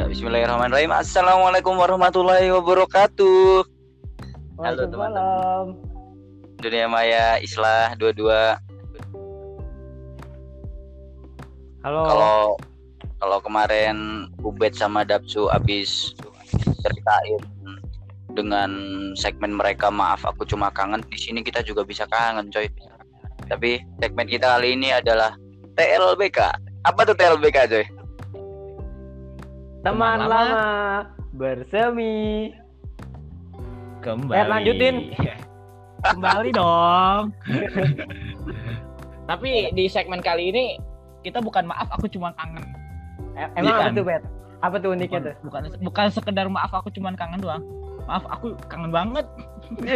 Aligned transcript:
Ya, 0.00 0.08
Bismillahirrahmanirrahim. 0.08 0.96
Assalamualaikum 0.96 1.76
warahmatullahi 1.76 2.48
wabarakatuh. 2.48 3.68
Halo, 4.56 4.88
teman-teman. 4.88 5.76
Dunia 6.56 6.88
Maya 6.88 7.36
Islah 7.36 7.92
22. 8.00 8.24
Halo. 11.84 12.00
Kalau 12.08 12.40
kalau 13.20 13.38
kemarin 13.44 14.24
Ubed 14.40 14.72
sama 14.72 15.04
Dapsu 15.04 15.52
habis 15.52 16.16
ceritain 16.80 17.44
dengan 18.32 18.72
segmen 19.20 19.52
mereka 19.52 19.92
maaf 19.92 20.24
aku 20.24 20.48
cuma 20.48 20.72
kangen 20.72 21.04
di 21.12 21.20
sini 21.20 21.44
kita 21.44 21.60
juga 21.60 21.84
bisa 21.84 22.08
kangen 22.08 22.48
coy. 22.48 22.72
Tapi 23.52 23.84
segmen 24.00 24.32
kita 24.32 24.48
kali 24.56 24.80
ini 24.80 24.96
adalah 24.96 25.36
TLBK. 25.76 26.40
Apa 26.88 27.04
tuh 27.04 27.12
TLBK 27.12 27.58
coy? 27.68 27.99
Teman 29.80 30.20
Teman 30.20 30.28
lama 30.28 30.64
bersemi. 31.32 32.52
Kembali. 34.04 34.36
Eh, 34.36 34.44
lanjutin. 34.44 34.94
Kembali 36.00 36.50
dong. 36.52 37.32
Tapi 39.24 39.72
di 39.72 39.84
segmen 39.88 40.20
kali 40.20 40.52
ini 40.52 40.64
kita 41.20 41.40
bukan 41.40 41.64
maaf 41.64 41.88
aku 41.92 42.08
cuma 42.08 42.32
kangen. 42.36 42.64
E- 43.36 43.52
Emang 43.56 43.72
Iya 43.72 43.72
apa 43.72 43.84
kan? 43.84 43.96
tuh, 43.96 44.04
Bet? 44.04 44.22
Apa 44.60 44.76
tuh 44.76 44.90
uniknya 44.92 45.20
tuh? 45.20 45.34
Bukan 45.48 45.62
bukan 45.80 46.06
sekedar 46.12 46.46
maaf 46.48 46.72
aku 46.72 46.92
cuma 46.92 47.12
kangen 47.16 47.40
doang. 47.40 47.64
Maaf 48.04 48.24
aku 48.28 48.52
kangen 48.68 48.92
banget. 48.92 49.24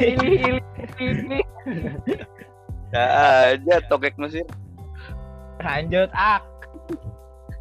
Ini 0.00 0.26
ini 0.40 0.60
ini. 1.02 1.38
ya 2.90 3.04
aja 3.52 3.76
tokek 3.86 4.16
Mesir. 4.16 4.46
Lanjut 5.60 6.08
ak. 6.10 6.49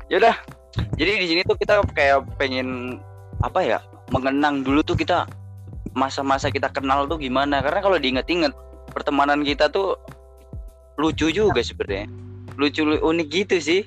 Yaudah. 0.10 0.36
Jadi 0.98 1.12
di 1.22 1.28
sini 1.30 1.42
tuh 1.46 1.58
kita 1.58 1.82
kayak 1.94 2.26
pengen 2.38 3.00
apa 3.46 3.62
ya? 3.62 3.80
Mengenang 4.10 4.66
dulu 4.66 4.82
tuh 4.82 4.98
kita 4.98 5.30
masa-masa 5.94 6.50
kita 6.50 6.70
kenal 6.70 7.06
tuh 7.06 7.22
gimana? 7.22 7.62
Karena 7.62 7.80
kalau 7.82 7.98
diinget-inget 7.98 8.54
pertemanan 8.90 9.46
kita 9.46 9.70
tuh 9.70 9.98
lucu 10.98 11.30
juga 11.30 11.62
sebenarnya. 11.62 12.10
Lucu 12.58 12.84
lu- 12.84 13.02
unik 13.02 13.28
gitu 13.30 13.58
sih. 13.62 13.82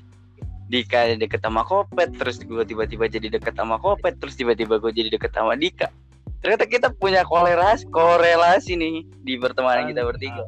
Dika 0.71 1.13
deket 1.19 1.43
sama 1.43 1.61
Kopet, 1.67 2.17
terus 2.17 2.41
gue 2.41 2.63
tiba-tiba 2.65 3.05
jadi 3.05 3.37
deket 3.37 3.53
sama 3.53 3.77
Kopet, 3.77 4.17
terus 4.17 4.33
tiba-tiba 4.33 4.81
gue 4.81 4.89
jadi 4.89 5.13
deket 5.13 5.29
sama 5.35 5.53
Dika. 5.53 5.91
Ternyata 6.41 6.65
kita 6.65 6.87
punya 6.97 7.21
korelasi, 7.27 7.85
korelasi 7.93 8.73
nih 8.79 9.05
di 9.21 9.37
pertemanan 9.37 9.91
kita 9.91 10.01
bertiga. 10.01 10.43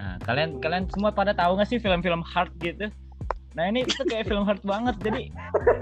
Nah, 0.00 0.16
kalian 0.24 0.58
kalian 0.64 0.88
semua 0.88 1.12
pada 1.12 1.36
tahu 1.36 1.60
nggak 1.60 1.68
sih 1.68 1.78
film-film 1.82 2.24
hard 2.24 2.50
gitu? 2.62 2.88
Nah 3.52 3.64
ini 3.66 3.84
itu 3.84 4.00
kayak 4.02 4.26
film 4.26 4.44
hard 4.44 4.62
banget. 4.62 4.96
Jadi 4.98 5.22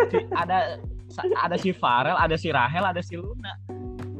si- 0.09 0.27
ada 0.33 0.79
ada 1.37 1.57
si 1.57 1.71
Farel, 1.71 2.15
ada 2.15 2.35
si 2.35 2.51
Rahel, 2.51 2.83
ada 2.83 2.99
si 3.01 3.15
Luna. 3.15 3.55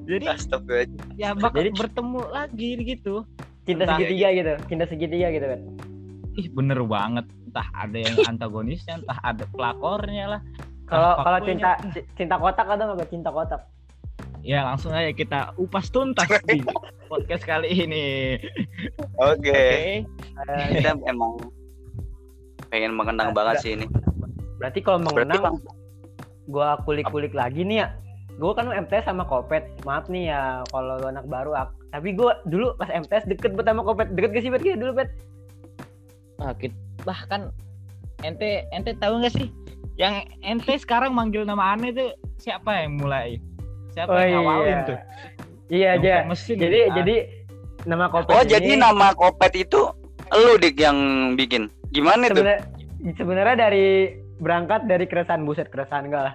Jadi 0.05 0.27
Astagfirullah. 0.27 1.15
ya 1.15 1.35
bakal 1.35 1.63
Jadi- 1.63 1.75
bertemu 1.77 2.21
lagi 2.29 2.71
gitu. 2.81 3.15
Cinta 3.63 3.85
Entah- 3.85 3.99
segitiga 3.99 4.29
gitu. 4.33 4.53
Cinta 4.67 4.85
segitiga 4.85 5.27
gitu, 5.31 5.47
Bet. 5.47 5.63
Ih 6.33 6.47
bener 6.49 6.79
banget. 6.83 7.27
Entah 7.47 7.69
ada 7.73 7.95
yang 7.95 8.17
antagonisnya, 8.27 8.99
entah 8.99 9.19
ada 9.21 9.45
pelakornya 9.49 10.39
lah. 10.39 10.41
Kalau 10.87 11.23
kalau 11.23 11.39
cinta 11.43 11.79
ci- 11.95 12.07
cinta 12.17 12.35
kotak 12.35 12.67
ada 12.67 12.91
nggak? 12.91 13.07
Cinta 13.07 13.31
kotak. 13.31 13.63
Ya 14.43 14.65
langsung 14.65 14.91
aja 14.91 15.13
kita 15.13 15.53
upas 15.55 15.93
tuntas 15.93 16.27
di 16.49 16.65
podcast 17.07 17.45
kali 17.45 17.71
ini. 17.77 18.39
Oke. 19.21 20.03
Oke. 20.35 20.51
Eh, 20.51 20.81
Kita 20.81 20.97
emang 21.05 21.39
pengen 22.69 22.93
mengenang 22.93 23.33
banget 23.33 23.65
sih 23.65 23.73
ini. 23.75 23.87
berarti 24.61 24.85
kalau 24.85 25.01
mengenang 25.01 25.57
gua 26.45 26.77
kulik-kulik 26.85 27.33
lagi 27.33 27.65
nih 27.65 27.81
ya. 27.81 27.89
Gua 28.37 28.53
kan 28.53 28.69
MTS 28.69 29.05
sama 29.05 29.25
Kopet. 29.25 29.65
Maaf 29.85 30.09
nih 30.09 30.29
ya 30.29 30.61
kalau 30.69 31.01
lu 31.01 31.09
anak 31.09 31.25
baru. 31.25 31.57
Tapi 31.89 32.13
gua 32.13 32.41
dulu 32.45 32.77
pas 32.77 32.89
MTS 32.89 33.25
deket 33.25 33.57
bet 33.57 33.65
sama 33.65 33.81
Kopet. 33.81 34.13
Deket 34.13 34.31
gak 34.33 34.43
sih 34.43 34.53
Bet 34.53 34.61
kita 34.61 34.77
dulu, 34.77 34.93
Bet? 34.95 35.09
Nah, 36.37 36.53
kit- 36.57 36.77
bahkan 37.03 37.49
ente 38.21 38.69
ente 38.71 38.93
tahu 38.97 39.21
nggak 39.21 39.33
sih 39.33 39.49
yang 39.97 40.25
ente 40.41 40.73
sekarang 40.77 41.13
manggil 41.13 41.45
nama 41.45 41.73
aneh 41.73 41.93
tuh 41.93 42.13
siapa 42.37 42.85
yang 42.85 42.97
mulai? 42.97 43.37
Siapa 43.93 44.09
Oh, 44.09 44.21
yang 44.21 44.41
ngawalin 44.41 44.69
iya. 44.71 44.81
tuh? 44.85 44.99
Iya 45.71 45.89
aja. 45.97 46.13
mesin 46.25 46.57
Jadi 46.57 46.69
gitu. 46.77 46.89
Ah, 46.89 46.95
jadi 47.01 47.17
nama 47.85 48.05
Kopet 48.09 48.33
Oh 48.33 48.43
ini 48.43 48.51
jadi 48.51 48.71
nama 48.77 49.07
Kopet 49.13 49.53
itu 49.57 49.81
lu 50.31 50.53
dik 50.57 50.77
yang 50.77 50.99
bikin. 51.35 51.69
Gimana 51.91 52.31
itu? 52.31 52.39
sebenarnya 52.39 52.61
sebenarnya 53.17 53.57
dari 53.57 53.89
berangkat 54.41 54.81
dari 54.89 55.05
keresahan 55.05 55.45
buset 55.45 55.69
keresahan 55.69 56.09
enggak 56.09 56.23
lah. 56.33 56.35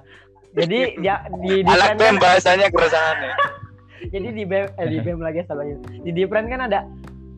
Jadi 0.56 1.00
dia 1.02 1.26
di 1.44 1.64
di 1.66 1.74
Anak 1.74 1.98
brand 1.98 2.00
BEM 2.00 2.08
kan, 2.08 2.16
bahasanya 2.22 2.68
keresahan 2.72 3.18
ya. 3.20 3.36
jadi 4.14 4.28
di 4.32 4.44
BEM 4.46 4.66
eh, 4.78 4.88
di 4.88 4.98
BEM 5.02 5.20
lagi 5.20 5.40
salahnya. 5.48 5.76
Di 6.04 6.10
di 6.14 6.24
brand 6.24 6.48
kan 6.48 6.62
ada 6.68 6.80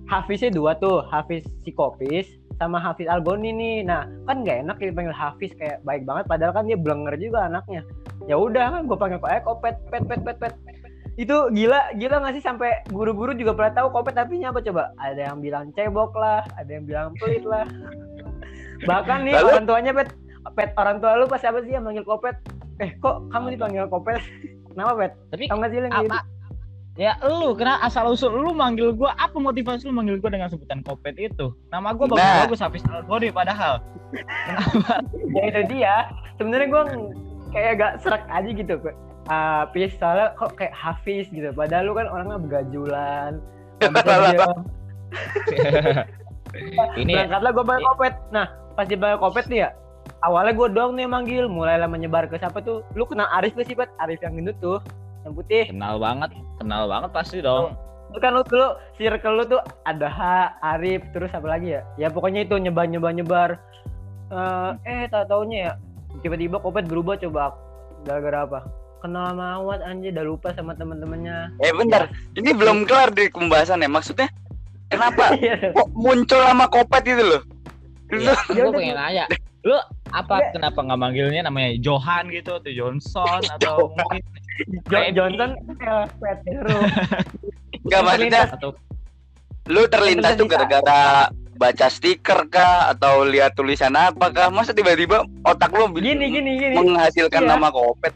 Hafiznya 0.08 0.56
dua 0.56 0.72
tuh, 0.80 1.04
Hafiz 1.12 1.44
Psikopis 1.64 2.32
sama 2.58 2.80
Hafiz 2.80 3.12
Algoni 3.12 3.52
nih. 3.52 3.78
Nah, 3.84 4.08
kan 4.24 4.40
nggak 4.42 4.64
enak 4.64 4.78
dipanggil 4.80 5.12
Hafiz 5.12 5.52
kayak 5.60 5.84
baik 5.84 6.08
banget 6.08 6.26
padahal 6.32 6.56
kan 6.56 6.64
dia 6.64 6.80
blenger 6.80 7.16
juga 7.20 7.52
anaknya. 7.52 7.84
Ya 8.26 8.40
udah 8.40 8.72
kan 8.72 8.82
gue 8.88 8.98
panggil 8.98 9.20
kok 9.20 9.32
eh 9.32 9.42
kopet 9.44 9.76
pet 9.92 10.04
pet 10.08 10.22
pet 10.24 10.38
pet. 10.40 10.54
Itu 11.18 11.50
gila, 11.50 11.98
gila 11.98 12.22
nggak 12.22 12.36
sih 12.38 12.44
sampai 12.46 12.86
guru-guru 12.94 13.34
juga 13.34 13.58
pernah 13.58 13.74
tahu 13.74 13.88
kopet 13.90 14.14
tapi 14.14 14.38
apa 14.46 14.62
coba? 14.62 14.94
Ada 15.02 15.34
yang 15.34 15.42
bilang 15.42 15.74
cebok 15.74 16.14
lah, 16.14 16.46
ada 16.54 16.70
yang 16.70 16.86
bilang 16.86 17.18
pelit 17.18 17.42
lah. 17.42 17.66
Bahkan 18.90 19.26
nih 19.26 19.34
Lalu? 19.34 19.48
orang 19.50 19.66
tuanya 19.66 19.92
pet, 19.98 20.10
pet 20.54 20.70
orang 20.78 21.02
tua 21.02 21.18
lu 21.18 21.26
pas 21.26 21.42
apa 21.42 21.58
sih 21.66 21.74
yang 21.74 21.90
manggil 21.90 22.06
kopet? 22.06 22.38
Eh 22.78 22.94
kok 23.02 23.26
kamu 23.34 23.58
dipanggil 23.58 23.90
kopet? 23.90 24.22
Kenapa 24.70 24.94
pet? 24.94 25.12
Tapi 25.34 25.44
Tau 25.50 25.58
nggak 25.58 25.72
sih 25.74 25.80
lu 25.82 25.90
gitu? 25.90 26.06
apa? 26.14 26.20
Ya 26.98 27.14
lu 27.22 27.54
kena 27.54 27.78
asal 27.82 28.10
usul 28.10 28.34
lu 28.34 28.54
manggil 28.54 28.90
gua 28.90 29.14
apa 29.18 29.38
motivasi 29.38 29.86
lu 29.90 29.94
manggil 29.94 30.18
gua 30.22 30.34
dengan 30.34 30.50
sebutan 30.50 30.82
kopet 30.82 31.18
itu? 31.18 31.50
Nama 31.74 31.94
gua 31.98 32.10
bagus 32.14 32.22
Nah. 32.22 32.38
bagus 32.46 32.60
Hafiz 32.62 32.86
Algoni 32.90 33.30
padahal. 33.34 33.82
ya 35.38 35.42
itu 35.50 35.62
dia 35.74 36.10
sebenarnya 36.38 36.68
gue 36.70 36.84
kayak 37.52 37.70
agak 37.76 37.92
serak 38.02 38.24
aja 38.30 38.50
gitu 38.50 38.74
uh, 38.78 38.94
Pis 39.76 39.92
soalnya 40.00 40.32
kok 40.40 40.56
kayak 40.56 40.72
Hafiz 40.72 41.28
gitu 41.32 41.52
padahal 41.52 41.92
lu 41.92 41.94
kan 41.96 42.08
orangnya 42.08 42.40
begajulan 42.40 43.44
ini 47.02 47.14
berangkatlah 47.14 47.52
gue 47.54 47.66
bayar 47.68 47.82
kopet 47.94 48.14
nah 48.32 48.48
pas 48.74 48.86
dibayar 48.88 49.18
kopet 49.20 49.46
nih 49.52 49.68
ya 49.68 49.70
awalnya 50.24 50.54
gue 50.56 50.68
doang 50.74 50.92
nih 50.96 51.04
yang 51.06 51.14
manggil 51.14 51.46
mulailah 51.52 51.90
menyebar 51.90 52.26
ke 52.32 52.40
siapa 52.40 52.64
tuh 52.64 52.82
lu 52.96 53.04
kenal 53.06 53.28
Arif 53.36 53.54
gak 53.54 53.68
sih 53.68 53.78
Pet? 53.78 53.92
Arif 54.02 54.24
yang 54.24 54.40
gendut 54.40 54.58
tuh 54.64 54.80
yang 55.28 55.36
putih 55.36 55.68
kenal 55.68 56.00
banget, 56.00 56.32
kenal 56.56 56.88
banget 56.88 57.12
pasti 57.12 57.44
dong. 57.44 57.76
itu 58.08 58.24
kan 58.24 58.32
lu 58.32 58.40
dulu 58.48 58.80
circle 58.96 59.36
lu 59.36 59.44
tuh 59.44 59.60
ada 59.84 60.08
H, 60.08 60.22
Arif, 60.64 61.04
terus 61.12 61.28
apa 61.36 61.44
lagi 61.44 61.76
ya? 61.76 61.84
Ya 62.00 62.08
pokoknya 62.08 62.48
itu 62.48 62.56
nyebar 62.56 62.88
nyebar 62.88 63.12
nyebar. 63.12 63.50
Eh, 64.32 64.72
eh 64.88 65.12
tak 65.12 65.28
taunya 65.28 65.58
ya 65.60 65.72
tiba-tiba 66.24 66.64
Kopet 66.64 66.88
berubah 66.88 67.20
coba 67.20 67.52
gara-gara 68.08 68.48
apa? 68.48 68.60
Kenal 69.08 69.32
sama 69.32 69.56
Awad 69.56 69.80
anjir 69.88 70.12
udah 70.12 70.26
lupa 70.28 70.52
sama 70.52 70.76
teman-temannya. 70.76 71.56
Eh 71.64 71.72
bentar, 71.72 72.12
ini 72.36 72.52
belum 72.52 72.84
kelar 72.84 73.16
di 73.16 73.32
pembahasannya. 73.32 73.88
Maksudnya 73.88 74.28
kenapa 74.92 75.32
Iya. 75.40 75.72
kok 75.72 75.88
muncul 75.96 76.44
sama 76.44 76.68
Kopet 76.68 77.08
itu 77.08 77.24
loh? 77.24 77.42
Ya 78.12 78.36
udah, 78.36 78.72
pengen 78.76 79.00
nanya. 79.00 79.26
Lu 79.64 79.80
apa 80.12 80.36
Nggak. 80.38 80.52
kenapa 80.60 80.80
nggak 80.84 81.00
manggilnya 81.00 81.42
namanya 81.42 81.80
Johan 81.80 82.28
gitu 82.30 82.60
atau 82.60 82.68
Johnson 82.68 83.40
atau 83.56 83.96
mungkin 83.96 84.20
Johnson 85.16 85.50
Pet 86.20 86.40
Hero. 86.44 86.78
Enggak 87.88 88.02
maksudnya 88.04 88.42
atau 88.52 88.70
lu 89.68 89.88
terlintas 89.88 90.36
tuh 90.36 90.48
gara-gara 90.48 91.32
baca 91.56 91.88
stiker 91.88 92.44
kah 92.48 92.92
atau 92.92 93.24
lihat 93.24 93.56
tulisan 93.56 93.96
apa 93.96 94.36
kah? 94.36 94.52
Masa 94.52 94.76
tiba-tiba 94.76 95.24
otak 95.44 95.72
lu 95.72 95.88
Gini 95.96 96.28
gini 96.28 96.60
gini. 96.60 96.76
menghasilkan 96.76 97.48
Iya. 97.48 97.50
nama 97.50 97.72
Kopet? 97.72 98.12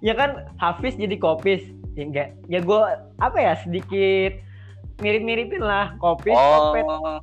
Ya 0.00 0.16
kan 0.16 0.48
Hafiz 0.56 0.96
jadi 0.96 1.16
Kopis. 1.16 1.60
Ya 1.94 2.04
enggak. 2.04 2.28
Ya 2.48 2.60
gue 2.60 2.80
apa 3.20 3.38
ya 3.38 3.52
sedikit 3.60 4.40
mirip-miripin 5.00 5.60
lah 5.60 5.96
Kopis, 5.96 6.36
Kopet. 6.36 6.84
Oh, 6.84 7.20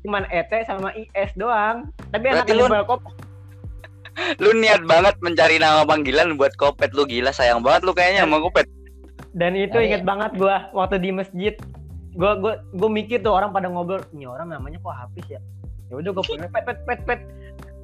Cuman 0.00 0.24
ET 0.32 0.48
sama 0.64 0.92
IS 0.96 1.32
doang. 1.36 1.92
Tapi 2.12 2.32
Berarti 2.32 2.52
anaknya 2.52 2.80
lu- 2.80 2.88
Kopet. 2.88 3.14
lu 4.42 4.50
niat 4.58 4.82
banget 4.84 5.14
mencari 5.22 5.56
nama 5.56 5.86
panggilan 5.86 6.36
buat 6.36 6.52
Kopet 6.56 6.92
lu 6.92 7.06
gila 7.06 7.30
sayang 7.30 7.64
banget 7.64 7.84
lu 7.84 7.92
kayaknya 7.92 8.24
sama 8.24 8.40
Kopet. 8.40 8.66
Dan 9.32 9.54
itu 9.54 9.72
Tapi- 9.72 9.86
inget 9.88 10.02
banget 10.02 10.34
gua 10.36 10.68
waktu 10.72 10.98
di 10.98 11.10
masjid. 11.12 11.54
Gua 12.18 12.34
gua 12.36 12.58
gua 12.74 12.90
mikir 12.90 13.22
tuh 13.22 13.30
orang 13.30 13.54
pada 13.54 13.70
ngobrol, 13.70 14.02
ini 14.10 14.26
orang 14.26 14.50
namanya 14.50 14.82
kok 14.82 14.92
Hafiz 14.92 15.26
ya. 15.30 15.40
Ya 15.88 15.94
udah 15.96 16.10
gua 16.10 16.24
panggil 16.26 16.50
pet 16.54 16.64
pet 16.66 16.78
pet 16.84 17.00
pet. 17.06 17.20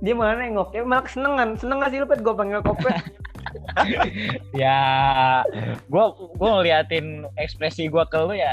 Dia 0.04 0.12
malah 0.12 0.36
nengok, 0.36 0.76
ya 0.76 0.84
malah 0.84 1.04
kesenengan. 1.08 1.56
Seneng 1.56 1.80
gak 1.80 1.90
sih 1.92 1.98
lu 2.00 2.06
pet? 2.08 2.20
Gua 2.20 2.36
panggil 2.36 2.60
kopet? 2.60 2.96
ya 4.62 4.80
gua 5.88 6.12
gua 6.36 6.60
ngeliatin 6.60 7.24
ekspresi 7.40 7.88
gua 7.88 8.04
ke 8.04 8.20
lu 8.20 8.36
ya 8.36 8.52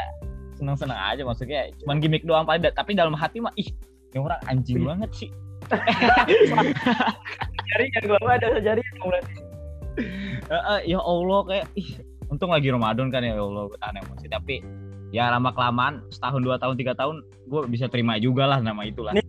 seneng-seneng 0.55 0.95
aja 0.95 1.21
maksudnya. 1.27 1.67
Cuman 1.83 1.99
gimmick 1.99 2.23
doang 2.23 2.47
pada 2.47 2.71
tapi 2.71 2.95
dalam 2.95 3.17
hati 3.17 3.43
mah 3.43 3.51
ih 3.59 3.67
ini 4.13 4.17
orang 4.21 4.39
anjing 4.47 4.85
banget 4.85 5.11
sih. 5.11 5.29
Jari 7.73 7.85
yang 7.89 8.05
gua 8.07 8.37
ada 8.37 8.47
sejari 8.55 8.81
berarti. 9.01 9.53
Eh, 10.49 10.79
ya 10.89 10.99
Allah 10.99 11.39
kayak 11.45 11.65
ih 11.77 11.89
untung 12.31 12.49
lagi 12.49 12.73
Ramadan 12.73 13.13
kan 13.13 13.21
ya 13.21 13.37
Allah 13.37 13.69
gue 13.69 13.79
tahan 13.81 13.97
emosi. 14.01 14.25
Tapi 14.29 14.55
ya 15.13 15.29
lama 15.29 15.53
kelamaan 15.53 16.01
setahun 16.09 16.41
dua 16.41 16.57
tahun 16.57 16.75
tiga 16.77 16.93
tahun 16.97 17.21
gue 17.45 17.61
bisa 17.69 17.85
terima 17.89 18.17
juga 18.17 18.49
lah 18.49 18.59
nama 18.61 18.85
itulah. 18.85 19.13
Nih, 19.13 19.25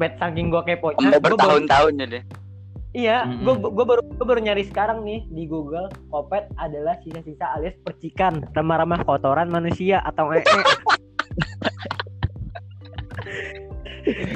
Bet 0.00 0.16
saking 0.16 0.48
gua 0.48 0.62
kepo. 0.62 0.92
Sampai 0.96 1.20
bertahun-tahun 1.20 1.92
jadi. 1.98 2.20
Iya, 2.92 3.24
Mm-mm. 3.24 3.44
gua, 3.48 3.72
gua 3.72 3.84
baru 3.88 4.02
gua 4.04 4.26
baru 4.28 4.40
nyari 4.44 4.68
sekarang 4.68 5.00
nih 5.00 5.24
di 5.32 5.48
Google. 5.48 5.88
Kopet 6.12 6.44
adalah 6.60 7.00
sisa-sisa 7.00 7.56
alias 7.56 7.72
percikan 7.80 8.44
remah-remah 8.52 9.00
kotoran 9.04 9.48
manusia 9.48 10.04
atau 10.04 10.28
ee. 10.32 10.44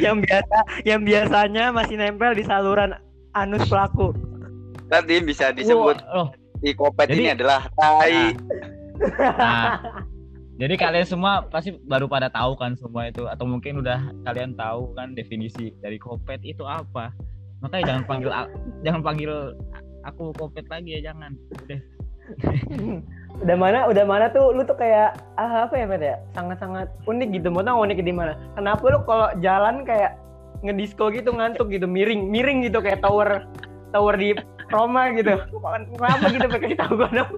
yang 0.00 0.22
biasa 0.22 0.56
yang 0.86 1.02
biasanya 1.02 1.74
masih 1.74 1.98
nempel 1.98 2.32
di 2.32 2.46
saluran 2.46 2.94
anus 3.34 3.66
pelaku. 3.68 4.14
Nanti 4.88 5.18
bisa 5.20 5.50
disebut 5.52 5.98
di 6.62 6.72
kopet 6.72 7.10
Jadi- 7.12 7.18
ini 7.20 7.34
adalah 7.34 7.68
tai. 7.74 8.32
Nah, 8.96 9.76
jadi 10.56 10.74
kalian 10.80 11.04
semua 11.04 11.44
pasti 11.52 11.76
baru 11.84 12.08
pada 12.08 12.32
tahu 12.32 12.56
kan 12.56 12.72
semua 12.80 13.12
itu 13.12 13.28
atau 13.28 13.44
mungkin 13.44 13.84
udah 13.84 14.08
kalian 14.24 14.56
tahu 14.56 14.96
kan 14.96 15.12
definisi 15.12 15.76
dari 15.84 16.00
kopet 16.00 16.40
itu 16.48 16.64
apa. 16.64 17.12
Makanya 17.60 17.84
jangan 17.92 18.02
panggil 18.08 18.30
jangan 18.80 19.02
panggil 19.04 19.32
aku 20.08 20.32
kopet 20.32 20.64
lagi 20.72 20.96
ya 20.96 21.12
jangan. 21.12 21.36
Udah. 21.64 21.80
Udah 23.36 23.52
mana 23.52 23.84
udah 23.84 24.08
mana 24.08 24.32
tuh 24.32 24.48
lu 24.56 24.64
tuh 24.64 24.80
kayak 24.80 25.12
ah, 25.36 25.68
apa 25.68 25.76
ya 25.76 25.84
Pet 25.84 26.00
ya? 26.00 26.16
Sangat-sangat 26.32 26.88
unik 27.04 27.36
gitu. 27.36 27.52
Mau 27.52 27.60
tau 27.60 27.84
unik 27.84 28.00
di 28.00 28.08
mana? 28.08 28.32
Kenapa 28.56 28.80
lu 28.88 29.04
kalau 29.04 29.28
jalan 29.44 29.84
kayak 29.84 30.16
ngedisco 30.64 31.12
gitu 31.12 31.36
ngantuk 31.36 31.68
gitu 31.68 31.84
miring 31.84 32.32
miring 32.32 32.64
gitu 32.64 32.80
kayak 32.80 33.04
tower 33.04 33.44
tower 33.92 34.16
di 34.16 34.32
Roma 34.72 35.12
gitu? 35.12 35.36
Kenapa 36.00 36.24
gitu 36.32 36.46
kasih 36.48 36.80
tahu 36.80 36.92
gua 36.96 37.12
dong 37.12 37.30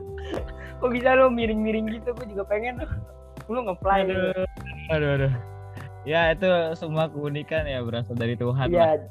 kok 0.79 0.91
bisa 0.95 1.19
lu 1.19 1.31
miring-miring 1.31 1.87
gitu? 1.91 2.15
Gua 2.15 2.27
juga 2.27 2.45
pengen 2.47 2.83
tuh. 2.83 2.91
Lu 3.51 3.67
ngefly 3.67 3.99
gitu. 4.07 4.29
aduh 4.89 5.11
aduh. 5.19 5.33
Aduh 5.33 5.33
ya 6.09 6.33
itu 6.33 6.49
semua 6.73 7.13
keunikan 7.13 7.69
ya 7.69 7.85
berasal 7.85 8.17
dari 8.17 8.33
Tuhan 8.33 8.73
lah. 8.73 8.97
Ya 8.97 9.05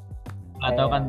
atau 0.66 0.90
iya. 0.90 0.94
kan 0.94 1.04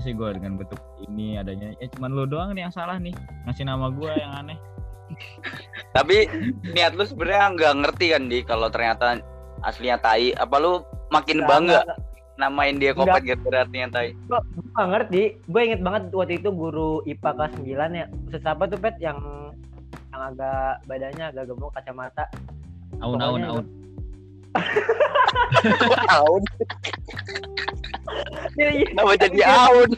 sih 0.00 0.16
gue 0.16 0.28
dengan 0.32 0.56
bentuk 0.56 0.80
ini 1.04 1.36
adanya. 1.36 1.76
Ya 1.76 1.86
cuman 1.92 2.10
lu 2.16 2.24
doang 2.24 2.56
nih 2.56 2.66
yang 2.66 2.74
salah 2.74 2.96
nih. 2.96 3.12
Ngasih 3.44 3.68
nama 3.68 3.92
gue 3.92 4.10
yang 4.16 4.32
aneh. 4.32 4.58
Tapi 5.96 6.26
niat 6.72 6.96
lu 6.96 7.04
sebenarnya 7.04 7.52
nggak 7.54 7.74
ngerti 7.84 8.06
kan 8.16 8.22
di 8.26 8.38
kalau 8.42 8.72
ternyata 8.72 9.20
aslinya 9.62 10.00
tai. 10.00 10.32
Apa 10.34 10.56
lu 10.56 10.82
makin 11.12 11.44
Nggak, 11.44 11.50
bangga 11.52 11.80
namain 12.34 12.82
dia 12.82 12.90
kopet 12.90 13.22
gara-gara 13.22 13.62
artinya 13.62 13.88
tai? 14.00 14.16
nggak 14.74 14.88
ngerti. 14.88 15.22
Gue 15.46 15.60
inget 15.68 15.80
banget 15.84 16.02
waktu 16.10 16.40
itu 16.42 16.48
guru 16.50 17.04
IPA 17.04 17.30
kelas 17.36 17.52
9 17.60 18.00
ya. 18.00 18.06
Ustaz 18.32 18.44
apa 18.48 18.64
tuh 18.66 18.80
pet 18.80 18.96
yang 18.98 19.20
yang 20.14 20.30
agak 20.30 20.78
badannya 20.86 21.24
agak 21.34 21.44
gemuk 21.50 21.74
kacamata. 21.74 22.24
Aun 23.02 23.18
aun 23.18 23.42
Pokoknya 23.42 23.50
aun. 23.50 23.66
Aun, 26.14 26.42
ya, 28.54 28.68
iya. 28.70 28.86
kenapa 28.94 29.18
jadi 29.18 29.40
aun? 29.42 29.90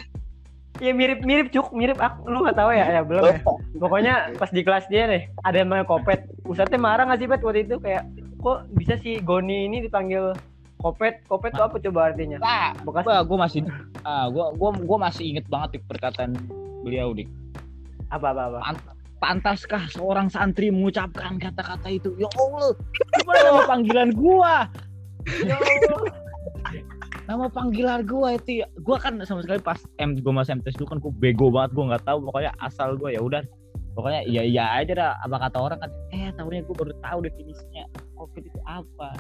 ya 0.80 0.92
mirip 0.96 1.20
mirip 1.20 1.52
cuk. 1.52 1.68
Mirip 1.76 2.00
aku 2.00 2.24
lu 2.32 2.40
nggak 2.48 2.56
tahu 2.56 2.72
ya? 2.72 2.86
Ya 2.88 3.02
belum 3.04 3.24
ya. 3.28 3.40
Pokoknya 3.76 4.14
pas 4.40 4.48
di 4.48 4.64
kelas 4.64 4.88
dia 4.88 5.04
nih 5.04 5.28
ada 5.44 5.60
yang 5.60 5.68
namanya 5.68 5.84
kopet. 5.84 6.24
Ustaznya 6.48 6.80
marah 6.80 7.04
nggak 7.04 7.20
sih 7.20 7.28
pet 7.28 7.44
waktu 7.44 7.60
itu? 7.68 7.76
Kayak 7.84 8.08
kok 8.40 8.64
bisa 8.72 8.96
sih 9.04 9.20
Goni 9.20 9.68
ini 9.68 9.84
dipanggil 9.84 10.32
kopet? 10.80 11.20
Kopet 11.28 11.52
tuh 11.52 11.68
apa 11.68 11.76
coba 11.76 12.00
artinya? 12.12 12.40
Nah, 12.40 12.72
bekas 12.80 13.04
gua 13.04 13.20
gua 13.28 13.38
masih 13.44 13.60
ah 14.08 14.32
gua 14.32 14.56
gua 14.56 14.72
gua 14.72 14.98
masih 15.04 15.36
inget 15.36 15.44
banget 15.52 15.76
dik 15.76 15.84
perkataan 15.84 16.32
beliau 16.80 17.12
dik. 17.12 17.28
Apa 18.08 18.32
apa 18.32 18.56
apa 18.64 18.95
pantaskah 19.18 19.88
seorang 19.92 20.28
santri 20.28 20.68
mengucapkan 20.68 21.40
kata-kata 21.40 21.88
itu? 21.88 22.12
Ya 22.20 22.28
Allah 22.36 22.76
gimana 23.16 23.40
nama 23.48 23.62
panggilan 23.64 24.10
gua? 24.12 24.68
Ya 25.42 25.56
Allah. 25.56 26.12
Nama 27.26 27.46
panggilan 27.50 28.06
gua 28.06 28.38
itu 28.38 28.62
ya. 28.62 28.66
Gua 28.84 29.00
kan 29.02 29.18
sama 29.26 29.42
sekali 29.42 29.58
pas 29.58 29.80
M 29.98 30.14
gua 30.22 30.42
masih 30.42 30.60
MTS 30.60 30.78
dulu 30.78 30.88
kan 30.94 30.98
gua 31.02 31.12
bego 31.16 31.50
banget 31.50 31.70
gua 31.74 31.84
nggak 31.94 32.04
tahu 32.06 32.18
pokoknya 32.30 32.52
asal 32.62 32.94
gua 32.94 33.10
ya 33.10 33.20
udah. 33.24 33.42
Pokoknya 33.96 34.28
iya 34.28 34.42
iya 34.44 34.64
aja 34.76 34.92
dah 34.92 35.10
apa 35.24 35.36
kata 35.48 35.58
orang 35.58 35.78
kan. 35.80 35.90
Eh 36.12 36.30
tahunya 36.36 36.62
gua 36.68 36.76
baru 36.86 36.92
tahu 37.00 37.18
definisinya 37.26 37.84
covid 38.14 38.44
itu 38.44 38.60
apa. 38.68 39.10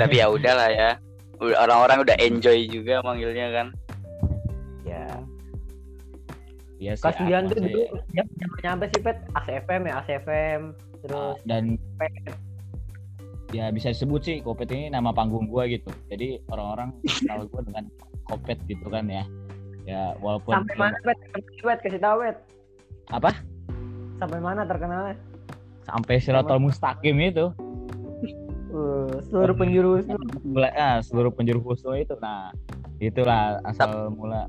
Tapi 0.00 0.14
ya 0.22 0.26
udahlah 0.30 0.70
ya. 0.70 0.90
Orang-orang 1.40 2.04
udah 2.04 2.16
enjoy 2.20 2.68
juga 2.68 3.00
manggilnya 3.04 3.48
kan. 3.52 3.68
ya 4.88 5.19
ya 6.80 6.96
sih, 6.96 7.04
kelas 7.04 7.44
9 7.44 7.50
tuh 7.52 7.56
dulu 7.60 7.82
ya 8.16 8.24
apa 8.72 8.84
sih 8.88 9.00
pet. 9.04 9.16
ACFM 9.36 9.82
ya 9.84 9.94
ACFM 10.00 10.60
terus 11.04 11.16
Ah, 11.16 11.34
dan 11.44 11.76
ya 13.52 13.68
bisa 13.68 13.92
disebut 13.92 14.20
sih 14.24 14.36
Kopet 14.40 14.72
ini 14.72 14.88
nama 14.88 15.12
panggung 15.12 15.46
gua 15.46 15.68
gitu. 15.68 15.92
Jadi 16.08 16.40
orang-orang 16.48 16.96
kenal 17.04 17.44
gua 17.52 17.62
dengan 17.62 17.84
Kopet 18.24 18.58
gitu 18.64 18.88
kan 18.88 19.06
ya. 19.12 19.28
Ya 19.84 20.16
walaupun 20.24 20.56
sampai 20.56 20.76
mana 20.80 20.96
pet? 21.04 21.18
Pet 21.60 21.78
kasih 21.84 22.00
tahu 22.00 22.24
pet. 22.24 22.36
Apa? 23.12 23.30
Sampai 24.16 24.40
mana 24.40 24.64
terkenalnya? 24.64 25.16
Sampai 25.84 26.20
Siratul 26.20 26.64
Mustaqim 26.64 27.16
itu. 27.20 27.52
Uh, 28.70 29.10
seluruh 29.26 29.58
penjuru 29.58 29.98
mulai 30.46 30.70
ah, 30.78 31.02
seluruh 31.02 31.34
penjuru 31.34 31.58
husnul 31.58 31.98
itu. 31.98 32.14
Nah, 32.22 32.54
itulah 33.02 33.58
asal 33.66 34.14
mula 34.14 34.46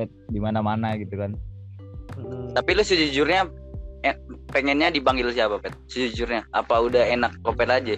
Kopet 0.00 0.08
di 0.32 0.38
mana-mana 0.40 0.96
gitu 0.96 1.12
kan. 1.14 1.36
Hmm. 2.16 2.48
Tapi 2.56 2.68
lu 2.72 2.80
sejujurnya 2.80 3.44
eh, 4.00 4.16
pengennya 4.48 4.88
dipanggil 4.88 5.28
siapa, 5.28 5.56
Pet? 5.56 5.72
Sejujurnya 5.86 6.44
apa 6.50 6.80
udah 6.80 7.04
enak 7.04 7.36
kopet 7.40 7.68
aja? 7.68 7.94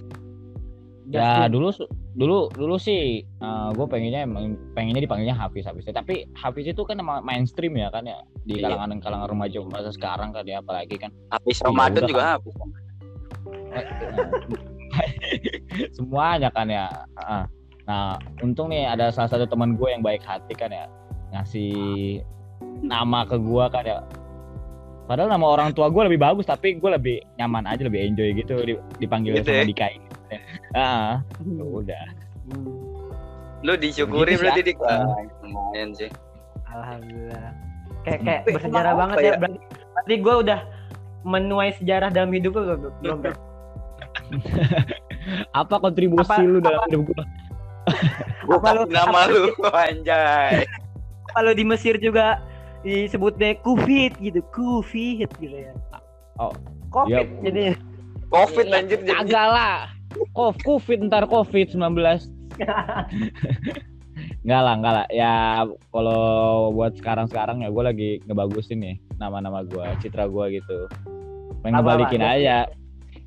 Ya 1.07 1.47
Justin. 1.47 1.51
dulu 1.53 1.69
dulu 2.13 2.39
dulu 2.53 2.75
sih 2.77 3.25
gue 3.73 3.87
pengennya 3.87 4.23
emang 4.23 4.57
pengennya 4.73 5.01
dipanggilnya 5.01 5.33
Hafiz 5.33 5.65
Hafiz 5.65 5.85
tapi 5.87 6.25
Hafiz 6.33 6.67
itu 6.67 6.81
kan 6.85 6.97
emang 6.97 7.23
mainstream 7.23 7.73
ya 7.73 7.89
kan 7.89 8.05
ya 8.05 8.21
di 8.43 8.59
Iya. 8.59 8.69
kalangan 8.69 8.99
kalangan 9.01 9.27
remaja 9.29 9.57
masa 9.65 9.91
sekarang 9.91 10.31
kan 10.31 10.45
ya 10.45 10.59
apalagi 10.59 10.97
kan 10.97 11.11
Habis 11.31 11.59
Iya, 11.59 11.65
Ramadan 11.69 11.99
udah 11.99 12.09
juga 12.09 12.21
kan. 12.21 12.31
habis. 12.37 12.55
semuanya 15.97 16.49
kan 16.53 16.67
ya 16.69 16.87
Ah. 17.19 17.45
nah 17.83 18.15
untung 18.39 18.71
nih 18.71 18.87
ada 18.87 19.11
salah 19.11 19.29
satu 19.29 19.45
teman 19.45 19.75
gue 19.75 19.89
yang 19.89 20.01
baik 20.01 20.23
hati 20.23 20.55
kan 20.55 20.71
ya 20.71 20.87
ngasih 21.33 21.73
nama 22.81 23.25
ke 23.25 23.35
gue 23.35 23.65
kan 23.69 23.83
ya 23.83 23.99
padahal 25.05 25.29
nama 25.29 25.47
orang 25.49 25.73
tua 25.73 25.89
gue 25.89 26.03
lebih 26.05 26.21
bagus 26.21 26.45
tapi 26.45 26.77
gue 26.77 26.91
lebih 26.91 27.19
nyaman 27.37 27.67
aja 27.67 27.83
lebih 27.83 28.05
enjoy 28.05 28.33
gitu 28.35 28.55
di- 28.61 28.83
dipanggil 28.99 29.35
Gitu 29.35 29.49
sama 29.49 29.59
ya? 29.59 29.65
Dika 29.65 29.87
ini 29.91 30.07
ah 30.79 31.21
udah 31.51 32.05
Hmm. 32.43 32.67
Lu 33.63 33.79
disyukuri 33.79 34.35
sih, 34.35 34.43
berarti 34.43 34.59
ah. 34.59 34.67
dik. 34.67 34.79
Lumayan 35.47 35.95
sih. 35.95 36.11
Alhamdulillah. 36.67 37.55
Kayak 38.03 38.19
kayak 38.21 38.41
bersejarah 38.51 38.93
banget 38.99 39.15
apa 39.15 39.23
ya. 39.23 39.29
ya? 39.29 39.39
Berarti, 39.39 39.59
berarti 39.95 40.15
gue 40.19 40.35
udah 40.43 40.61
menuai 41.23 41.71
sejarah 41.79 42.11
dalam 42.11 42.35
hidup 42.35 42.53
lu 42.53 42.63
belum? 42.99 43.19
apa 45.55 45.75
kontribusi 45.79 46.27
Apa- 46.27 46.43
lu 46.43 46.59
dalam 46.59 46.83
hidup 46.85 47.03
gue 47.07 47.23
Gua 48.43 48.57
Apa 48.59 48.69
lu- 48.75 48.85
kasih 48.85 48.95
nama 48.97 49.15
apa- 49.17 49.31
lu 49.31 49.43
anjay. 49.87 50.55
Kalau 51.33 51.53
di 51.57 51.65
Mesir 51.65 51.97
juga 51.99 52.41
disebutnya 52.85 53.57
Kufit 53.65 54.17
gitu, 54.21 54.41
Kufit 54.53 55.31
gitu 55.41 55.57
ya. 55.57 55.73
Oh, 56.41 56.53
Covid 56.93 57.27
iya. 57.27 57.43
jadinya. 57.45 57.75
Covid 58.33 58.67
anjir 58.73 59.01
jadi. 59.05 59.13
kagak 59.13 59.49
lah 59.53 59.93
covid 60.65 60.99
ntar 61.09 61.25
covid 61.29 61.73
19 61.73 61.81
Enggak 64.43 64.61
lah, 64.63 64.75
enggak 64.75 64.93
lah. 64.93 65.07
Ya 65.09 65.65
kalau 65.95 66.71
buat 66.75 66.99
sekarang-sekarang 66.99 67.63
ya 67.63 67.71
gue 67.71 67.85
lagi 67.87 68.11
ngebagusin 68.27 68.79
nih 68.83 68.97
nama-nama 69.17 69.63
gue, 69.63 69.83
citra 70.03 70.27
gue 70.27 70.59
gitu. 70.59 70.91
Pengen 71.63 71.79
ngebalikin 71.79 72.23
aja. 72.23 72.67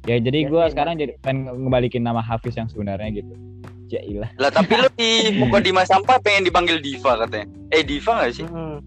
Ya 0.05 0.15
jadi 0.19 0.39
gue 0.45 0.61
Justin, 0.61 0.71
sekarang 0.75 0.93
jadi 0.99 1.15
pengen 1.23 1.67
ngebalikin 1.67 2.03
nama 2.03 2.19
Hafiz 2.19 2.59
yang 2.59 2.67
sebenarnya 2.67 3.23
gitu. 3.23 3.33
Jailah. 3.89 4.29
Lah 4.41 4.49
tapi 4.49 4.73
lu 4.75 4.89
di 4.97 5.35
muka 5.37 5.61
di 5.61 5.69
Mas 5.69 5.89
Sampah 5.89 6.17
pengen 6.21 6.47
dipanggil 6.49 6.81
Diva 6.81 7.21
katanya. 7.21 7.45
Eh 7.69 7.85
Diva 7.85 8.25
gak 8.25 8.33
sih? 8.33 8.45
Hmm. 8.45 8.81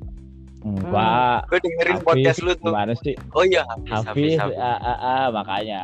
Enggak. 0.67 1.47
Gue 1.49 1.59
dengerin 1.63 1.99
podcast 2.03 2.39
lu 2.43 2.53
tuh. 2.59 2.75
Gimana 2.75 2.93
sih? 2.99 3.15
Oh 3.33 3.47
iya 3.47 3.63
Hafiz, 3.65 3.91
Hafiz, 3.95 4.07
Hafiz, 4.11 4.33
Hafiz. 4.43 4.59
ah, 4.59 4.79
ah, 4.83 4.99
ah, 4.99 5.25
makanya. 5.31 5.83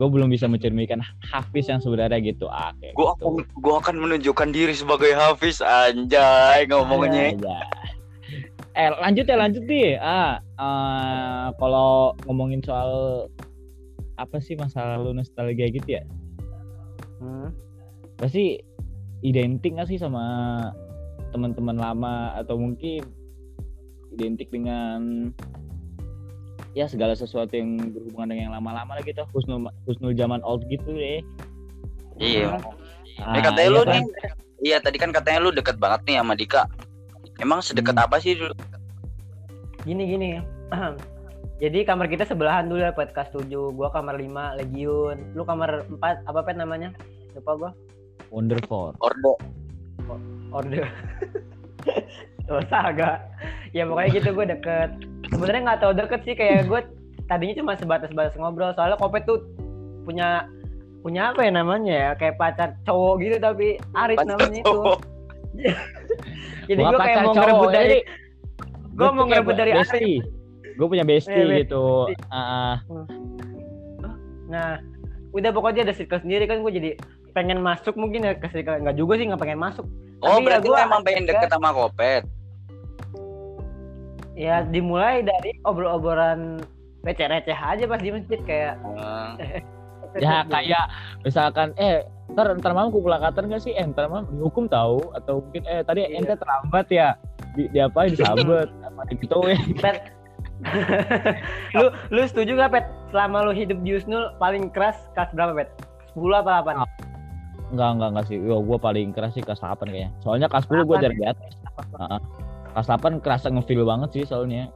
Gue 0.00 0.08
belum 0.08 0.32
bisa 0.32 0.48
mencerminkan 0.48 1.04
Hafiz 1.28 1.68
yang 1.68 1.84
sebenarnya 1.84 2.16
gitu. 2.24 2.48
Ah, 2.48 2.72
kayak 2.80 2.96
Gua 2.96 3.12
gitu. 3.12 3.28
akan 3.28 3.32
gua 3.60 3.74
akan 3.84 3.96
menunjukkan 4.00 4.48
diri 4.56 4.72
sebagai 4.72 5.12
Hafiz 5.12 5.60
anjay 5.60 6.64
ngomongnya. 6.72 7.36
Aja. 7.36 7.58
Eh 8.72 8.88
lanjut 8.96 9.28
ya 9.28 9.36
lanjut 9.36 9.64
nih. 9.68 10.00
Ah, 10.00 10.40
eh, 10.40 11.46
kalau 11.60 12.16
ngomongin 12.24 12.64
soal 12.64 13.28
apa 14.16 14.40
sih 14.40 14.56
masa 14.56 14.96
lalu 14.96 15.20
nostalgia 15.20 15.68
gitu 15.68 16.00
ya? 16.00 16.02
Hmm. 17.20 17.52
Pasti 18.20 18.60
identik 19.20 19.74
gak 19.74 19.88
sih 19.88 19.96
sama 19.96 20.22
teman-teman 21.30 21.74
lama 21.74 22.36
atau 22.36 22.54
mungkin 22.54 23.00
identik 24.10 24.50
dengan 24.50 25.30
ya 26.72 26.84
segala 26.84 27.14
sesuatu 27.14 27.54
yang 27.54 27.78
berhubungan 27.90 28.30
dengan 28.30 28.42
yang 28.46 28.54
lama-lama 28.54 28.94
lah 28.94 29.02
gitu 29.02 29.22
husnul 29.30 29.66
husnul 29.84 30.14
zaman 30.14 30.38
old 30.42 30.62
gitu 30.66 30.86
deh 30.86 31.22
Iya. 32.20 32.60
Ah, 33.18 33.32
Eh 33.32 33.40
katanya 33.40 33.64
iya 33.64 33.72
lu 33.72 33.80
kan? 33.80 33.92
nih. 33.96 34.02
Iya 34.60 34.76
tadi 34.78 35.00
kan 35.00 35.08
katanya 35.08 35.40
lu 35.40 35.50
deket 35.50 35.80
banget 35.80 36.04
nih 36.04 36.16
sama 36.20 36.36
Dika. 36.36 36.68
Emang 37.40 37.64
sedekat 37.64 37.96
Hmm. 37.96 38.04
apa 38.04 38.20
sih 38.20 38.36
dulu? 38.36 38.52
Gini 39.88 40.04
gini. 40.04 40.28
Jadi 41.64 41.78
kamar 41.84 42.12
kita 42.12 42.28
sebelahan 42.28 42.68
dulu 42.68 42.84
ya 42.84 42.92
kelas 42.92 43.32
7. 43.32 43.48
Gua 43.72 43.88
kamar 43.88 44.20
5 44.20 44.28
Legiun. 44.60 45.32
Lu 45.32 45.48
kamar 45.48 45.88
4 45.88 46.28
apa 46.28 46.40
Pet 46.44 46.56
namanya? 46.56 46.92
Lupa 47.32 47.52
gua. 47.56 47.70
Wonderful 48.30 48.94
Orde. 48.98 49.34
Order. 50.50 50.86
Oh, 52.48 52.62
saga. 52.72 53.22
Ya 53.70 53.86
pokoknya 53.86 54.10
gitu 54.12 54.28
gue 54.32 54.46
deket. 54.48 54.90
Sebenarnya 55.28 55.62
nggak 55.64 55.80
tahu 55.80 55.92
deket 55.94 56.20
sih 56.24 56.34
kayak 56.34 56.66
gue 56.66 56.80
tadinya 57.26 57.54
cuma 57.56 57.72
sebatas-batas 57.74 58.34
ngobrol. 58.34 58.74
Soalnya 58.74 58.96
Kopet 58.96 59.22
tuh 59.24 59.46
punya 60.02 60.46
punya 61.00 61.32
apa 61.32 61.40
ya 61.42 61.52
namanya 61.54 61.94
ya 61.94 62.10
kayak 62.12 62.36
pacar 62.36 62.76
cowok 62.82 63.14
gitu 63.20 63.36
tapi 63.38 63.66
Aris 63.94 64.18
namanya 64.20 64.58
itu. 64.58 64.80
Jadi 66.68 66.80
Gua 66.80 66.90
gue 66.90 66.98
kayak 66.98 67.16
pacar 67.16 67.24
mau 67.24 67.32
cowok, 67.32 67.46
ngerebut 67.46 67.70
dari 67.70 67.98
gue 68.90 69.08
mau 69.10 69.24
ngerebut 69.24 69.54
dari 69.56 69.72
Aris. 69.72 70.22
gue 70.70 70.86
punya 70.88 71.04
bestie 71.04 71.32
Eh, 71.32 71.44
bestie. 71.44 71.60
gitu 71.64 71.86
Ah, 72.28 72.40
ah. 72.40 72.76
Nah, 74.46 74.82
udah 75.30 75.50
pokoknya 75.52 75.86
ada 75.86 75.94
circle 75.94 76.20
sendiri 76.20 76.44
kan 76.44 76.60
gue 76.60 76.72
jadi 76.72 76.90
pengen 77.32 77.62
masuk 77.62 77.94
mungkin 77.96 78.26
ya 78.26 78.34
ke 78.36 78.46
nggak 78.52 78.96
juga 78.98 79.18
sih 79.18 79.26
nggak 79.30 79.42
pengen 79.42 79.60
masuk. 79.60 79.86
Oh 80.20 80.36
Tapi 80.36 80.42
ya 80.42 80.46
berarti 80.46 80.66
gua 80.68 80.76
lu 80.76 80.86
emang 80.86 81.02
pengen 81.06 81.24
deket 81.24 81.48
sama 81.48 81.70
Kopet. 81.72 82.22
Ya 84.36 84.64
dimulai 84.64 85.20
dari 85.24 85.52
obrol-obrolan 85.68 86.64
receh-receh 87.04 87.56
aja 87.56 87.84
pas 87.88 88.00
di 88.00 88.10
masjid 88.12 88.40
kayak 88.44 88.76
Eh, 89.40 89.60
ya 90.24 90.42
kayak 90.48 90.84
misalkan 91.24 91.72
eh 91.80 92.04
ntar 92.34 92.50
ntar 92.58 92.72
malam 92.74 92.90
kumpul 92.94 93.10
angkatan 93.14 93.50
gak 93.50 93.62
sih 93.62 93.74
eh 93.74 93.84
ntar 93.86 94.06
malam 94.10 94.26
dihukum 94.30 94.66
tahu 94.70 95.02
atau 95.18 95.42
mungkin 95.42 95.62
eh 95.66 95.82
tadi 95.82 96.06
Iya. 96.06 96.18
ente 96.22 96.34
terlambat 96.38 96.86
ya 96.90 97.14
di, 97.54 97.66
diapain 97.74 98.10
disambet 98.14 98.70
apa 98.86 99.02
gitu 99.14 99.38
ya 99.46 99.58
Pet. 99.82 99.96
lu 101.74 101.88
lu 102.12 102.22
setuju 102.28 102.58
gak 102.60 102.70
Pet? 102.74 102.86
Selama 103.10 103.48
lu 103.48 103.52
hidup 103.56 103.80
di 103.82 103.96
Usnul 103.98 104.36
paling 104.38 104.70
keras 104.70 104.98
kelas 105.16 105.30
berapa 105.34 105.52
Pet? 105.56 105.68
10 106.14 106.26
apa 106.42 106.50
8? 106.84 107.09
Enggak 107.70 107.90
enggak 107.96 108.08
enggak 108.14 108.26
sih 108.26 108.36
yo 108.38 108.58
gue 108.62 108.78
paling 108.78 109.14
keras 109.14 109.32
sih 109.34 109.42
kelas 109.42 109.62
8 109.62 109.86
kayaknya 109.86 110.10
soalnya 110.22 110.46
kelas 110.50 110.66
10 110.66 110.88
gue 110.88 110.96
jarang 110.98 111.18
di 111.18 111.26
atas 111.26 111.52
Heeh. 111.98 112.18
kelas 112.74 112.88
8 112.90 113.22
kerasa 113.22 113.46
ngefeel 113.50 113.82
banget 113.86 114.10
sih 114.14 114.24
soalnya 114.26 114.70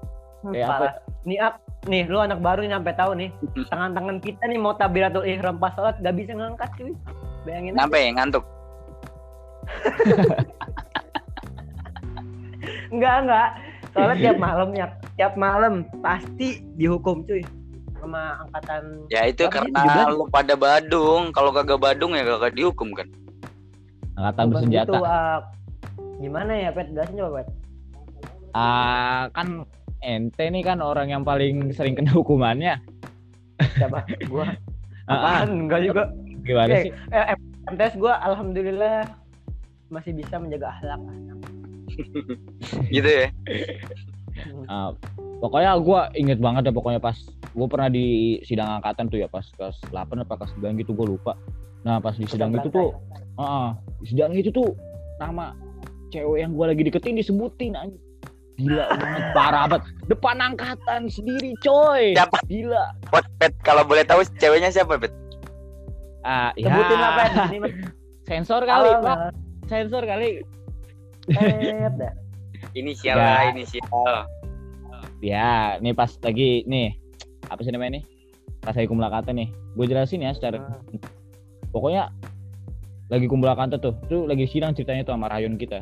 kayak 0.44 0.68
apa. 0.68 1.00
Nih 1.24 1.40
Ak, 1.40 1.56
nih 1.88 2.04
lu 2.04 2.20
anak 2.20 2.44
baru 2.44 2.68
nih 2.68 2.76
sampai 2.76 2.92
tahu 3.00 3.16
nih 3.16 3.32
tangan-tangan 3.72 4.20
kita 4.20 4.44
nih 4.44 4.60
mau 4.60 4.76
tabiratul 4.76 5.24
ihram 5.24 5.56
pas 5.56 5.72
sholat 5.72 5.96
gak 6.04 6.12
bisa 6.12 6.36
ngangkat 6.36 6.68
cuy. 6.76 6.92
Bayangin 7.48 7.80
ya 7.80 8.12
ngantuk? 8.12 8.44
Enggak, 12.92 13.24
enggak. 13.24 13.48
Soalnya 13.96 14.16
tiap 14.20 14.36
malam 14.36 14.68
ya, 14.76 14.86
tiap 15.16 15.32
malam 15.40 15.88
pasti 16.04 16.60
dihukum 16.76 17.24
cuy 17.24 17.40
sama 18.04 18.22
angkatan 18.44 18.82
Ya 19.08 19.24
itu 19.24 19.48
Tapi 19.48 19.72
karena 19.72 20.06
17. 20.08 20.16
lu 20.16 20.24
pada 20.28 20.54
Badung. 20.54 21.32
Kalau 21.32 21.50
kagak 21.50 21.80
Badung 21.80 22.12
ya 22.12 22.22
kagak 22.22 22.54
dihukum 22.54 22.92
kan. 22.92 23.08
angkatan 24.14 24.44
Bukan 24.46 24.52
bersenjata 24.52 24.88
gitu, 24.92 25.02
Ak. 25.02 25.42
Gimana 26.22 26.52
ya, 26.54 26.70
Pet? 26.70 26.86
Jelasin 26.92 27.18
coba, 27.18 27.30
Pet. 27.42 27.48
ah 28.54 29.26
kan 29.34 29.66
ente 29.98 30.46
nih 30.46 30.62
kan 30.62 30.78
orang 30.78 31.10
yang 31.10 31.26
paling 31.26 31.74
sering 31.74 31.98
kena 31.98 32.14
hukumannya 32.14 32.78
Siapa? 33.74 34.06
Gua. 34.30 34.46
Ah, 35.04 35.12
ah. 35.12 35.20
Apaan? 35.44 35.68
Enggak 35.68 35.84
juga. 35.84 36.02
gimana 36.40 36.70
Eh, 36.72 36.88
sih 36.88 36.92
eh, 37.12 37.36
MTS 37.68 38.00
gua 38.00 38.16
alhamdulillah 38.20 39.04
masih 39.92 40.16
bisa 40.16 40.40
menjaga 40.40 40.72
akhlak. 40.72 41.00
Gitu 42.94 43.04
ya. 43.04 43.28
Ah, 44.64 44.96
pokoknya 45.38 45.70
gue 45.76 46.00
inget 46.16 46.38
banget 46.38 46.62
ya 46.66 46.72
pokoknya 46.72 46.98
pas 46.98 47.16
gue 47.46 47.66
pernah 47.66 47.88
di 47.88 48.06
sidang 48.42 48.78
angkatan 48.78 49.06
tuh 49.06 49.18
ya 49.18 49.28
pas 49.28 49.44
kelas 49.50 49.76
8 49.88 49.94
apa 50.18 50.34
kelas 50.36 50.52
9 50.56 50.74
gitu 50.76 50.92
gue 50.92 51.06
lupa 51.08 51.34
nah 51.82 51.98
pas 51.98 52.12
di 52.12 52.24
sidang 52.24 52.50
itu 52.50 52.68
tuh 52.68 52.96
ah, 53.36 53.74
di 53.98 54.06
sidang 54.08 54.32
itu 54.32 54.48
tuh 54.48 54.72
nama 55.16 55.52
cewek 56.08 56.40
yang 56.40 56.52
gue 56.52 56.66
lagi 56.66 56.82
deketin 56.82 57.14
disebutin 57.14 57.74
anjing. 57.74 58.00
gila 58.54 58.86
banget 58.88 59.24
parah 59.32 59.64
banget 59.66 59.84
depan 60.06 60.36
angkatan 60.40 61.02
sendiri 61.06 61.52
coy 61.58 62.14
Siapa? 62.14 62.38
gila 62.46 62.84
Pot 63.04 63.26
Pet 63.36 63.50
kalau 63.60 63.82
boleh 63.82 64.02
tahu 64.02 64.22
ceweknya 64.38 64.70
siapa 64.70 64.94
Pet? 64.96 65.10
ah 66.22 66.54
ya 66.54 66.70
Sebutin 66.70 66.96
lah, 66.96 67.10
Pet. 67.12 67.30
Di 67.30 67.40
sini, 67.50 67.58
Pet. 67.60 67.74
sensor 68.24 68.62
kali 68.62 68.88
Oh, 68.88 69.02
Pak. 69.02 69.18
sensor 69.66 70.02
kali 70.02 70.40
Pet, 71.26 71.92
dah. 71.94 72.12
Inisial 72.72 73.14
Ya. 73.14 73.24
lah, 73.26 73.42
inisial. 73.50 74.24
Ya 75.24 75.80
nih 75.80 75.96
pas 75.96 76.12
lagi 76.20 76.68
nih 76.68 76.92
apa 77.48 77.60
sih 77.64 77.72
namanya 77.72 78.00
nih? 78.00 78.04
Pas 78.60 78.76
lagi 78.76 78.88
kumpul 78.88 79.08
angkatan 79.08 79.40
nih. 79.40 79.48
Gue 79.72 79.86
jelasin 79.88 80.20
ya 80.20 80.36
secara 80.36 80.60
pokoknya 81.72 82.12
lagi 83.08 83.24
kumpul 83.24 83.48
angkatan 83.48 83.80
tuh 83.80 83.96
tuh 84.04 84.28
lagi 84.28 84.44
sidang 84.44 84.76
ceritanya 84.76 85.08
tuh 85.08 85.16
sama 85.16 85.32
rayon 85.32 85.56
kita. 85.56 85.80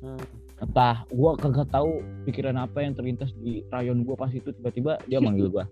Hmm. 0.00 0.16
entah 0.60 1.08
gua 1.12 1.36
kagak 1.40 1.72
tahu 1.72 2.04
pikiran 2.28 2.56
apa 2.56 2.84
yang 2.84 2.92
terlintas 2.92 3.32
di 3.36 3.64
rayon 3.72 4.04
gua 4.04 4.16
pas 4.16 4.28
itu 4.28 4.48
tiba-tiba 4.52 4.96
dia 5.08 5.20
manggil 5.20 5.52
gua. 5.52 5.64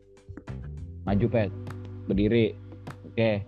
Maju 1.08 1.26
pet. 1.28 1.52
Berdiri. 2.08 2.52
Oke. 3.08 3.44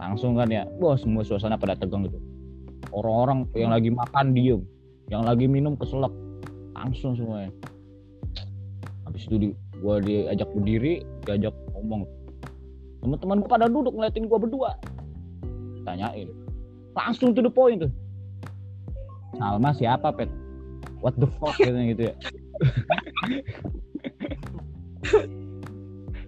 Langsung 0.00 0.36
kan 0.36 0.48
ya 0.48 0.68
wah 0.80 0.96
semua 0.96 1.24
suasana 1.24 1.56
pada 1.56 1.76
tegang 1.76 2.04
gitu. 2.08 2.20
Orang-orang 2.92 3.48
yang 3.56 3.72
lagi 3.72 3.88
makan 3.92 4.36
diem 4.36 4.60
yang 5.12 5.24
lagi 5.24 5.48
minum 5.48 5.76
keselak. 5.76 6.12
Langsung 6.76 7.16
semuanya 7.16 7.52
habis 9.14 9.30
itu 9.30 9.36
di, 9.38 9.48
gua 9.78 10.02
diajak 10.02 10.50
berdiri 10.50 11.06
diajak 11.22 11.54
ngomong. 11.70 12.02
Teman-teman 12.98 13.46
gua 13.46 13.50
pada 13.54 13.70
duduk 13.70 13.94
ngeliatin 13.94 14.26
gua 14.26 14.42
berdua. 14.42 14.70
Tanyain. 15.86 16.26
Langsung 16.98 17.30
to 17.30 17.38
the 17.38 17.46
point 17.46 17.78
tuh. 17.78 17.92
Salma 19.38 19.70
siapa 19.70 20.10
pet? 20.10 20.26
What 20.98 21.14
the 21.14 21.30
fuck 21.38 21.54
gitu, 21.62 21.78
gitu 21.94 22.10
ya. 22.10 22.14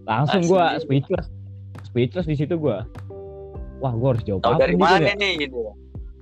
Langsung 0.06 0.46
gua 0.46 0.78
Asli. 0.78 0.86
speechless. 0.86 1.26
Speechless 1.82 2.26
di 2.30 2.38
situ 2.38 2.54
gua. 2.54 2.86
Wah 3.82 3.90
gua 3.98 4.14
harus 4.14 4.22
jawab 4.22 4.46
Tahu 4.46 4.54
apa 4.54 4.62
dari 4.62 4.74
nih, 4.74 4.80
mana 4.80 4.94
gitu 4.94 5.02
ya? 5.02 5.14
nih 5.18 5.32
gitu. 5.42 5.58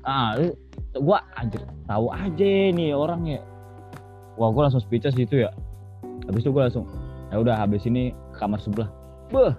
ah 0.04 0.36
lu- 0.36 0.56
gua 0.96 1.18
anjir 1.36 1.60
tahu 1.84 2.08
aja 2.08 2.52
nih 2.72 2.96
orangnya. 2.96 3.44
Wah 4.40 4.48
gua 4.48 4.72
langsung 4.72 4.80
speechless 4.80 5.12
gitu 5.12 5.44
ya 5.44 5.52
habis 6.26 6.42
itu 6.42 6.50
gua 6.50 6.68
langsung 6.68 6.86
ya 7.28 7.36
udah 7.40 7.54
habis 7.56 7.82
ini 7.84 8.10
ke 8.32 8.38
kamar 8.38 8.60
sebelah 8.60 8.88
beh 9.30 9.54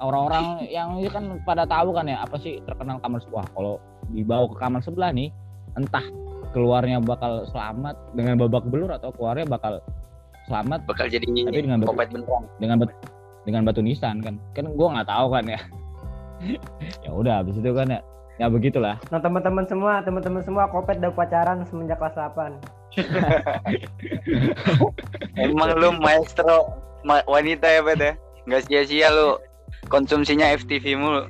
orang-orang 0.00 0.64
yang 0.68 0.96
ini 0.96 1.08
kan 1.08 1.38
pada 1.44 1.64
tahu 1.64 1.92
kan 1.92 2.06
ya 2.06 2.22
apa 2.22 2.36
sih 2.36 2.60
terkenal 2.64 2.98
kamar 3.00 3.20
sebelah 3.20 3.46
kalau 3.52 3.78
dibawa 4.10 4.46
ke 4.50 4.56
kamar 4.58 4.80
sebelah 4.80 5.10
nih 5.10 5.28
entah 5.74 6.04
keluarnya 6.52 7.02
bakal 7.02 7.42
selamat 7.50 7.98
dengan 8.14 8.38
babak 8.38 8.64
belur 8.70 8.90
atau 8.90 9.10
keluarnya 9.10 9.44
bakal 9.44 9.82
selamat 10.46 10.84
Bakal 10.84 11.08
jadi 11.08 11.24
Tapi 11.24 11.56
dengan 11.56 11.80
beneran. 11.80 12.44
dengan 12.60 12.76
bat- 12.78 13.00
dengan 13.44 13.60
batu 13.64 13.80
nisan 13.80 14.20
kan 14.20 14.36
kan 14.52 14.64
gua 14.72 14.96
nggak 15.00 15.08
tahu 15.08 15.26
kan 15.32 15.44
ya 15.48 15.60
ya 17.04 17.10
udah 17.10 17.34
habis 17.40 17.56
itu 17.56 17.70
kan 17.72 17.88
ya 17.88 18.00
ya 18.36 18.46
begitulah 18.50 18.96
Nah 19.08 19.20
teman-teman 19.22 19.64
semua, 19.64 20.02
teman-teman 20.02 20.42
semua 20.42 20.66
kopet 20.66 20.98
udah 20.98 21.12
pacaran 21.14 21.62
semenjak 21.64 21.96
kelas 22.02 22.18
8. 22.18 22.58
Emang 25.36 25.70
lu 25.74 25.90
maestro 25.98 26.70
ma- 27.02 27.26
wanita 27.26 27.66
ya 27.66 27.80
Pet 27.82 28.00
ya? 28.00 28.12
Nggak 28.44 28.62
sia-sia 28.66 29.08
lu 29.10 29.38
konsumsinya 29.88 30.48
FTV 30.54 30.96
mulu. 30.96 31.24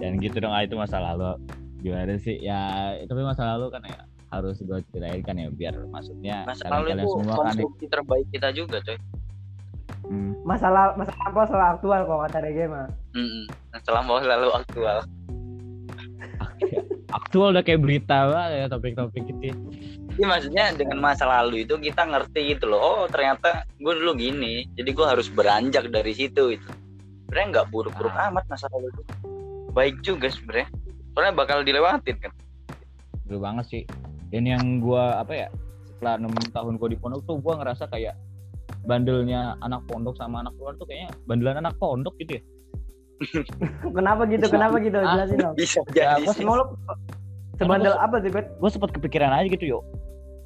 dan 0.00 0.16
gitu 0.16 0.40
dong 0.40 0.50
ah, 0.50 0.64
itu 0.64 0.74
masa 0.74 0.96
lalu 0.98 1.36
gimana 1.80 2.16
sih 2.16 2.36
ya 2.40 2.92
tapi 3.04 3.20
masa 3.20 3.44
lalu 3.54 3.68
kan 3.68 3.84
ya 3.84 4.00
harus 4.32 4.56
gue 4.60 4.78
ceritain 4.90 5.20
kan 5.20 5.36
ya 5.36 5.48
biar 5.50 5.74
maksudnya 5.90 6.48
Masa 6.48 6.70
lalu 6.72 6.92
kalian 6.92 6.98
itu 6.98 7.10
semua 7.12 7.34
kan 7.36 7.44
ya, 7.44 7.52
konsumsi 7.60 7.84
terbaik 7.86 8.26
kita 8.32 8.48
juga 8.54 8.76
coy. 8.80 8.98
hmm, 10.06 10.32
Masalah 10.46 10.94
masa 10.96 11.12
lampau 11.20 11.44
selalu 11.46 11.66
aktual 11.76 12.00
kalau 12.06 12.20
kata 12.26 12.38
DG 12.42 12.58
mah. 12.66 12.86
Mm 13.12 13.44
Selama 13.84 14.12
selalu 14.20 14.48
aktual. 14.54 14.98
Aktual 17.10 17.52
udah 17.54 17.64
kayak 17.66 17.82
berita 17.82 18.30
banget 18.30 18.50
ya 18.54 18.66
topik-topik 18.70 19.22
gitu 19.26 19.54
Jadi 20.10 20.24
maksudnya 20.26 20.64
dengan 20.74 20.98
masa 21.00 21.24
lalu 21.24 21.64
itu 21.64 21.80
kita 21.80 22.04
ngerti 22.04 22.52
gitu 22.56 22.68
loh. 22.68 22.80
Oh 22.82 23.02
ternyata 23.08 23.64
gue 23.80 23.94
dulu 23.94 24.12
gini. 24.18 24.68
Jadi 24.76 24.90
gue 24.92 25.06
harus 25.06 25.32
beranjak 25.32 25.88
dari 25.88 26.12
situ 26.12 26.58
itu. 26.58 26.70
Sebenarnya 27.30 27.46
nggak 27.56 27.66
buruk-buruk 27.72 28.12
Ah. 28.12 28.28
amat 28.28 28.44
masa 28.50 28.66
lalu 28.74 28.90
itu. 28.90 29.02
baik 29.70 30.02
juga 30.02 30.26
sebenarnya 30.26 30.66
soalnya 31.14 31.34
bakal 31.38 31.62
dilewatin 31.62 32.18
kan 32.18 32.34
Dulu 33.30 33.38
banget 33.46 33.64
sih. 33.70 33.82
Dan 34.34 34.50
yang 34.50 34.82
gua 34.82 35.22
apa 35.22 35.46
ya? 35.46 35.48
Setelah 35.86 36.18
enam 36.18 36.34
tahun 36.50 36.74
gua 36.82 36.88
di 36.90 36.98
pondok 36.98 37.22
tuh 37.22 37.38
gua 37.38 37.62
ngerasa 37.62 37.86
kayak 37.86 38.18
bandelnya 38.82 39.54
anak 39.62 39.86
pondok 39.86 40.18
sama 40.18 40.42
anak 40.42 40.58
luar 40.58 40.74
tuh 40.74 40.90
kayaknya 40.90 41.14
bandelan 41.30 41.62
anak 41.62 41.78
pondok 41.78 42.18
gitu 42.18 42.38
ya. 42.38 42.42
Kenapa 43.96 44.22
gitu? 44.28 44.44
Kenapa 44.48 44.76
gitu? 44.80 44.96
Ah. 45.00 45.14
Jelasin 45.16 45.38
dong. 45.40 45.54
bisa 45.56 45.80
Ya, 45.92 46.16
jadi 46.16 46.24
gua 46.24 46.34
sih. 46.34 46.44
Emang 46.44 46.56
lu 46.56 46.64
sebandel 47.60 47.94
apa 48.00 48.16
sih, 48.24 48.30
Bet? 48.32 48.46
Gue 48.56 48.70
sempat 48.72 48.90
kepikiran 48.96 49.30
aja 49.32 49.46
gitu 49.48 49.64
yo. 49.64 49.78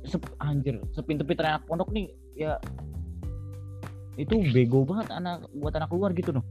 Sep, 0.04 0.20
anjir, 0.42 0.76
sepinter-pinter 0.92 1.48
anak 1.48 1.64
pondok 1.64 1.88
nih 1.88 2.12
ya 2.36 2.60
itu 4.14 4.36
bego 4.54 4.86
banget 4.86 5.10
anak 5.10 5.48
buat 5.58 5.74
anak 5.74 5.90
luar 5.90 6.12
gitu 6.14 6.34
loh. 6.34 6.44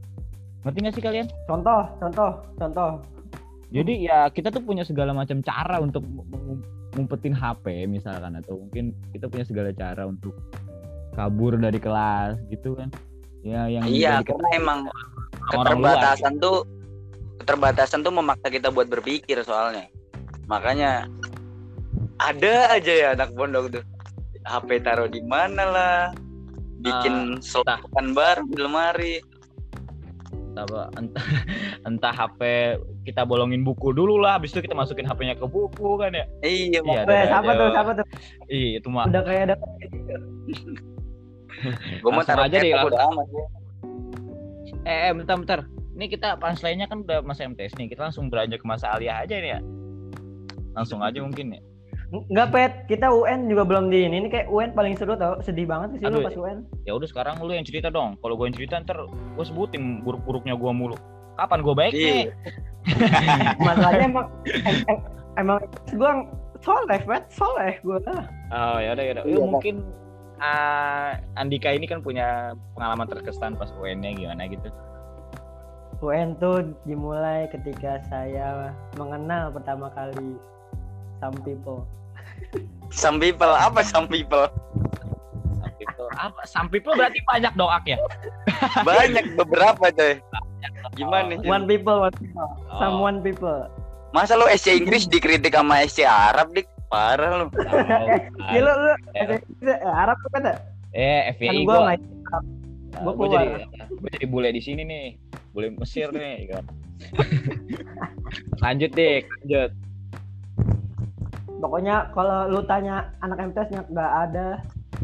Ngerti 0.64 0.78
gak 0.84 0.94
sih 0.96 1.04
kalian? 1.04 1.26
Contoh, 1.48 1.86
contoh, 2.00 2.30
contoh. 2.56 2.90
Jadi 3.72 4.06
ya 4.08 4.28
kita 4.32 4.52
tuh 4.52 4.62
punya 4.64 4.84
segala 4.84 5.12
macam 5.12 5.40
cara 5.44 5.80
untuk 5.80 6.04
ngumpetin 6.94 7.34
HP 7.34 7.90
misalkan 7.90 8.38
atau 8.38 8.60
mungkin 8.64 8.94
kita 9.10 9.26
punya 9.26 9.44
segala 9.44 9.70
cara 9.74 10.06
untuk 10.06 10.32
kabur 11.14 11.56
dari 11.58 11.78
kelas 11.80 12.38
gitu 12.48 12.76
kan. 12.78 12.88
Ya 13.44 13.68
yang 13.68 13.84
iya 13.88 14.24
karena 14.24 14.48
emang 14.56 14.78
orang 15.52 15.78
luar. 15.80 15.96
keterbatasan 16.00 16.32
tuh 16.40 16.56
keterbatasan 17.42 18.00
tuh 18.00 18.12
memaksa 18.14 18.48
kita 18.48 18.72
buat 18.72 18.88
berpikir 18.88 19.36
soalnya. 19.44 19.90
Makanya 20.48 21.08
ada 22.20 22.54
aja 22.72 22.92
ya 22.92 23.08
anak 23.12 23.34
pondok 23.36 23.80
tuh. 23.80 23.84
HP 24.44 24.84
taruh 24.84 25.08
di 25.08 25.24
mana 25.24 25.64
lah 25.64 25.98
bikin 26.84 27.40
selokan 27.40 28.12
baru 28.12 28.44
di 28.48 28.56
lemari. 28.60 29.14
Apa 30.54 30.86
entah 31.00 31.26
entah 31.82 32.14
HP 32.20 32.40
kita 33.04 33.26
bolongin 33.26 33.66
buku 33.66 33.90
dulu 33.90 34.22
lah 34.22 34.38
habis 34.38 34.54
itu 34.54 34.62
kita 34.62 34.76
masukin 34.76 35.04
HP-nya 35.04 35.34
ke 35.36 35.48
buku 35.48 35.98
kan 35.98 36.14
ya. 36.14 36.24
Iya 36.44 36.80
Iya, 36.84 37.02
siapa 37.28 37.50
tuh? 37.56 37.68
Siapa 37.72 37.90
tuh? 37.98 38.06
iya 38.52 38.78
itu 38.78 38.88
mah. 38.92 39.08
Udah 39.10 39.22
kayak 39.24 39.42
ada 39.50 39.54
gue 42.04 42.10
mau 42.12 42.20
taruh 42.20 42.44
aja 42.44 42.60
deh, 42.60 42.70
udah 42.76 43.00
amat 43.08 43.28
ya. 43.32 43.44
Eh, 44.84 45.08
eh 45.08 45.12
bentar 45.12 45.36
bentar 45.36 45.60
ini 45.94 46.06
kita 46.06 46.36
punchline-nya 46.36 46.86
kan 46.86 47.02
udah 47.02 47.22
masa 47.22 47.44
MTS 47.44 47.74
nih 47.76 47.88
kita 47.88 48.06
langsung 48.06 48.26
beranjak 48.26 48.60
ke 48.60 48.66
masa 48.66 48.90
aliyah 48.92 49.22
aja 49.22 49.34
nih 49.36 49.50
ya 49.56 49.60
langsung 50.72 51.00
aja 51.00 51.20
mungkin 51.20 51.54
ya 51.54 51.62
Enggak, 52.30 52.48
Pet. 52.54 52.72
Kita 52.86 53.10
UN 53.10 53.50
juga 53.50 53.66
belum 53.66 53.90
di 53.90 54.06
ini. 54.06 54.22
Ini 54.22 54.30
kayak 54.30 54.46
UN 54.46 54.70
paling 54.70 54.94
seru 54.94 55.18
tau. 55.18 55.34
Sedih 55.42 55.66
banget 55.66 55.98
sih 55.98 56.06
lu 56.06 56.22
pas 56.22 56.30
UN. 56.30 56.62
ya 56.86 56.94
udah 56.94 57.10
sekarang 57.10 57.42
lu 57.42 57.50
yang 57.50 57.66
cerita 57.66 57.90
dong 57.90 58.14
kalau 58.22 58.38
gue 58.38 58.46
yang 58.46 58.54
cerita 58.54 58.78
ntar 58.78 59.02
gue 59.10 59.42
sebutin 59.42 59.98
buruk-buruknya 60.06 60.54
gue 60.54 60.70
mulu 60.70 60.94
kapan 61.34 61.58
gue 61.58 61.74
baik 61.74 61.90
Iya. 61.90 62.06
nih 62.06 62.24
Masalahnya 63.66 64.04
emang 64.06 64.26
em, 64.46 64.76
em, 64.86 64.98
emang 65.42 65.58
gue 65.90 66.10
soleh, 66.62 67.00
Pet. 67.02 67.24
Soleh 67.34 67.72
gue. 67.82 67.98
oh 67.98 68.78
ya 68.78 68.90
udah 68.94 69.04
ya 69.04 69.12
udah 69.18 69.24
Iya, 69.26 69.32
Yuk, 69.34 69.40
Bang. 69.42 69.50
mungkin 69.58 69.74
ah, 70.40 71.18
Andika 71.38 71.70
ini 71.70 71.86
kan 71.86 72.02
punya 72.02 72.54
pengalaman 72.74 73.06
terkesan 73.06 73.58
pas 73.58 73.70
UN-nya 73.78 74.14
gimana 74.16 74.46
gitu 74.50 74.68
UN 76.02 76.36
tuh 76.36 76.74
dimulai 76.84 77.48
ketika 77.48 78.02
saya 78.12 78.74
mengenal 78.98 79.54
pertama 79.54 79.88
kali 79.94 80.36
some 81.22 81.36
people. 81.46 81.86
some 82.90 83.16
people 83.22 83.48
apa 83.48 83.80
some 83.80 84.10
people 84.10 84.50
Some 85.62 85.74
people 85.78 86.08
apa 86.18 86.42
some 86.44 86.68
people 86.68 86.92
berarti 86.98 87.22
banyak 87.24 87.52
doak 87.54 87.84
ya 87.86 87.98
banyak 88.88 89.38
beberapa 89.38 89.90
coy 89.94 90.18
gimana 90.94 91.34
sih? 91.40 91.48
One 91.48 91.66
people, 91.66 92.06
one 92.06 92.14
people. 92.14 92.46
Oh. 92.46 92.78
Some 92.78 92.96
one 93.02 93.18
people. 93.20 93.66
masa 94.14 94.38
lu 94.38 94.46
SC 94.46 94.78
Inggris 94.78 95.10
dikritik 95.10 95.58
sama 95.58 95.82
SC 95.90 96.06
Arab 96.06 96.54
dik 96.54 96.70
parah 96.94 97.30
lu. 97.34 97.46
Ya 98.54 98.60
lu, 98.60 98.70
lu 98.70 98.92
Eh. 99.12 99.38
eh, 99.64 99.78
Arab 99.84 100.16
tuh 100.20 100.30
kan? 100.30 100.42
eh 100.92 101.26
Kan 101.26 101.34
FPI 101.34 101.58
gue 101.58 101.66
gue 101.66 101.76
nggak 101.76 102.00
gua 102.94 103.10
gue 103.10 103.14
keluar. 103.18 103.34
jadi 103.34 103.46
gue 103.92 104.10
jadi 104.12 104.26
bule 104.26 104.48
di 104.48 104.60
sini 104.60 104.82
nih. 104.82 105.06
Bule 105.50 105.70
Mesir 105.72 106.08
nih 106.08 106.46
kan. 106.52 106.64
lanjut 108.60 108.90
deh 108.90 109.22
lanjut. 109.22 109.70
Pokoknya 111.56 112.12
kalau 112.12 112.46
lu 112.46 112.60
tanya 112.62 112.94
anak 113.18 113.40
MTS 113.42 113.68
nya 113.70 113.82
nggak 113.84 114.12
ada 114.22 114.46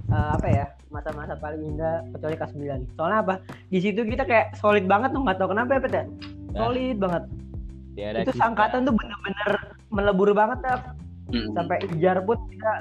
eh, 0.08 0.30
apa 0.34 0.46
ya 0.46 0.66
masa-masa 0.88 1.34
paling 1.34 1.62
indah 1.64 2.02
kecuali 2.10 2.34
kelas 2.34 2.52
9 2.52 2.94
soalnya 2.94 3.18
apa? 3.20 3.34
Di 3.66 3.78
situ 3.78 4.02
kita 4.02 4.22
kayak 4.22 4.54
solid 4.54 4.84
banget 4.84 5.10
tuh 5.10 5.22
nggak 5.22 5.38
tahu 5.38 5.48
kenapa 5.50 5.70
ya 5.72 5.80
Pet 5.80 5.92
ya 5.92 6.04
Nah, 6.50 6.66
solid 6.66 6.96
banget. 6.98 7.22
Dia 7.90 8.06
ada 8.08 8.18
itu 8.20 8.30
kisah. 8.30 8.42
sangkatan 8.44 8.80
tuh 8.82 8.90
bener-bener 8.92 9.48
melebur 9.88 10.30
banget 10.32 10.58
ya 10.60 10.74
Mm. 11.30 11.54
sampai 11.54 11.78
ijar 11.94 12.18
pun 12.26 12.38
kita 12.50 12.72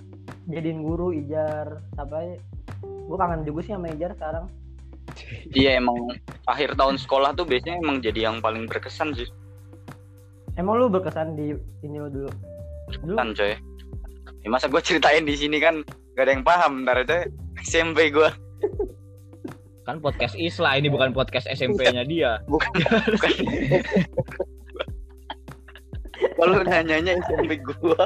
jadiin 0.50 0.82
guru 0.82 1.14
ijar. 1.14 1.82
Sampai 1.94 2.42
gue 2.82 3.18
kangen 3.18 3.46
juga 3.46 3.60
sih 3.66 3.74
sama 3.74 3.90
ijar 3.94 4.14
sekarang. 4.18 4.46
Iya 5.52 5.82
emang 5.82 6.16
akhir 6.48 6.80
tahun 6.80 6.96
sekolah 6.96 7.36
tuh 7.36 7.44
biasanya 7.44 7.82
emang 7.84 8.00
jadi 8.00 8.30
yang 8.32 8.40
paling 8.40 8.70
berkesan 8.70 9.12
sih. 9.18 9.28
Emang 10.56 10.80
lu 10.80 10.88
berkesan 10.88 11.36
di 11.36 11.54
ini 11.84 11.98
lu 12.00 12.10
dulu? 12.10 12.32
Kan 13.18 13.36
coy. 13.36 13.58
Ya, 14.40 14.48
masa 14.48 14.72
gue 14.72 14.80
ceritain 14.80 15.28
di 15.28 15.36
sini 15.36 15.60
kan 15.60 15.84
gak 16.16 16.24
ada 16.24 16.32
yang 16.40 16.46
paham 16.48 16.88
ntar 16.88 17.04
coy 17.04 17.28
SMP 17.60 18.10
gue 18.10 18.30
kan 19.90 19.98
podcast 19.98 20.38
Isla 20.38 20.78
ini 20.78 20.86
bukan 20.86 21.10
podcast 21.18 21.50
SMP-nya 21.50 22.06
dia. 22.06 22.38
Bukan 22.46 22.70
bukan 23.18 23.32
kalau 26.38 26.62
nanyanya 26.64 27.20
SMP 27.28 27.60
gue 27.60 28.00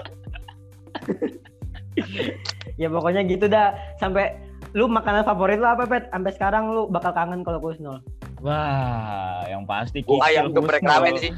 ya 2.82 2.88
pokoknya 2.90 3.22
gitu 3.30 3.46
dah. 3.46 3.74
Sampai 4.02 4.34
lu 4.74 4.90
makanan 4.90 5.26
favorit 5.26 5.62
lu 5.62 5.70
apa 5.70 5.86
pet? 5.86 6.10
Sampai 6.10 6.32
sekarang 6.34 6.74
lu 6.74 6.90
bakal 6.90 7.14
kangen 7.14 7.46
kalau 7.46 7.62
kusnul 7.62 8.02
wah 8.44 9.48
yang 9.48 9.64
pasti 9.64 10.04
oh, 10.04 10.20
Kikil 10.20 10.28
ayam 10.28 10.46
geprek 10.52 10.84
ramen 10.84 11.16
sih. 11.16 11.32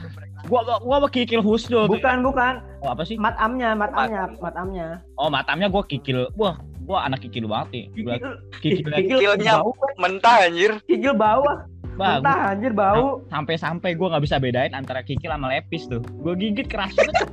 Gua 0.50 0.62
gua, 0.66 0.78
gua 0.82 1.10
Kikil 1.10 1.42
Husnul. 1.42 1.86
Bukan 1.90 2.26
bukan. 2.26 2.66
Oh, 2.82 2.94
apa 2.94 3.06
sih? 3.06 3.18
Matamnya 3.18 3.78
matamnya 3.78 4.30
matamnya 4.42 4.88
oh 5.22 5.30
matamnya 5.30 5.70
gua 5.70 5.86
Kikil. 5.86 6.34
Wah 6.34 6.58
gua 6.82 7.06
anak 7.06 7.22
Kikil 7.22 7.46
banget 7.46 7.70
nih. 7.72 7.86
Gua 8.02 8.14
kikil. 8.60 8.90
Kikil 8.90 9.22
Kikilnya 9.22 9.62
bau 9.62 9.72
mentah 10.02 10.50
anjir. 10.50 10.82
Kikil 10.90 11.14
bau 11.14 11.46
ah. 11.96 11.98
bah, 11.98 12.08
gua- 12.12 12.20
mentah 12.20 12.40
anjir 12.52 12.72
bau. 12.72 13.24
Sampai-sampai 13.28 13.96
gua 13.96 14.08
nggak 14.12 14.24
bisa 14.24 14.36
bedain 14.38 14.72
antara 14.72 15.02
Kikil 15.02 15.30
sama 15.30 15.48
Lepis 15.50 15.88
tuh. 15.88 16.02
Gua 16.20 16.36
gigit 16.36 16.68
keras 16.68 16.92
banget 16.92 17.16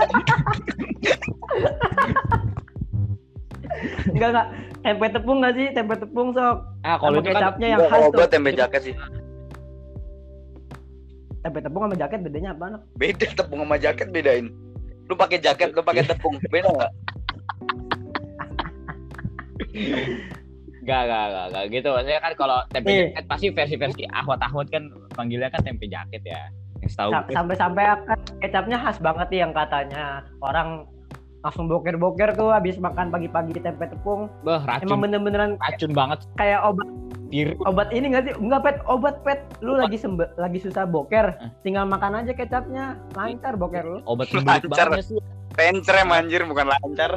enggak 4.08 4.28
enggak. 4.30 4.46
Tempe 4.82 5.06
tepung 5.08 5.38
nggak 5.40 5.54
sih? 5.54 5.66
Tempe 5.72 5.94
tepung 5.96 6.28
sok. 6.32 6.56
Ah 6.82 6.96
kalau 6.96 7.18
itu 7.18 7.28
kan 7.28 7.34
kecapnya 7.36 7.66
yang 7.68 7.80
Gua 7.80 7.88
khas 7.88 8.02
tuh. 8.04 8.12
gue 8.12 8.26
tempe 8.28 8.50
jaket 8.52 8.82
sih. 8.82 8.94
Tempe 11.40 11.58
tepung 11.58 11.82
sama 11.82 11.96
jaket 11.96 12.18
bedanya 12.20 12.50
apa 12.52 12.64
anak? 12.68 12.82
Beda 12.94 13.26
tepung 13.28 13.60
sama 13.60 13.76
jaket 13.76 14.08
bedain. 14.10 14.46
Lu 15.06 15.14
pakai 15.14 15.38
jaket 15.38 15.70
lu 15.70 15.82
pakai 15.82 16.04
tepung. 16.04 16.38
Beda 16.46 16.70
nggak 16.70 16.92
Gak, 20.82 21.02
gak, 21.04 21.24
gak, 21.28 21.46
gak 21.48 21.64
gitu. 21.70 21.88
Maksudnya 21.88 22.20
kan 22.20 22.32
kalau 22.34 22.58
tempe 22.68 22.88
Nih. 22.88 22.98
jaket 23.08 23.24
pasti 23.24 23.46
versi-versi 23.48 24.02
ahwat-ahwat 24.08 24.66
kan 24.68 24.82
panggilnya 25.14 25.48
kan 25.48 25.62
tempe 25.62 25.86
jaket 25.86 26.22
ya. 26.22 26.50
Yang 26.80 26.92
gue. 27.22 27.32
sampai-sampai 27.32 27.82
kan 28.02 28.18
kecapnya 28.38 28.76
khas 28.76 28.98
banget 28.98 29.26
nih 29.30 29.40
yang 29.40 29.52
katanya 29.52 30.04
orang 30.40 30.82
langsung 31.40 31.66
boker-boker 31.66 32.34
tuh 32.34 32.50
habis 32.50 32.74
makan 32.76 33.06
pagi-pagi 33.08 33.54
tempe 33.56 33.86
tepung 33.86 34.26
Bah, 34.42 34.58
racun, 34.60 34.86
emang 34.86 34.98
bener-beneran 35.00 35.50
racun 35.58 35.90
banget. 35.90 36.26
kayak 36.34 36.58
obat 36.60 36.86
Tir, 37.28 37.54
obat 37.60 37.88
ini 37.90 38.10
nggak 38.10 38.24
sih 38.24 38.34
enggak 38.36 38.60
pet 38.60 38.76
obat 38.84 39.16
pet 39.22 39.40
lu 39.58 39.72
lagi 39.72 39.94
sembe 39.94 40.26
lagi 40.36 40.58
susah 40.58 40.84
boker 40.84 41.32
Eh. 41.32 41.50
tinggal 41.62 41.82
makan 41.84 42.18
aja 42.18 42.30
kecapnya 42.32 42.84
lancar 43.12 43.54
boker 43.54 43.84
lu 43.84 43.98
obat 44.04 44.26
sembuh 44.28 44.42
Lancar. 44.44 44.90
banget 44.90 45.06
sih. 45.06 45.18
pencrem 45.52 46.08
anjir 46.08 46.42
bukan 46.42 46.66
lancar 46.68 47.14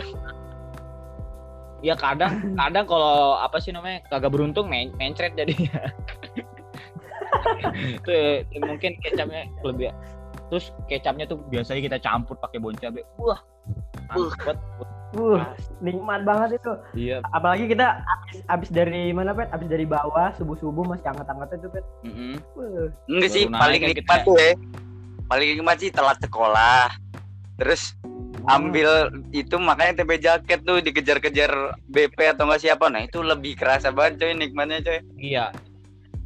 Ya 1.85 1.93
kadang, 1.93 2.57
kadang 2.57 2.85
kalau 2.89 3.37
apa 3.37 3.61
sih 3.61 3.69
namanya 3.69 4.01
kagak 4.09 4.33
beruntung 4.33 4.65
men 4.65 4.89
mencret 4.97 5.37
jadinya. 5.37 5.85
itu 8.01 8.09
ya, 8.09 8.59
mungkin 8.63 8.97
kecapnya 9.05 9.45
lebih 9.61 9.93
terus 10.49 10.73
kecapnya 10.89 11.25
tuh 11.25 11.41
biasanya 11.49 11.81
kita 11.85 11.97
campur 12.01 12.37
pakai 12.41 12.57
bon 12.57 12.73
cabe. 12.73 13.05
Wah. 13.21 13.37
banget. 14.05 14.57
uh 15.15 15.41
nikmat 15.79 16.21
banget 16.27 16.59
itu 16.59 16.73
Iya. 16.93 17.17
apalagi 17.31 17.71
kita 17.71 18.03
abis, 18.03 18.41
abis 18.51 18.69
dari 18.69 19.15
mana 19.15 19.31
pet 19.31 19.47
abis 19.55 19.67
dari 19.71 19.87
bawah 19.87 20.35
subuh 20.35 20.57
subuh 20.59 20.83
masih 20.83 21.07
hangat 21.07 21.25
hangatnya 21.29 21.57
tuh 21.65 21.71
pet 21.71 21.85
mm-mm. 22.03 22.35
Wah, 22.57 22.87
enggak 23.07 23.29
sih 23.31 23.43
paling 23.47 23.81
nikmat 23.81 24.21
tuh 24.27 24.35
ya 24.35 24.53
paling 25.31 25.47
nikmat 25.55 25.77
sih 25.79 25.89
telat 25.89 26.19
sekolah 26.19 26.91
terus 27.57 27.95
ambil 28.47 28.89
itu 29.31 29.55
makanya 29.55 29.93
tempe 29.97 30.17
jaket 30.17 30.61
tuh 30.61 30.77
dikejar-kejar 30.79 31.51
BP 31.85 32.17
atau 32.29 32.45
enggak 32.45 32.61
siapa 32.61 32.85
nah 32.87 33.01
itu 33.01 33.19
lebih 33.19 33.53
kerasa 33.53 33.89
banget 33.89 34.21
coy 34.21 34.31
nikmatnya 34.33 34.79
coy 34.79 34.99
Iya. 35.15 35.49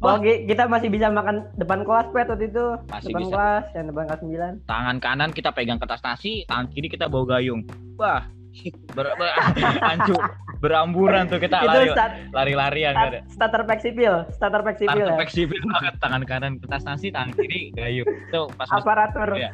Oh, 0.00 0.16
ki- 0.16 0.48
kita 0.48 0.64
masih 0.64 0.88
bisa 0.88 1.08
makan 1.08 1.44
depan 1.54 1.84
kelas 1.84 2.08
pet 2.08 2.24
waktu 2.24 2.48
itu. 2.48 2.72
Masih 2.88 3.12
depan 3.12 3.20
bisa. 3.20 3.30
kelas, 3.30 3.64
yang 3.70 3.86
depan 3.86 4.04
kelas 4.06 4.20
9. 4.56 4.64
tangan 4.64 4.96
kanan 4.96 5.28
kita 5.28 5.52
pegang 5.52 5.76
kertas 5.76 6.00
nasi, 6.00 6.48
tangan 6.48 6.72
kiri 6.72 6.88
kita 6.88 7.04
bawa 7.04 7.36
gayung. 7.36 7.68
Wah, 8.00 8.24
ber, 8.96 9.12
ber, 9.12 9.28
ancu, 9.92 10.16
beramburan 10.56 11.28
tuh 11.28 11.36
kita 11.36 11.52
itu 11.58 11.68
lari, 11.68 11.88
start, 11.92 12.12
lari-larian 12.32 12.96
start, 12.96 13.12
kan. 13.12 13.22
starter 13.28 13.62
pack 13.62 13.80
sipil, 13.82 14.14
starter 14.32 14.62
pack 14.62 14.76
sipil 14.78 14.88
Tangan 14.88 15.04
ya. 15.06 15.16
fleksibel 15.20 15.60
banget, 15.68 15.94
tangan 16.00 16.22
kanan 16.24 16.52
kertas 16.56 16.82
nasi, 16.82 17.06
tangan 17.12 17.30
kiri 17.36 17.60
gayung. 17.70 18.08
Itu 18.08 18.48
pas 18.56 18.72
pas 18.72 18.80
Aparatur. 18.80 19.36
Iya. 19.36 19.52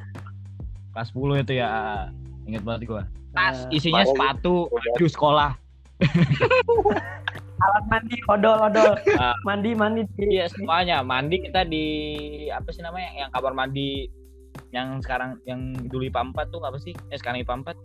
kelas 0.94 1.10
10 1.10 1.42
itu 1.42 1.52
ya. 1.58 1.70
Ingat 2.46 2.62
banget 2.62 2.80
gua. 2.86 3.02
Tas 3.32 3.66
isinya 3.68 4.00
Parah. 4.00 4.10
sepatu, 4.32 4.54
baju 4.68 5.06
sekolah. 5.06 5.50
alat 7.56 7.84
mandi, 7.88 8.16
odol, 8.26 8.58
odol. 8.62 8.92
Ah. 9.16 9.32
mandi, 9.42 9.72
mandi. 9.72 10.04
di- 10.12 10.28
Iya, 10.30 10.46
semuanya. 10.46 11.00
Mandi 11.02 11.40
kita 11.40 11.64
di 11.64 11.84
apa 12.48 12.68
sih 12.68 12.80
namanya? 12.80 13.10
Yang 13.16 13.30
kamar 13.32 13.52
mandi 13.54 13.88
yang 14.70 15.00
sekarang 15.00 15.40
yang 15.44 15.60
dulu 15.86 16.04
IPA 16.04 16.32
4 16.32 16.46
tuh 16.48 16.60
apa 16.62 16.78
sih? 16.78 16.92
Eh 17.08 17.16
sekarang 17.16 17.40
IPA 17.40 17.54
4. 17.66 17.76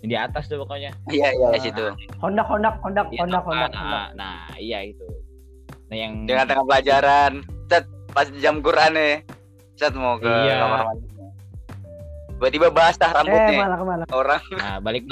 Yang 0.00 0.08
di 0.08 0.16
atas 0.16 0.44
tuh 0.46 0.58
pokoknya. 0.58 0.90
Iya, 1.06 1.28
iya, 1.30 1.48
di 1.52 1.60
situ. 1.60 1.84
Honda, 2.18 2.42
Honda, 2.42 2.70
Honda, 2.80 3.02
Iya, 3.08 3.20
Honda, 3.20 3.36
nah, 3.36 3.42
Honda, 3.44 3.66
nah, 3.68 4.06
nah, 4.14 4.36
iya 4.56 4.80
itu. 4.82 5.04
Nah, 5.86 5.96
yang 5.98 6.24
Dengan 6.24 6.46
tengah 6.46 6.64
pelajaran. 6.64 7.32
Set, 7.66 7.84
pas 8.10 8.26
jam 8.38 8.58
Quran 8.58 8.94
nih. 8.94 9.14
Set 9.74 9.92
mau 9.92 10.16
ke 10.16 10.26
Iya. 10.26 10.54
kamar 10.56 10.80
mandi. 10.86 11.06
Tiba-tiba 12.40 12.72
basah 12.72 13.04
Eh, 13.04 13.16
rambutnya. 13.20 13.52
malah 13.60 13.76
ke 13.76 13.84
mana? 13.84 14.04
Orang 14.16 14.40
nah, 14.56 14.80
balik 14.80 15.04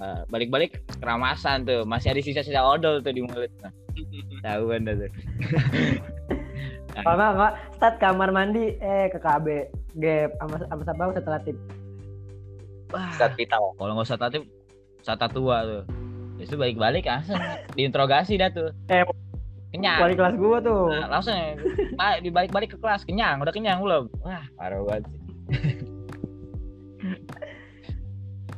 nah, 0.00 0.24
balik-balik 0.32 0.80
keramasan 0.96 1.68
tuh. 1.68 1.84
Masih 1.84 2.16
ada 2.16 2.24
sisa-sisa 2.24 2.64
odol 2.64 3.04
tuh 3.04 3.12
di 3.12 3.20
mulut. 3.20 3.52
Nah, 3.60 3.68
tahu 4.48 4.72
kan 4.72 4.88
dah 4.88 4.94
tuh. 4.96 5.10
Kalau 7.04 7.16
nggak, 7.20 7.32
nggak, 7.36 7.52
start 7.76 7.96
kamar 8.00 8.28
mandi, 8.32 8.80
eh 8.80 9.12
ke 9.12 9.20
KB, 9.20 9.46
gap, 10.00 10.30
sama 10.40 10.56
sama 10.66 10.82
siapa 10.82 11.12
setelah 11.12 11.40
tip. 11.44 11.56
Wah, 12.90 13.12
saat 13.14 13.36
vital. 13.36 13.76
kalau 13.76 13.94
nggak 13.94 14.08
usah 14.10 14.18
tatip, 14.18 14.42
sata 15.04 15.28
tua 15.28 15.62
tuh. 15.62 15.82
Itu 16.40 16.56
balik-balik 16.56 17.04
langsung 17.06 17.38
diinterogasi 17.78 18.40
dah 18.40 18.50
tuh. 18.50 18.72
Eh, 18.88 19.04
kenyang. 19.70 20.00
Wali 20.02 20.16
kelas 20.16 20.34
gua 20.34 20.58
tuh. 20.58 20.88
Nah, 20.90 21.06
langsung 21.12 21.36
ba- 21.94 22.18
dibalik-balik 22.18 22.72
ke 22.72 22.78
kelas 22.80 23.04
kenyang 23.04 23.38
udah 23.38 23.52
kenyang 23.52 23.78
belum 23.84 24.08
wah 24.24 24.42
parah 24.56 24.80
banget 24.82 25.04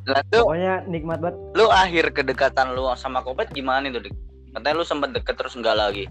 tuh 0.04 0.42
Pokoknya 0.42 0.74
nikmat 0.84 1.18
banget. 1.18 1.36
lu 1.54 1.66
akhir 1.66 2.04
kedekatan 2.10 2.74
lu 2.74 2.90
sama 2.94 3.20
Kopet 3.20 3.50
gimana 3.50 3.86
itu, 3.86 4.00
Dik? 4.00 4.14
Katanya 4.50 4.74
lu 4.74 4.84
sempet 4.84 5.10
deket 5.10 5.34
terus 5.34 5.54
enggak 5.54 5.74
lagi. 5.74 6.04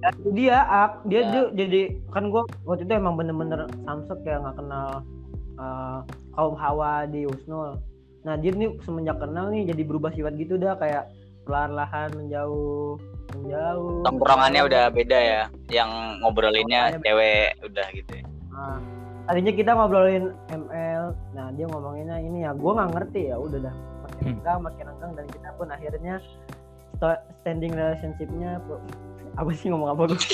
Dan 0.00 0.14
dia, 0.32 0.62
ak, 0.62 1.04
dia 1.04 1.20
Ya. 1.20 1.28
tuh 1.30 1.46
jadi 1.54 1.80
kan 2.08 2.28
gua 2.28 2.42
waktu 2.64 2.84
itu 2.84 2.92
emang 2.94 3.14
bener-bener 3.14 3.68
samsek 3.82 4.20
ya 4.22 4.38
nggak 4.38 4.56
kenal 4.56 5.04
eh, 5.54 5.98
kaum 6.32 6.56
hawa 6.56 7.04
di 7.04 7.24
Usnul. 7.24 7.76
Nah 8.20 8.34
dia 8.34 8.48
nih 8.50 8.80
semenjak 8.80 9.16
kenal 9.16 9.48
nih 9.48 9.68
jadi 9.68 9.82
berubah 9.82 10.08
sifat 10.10 10.36
gitu 10.36 10.56
dah 10.56 10.72
kayak 10.74 11.08
perlahan-lahan 11.44 12.12
menjauh, 12.14 12.96
menjauh. 13.34 14.00
Tongkrongannya 14.04 14.62
udah 14.62 14.84
beda 14.88 15.18
ya. 15.18 15.42
Yang 15.68 15.90
ngobrolinnya 16.20 16.96
cewek 17.00 17.60
udah 17.60 17.86
gitu. 17.92 18.12
ya. 18.14 18.24
Nah, 18.50 18.76
tadinya 19.24 19.52
kita 19.52 19.70
ngobrolin 19.72 20.24
ML, 20.48 21.04
nah 21.30 21.46
dia 21.50 21.66
ngomonginnya 21.66 22.16
ini 22.18 22.38
ya, 22.42 22.52
gue 22.52 22.70
nggak 22.70 22.90
ngerti 22.90 23.20
ya, 23.28 23.36
udah 23.36 23.58
dah 23.62 23.74
makin 24.00 24.18
Hmm. 24.20 24.28
renggang, 24.36 24.58
makin 24.60 24.84
renggang 24.86 25.12
dan 25.14 25.26
kita 25.28 25.48
pun 25.54 25.68
akhirnya 25.68 26.14
standing 27.40 27.72
relationship-nya 27.72 28.60
apa 29.34 29.50
sih 29.52 29.68
ngomong 29.68 29.88
apa 29.90 30.02
gue? 30.06 30.20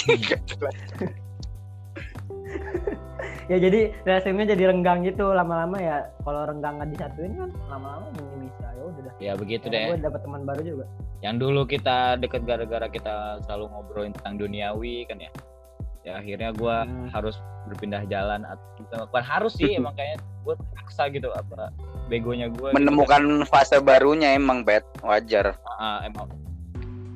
ya 3.47 3.57
jadi 3.57 3.95
relationship-nya 4.03 4.47
jadi 4.53 4.65
renggang 4.71 4.99
gitu 5.03 5.31
lama-lama 5.31 5.79
ya, 5.79 5.97
kalau 6.21 6.43
renggang 6.45 6.79
nggak 6.79 6.91
disatuin 6.93 7.33
kan 7.37 7.51
lama-lama 7.69 8.07
ini 8.11 8.51
bisa 8.51 8.67
ya 8.69 8.83
udah 8.83 9.03
dah. 9.03 9.15
ya 9.19 9.33
begitu 9.35 9.65
deh 9.67 9.87
Gue 9.87 10.01
dapet 10.01 10.21
teman 10.21 10.43
baru 10.43 10.63
juga. 10.63 10.85
yang 11.23 11.39
dulu 11.39 11.63
kita 11.65 12.19
deket 12.19 12.43
gara-gara 12.43 12.87
kita 12.87 13.15
selalu 13.47 13.71
ngobrolin 13.71 14.13
tentang 14.19 14.35
duniawi 14.37 15.07
kan 15.07 15.19
ya 15.19 15.31
ya 16.07 16.23
akhirnya 16.23 16.55
gua 16.55 16.87
Hmm. 16.87 17.11
harus 17.11 17.35
berpindah 17.67 18.07
jalan 18.07 18.47
atau 18.47 19.11
bukan 19.11 19.25
harus 19.27 19.59
sih 19.59 19.75
emang 19.79 19.91
kayaknya 19.93 20.23
gue 20.47 20.55
paksa 20.79 21.11
gitu 21.11 21.27
apa 21.35 21.75
begonya 22.07 22.47
gue 22.47 22.71
Menemukan 22.71 23.43
fase 23.51 23.83
barunya 23.83 24.39
emang, 24.39 24.63
Bet. 24.63 24.87
Wajar. 25.03 25.59
emang 26.07 26.31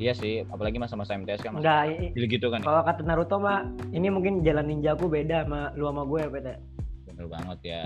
iya 0.02 0.10
sih 0.10 0.42
apalagi 0.50 0.82
masa-masa 0.82 1.14
MTS 1.14 1.46
kan 1.46 1.54
masih 1.54 1.62
Enggak, 1.62 2.26
gitu 2.26 2.50
kan 2.50 2.58
ya. 2.58 2.66
kalau 2.66 2.82
kata 2.82 3.00
Naruto 3.06 3.38
mah 3.38 3.62
ini 3.94 4.10
mungkin 4.10 4.42
jalan 4.42 4.66
ninjaku 4.66 5.06
beda 5.06 5.46
sama 5.46 5.70
lu 5.78 5.86
sama 5.86 6.02
gue 6.02 6.18
ya, 6.18 6.28
Pet, 6.32 6.42
ya. 6.42 6.56
bener 7.06 7.26
banget 7.30 7.58
ya 7.62 7.82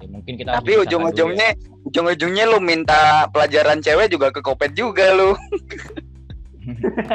ya 0.00 0.06
mungkin 0.08 0.32
kita 0.34 0.50
Tapi 0.56 0.72
ujung-ujungnya 0.80 1.48
ujung-ujungnya 1.84 2.44
lu 2.48 2.58
minta 2.58 3.28
pelajaran 3.28 3.78
cewek 3.78 4.08
juga 4.08 4.32
ke 4.32 4.40
Kopet 4.40 4.72
juga 4.72 5.12
lu. 5.12 5.36
ya. 6.66 6.74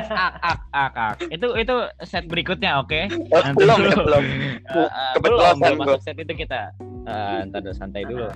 ak 0.09 0.33
ak 0.41 0.59
ak 0.71 0.93
ak 0.95 1.15
itu 1.27 1.47
itu 1.55 1.75
set 2.01 2.25
berikutnya 2.25 2.79
oke 2.79 3.07
Oh, 3.29 3.39
Nanti 3.39 3.57
belum 3.59 3.77
ya, 3.77 3.89
dulu. 3.89 4.03
belum. 4.05 4.23
Ah, 4.71 5.13
belum 5.13 5.37
Kebetulan 5.37 5.55
belum 5.57 5.77
masuk 5.81 6.01
set 6.01 6.17
itu 6.17 6.33
kita 6.37 6.61
Ah, 7.03 7.43
ntar 7.43 7.59
dulu, 7.59 7.73
santai 7.73 8.03
dulu 8.03 8.27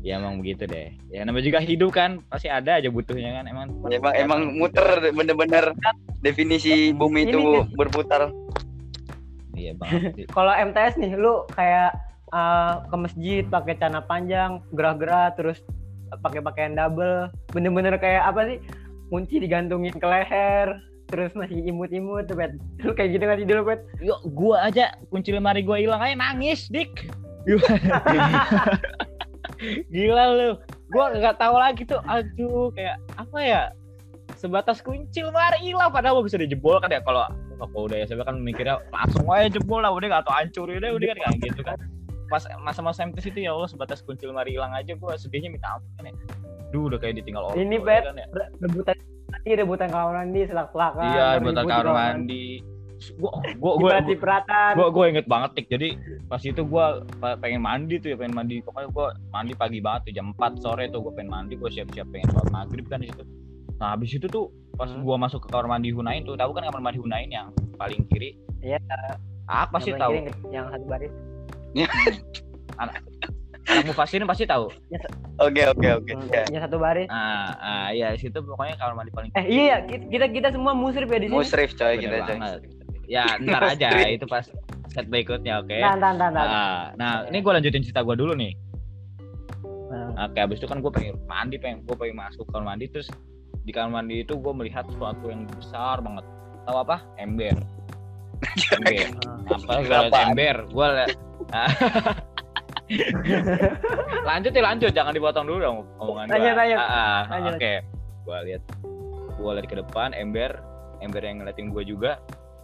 ya 0.00 0.16
emang 0.16 0.38
begitu 0.38 0.64
deh 0.64 0.96
ya 1.08 1.20
namanya 1.22 1.44
juga 1.44 1.60
hidup 1.60 1.90
kan 1.90 2.24
pasti 2.26 2.48
ada 2.48 2.78
aja 2.78 2.88
butuhnya 2.88 3.34
kan 3.34 3.44
emang 3.44 3.68
Emang 3.86 4.14
emang 4.14 4.40
muter 4.54 4.80
bener-bener 5.10 5.76
definisi 6.18 6.72
bumi 6.90 7.22
Ini 7.22 7.28
itu 7.28 7.38
nih. 7.38 7.64
berputar. 7.74 8.32
iya 9.52 9.72
banget 9.74 10.14
sih. 10.14 10.24
kalau 10.36 10.52
MTS 10.52 10.96
nih 10.96 11.12
lu 11.14 11.44
kayak 11.50 11.92
uh, 12.30 12.80
ke 12.82 12.96
masjid 12.96 13.42
pakai 13.44 13.76
celana 13.76 14.00
panjang 14.00 14.64
gerah-gerah 14.70 15.34
terus 15.34 15.60
pakai 16.16 16.40
pakaian 16.40 16.72
double 16.72 17.28
bener-bener 17.48 17.94
kayak 17.94 18.24
apa 18.24 18.40
sih 18.46 18.58
kunci 19.10 19.42
digantungin 19.42 19.98
ke 19.98 20.06
leher 20.06 20.78
terus 21.10 21.34
masih 21.34 21.58
imut-imut 21.66 22.30
tuh 22.30 22.38
pet 22.38 22.54
lu 22.86 22.94
kayak 22.94 23.18
gitu 23.18 23.24
sih 23.26 23.46
dulu 23.46 23.62
pet 23.74 23.80
Yuk, 24.00 24.20
gua 24.32 24.70
aja 24.70 24.94
kunci 25.10 25.34
lemari 25.34 25.60
gua 25.60 25.76
hilang 25.76 26.00
aja 26.00 26.16
nangis, 26.16 26.72
Dik. 26.72 27.12
Gila 29.92 30.24
lu. 30.32 30.50
Gua 30.88 31.12
nggak 31.12 31.36
tahu 31.36 31.56
lagi 31.60 31.82
tuh. 31.84 32.00
Aduh, 32.08 32.72
kayak 32.72 32.96
apa 33.20 33.38
ya? 33.44 33.62
Sebatas 34.40 34.80
kunci 34.80 35.20
lemari 35.20 35.60
hilang 35.60 35.92
padahal 35.92 36.22
gua 36.22 36.24
bisa 36.24 36.40
dijebol 36.40 36.80
kan 36.80 36.88
ya 36.88 37.04
kalau 37.04 37.28
kalau 37.60 37.84
udah 37.84 38.00
ya 38.00 38.08
saya 38.08 38.24
kan 38.24 38.40
mikirnya 38.40 38.80
langsung 38.88 39.28
aja 39.28 39.52
jebol 39.52 39.84
lah 39.84 39.92
udah 39.92 40.24
atau 40.24 40.32
hancur 40.32 40.64
udah 40.64 40.96
udah 40.96 41.06
kan 41.12 41.16
kayak 41.20 41.52
gitu 41.52 41.60
kan. 41.60 41.76
Pas 42.32 42.46
masa-masa 42.62 43.04
MTS 43.04 43.34
itu 43.34 43.44
ya 43.44 43.52
Allah 43.52 43.68
sebatas 43.68 44.00
kunci 44.00 44.24
lemari 44.24 44.56
hilang 44.56 44.72
aja 44.72 44.96
gua 44.96 45.20
sedihnya 45.20 45.52
minta 45.52 45.76
ampun 45.76 45.92
kan 46.00 46.04
ya. 46.08 46.14
Duh, 46.70 46.86
udah 46.86 46.98
kayak 46.98 47.18
ditinggal 47.18 47.42
orang. 47.44 47.58
Ini, 47.58 47.76
Bet. 47.80 48.02
kan 48.04 48.16
ya. 48.16 48.26
Re- 48.30 48.50
rebutan 48.60 48.94
mandi 49.30 49.50
rebutan 49.54 49.88
kamar 49.88 50.14
mandi 50.16 50.40
selak-selakan 50.44 51.02
Iya, 51.06 51.26
ribut 51.36 51.46
buat 51.48 51.54
di 51.56 51.68
kamar 51.68 51.86
mandi. 51.88 52.44
Gua 53.16 53.32
gua 53.56 53.72
gua, 53.74 53.90
cipratan 53.96 54.04
cipratan 54.04 54.72
gue 54.76 54.88
gue 54.90 55.04
inget 55.08 55.24
banget 55.24 55.50
tik 55.56 55.66
jadi 55.70 55.88
pas 56.28 56.36
itu 56.38 56.60
gue 56.60 56.86
pengen 57.40 57.64
mandi 57.64 57.96
tuh 57.96 58.12
ya 58.12 58.16
pengen 58.20 58.36
mandi 58.36 58.60
pokoknya 58.60 58.92
gue 58.92 59.06
mandi 59.30 59.52
pagi 59.56 59.80
banget 59.80 60.00
tuh 60.04 60.12
jam 60.12 60.26
4 60.36 60.60
sore 60.60 60.84
tuh 60.86 61.00
gue 61.00 61.12
pengen 61.14 61.32
mandi 61.32 61.56
gue 61.56 61.64
siap-siap 61.66 62.04
pengen 62.06 62.28
sholat 62.28 62.52
maghrib 62.52 62.84
kan 62.84 63.00
di 63.00 63.08
situ 63.08 63.24
nah 63.80 63.96
habis 63.96 64.12
itu 64.12 64.28
tuh 64.28 64.52
pas 64.76 64.84
Hmm. 64.84 65.00
gue 65.00 65.16
masuk 65.16 65.40
ke 65.40 65.48
kamar 65.48 65.64
mandi 65.70 65.88
Hunain 65.90 66.20
tuh 66.20 66.36
tahu 66.36 66.52
kan 66.52 66.60
kamar 66.62 66.82
mandi 66.82 67.00
Hunain 67.00 67.24
yang 67.26 67.48
paling 67.74 68.04
kiri 68.04 68.36
Iya. 68.60 68.76
apa 69.46 69.80
sih 69.80 69.96
tahu 69.96 70.20
yang 70.52 70.68
satu 70.68 70.84
baris 70.84 71.12
anak 72.76 73.00
mufasirin 73.84 74.26
pasti 74.26 74.44
tahu 74.44 74.68
Oke 75.40 75.62
oke 75.64 75.88
oke. 75.96 76.12
Hmm, 76.12 76.28
Ya. 76.28 76.44
yang 76.52 76.62
satu 76.68 76.76
baris 76.76 77.08
nah, 77.08 77.56
ah 77.56 77.88
ya 77.90 78.12
di 78.12 78.20
situ 78.20 78.38
pokoknya 78.38 78.76
kamar 78.76 78.94
mandi 78.98 79.10
paling 79.10 79.30
eh 79.34 79.44
iya 79.46 79.76
kita 79.86 80.26
kita 80.28 80.48
semua 80.52 80.72
musrif 80.72 81.06
ya 81.06 81.18
di 81.18 81.28
sini 81.28 81.36
Musrif 81.36 81.70
coy 81.74 81.94
Bener 81.96 82.22
kita 82.22 82.34
coy. 82.36 82.58
ya 83.06 83.24
ntar 83.40 83.62
aja 83.66 83.88
itu 84.06 84.26
pas 84.26 84.44
set 84.88 85.06
berikutnya 85.06 85.60
oke 85.60 85.74
nah 85.74 85.94
nah 85.94 86.12
nah, 86.12 86.28
nah. 86.28 86.44
Nah, 86.44 86.78
nah 86.94 87.12
ini 87.26 87.40
gue 87.40 87.52
lanjutin 87.52 87.82
cerita 87.82 88.02
gue 88.02 88.14
dulu 88.14 88.34
nih 88.34 88.52
Nah. 89.90 90.30
Oke, 90.30 90.38
habis 90.38 90.62
itu 90.62 90.70
kan 90.70 90.78
gue 90.78 90.92
pengen 90.94 91.18
mandi, 91.26 91.58
pengen 91.58 91.82
gue 91.82 91.98
pengen 91.98 92.22
masuk 92.22 92.46
kamar 92.54 92.74
mandi 92.74 92.86
terus 92.86 93.10
di 93.66 93.74
kamar 93.74 93.90
mandi 93.98 94.22
itu 94.22 94.38
gue 94.38 94.52
melihat 94.54 94.86
sesuatu 94.86 95.26
yang 95.26 95.50
besar 95.50 95.98
banget. 95.98 96.22
Tahu 96.62 96.76
apa? 96.78 97.02
Ember. 97.18 97.58
Ember. 98.78 99.06
Apa 99.50 99.72
gue 99.82 99.98
ember? 100.30 100.56
Gue 100.70 100.86
liat. 100.94 101.10
lanjut 104.28 104.50
ya 104.50 104.62
lanjut, 104.62 104.92
jangan 104.92 105.12
dipotong 105.14 105.46
dulu 105.46 105.58
dong 105.62 105.76
omongan 106.02 106.26
gue. 106.26 106.34
Lanjut, 106.34 106.54
lanjut. 106.58 106.78
Ah, 106.78 106.90
ah, 106.90 107.20
Lanjut. 107.38 107.54
Oke, 107.56 107.74
gue 108.26 108.38
lihat, 108.50 108.62
gue 109.38 109.50
lihat 109.54 109.66
ke 109.70 109.76
depan 109.78 110.08
ember, 110.14 110.50
ember 110.98 111.22
yang 111.22 111.36
ngeliatin 111.42 111.70
gue 111.70 111.82
juga. 111.86 112.18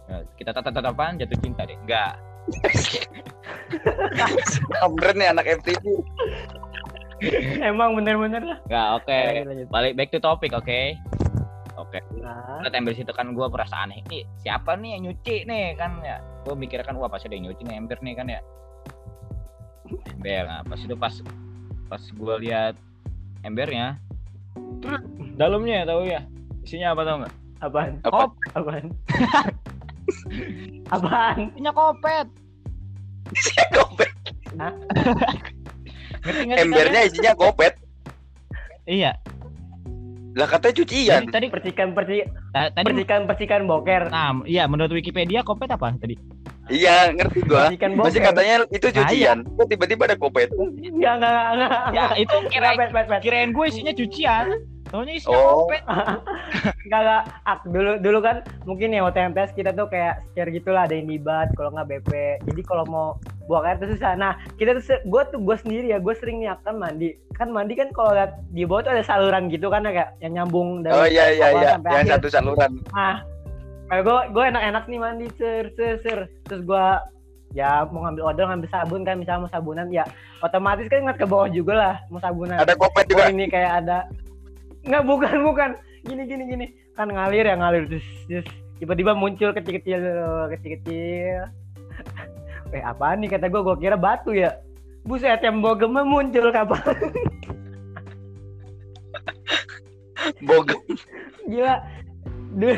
Nah, 0.07 0.23
kita 0.35 0.51
tatap 0.51 0.73
tatapan 0.75 1.19
jatuh 1.19 1.39
cinta 1.39 1.63
deh. 1.63 1.79
Enggak. 1.83 2.19
Kampret 4.79 5.15
nih 5.19 5.27
anak 5.31 5.45
FTV. 5.63 5.83
emang 7.69 7.97
bener-bener 7.97 8.45
lah 8.45 8.59
Enggak, 8.69 8.87
oke. 9.01 9.21
Lanjut. 9.49 9.67
balik 9.73 9.93
back 9.97 10.09
to 10.13 10.21
topic 10.21 10.53
oke 10.53 10.93
oke 11.77 11.99
Nah, 12.21 12.61
Lihat 12.65 12.73
ember 12.73 12.93
situ 12.93 13.13
kan 13.13 13.33
gue 13.33 13.47
merasa 13.49 13.85
aneh 13.85 14.01
nih 14.09 14.25
siapa 14.41 14.77
nih 14.77 14.97
yang 14.97 15.01
nyuci 15.09 15.45
nih 15.45 15.77
kan 15.77 16.01
ya 16.01 16.17
gue 16.45 16.55
mikir 16.57 16.81
kan 16.85 16.97
wah 16.97 17.09
pasti 17.09 17.29
ada 17.29 17.37
yang 17.37 17.49
nyuci 17.49 17.63
nih 17.65 17.75
ember 17.77 17.97
nih 18.01 18.13
kan 18.17 18.27
ya 18.29 18.41
ember 19.89 20.43
nah 20.45 20.59
pas 20.63 20.79
itu 20.79 20.95
pas 20.95 21.13
pas 21.87 22.01
gue 22.03 22.35
lihat 22.47 22.75
embernya 23.43 23.95
terus 24.83 25.01
dalamnya 25.39 25.85
tahu 25.87 26.03
ya 26.05 26.21
isinya 26.63 26.91
apa 26.91 27.01
tau 27.07 27.15
nggak 27.23 27.33
apaan? 27.57 27.93
Apa? 28.05 28.09
Kop, 28.13 28.31
Apaan? 28.53 28.85
apaan? 30.95 31.39
isinya 31.55 31.71
kopet 31.71 32.27
kopet 33.73 34.11
ngerti 36.23 36.43
nggak 36.47 36.57
sih 36.57 36.63
embernya 36.67 37.01
isinya 37.07 37.33
kopet 37.35 37.73
iya 38.87 39.11
lah 40.37 40.45
katanya 40.45 40.85
cucian 40.85 41.21
Jadi 41.25 41.33
tadi 41.33 41.47
Percikan 41.49 41.97
percikan 41.97 42.29
tadi 42.53 42.85
percikan 42.85 43.21
percikan 43.25 43.61
boker. 43.65 44.13
nah 44.13 44.37
iya 44.45 44.69
menurut 44.69 44.93
Wikipedia 44.93 45.41
kopet 45.41 45.71
apa 45.73 45.97
tadi 45.97 46.13
iya 46.69 47.09
ngerti 47.09 47.39
gua 47.43 47.71
masih 47.95 48.19
katanya 48.19 48.55
itu 48.69 48.87
cucian 48.87 49.37
kok 49.43 49.67
tiba-tiba 49.67 50.03
ada 50.05 50.15
kopet 50.15 50.49
Enggak 50.51 51.13
enggak 51.17 51.45
enggak. 51.53 51.81
ya 51.91 52.05
itu 52.15 52.33
Enggak, 52.33 52.51
kira 52.51 52.69
pet, 52.73 52.89
pet, 52.89 53.05
pet. 53.07 53.19
kirain 53.21 53.49
gue 53.49 53.65
isinya 53.65 53.93
cucian 53.93 54.47
Taunya 54.87 55.13
isinya 55.13 55.35
Oh. 55.35 55.67
kopet 55.67 55.83
Enggak 56.85 56.99
enggak. 57.01 57.21
Ah, 57.43 57.57
dulu 57.61 57.91
dulu 57.99 58.19
kan 58.21 58.35
mungkin 58.63 58.89
ya 58.89 59.01
waktu 59.01 59.19
MTS 59.27 59.51
kita 59.51 59.71
tuh 59.71 59.87
kayak 59.87 60.23
share 60.31 60.47
gitulah 60.47 60.83
ada 60.83 60.95
yang 60.95 61.07
dibat 61.07 61.51
kalau 61.53 61.69
nggak 61.69 61.87
BP. 61.89 62.11
Jadi 62.45 62.61
kalau 62.63 62.83
mau 62.85 63.07
buang 63.43 63.63
air 63.63 63.75
tuh 63.77 63.87
susah. 63.89 64.15
Nah, 64.15 64.39
kita 64.55 64.71
tuh 64.73 64.83
gua 65.05 65.23
tuh 65.25 65.39
gua 65.39 65.55
sendiri 65.55 65.91
ya, 65.91 65.99
gua 65.99 66.15
sering 66.15 66.39
nih 66.39 66.51
akan 66.53 66.75
mandi. 66.77 67.09
Kan 67.31 67.51
mandi 67.51 67.75
kan 67.75 67.91
kalau 67.91 68.11
lihat 68.11 68.39
di 68.49 68.63
bawah 68.63 68.79
tuh 68.81 68.91
ada 68.93 69.03
saluran 69.03 69.47
gitu 69.47 69.67
kan 69.67 69.83
ya, 69.83 69.91
kayak 69.93 70.09
yang 70.21 70.33
nyambung 70.37 70.81
dari 70.81 70.93
oh 70.93 71.03
iya 71.05 71.25
iya 71.29 71.47
iya 71.53 71.69
yang 71.75 71.83
akhir. 71.83 72.11
satu 72.15 72.27
saluran 72.29 72.71
Nah, 72.89 73.27
kayak 73.87 74.03
gue 74.03 74.19
gue 74.35 74.43
enak-enak 74.53 74.83
nih 74.87 74.99
mandi. 74.99 75.27
Ser 75.35 75.65
ser 75.75 75.95
ser. 76.03 76.19
Terus 76.47 76.61
gue 76.63 76.85
ya 77.55 77.87
mau 77.89 78.03
ngambil 78.05 78.23
odol 78.33 78.47
ngambil 78.51 78.69
sabun 78.69 79.01
kan. 79.07 79.15
Misalnya 79.19 79.43
mau 79.47 79.51
sabunan 79.51 79.87
ya 79.89 80.05
otomatis 80.43 80.87
kan 80.91 81.03
ngeliat 81.03 81.19
ke 81.19 81.27
bawah 81.27 81.49
juga 81.49 81.73
lah 81.75 81.95
mau 82.11 82.21
sabunan. 82.21 82.57
Ada 82.59 82.75
kopet 82.75 83.05
oh 83.07 83.09
juga 83.15 83.23
ini 83.31 83.45
kayak 83.47 83.71
ada. 83.83 83.97
Nggak 84.87 85.03
bukan 85.07 85.35
bukan. 85.43 85.69
Gini 86.07 86.23
gini 86.27 86.43
gini. 86.47 86.65
Kan 86.95 87.11
ngalir 87.11 87.45
ya 87.47 87.55
ngalir. 87.57 87.83
Terus 87.87 88.07
terus 88.27 88.47
tiba-tiba 88.77 89.11
muncul 89.17 89.51
kecil-kecil 89.51 90.01
kecil-kecil. 90.55 91.41
Eh 92.75 92.83
apaan 92.83 93.23
nih 93.23 93.31
kata 93.31 93.47
gue 93.47 93.63
gue 93.63 93.79
kira 93.79 93.95
batu 93.95 94.35
ya. 94.35 94.59
Buset 95.07 95.39
yang 95.39 95.63
gema 95.63 96.03
muncul 96.03 96.51
kapan? 96.51 96.83
Bogem 100.43 100.79
gila 101.51 101.75
dulu 102.57 102.73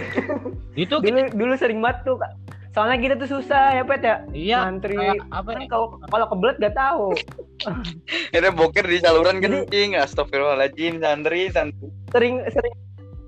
itu 0.75 0.95
dulu 0.99 1.19
dulu 1.31 1.53
sering 1.55 1.79
banget 1.79 2.03
tuh 2.03 2.19
Kak. 2.19 2.33
soalnya 2.69 3.01
kita 3.01 3.15
tuh 3.17 3.41
susah 3.41 3.81
ya 3.81 3.81
pet 3.81 4.05
ya. 4.05 4.15
Iya 4.29 4.57
ngantri. 4.69 4.93
kayak 4.93 5.25
apa 5.33 5.49
kan 5.57 5.65
kalau 5.65 5.87
kalau 6.05 6.25
kebelet 6.29 6.57
gak 6.61 6.77
tahu. 6.77 7.07
Ada 8.37 8.53
boker 8.53 8.85
di 8.85 9.01
saluran 9.01 9.41
kencing 9.41 9.97
astagfirullahaladzim 9.97 11.01
santri 11.01 11.49
santri. 11.49 11.89
Sering 12.13 12.45
sering 12.53 12.75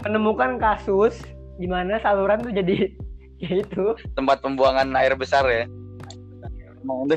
menemukan 0.06 0.62
kasus 0.62 1.26
di 1.58 1.66
mana 1.66 1.98
saluran 2.06 2.46
tuh 2.46 2.54
jadi 2.54 2.94
ya 3.44 3.66
itu. 3.66 3.98
Tempat 4.14 4.46
pembuangan 4.46 4.94
air 4.94 5.18
besar 5.18 5.44
ya. 5.50 5.66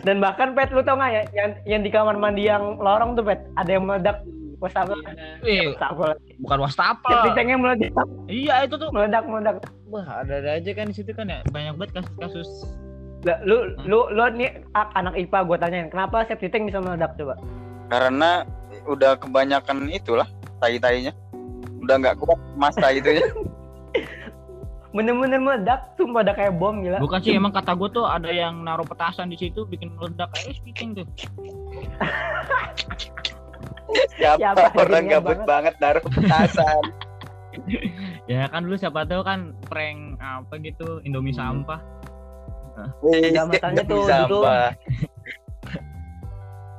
Dan 0.01 0.20
bahkan 0.25 0.57
pet 0.57 0.73
lu 0.73 0.81
tau 0.81 0.97
gak 0.97 1.12
ya 1.12 1.23
yang 1.37 1.51
yang 1.68 1.81
di 1.85 1.92
kamar 1.92 2.16
mandi 2.16 2.49
yang 2.49 2.81
lorong 2.81 3.20
tuh 3.20 3.25
pet 3.29 3.44
ada 3.61 3.68
yang 3.68 3.85
meledak 3.85 4.25
wastafel. 4.64 4.98
Eh, 5.44 5.77
wastafel. 5.77 6.11
Bukan 6.40 6.59
wastafel. 6.64 7.20
Tanknya 7.37 7.61
meledak. 7.61 7.92
Iya 8.27 8.64
itu 8.64 8.74
tuh. 8.81 8.88
Meledak 8.90 9.29
meledak. 9.29 9.61
Wah 9.92 10.24
ada 10.24 10.40
ada 10.40 10.50
aja 10.57 10.70
kan 10.72 10.88
di 10.88 10.96
situ 10.96 11.12
kan 11.12 11.29
ya. 11.29 11.44
Banyak 11.53 11.77
banget 11.77 12.00
kasus-kasus 12.00 12.48
Lah, 13.24 13.40
lu 13.40 13.72
lu 13.88 14.05
lu 14.12 14.20
nih 14.37 14.61
anak 14.77 15.16
IPA 15.16 15.48
gue 15.48 15.57
tanyain 15.57 15.88
kenapa 15.88 16.29
septic 16.29 16.53
tank 16.53 16.68
bisa 16.68 16.77
meledak 16.77 17.16
coba? 17.16 17.40
Karena 17.88 18.44
udah 18.85 19.16
kebanyakan 19.16 19.88
itulah 19.88 20.29
tai-tainya. 20.61 21.16
Udah 21.81 22.05
nggak 22.05 22.20
kuat 22.20 22.37
masa 22.61 22.92
itu 22.92 23.16
ya. 23.16 23.24
Bener-bener 24.94 25.40
meledak 25.40 25.96
sumpah 25.96 26.20
ada 26.20 26.37
kayak 26.37 26.61
bom 26.61 26.85
gila. 26.85 27.00
Bukan 27.00 27.24
sih 27.24 27.33
emang 27.33 27.57
kata 27.57 27.72
gue 27.72 27.88
tuh 27.96 28.05
ada 28.05 28.29
yang 28.29 28.61
naruh 28.61 28.85
petasan 28.85 29.33
di 29.33 29.40
situ 29.40 29.64
bikin 29.64 29.96
meledak 29.96 30.29
kayak 30.37 30.61
speaking 30.61 30.92
tuh 30.92 31.05
siapa, 34.14 34.38
Siapa 34.38 34.79
orang 34.79 35.05
gabut 35.07 35.29
banget. 35.35 35.47
banget 35.47 35.75
naruh 35.79 36.05
petasan? 36.05 36.85
Ya 38.27 38.51
kan 38.51 38.66
dulu 38.66 38.75
siapa 38.75 39.07
tahu 39.07 39.23
kan 39.23 39.55
prank 39.64 40.18
apa 40.18 40.59
gitu 40.59 40.99
Indomie 41.01 41.31
Hmm. 41.31 41.62
sampah. 41.62 41.79
Nggak, 43.01 43.44
masalahnya 43.47 43.85
tuh 43.85 43.99
bisa 44.03 44.16
dulu- 44.27 44.42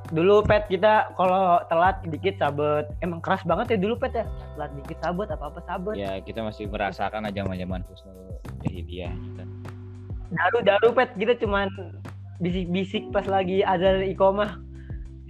dulu 0.08 0.36
pet 0.44 0.68
kita 0.68 1.10
kalau 1.14 1.58
telat 1.66 1.96
dikit 2.04 2.36
sabet. 2.36 2.86
Emang 3.00 3.18
keras 3.18 3.40
banget 3.42 3.72
ya 3.72 3.78
dulu 3.80 3.96
pet 3.96 4.12
ya? 4.14 4.24
Telat 4.52 4.70
dikit 4.76 4.98
sabet 5.00 5.28
apa 5.28 5.44
apa 5.48 5.60
sabet. 5.64 5.94
Ya 5.96 6.20
kita 6.20 6.44
masih 6.44 6.68
merasakan 6.68 7.24
aja 7.24 7.40
zaman 7.40 7.56
zaman 7.56 7.80
husnul 7.82 8.36
jahiliyah 8.60 9.10
gitu. 9.16 9.42
daru 10.28 10.58
daru 10.60 10.88
pet 10.92 11.10
kita 11.14 11.38
cuman 11.38 11.70
bisik-bisik 12.36 13.08
pas 13.10 13.24
lagi 13.24 13.62
azan 13.62 14.02
ikomah 14.04 14.58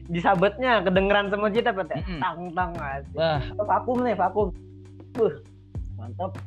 di 0.06 0.20
sabetnya 0.22 0.86
kedengeran 0.86 1.26
sama 1.34 1.50
kita 1.50 1.74
pet 1.74 1.88
ya 1.90 1.98
Mm-mm. 1.98 2.20
tang 2.22 2.40
tang 2.54 2.72
aja 2.78 3.10
wah. 3.14 3.40
Vakum 3.66 3.98
nih 4.06 4.14
vakum. 4.14 4.48
Buh, 5.18 5.34
mantap. 5.98 6.38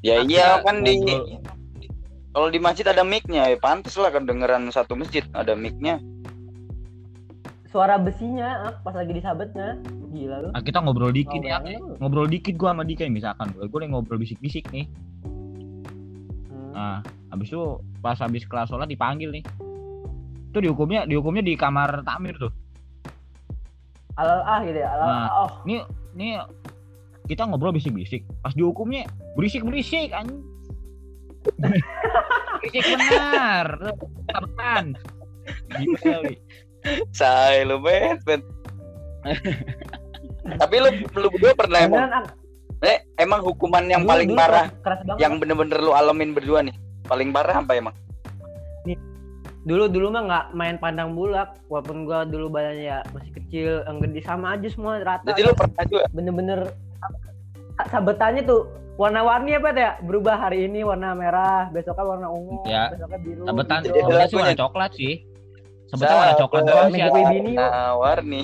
Ya 0.00 0.24
iya 0.24 0.60
Kita 0.60 0.64
kan 0.64 0.76
di 0.84 0.94
kalau 2.36 2.52
di 2.52 2.60
masjid 2.60 2.84
ada 2.84 3.00
mic-nya 3.00 3.48
ya 3.48 3.56
pantas 3.56 3.96
lah 3.96 4.12
kedengeran 4.12 4.68
satu 4.68 4.92
masjid 4.92 5.24
ada 5.32 5.56
mic-nya. 5.56 5.96
Suara 7.72 7.96
besinya 7.96 8.68
ah, 8.68 8.74
pas 8.84 8.92
lagi 8.92 9.16
di 9.16 9.24
sabetnya 9.24 9.80
gila 10.12 10.44
lu. 10.44 10.48
Nah, 10.52 10.60
kita 10.64 10.84
ngobrol 10.84 11.12
dikit 11.12 11.40
ya. 11.40 11.60
Ngobrol 12.00 12.28
dikit 12.28 12.56
gua 12.60 12.76
sama 12.76 12.84
Dika 12.84 13.08
misalkan. 13.08 13.52
Gue 13.56 13.68
gue 13.68 13.78
lagi 13.84 13.92
ngobrol 13.92 14.20
bisik-bisik 14.20 14.68
nih. 14.68 14.84
Hmm. 15.24 16.72
nah 16.76 16.96
habis 17.32 17.48
itu 17.48 17.80
pas 18.04 18.20
habis 18.20 18.44
kelas 18.44 18.68
sholat 18.68 18.88
dipanggil 18.88 19.32
nih. 19.32 19.44
Itu 20.52 20.60
dihukumnya 20.60 21.08
dihukumnya 21.08 21.40
di 21.40 21.56
kamar 21.56 22.04
takmir 22.04 22.36
tuh 22.36 22.52
alal 24.16 24.40
ah 24.42 24.60
gitu 24.62 24.78
ya 24.78 24.88
alal 24.90 25.06
Nah. 25.06 25.28
oh. 25.38 25.50
nih 25.62 25.80
nih 26.12 26.30
kita 27.26 27.42
ngobrol 27.42 27.70
bisik-bisik. 27.70 28.22
Pas 28.38 28.54
dihukumnya 28.54 29.04
berisik-berisik 29.34 30.10
anjing 30.10 30.40
berisik 32.62 32.84
benar. 32.86 33.66
Tabetan 34.26 34.84
gitu 35.78 35.94
kali 36.02 36.34
say 37.10 37.62
lu 37.62 37.78
bet 37.78 38.18
bet. 38.22 38.42
Tapi 40.46 40.74
lu 40.78 40.88
lu 41.12 41.28
berdua 41.30 41.52
pernah 41.54 41.80
emang 41.82 42.02
eh, 42.82 43.02
emang 43.18 43.42
hukuman 43.42 43.82
yang 43.86 44.02
dulu- 44.02 44.12
paling 44.14 44.28
dulu 44.30 44.38
parah 44.38 44.66
keras, 44.70 44.82
keras 44.82 45.00
banget 45.02 45.18
yang 45.18 45.32
bener-bener 45.38 45.78
lu 45.78 45.92
alamin 45.92 46.30
berdua 46.30 46.62
nih? 46.62 46.74
Paling 47.06 47.30
parah 47.30 47.58
apa 47.58 47.72
emang 47.74 47.94
dulu 49.66 49.90
dulu 49.90 50.06
mah 50.14 50.22
nggak 50.24 50.46
main 50.54 50.76
pandang 50.78 51.10
bulak. 51.12 51.58
Walaupun 51.66 52.06
gua 52.06 52.22
dulu 52.22 52.46
badannya 52.48 52.86
ya 52.86 52.98
masih 53.10 53.32
kecil 53.34 53.82
yang 53.82 53.98
gede 53.98 54.22
sama 54.22 54.54
aja 54.54 54.68
semua 54.70 55.02
rata. 55.02 55.26
Jadi 55.26 55.42
lu 55.42 55.52
pernah 55.58 55.84
juga 55.90 56.04
bener-bener 56.14 56.60
sa- 57.76 57.88
sabetannya 57.90 58.46
tuh 58.46 58.70
warna-warni 58.94 59.58
apa 59.58 59.74
ya? 59.74 59.92
Berubah 60.00 60.38
hari 60.38 60.70
ini 60.70 60.86
warna 60.86 61.12
merah 61.12 61.66
besoknya 61.74 62.04
warna 62.06 62.28
ungu 62.30 62.62
Ya. 62.64 62.94
besoknya 62.94 63.18
biru 63.20 63.42
hijau. 63.42 63.50
ada 63.50 63.90
tabetan 63.90 64.26
sih 64.30 64.36
warna 64.38 64.54
coklat 64.54 64.90
sih. 64.94 65.14
Sebetulnya 65.90 66.16
warna 66.16 66.34
coklat 66.38 66.62
doang 66.64 66.88
sih 66.90 67.02
yuk. 67.02 67.12
warni. 67.98 68.42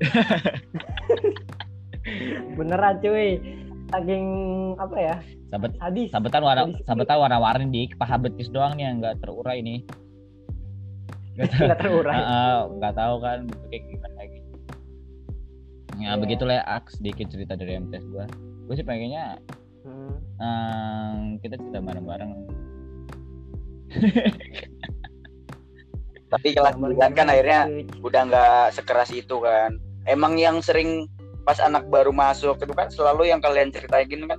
Beneran 2.58 2.94
cuy. 2.98 3.38
Saking 3.90 4.24
apa 4.78 4.96
ya 5.02 5.16
sabet 5.50 5.72
hadis 5.82 6.08
sabetan 6.14 6.42
warna 6.46 6.70
sini. 6.70 6.86
sabetan 6.86 7.18
warna-warni 7.18 7.66
di 7.68 7.82
paha 7.98 8.16
betis 8.16 8.46
doang 8.48 8.78
nih 8.78 8.84
yang 8.86 9.02
nggak 9.02 9.18
terurai 9.20 9.58
nih. 9.60 9.80
Nggak 11.40 11.78
terurai. 11.80 12.20
Heeh, 12.20 12.56
nggak 12.76 12.94
tahu 12.94 13.14
kan 13.24 13.38
bentuknya 13.48 13.78
gimana 13.80 14.14
lagi. 14.18 14.38
Ya 15.96 16.00
Iya. 16.00 16.12
begitulah 16.16 16.54
ya 16.60 16.64
Aks 16.68 17.00
sedikit 17.00 17.26
cerita 17.32 17.56
dari 17.56 17.76
MTS 17.76 18.04
gua. 18.08 18.26
Gue 18.66 18.74
sih 18.76 18.84
pengennya 18.84 19.40
Hmm. 19.80 20.12
em, 20.36 21.40
kita 21.40 21.56
cerita 21.56 21.80
bareng-bareng. 21.80 22.30
Tapi 26.30 26.48
kelas 26.52 26.76
sembilan 26.76 27.10
kan 27.16 27.26
akhirnya 27.26 27.60
udah 28.04 28.22
nggak 28.28 28.64
sekeras 28.76 29.10
itu 29.10 29.40
kan. 29.40 29.80
Emang 30.04 30.36
yang 30.36 30.60
sering 30.60 31.08
pas 31.42 31.56
anak 31.58 31.88
baru 31.88 32.12
masuk 32.12 32.60
itu 32.60 32.70
kan 32.76 32.92
selalu 32.92 33.32
yang 33.32 33.40
kalian 33.40 33.72
ceritain 33.72 34.04
gini 34.06 34.28
kan 34.28 34.38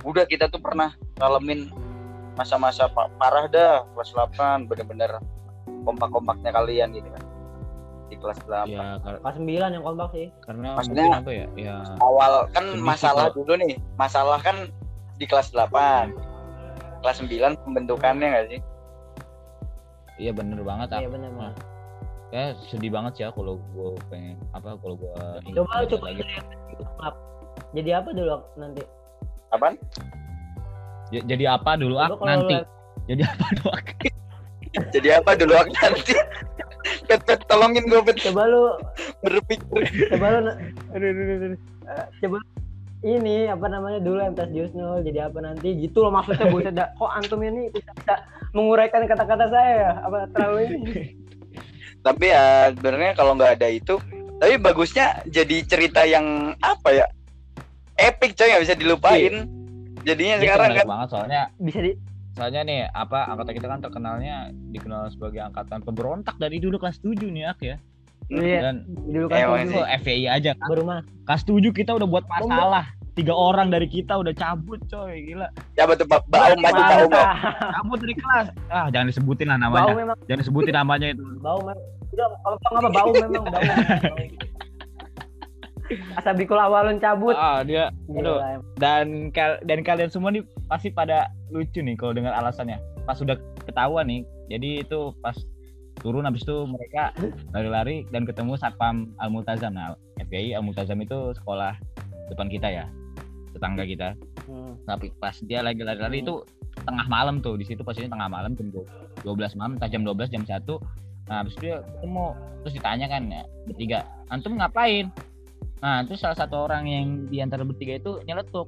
udah 0.00 0.24
kita 0.24 0.46
tuh 0.46 0.58
pernah 0.58 0.90
ngalamin 1.16 1.70
masa-masa 2.34 2.86
pa- 2.86 3.10
parah 3.16 3.46
dah 3.46 3.82
kelas 3.92 4.14
8 4.14 4.66
bener-bener 4.66 5.18
kompak-kompaknya 5.82 6.50
kalian 6.52 6.92
gitu 6.92 7.08
kan 7.08 7.24
di 8.08 8.16
kelas 8.16 8.38
8 8.40 8.68
ya 8.68 8.96
Kelas 9.02 9.36
9 9.36 9.44
yang 9.70 9.82
kompak 9.82 10.08
sih. 10.12 10.26
karena 10.40 10.68
Maksudnya- 10.74 11.18
apa 11.18 11.30
ya 11.30 11.46
ya 11.54 11.74
awal 11.98 12.46
kan 12.50 12.64
masalah 12.78 13.28
lah. 13.28 13.34
dulu 13.34 13.52
nih 13.58 13.74
masalah 13.94 14.38
kan 14.38 14.70
di 15.16 15.26
kelas 15.26 15.50
8 15.50 16.14
kelas 17.00 17.18
9 17.20 17.58
pembentukannya 17.58 18.26
nggak 18.28 18.46
sih 18.48 18.60
iya 20.16 20.30
bener 20.30 20.62
banget 20.62 20.88
ah. 20.90 21.00
Iya 21.00 21.10
benar 21.10 21.30
benar. 21.30 21.54
ya 22.28 22.44
sedih 22.62 22.90
banget 22.90 23.12
sih 23.14 23.22
ya 23.22 23.30
kalau 23.30 23.56
gue 23.72 23.90
pengen 24.08 24.36
apa 24.52 24.76
kalau 24.76 24.94
gue 24.94 25.14
Coba 25.50 25.80
coba. 25.86 26.06
Jadi 27.68 27.90
apa 27.90 28.08
dulu 28.10 28.36
nanti? 28.54 28.82
Apaan? 29.54 29.74
J- 31.08 31.24
jadi 31.24 31.44
apa 31.56 31.76
dulu 31.80 31.96
ah? 31.96 32.08
Coba 32.12 32.18
kalau 32.20 32.28
nanti. 32.28 32.54
lu- 32.54 32.68
jadi 33.08 33.22
apa 33.24 33.46
dulu 33.56 33.70
ah? 33.72 33.82
Jadi 34.94 35.08
apa 35.10 35.30
dulu 35.32 35.54
aku 35.56 35.72
nanti. 35.80 36.12
Pet 37.08 37.20
pet 37.24 37.40
tolongin 37.48 37.88
gue 37.88 38.00
pet. 38.04 38.20
Coba 38.20 38.46
lu 38.46 38.76
berpikir. 39.24 39.82
coba 40.12 40.26
lu 40.38 40.52
aduh, 40.92 41.08
aduh, 41.08 41.08
aduh, 41.08 41.36
aduh. 41.48 41.60
Eh, 41.88 42.06
coba 42.22 42.38
ini 43.00 43.48
apa 43.48 43.66
namanya 43.70 43.98
dulu 44.04 44.20
MTS 44.22 44.52
Jusnul 44.52 45.02
jadi 45.02 45.32
apa 45.32 45.40
nanti? 45.40 45.72
Gitu 45.72 45.98
loh 46.04 46.12
maksudnya 46.12 46.52
buset 46.52 46.74
dah. 46.76 46.92
kok 46.94 47.10
antum 47.10 47.40
ini 47.40 47.72
bisa, 47.72 47.90
bisa 47.96 48.14
menguraikan 48.52 49.08
kata-kata 49.08 49.48
saya 49.48 49.72
ya? 49.72 49.92
Apa 50.04 50.16
terlalu 50.36 50.58
ini? 50.68 50.78
Tapi 52.04 52.24
ya 52.28 52.70
sebenarnya 52.76 53.12
kalau 53.16 53.32
nggak 53.34 53.58
ada 53.58 53.68
itu 53.72 53.96
tapi 54.38 54.54
bagusnya 54.54 55.18
jadi 55.26 55.56
cerita 55.66 56.06
yang 56.06 56.54
apa 56.62 56.94
ya 56.94 57.06
epic 57.98 58.30
coy 58.32 58.48
nggak 58.48 58.62
bisa 58.62 58.74
dilupain. 58.74 59.34
Jadinya 60.00 60.34
Iya, 60.36 60.42
sekarang 60.46 60.68
kan. 60.72 60.86
banget 60.86 61.08
soalnya 61.10 61.40
bisa 61.58 61.78
di 61.80 61.92
soalnya 62.30 62.60
nih 62.62 62.80
apa 62.88 63.26
angkatan 63.26 63.52
kita 63.52 63.66
kan 63.66 63.80
terkenalnya 63.80 64.36
dikenal 64.70 65.10
sebagai 65.10 65.42
angkatan 65.42 65.82
pemberontak 65.82 66.38
dari 66.38 66.56
dulu 66.56 66.78
kelas 66.78 66.98
7 66.98 67.18
nih 67.28 67.44
ak 67.46 67.60
ya. 67.60 67.76
Iya. 68.28 68.58
Dan 68.62 68.74
dulu 69.04 69.26
kan 69.26 69.38
Emang 69.40 69.66
tujuh, 69.66 69.84
FPI 69.98 70.24
aja 70.28 70.50
kan 70.54 70.68
baru 70.68 70.82
mah. 70.84 71.00
Kelas 71.24 71.42
7 71.42 71.58
kita 71.72 71.90
udah 71.92 72.06
buat 72.06 72.24
masalah. 72.24 72.86
Tiga 73.12 73.34
orang 73.34 73.66
dari 73.66 73.90
kita 73.90 74.14
udah 74.14 74.30
cabut 74.30 74.78
coy 74.86 75.26
gila. 75.26 75.50
Siapa 75.74 75.98
tuh 75.98 76.06
Pak. 76.06 76.30
Baum 76.30 76.54
maju 76.56 76.78
Baum 76.78 77.10
ya? 77.10 77.26
cabut 77.74 77.98
dari 77.98 78.14
kelas. 78.14 78.46
Ah 78.70 78.86
jangan 78.88 79.10
disebutin 79.10 79.50
lah 79.50 79.58
bau 79.58 79.66
namanya 79.66 79.92
memang. 79.98 80.16
Jangan 80.24 80.40
disebutin 80.40 80.74
namanya 80.76 81.06
itu. 81.10 81.22
Bau 81.42 81.58
memang 81.58 81.78
udah 82.08 82.26
kalau 82.38 82.56
apa 82.78 82.88
bau 82.88 83.10
memang. 83.10 83.42
Bau 83.42 83.62
asabikul 86.18 86.58
awalun 86.60 87.00
cabut. 87.00 87.34
Ah 87.36 87.64
dia 87.64 87.92
Gila, 88.08 88.60
dan 88.76 89.32
kal- 89.32 89.60
dan 89.64 89.80
kalian 89.82 90.12
semua 90.12 90.32
nih 90.32 90.44
pasti 90.68 90.92
pada 90.92 91.32
lucu 91.48 91.80
nih 91.80 91.96
kalau 91.96 92.12
dengar 92.12 92.32
alasannya. 92.36 92.76
Pas 93.08 93.16
sudah 93.16 93.36
ketahuan 93.68 94.08
nih 94.08 94.24
jadi 94.48 94.82
itu 94.82 95.12
pas 95.20 95.36
turun 96.00 96.24
habis 96.24 96.42
itu 96.42 96.64
mereka 96.64 97.12
lari-lari 97.52 98.08
dan 98.08 98.24
ketemu 98.24 98.56
satpam 98.56 99.12
Al 99.20 99.28
Multazam 99.28 99.76
nah 99.76 99.94
FPI 100.18 100.56
Al 100.56 100.64
Multazam 100.64 100.98
itu 101.04 101.36
sekolah 101.36 101.76
depan 102.32 102.48
kita 102.48 102.68
ya 102.70 102.84
tetangga 103.52 103.84
kita. 103.84 104.08
Hmm. 104.48 104.80
tapi 104.88 105.12
pas 105.20 105.36
dia 105.44 105.60
lagi 105.60 105.84
lari-lari 105.84 106.24
itu 106.24 106.40
tengah 106.88 107.04
malam 107.04 107.44
tuh 107.44 107.60
di 107.60 107.68
situ 107.68 107.84
posisinya 107.84 108.16
tengah 108.16 108.28
malam 108.32 108.56
jam 108.56 108.72
12 108.72 109.60
malam 109.60 109.76
entah 109.76 109.92
jam 109.92 110.00
12 110.00 110.32
jam 110.32 110.40
1 110.40 110.64
nah 111.28 111.44
habis 111.44 111.52
itu 111.60 111.68
dia 111.68 111.84
ketemu 111.84 112.32
terus 112.64 112.74
ditanya 112.80 113.06
kan 113.12 113.22
ya, 113.28 113.42
bertiga 113.68 113.98
antum 114.32 114.56
ngapain 114.56 115.12
nah 115.78 116.02
terus 116.02 116.20
salah 116.22 116.34
satu 116.34 116.66
orang 116.66 116.84
yang 116.90 117.06
di 117.30 117.38
antara 117.38 117.62
bertiga 117.62 117.98
itu 117.98 118.18
nyeletuk. 118.26 118.66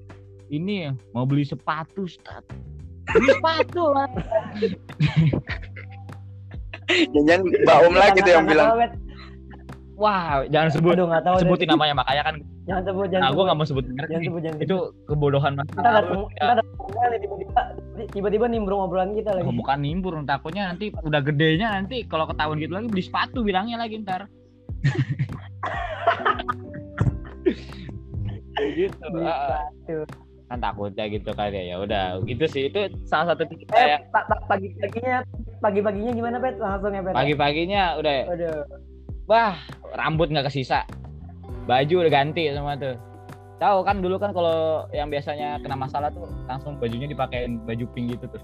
Ini 0.50 0.90
mau 1.14 1.22
beli 1.26 1.46
sepatu 1.46 2.10
Ustaz. 2.10 2.42
beli 3.10 3.26
sepatu 3.34 3.90
lah 3.90 4.06
jangan 6.90 7.40
Baum 7.66 7.94
lagi 7.94 8.18
tuh 8.22 8.32
yang 8.34 8.46
bilang. 8.46 8.78
wah 10.00 10.42
jangan 10.48 10.70
sebut 10.72 10.94
Aduh 10.96 11.12
tahu 11.20 11.34
deh. 11.36 11.40
sebutin 11.44 11.68
namanya 11.68 11.94
makanya 12.00 12.22
kan. 12.32 12.36
Jangan 12.64 12.82
sebut 12.88 13.06
jangan 13.12 13.22
nah 13.22 13.30
gue 13.30 13.36
sebut. 13.36 13.44
nggak 13.44 13.58
mau 13.58 13.66
sebut 13.66 13.84
jangan 13.84 14.22
sebut 14.24 14.40
jangan 14.46 14.58
itu 14.64 14.76
kebodohan 15.10 15.52
mas. 15.58 15.68
Kita 15.70 15.90
ada 15.90 16.00
kita 16.08 16.50
ada 16.56 16.62
nih 17.12 17.18
tiba-tiba 17.20 17.60
tiba-tiba 18.10 18.46
nimbrung 18.48 18.80
obrolan 18.80 19.12
kita 19.12 19.30
lagi. 19.36 19.44
Oh, 19.44 19.54
bukan 19.54 19.78
nimbur 19.82 20.14
takutnya 20.24 20.72
nanti 20.72 20.88
udah 20.94 21.20
gedenya 21.20 21.68
nanti 21.76 22.08
kalau 22.08 22.24
ketahuan 22.24 22.58
gitu 22.62 22.72
lagi 22.72 22.88
beli 22.88 23.04
sepatu 23.04 23.44
bilangnya 23.44 23.76
lagi 23.76 24.00
ntar 24.00 24.24
gitu 28.76 29.04
Beli 29.10 29.24
ah, 29.26 29.56
ah. 29.56 30.04
kan 30.50 30.58
takutnya 30.58 31.04
gitu 31.06 31.30
kan 31.32 31.48
ya 31.48 31.62
ya 31.64 31.76
udah. 31.78 32.18
Gitu 32.26 32.44
sih 32.50 32.62
itu 32.68 32.90
salah 33.06 33.32
satu 33.32 33.46
eh 33.46 33.86
ya 33.86 33.98
pa- 34.10 34.26
pa- 34.26 34.42
pagi-paginya 34.50 35.22
pagi-paginya 35.62 36.10
gimana 36.12 36.36
pet? 36.42 36.58
Langsung 36.58 36.90
ya 36.90 37.00
pet? 37.00 37.14
Pagi-paginya 37.14 37.82
udah. 37.96 38.14
Aduh. 38.28 38.60
wah 39.30 39.54
rambut 39.94 40.26
nggak 40.26 40.50
kesisa. 40.50 40.82
Baju 41.70 42.02
udah 42.02 42.12
ganti 42.12 42.50
semua 42.50 42.74
tuh. 42.74 42.98
Tahu 43.62 43.84
kan 43.86 44.00
dulu 44.02 44.16
kan 44.18 44.34
kalau 44.34 44.88
yang 44.90 45.06
biasanya 45.06 45.60
kena 45.62 45.76
masalah 45.78 46.10
tuh 46.10 46.26
langsung 46.48 46.80
bajunya 46.80 47.06
dipakein 47.06 47.62
baju 47.62 47.84
pink 47.94 48.18
gitu 48.18 48.26
tuh. 48.26 48.42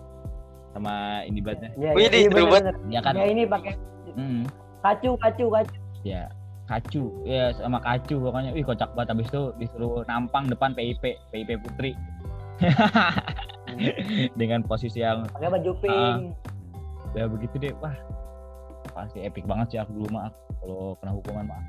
Sama 0.70 1.24
ini 1.24 1.40
batnya 1.40 1.72
Ya, 1.74 1.90
Wih, 1.96 2.06
ya, 2.06 2.28
iya, 2.28 2.28
bener. 2.28 2.74
ya 2.92 3.00
kan? 3.02 3.16
Ya 3.16 3.26
ini 3.26 3.48
pakai 3.48 3.74
Hmm. 4.14 4.44
kacu 4.80 5.16
kacu 5.18 5.44
kacu 5.50 5.76
ya 6.06 6.22
kacu. 6.70 7.10
Ya 7.26 7.50
sama 7.58 7.82
kacu 7.82 8.22
pokoknya. 8.22 8.54
Wih 8.54 8.62
kocak 8.62 8.94
banget. 8.94 9.18
Habis 9.18 9.26
itu 9.34 9.42
disuruh 9.58 10.06
nampang 10.06 10.46
depan 10.46 10.70
PIP 10.78 11.18
PIP 11.34 11.50
Putri. 11.58 11.98
Dengan 14.40 14.62
posisi 14.62 15.02
yang 15.02 15.26
pakai 15.34 15.50
baju 15.50 15.72
pink. 15.82 16.20
ya 17.18 17.24
begitu 17.26 17.54
deh. 17.58 17.74
Wah 17.82 17.96
pasti 18.96 19.20
epic 19.20 19.44
banget 19.44 19.76
sih 19.76 19.78
aku 19.82 19.92
dulu 19.92 20.08
mah 20.16 20.32
kalau 20.62 20.96
kena 21.02 21.12
hukuman 21.12 21.44
mah 21.52 21.60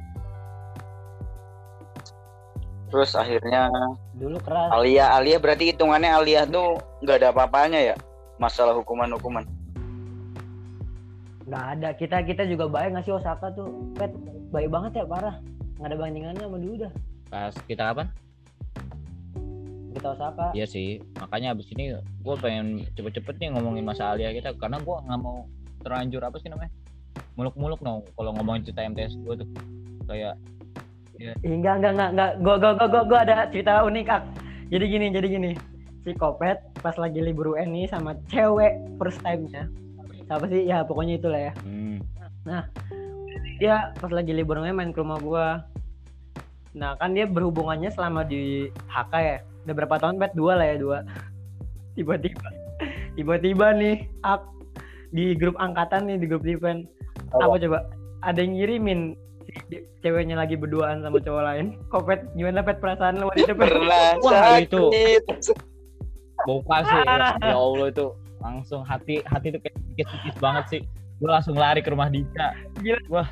terus 2.87 3.11
akhirnya 3.19 3.67
dulu 4.15 4.39
keras. 4.39 4.71
Alia 4.71 5.11
Alia 5.11 5.43
berarti 5.43 5.75
hitungannya 5.75 6.07
Alia 6.07 6.47
tuh 6.47 6.79
nggak 7.03 7.19
ada 7.19 7.27
apa-apanya 7.35 7.79
ya? 7.93 7.95
Masalah 8.39 8.71
hukuman-hukuman 8.79 9.43
nggak 11.47 11.65
ada. 11.79 11.89
Kita 11.95 12.17
kita 12.27 12.43
juga 12.45 12.67
baik 12.67 12.93
nggak 12.93 13.05
sih 13.07 13.15
Osaka 13.15 13.51
tuh? 13.55 13.91
Pet 13.95 14.11
baik 14.51 14.69
banget 14.69 15.01
ya 15.01 15.05
parah. 15.07 15.35
Nggak 15.79 15.87
ada 15.89 15.97
bandingannya 15.97 16.43
sama 16.43 16.57
dulu 16.59 16.75
dah. 16.87 16.91
Pas 17.31 17.55
kita 17.65 17.83
kapan 17.91 18.07
kita 19.97 20.13
Osaka. 20.13 20.45
Iya 20.53 20.65
sih. 20.69 21.01
Makanya 21.17 21.57
abis 21.57 21.67
ini 21.73 21.97
gue 21.97 22.35
pengen 22.37 22.85
cepet-cepet 22.93 23.35
nih 23.41 23.49
ngomongin 23.57 23.83
masa 23.83 24.13
Alia 24.13 24.29
kita. 24.29 24.53
Karena 24.55 24.77
gue 24.77 24.95
nggak 24.95 25.19
mau 25.19 25.49
terlanjur 25.81 26.21
apa 26.21 26.37
sih 26.37 26.53
namanya? 26.53 26.69
Muluk-muluk 27.33 27.81
no 27.81 28.05
kalau 28.13 28.31
ngomongin 28.37 28.61
cerita 28.69 28.85
MTS 28.85 29.17
gue 29.25 29.33
tuh. 29.41 29.49
Kayak 30.05 30.37
Ih, 31.17 31.33
enggak 31.49 31.81
enggak 31.81 31.97
enggak 31.97 32.09
enggak 32.13 32.31
gua 32.45 32.55
gua 32.61 32.71
gua 32.77 32.87
gua, 32.93 33.03
gua 33.09 33.19
ada 33.25 33.49
cerita 33.49 33.81
unik 33.81 34.05
ak 34.05 34.23
jadi 34.69 34.85
gini 34.85 35.05
jadi 35.09 35.27
gini. 35.33 35.51
Si 36.05 36.13
Kopet 36.13 36.61
pas 36.77 36.93
lagi 36.93 37.25
libur 37.25 37.57
UN 37.57 37.73
nih 37.73 37.89
sama 37.89 38.13
cewek 38.29 38.77
first 39.01 39.17
time 39.25 39.49
siapa 40.27 40.45
sih? 40.51 40.61
Ya 40.67 40.83
pokoknya 40.83 41.15
itulah 41.17 41.39
ya. 41.39 41.53
Hmm, 41.63 42.03
dia 43.57 43.95
pas 43.97 44.11
lagi 44.11 44.31
libur 44.35 44.59
main 44.59 44.91
ke 44.91 44.99
rumah 44.99 45.17
gua. 45.23 45.47
Nah 46.75 46.93
kan 46.99 47.15
dia 47.15 47.25
berhubungannya 47.25 47.89
selama 47.89 48.27
di 48.27 48.69
HK 48.91 49.13
ya. 49.17 49.37
Udah 49.65 49.73
berapa 49.73 49.95
tahun? 49.97 50.19
Pet 50.19 50.35
dua 50.35 50.59
lah 50.59 50.67
ya 50.67 50.77
dua. 50.77 50.97
Tiba-tiba 51.97 52.47
tiba-tiba 53.17 53.73
nih 53.73 54.05
ak 54.21 54.45
di 55.09 55.33
grup 55.33 55.57
angkatan 55.57 56.05
nih 56.05 56.21
di 56.21 56.27
grup 56.29 56.45
event 56.45 56.85
apa? 57.33 57.57
Coba 57.57 57.79
ada 58.21 58.37
yang 58.37 58.53
ngirimin 58.53 59.17
ceweknya 60.05 60.37
lagi 60.37 60.53
berduaan 60.53 61.01
sama 61.01 61.17
cowok 61.17 61.43
lain. 61.43 61.65
Kopet 61.89 62.21
gimana 62.37 62.61
pet 62.61 62.77
perasaan 62.77 63.17
lo 63.17 63.33
waktu 63.33 63.49
itu 63.49 63.55
pet? 63.57 63.71
Wah, 64.21 64.61
itu. 64.61 64.83
bokap 66.45 66.85
sih. 66.85 67.01
Ya, 67.01 67.33
ya 67.49 67.57
Allah 67.57 67.87
itu 67.89 68.07
langsung 68.37 68.81
hati 68.81 69.21
hati 69.23 69.49
tuh 69.49 69.59
kayak 69.59 69.77
sikit 70.07 70.35
banget 70.37 70.65
sih. 70.69 70.81
Gue 71.17 71.27
langsung 71.27 71.53
lari 71.53 71.81
ke 71.81 71.89
rumah 71.89 72.07
Dika. 72.07 72.53
Gila. 72.77 73.01
wah. 73.09 73.29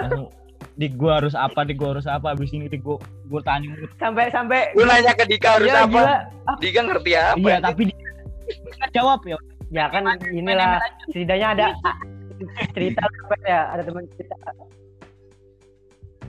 Langsung 0.00 0.30
di 0.72 0.88
gua 0.88 1.20
harus 1.20 1.34
apa 1.34 1.62
di 1.62 1.74
gua 1.74 1.92
harus 1.92 2.06
apa? 2.06 2.32
Abis 2.32 2.48
ini 2.50 2.64
di 2.64 2.78
gua 2.78 2.96
gua 3.26 3.42
tanya 3.42 3.74
sampai 3.96 4.30
sampai. 4.30 4.70
Lu 4.72 4.82
nanya 4.82 5.12
ke 5.12 5.26
Dika 5.26 5.58
harus 5.58 5.68
Iya, 5.68 5.82
apa? 5.82 5.90
gila. 5.90 6.14
Dika 6.58 6.80
ngerti 6.82 7.10
apa 7.12 7.36
iya 7.38 7.56
tapi 7.58 7.82
dia 7.86 8.08
nggak 8.78 8.90
jawab 8.92 9.20
ya. 9.22 9.36
Ya 9.72 9.84
kan 9.88 10.02
inilah 10.28 10.78
setidaknya 11.06 11.48
ada 11.52 11.66
cerita 12.74 13.02
Kopet 13.04 13.40
ya. 13.44 13.60
Ada 13.70 13.82
teman 13.82 14.04
cerita. 14.12 14.36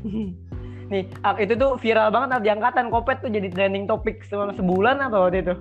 Nih 0.91 1.07
ak- 1.23 1.39
itu 1.39 1.53
tuh 1.55 1.79
viral 1.79 2.09
banget 2.09 2.41
di 2.41 2.49
angkatan. 2.49 2.89
Kopet 2.89 3.21
tuh 3.21 3.29
jadi 3.29 3.47
trending 3.47 3.85
topik 3.85 4.21
selama 4.27 4.51
sebulan 4.53 4.99
apa 4.99 5.17
waktu 5.19 5.41
itu 5.41 5.53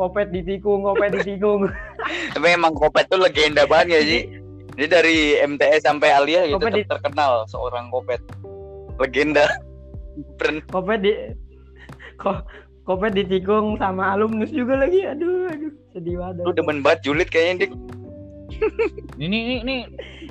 kopet 0.00 0.32
ditikung 0.32 0.80
kopet 0.80 1.20
ditikung 1.20 1.68
tapi 2.34 2.46
emang 2.56 2.72
Kopet 2.72 3.12
tuh 3.12 3.20
legenda 3.20 3.68
banget 3.68 3.92
ya 3.92 4.00
sih 4.00 4.22
dia 4.80 4.88
dari 4.88 5.36
MTS 5.44 5.84
sampai 5.84 6.08
Alia 6.08 6.48
gitu 6.48 6.56
Kopet 6.56 6.72
di- 6.72 6.88
terkenal 6.88 7.44
seorang 7.52 7.92
Kopet 7.92 8.24
legenda. 9.00 9.48
Kopet 10.68 11.00
di 11.00 11.12
ko, 12.20 12.36
kopet 12.84 13.16
ditikung 13.16 13.80
sama 13.80 14.12
alumnus 14.12 14.52
juga 14.52 14.76
lagi. 14.76 15.08
Aduh 15.08 15.48
aduh 15.48 15.72
sedih 15.96 16.20
banget. 16.20 16.44
Lu 16.44 16.52
demen 16.52 16.84
banget 16.84 17.00
julid 17.08 17.28
kayaknya 17.32 17.66
dik. 17.66 17.72
Ini 19.16 19.38
ini 19.40 19.54
ini. 19.64 19.76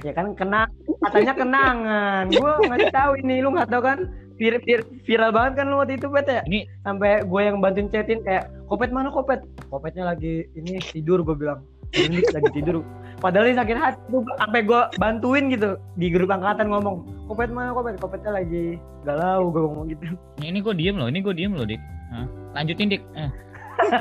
Ya 0.05 0.13
kan 0.13 0.37
kena 0.37 0.69
katanya 1.09 1.33
kenangan. 1.33 2.23
Gue 2.37 2.53
ngasih 2.69 2.93
tahu 2.93 3.11
ini 3.25 3.41
lu 3.41 3.49
nggak 3.57 3.69
tahu 3.73 3.81
kan 3.81 3.99
vir, 4.39 4.53
vir, 4.63 4.79
viral 5.03 5.29
banget 5.29 5.59
kan 5.59 5.65
lu 5.67 5.77
waktu 5.77 5.99
itu 5.99 6.07
pet 6.07 6.25
ya 6.25 6.41
Ini- 6.43 6.65
sampai 6.81 7.21
gue 7.21 7.41
yang 7.43 7.59
bantuin 7.59 7.87
chatin 7.87 8.23
kayak 8.23 8.47
kopet 8.65 8.89
mana 8.89 9.11
kopet 9.11 9.43
kopetnya 9.67 10.07
lagi 10.07 10.47
ini 10.53 10.79
tidur 10.81 11.21
gue 11.21 11.35
bilang 11.35 11.59
ini 11.91 12.23
lagi 12.31 12.49
tidur 12.57 12.81
padahal 13.19 13.51
ini 13.51 13.57
sakit 13.57 13.75
hati 13.75 13.99
tuh 14.07 14.23
sampai 14.37 14.63
gue 14.63 14.81
bantuin 14.95 15.51
gitu 15.51 15.75
di 15.95 16.07
grup 16.07 16.31
angkatan 16.31 16.71
ngomong 16.71 17.03
kopet 17.27 17.51
mana 17.51 17.75
kopet 17.75 17.99
kopetnya 17.99 18.31
lagi 18.33 18.79
galau 19.03 19.51
gue 19.51 19.59
ngomong 19.59 19.85
gitu 19.91 20.05
ini 20.39 20.63
gue 20.63 20.73
diem 20.73 20.95
loh, 20.95 21.11
ini 21.11 21.19
gue 21.19 21.35
diem 21.35 21.51
loh, 21.51 21.67
Dik. 21.67 21.81
Hah? 22.09 22.25
Lanjutin, 22.55 22.89
Dik. 22.89 23.03
Eh. 23.13 23.29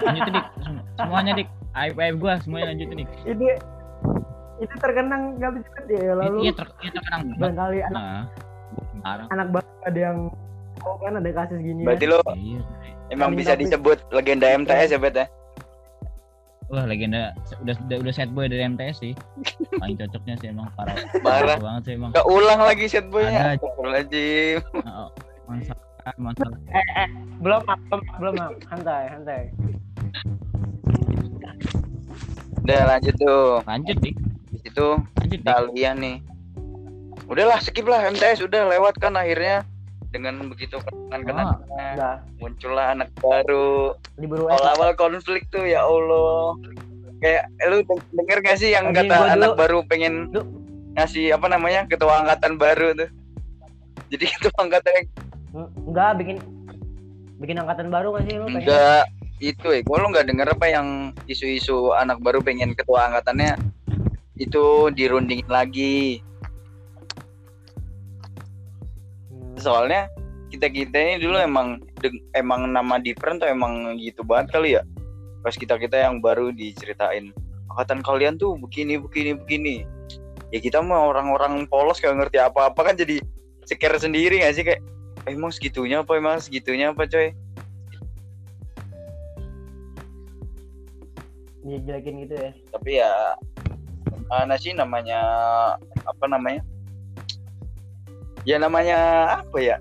Lanjutin, 0.01 0.33
Dik. 0.33 0.47
Sem- 0.63 0.83
Semuanya, 0.97 1.33
Dik. 1.35 1.49
Aib 1.75 1.95
aib 1.99 2.17
gue 2.17 2.33
semuanya 2.41 2.67
lanjutin, 2.73 2.97
Dik. 3.03 3.11
ini 3.27 3.47
itu 4.59 4.75
terkenang 4.83 5.39
gak 5.39 5.55
bisa 5.55 5.79
ya 5.87 6.15
lalu 6.19 6.47
iya, 6.47 6.53
ter- 6.55 6.75
iya 6.83 6.91
terkenang 6.91 7.23
banget. 7.39 7.59
anak 7.87 7.91
Nah, 7.95 8.23
parah. 8.99 9.27
anak 9.29 9.49
baru 9.51 9.69
ada 9.85 10.01
yang 10.03 10.19
oh 10.81 10.97
kan 10.97 11.13
ada 11.15 11.31
kasus 11.33 11.59
gini 11.59 11.83
Berarti 11.83 12.05
ya. 12.05 12.11
lo 12.11 12.19
Iya. 12.31 12.61
emang 13.09 13.31
Paling 13.31 13.39
bisa 13.39 13.53
tapi- 13.53 13.63
disebut 13.65 13.99
legenda 14.11 14.47
MTS 14.49 14.91
ya, 14.91 14.99
Bet 14.99 15.15
ya? 15.15 15.27
Wah, 16.69 16.85
legenda 16.85 17.33
udah 17.59 17.73
udah, 17.81 17.97
udah 17.99 18.13
set 18.13 18.29
boy 18.29 18.45
dari 18.45 18.61
MTS 18.63 19.01
sih. 19.01 19.17
Paling 19.75 19.97
cocoknya 19.97 20.37
sih 20.37 20.49
emang 20.49 20.69
parah. 20.77 21.01
Parah. 21.19 21.57
banget 21.57 21.83
sih 21.83 21.95
emang. 21.97 22.13
Gak 22.13 22.29
ulang 22.29 22.61
lagi 22.61 22.85
set 22.85 23.09
boynya. 23.09 23.33
Ada. 23.33 23.57
Astagfirullahaladzim. 23.57 24.59
Oh, 24.85 25.09
masalah 25.47 26.15
masalah. 26.19 26.59
belum 27.41 27.61
Mak. 27.65 27.79
belum 27.83 28.01
belum 28.21 28.35
Mak. 28.35 28.51
santai 28.65 29.03
santai 29.09 29.43
Udah 32.61 32.83
lanjut 32.87 33.15
tuh. 33.17 33.65
Lanjut, 33.65 33.97
Dik. 33.99 34.17
Di 34.51 34.59
situ 34.61 34.87
Lanjut, 35.17 35.41
kalian 35.43 35.97
nih. 35.99 36.17
Udahlah 37.29 37.61
skip 37.61 37.85
lah 37.85 38.09
MTS 38.09 38.41
udah 38.43 38.69
lewat 38.69 38.97
kan 38.97 39.13
akhirnya. 39.13 39.63
Dengan 40.09 40.41
begitu 40.49 40.81
kenangan-kenangan 40.81 41.69
udah. 41.69 42.15
muncullah 42.41 42.97
anak 42.97 43.13
baru. 43.15 43.93
Libur 44.17 44.49
US 44.49 44.57
awal-awal 44.57 44.97
konflik 44.97 45.45
tuh 45.49 45.63
ya 45.63 45.85
Allah. 45.85 46.57
Kayak 47.21 47.53
eh, 47.55 47.67
lu 47.69 47.85
deng- 47.85 48.09
denger 48.15 48.39
gak 48.41 48.57
sih 48.57 48.73
yang 48.73 48.89
Lagi 48.89 49.05
kata 49.05 49.37
anak 49.37 49.53
dulu- 49.53 49.61
baru 49.61 49.79
pengen 49.85 50.33
Lu- 50.33 50.49
ngasih 50.97 51.37
apa 51.37 51.47
namanya 51.47 51.85
ketua 51.85 52.25
angkatan 52.25 52.57
baru 52.57 52.97
tuh? 52.97 53.11
Jadi 54.09 54.25
ketua 54.35 54.57
angkatan 54.59 54.93
yang 54.95 55.07
enggak 55.85 56.11
bikin 56.17 56.37
bikin 57.39 57.57
angkatan 57.59 57.87
baru 57.89 58.17
gak 58.17 58.25
sih 58.25 58.35
lu 58.35 58.49
pengen? 58.49 58.65
Enggak 58.65 59.05
itu 59.39 59.67
ya 59.69 59.81
gua 59.83 59.97
lu 59.99 60.09
nggak 60.09 60.27
denger 60.27 60.49
apa 60.51 60.67
yang 60.67 60.87
isu-isu 61.27 61.93
anak 61.93 62.19
baru 62.19 62.41
pengen 62.41 62.75
ketua 62.75 63.07
angkatannya 63.07 63.55
itu 64.35 64.65
dirundingin 64.91 65.47
lagi 65.47 66.25
soalnya 69.59 70.09
kita 70.49 70.73
kita 70.73 70.97
ini 70.97 71.15
dulu 71.21 71.37
emang 71.37 71.83
emang 72.33 72.73
nama 72.73 72.97
different 72.97 73.45
tuh 73.45 73.49
emang 73.53 73.99
gitu 74.01 74.25
banget 74.25 74.47
kali 74.55 74.69
ya. 74.81 74.83
Pas 75.45 75.55
kita 75.55 75.77
kita 75.77 76.09
yang 76.09 76.25
baru 76.25 76.51
diceritain 76.51 77.31
angkatan 77.69 78.01
kalian 78.01 78.35
tuh 78.41 78.57
begini 78.57 78.97
begini 78.97 79.37
begini. 79.37 79.77
Ya 80.49 80.59
kita 80.65 80.81
mah 80.81 81.13
orang-orang 81.13 81.69
polos 81.69 82.01
gak 82.01 82.17
ngerti 82.17 82.41
apa-apa 82.41 82.81
kan 82.81 82.95
jadi 82.97 83.21
scare 83.69 84.01
sendiri 84.01 84.41
gak 84.41 84.57
sih 84.57 84.65
kayak 84.65 84.81
"Eh, 85.29 85.37
emang 85.37 85.53
segitunya 85.53 86.01
apa 86.01 86.17
emang 86.17 86.41
segitunya 86.41 86.97
apa 86.97 87.05
coy? 87.05 87.37
Dijelekin 91.61 92.25
gitu 92.25 92.35
ya? 92.41 92.51
Tapi 92.73 92.91
ya 92.97 93.13
mana 94.33 94.57
sih 94.57 94.73
namanya 94.73 95.21
apa 96.09 96.25
namanya 96.25 96.65
ya 98.49 98.57
namanya 98.57 98.99
apa 99.39 99.59
ya 99.59 99.77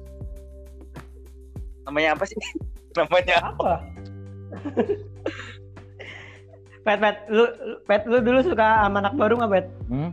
namanya 1.83 2.09
apa 2.11 2.23
sih 2.27 2.35
namanya 2.99 3.35
apa 3.47 3.71
pet 6.83 6.99
pet 6.99 7.17
lu 7.27 7.43
pet 7.83 8.01
lu 8.03 8.19
dulu 8.19 8.39
suka 8.41 8.83
sama 8.83 8.99
anak 8.99 9.15
baru 9.15 9.33
nggak 9.37 9.53
pet 9.53 9.65
Hmm? 9.87 10.11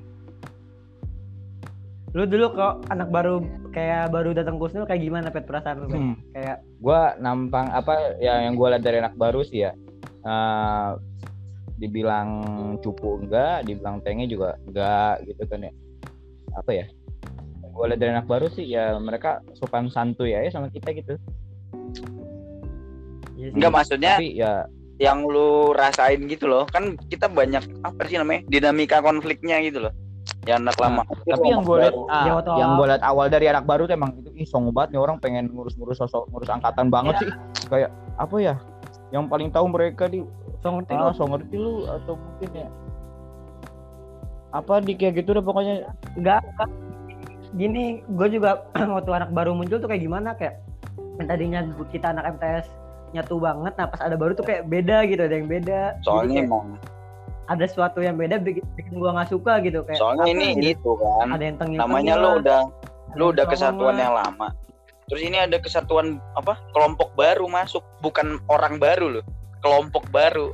lu 2.14 2.22
dulu 2.24 2.46
kok 2.52 2.86
anak 2.88 3.11
baru 3.11 3.42
kayak 3.70 4.07
baru 4.09 4.30
datang 4.30 4.55
kusnul 4.55 4.86
kayak 4.86 5.02
gimana 5.02 5.28
pet 5.28 5.44
perasaan 5.44 5.82
lu 5.82 5.86
pet 5.88 5.98
Hmm. 5.98 6.14
kayak 6.30 6.62
Gua 6.78 7.18
nampang 7.18 7.66
apa 7.68 8.18
ya 8.18 8.38
yang 8.38 8.55
gue 8.55 8.68
lihat 8.68 8.82
dari 8.82 8.98
anak 8.98 9.14
baru 9.14 9.42
sih 9.42 9.66
ya. 9.66 9.74
eh, 10.22 10.90
dibilang 11.74 12.30
cupu 12.78 13.18
enggak, 13.18 13.66
dibilang 13.66 13.98
tenge 14.00 14.24
juga 14.24 14.55
enggak 14.62 15.26
gitu 15.26 15.42
kan 15.44 15.59
ya. 15.61 15.72
Apa 16.55 16.70
ya? 16.72 16.86
Gue 17.74 17.84
lihat 17.90 18.00
dari 18.00 18.10
anak 18.14 18.30
baru 18.30 18.46
sih 18.54 18.64
ya 18.64 18.94
mereka 19.02 19.42
sopan 19.58 19.90
santuy 19.90 20.30
ya 20.30 20.46
sama 20.48 20.70
kita 20.70 20.94
gitu. 20.94 21.18
iya 23.34 23.50
enggak 23.50 23.72
maksudnya 23.74 24.14
Tapi 24.14 24.30
ya 24.38 24.62
yang 25.02 25.26
lu 25.26 25.74
rasain 25.74 26.22
gitu 26.30 26.46
loh 26.46 26.70
kan 26.70 26.94
kita 27.10 27.26
banyak 27.26 27.66
apa 27.82 28.00
sih 28.06 28.14
namanya 28.14 28.46
dinamika 28.46 29.02
konfliknya 29.02 29.58
gitu 29.66 29.90
loh. 29.90 29.92
Yang 30.46 30.70
anak 30.70 30.76
lama. 30.78 31.02
Tapi 31.26 31.46
yang 31.50 31.66
gue 31.66 31.76
lihat 31.82 31.96
ah, 32.08 32.24
Ya, 32.24 32.32
waktu 32.38 32.50
yang 32.62 32.70
gue 32.78 32.86
lihat 32.88 33.02
awal 33.02 33.26
dari 33.26 33.46
anak 33.50 33.64
baru 33.66 33.90
tuh 33.90 33.98
emang 33.98 34.14
itu 34.22 34.30
ih 34.38 34.46
song 34.46 34.70
banget 34.70 34.94
nih 34.94 35.00
orang 35.02 35.16
pengen 35.18 35.50
ngurus-ngurus 35.50 35.98
sosok 35.98 36.30
ngurus 36.30 36.48
angkatan 36.48 36.88
banget 36.94 37.26
sih. 37.26 37.30
Kayak 37.66 37.90
apa 38.14 38.36
ya 38.38 38.54
yang 39.10 39.26
paling 39.26 39.50
tahu 39.50 39.66
mereka 39.66 40.06
di 40.06 40.22
so 40.62 40.70
ngerti 40.70 40.94
ah 40.94 41.10
lu. 41.10 41.18
so 41.18 41.24
ngerti 41.26 41.56
lu 41.58 41.74
atau 41.90 42.14
mungkin 42.16 42.50
ya 42.54 42.68
apa 44.54 44.74
di 44.78 44.94
kayak 44.94 45.18
gitu 45.18 45.34
deh 45.34 45.42
pokoknya. 45.42 45.90
Enggak. 46.14 46.40
Gini 47.55 48.02
gue 48.05 48.28
juga 48.28 48.66
waktu 48.96 49.11
anak 49.14 49.30
baru 49.30 49.55
muncul 49.55 49.78
tuh 49.78 49.88
kayak 49.88 50.02
gimana 50.02 50.34
kayak 50.34 50.61
yang 51.22 51.26
tadinya 51.30 51.61
kita 51.90 52.11
anak 52.11 52.34
MTS 52.38 52.66
nyatu 53.14 53.38
banget 53.38 53.72
nah 53.78 53.86
pas 53.86 54.00
ada 54.02 54.18
baru 54.18 54.34
tuh 54.34 54.42
kayak 54.42 54.66
beda 54.66 55.07
gitu 55.07 55.22
ada 55.22 55.34
yang 55.38 55.46
beda. 55.46 55.80
Soalnya 56.02 56.42
emang 56.42 56.74
ada 57.46 57.64
sesuatu 57.68 58.00
yang 58.00 58.18
beda 58.18 58.42
bikin, 58.42 58.64
bikin 58.74 58.98
gua 58.98 59.14
nggak 59.14 59.30
suka 59.30 59.62
gitu 59.62 59.84
kayak 59.86 60.00
soalnya 60.00 60.26
ini 60.26 60.59
gitu. 60.59 60.66
gitu 60.74 60.90
kan 60.98 61.28
ada 61.30 61.44
yang 61.44 61.57
tengil 61.61 61.78
namanya 61.78 62.14
lu 62.18 62.30
udah 62.42 62.62
lu 63.14 63.24
udah 63.30 63.46
kesatuan 63.46 63.94
yang 63.94 64.11
yang 64.11 64.14
lama. 64.18 64.48
Terus 65.05 65.22
ini 65.22 65.36
ada 65.38 65.61
kesatuan 65.61 66.18
apa 66.34 66.59
kelompok 66.74 67.12
baru 67.14 67.46
masuk 67.46 67.84
bukan 68.02 68.42
orang 68.50 68.82
baru 68.82 69.20
loh 69.20 69.24
kelompok 69.62 70.11
baru. 70.11 70.50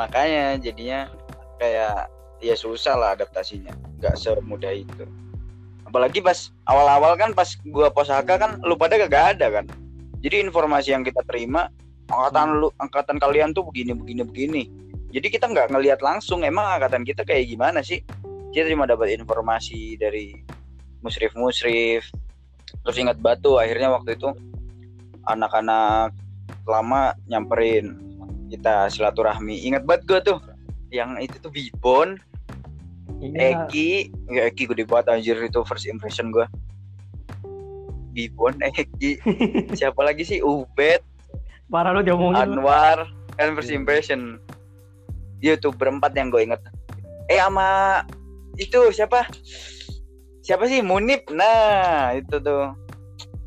Makanya 0.00 0.56
jadinya 0.56 1.12
kayak 1.60 2.08
ya 2.40 2.56
susah 2.56 2.96
lah 2.96 3.12
adaptasinya 3.12 3.76
nggak 4.00 4.16
semudah 4.16 4.72
itu 4.72 5.04
apalagi 5.90 6.22
pas 6.22 6.54
awal-awal 6.70 7.18
kan 7.18 7.34
pas 7.34 7.58
gua 7.66 7.90
posaka 7.90 8.38
kan 8.38 8.62
lu 8.62 8.78
pada 8.78 8.94
gak 8.94 9.36
ada 9.36 9.50
kan. 9.50 9.66
Jadi 10.22 10.46
informasi 10.46 10.94
yang 10.94 11.02
kita 11.02 11.26
terima 11.26 11.66
angkatan 12.06 12.62
lu 12.62 12.70
angkatan 12.78 13.18
kalian 13.18 13.50
tuh 13.50 13.66
begini 13.66 13.98
begini 13.98 14.22
begini. 14.22 14.62
Jadi 15.10 15.26
kita 15.26 15.50
nggak 15.50 15.74
ngelihat 15.74 15.98
langsung 16.06 16.46
emang 16.46 16.78
angkatan 16.78 17.02
kita 17.02 17.26
kayak 17.26 17.50
gimana 17.50 17.82
sih? 17.82 17.98
Kita 18.54 18.70
cuma 18.70 18.86
dapat 18.86 19.18
informasi 19.18 19.98
dari 19.98 20.38
musrif 21.02 21.34
musrif 21.34 22.06
terus 22.86 22.96
ingat 23.02 23.18
batu 23.18 23.58
akhirnya 23.58 23.90
waktu 23.90 24.14
itu 24.14 24.30
anak-anak 25.26 26.14
lama 26.70 27.18
nyamperin 27.26 27.98
kita 28.50 28.86
silaturahmi. 28.86 29.66
Ingat 29.66 29.82
banget 29.82 30.02
gue 30.06 30.20
tuh 30.22 30.38
yang 30.94 31.18
itu 31.18 31.38
tuh 31.42 31.50
Bibon 31.50 32.18
iya, 33.20 33.68
Eki 33.68 34.10
ya 34.32 34.42
Eki 34.48 34.64
gede 34.72 34.84
banget 34.88 35.06
anjir 35.12 35.36
itu 35.40 35.60
first 35.68 35.86
impression 35.86 36.32
gue 36.32 36.44
Bibon 38.10 38.58
Eki. 38.58 39.22
Siapa 39.78 40.02
lagi 40.02 40.26
sih? 40.26 40.42
Ubed. 40.42 41.00
Parah 41.70 41.94
lu 41.94 42.02
diomongin. 42.02 42.58
Anwar 42.58 43.06
kan 43.38 43.54
first 43.54 43.70
impression. 43.70 44.42
Iya 45.40 45.56
tuh 45.56 45.72
berempat 45.72 46.12
yang 46.18 46.28
gue 46.28 46.42
inget 46.44 46.60
eh 47.30 47.38
sama 47.38 48.02
itu 48.58 48.90
siapa? 48.90 49.22
Siapa 50.42 50.66
sih? 50.66 50.82
Munib. 50.82 51.30
Nah 51.30 52.12
itu 52.18 52.42
tuh. 52.42 52.74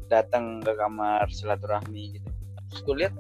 Datang 0.08 0.62
ke 0.64 0.72
kamar 0.78 1.28
silaturahmi 1.28 2.16
gitu. 2.16 2.30
Terus 2.72 2.82
gue 2.88 2.96
lihat 3.06 3.14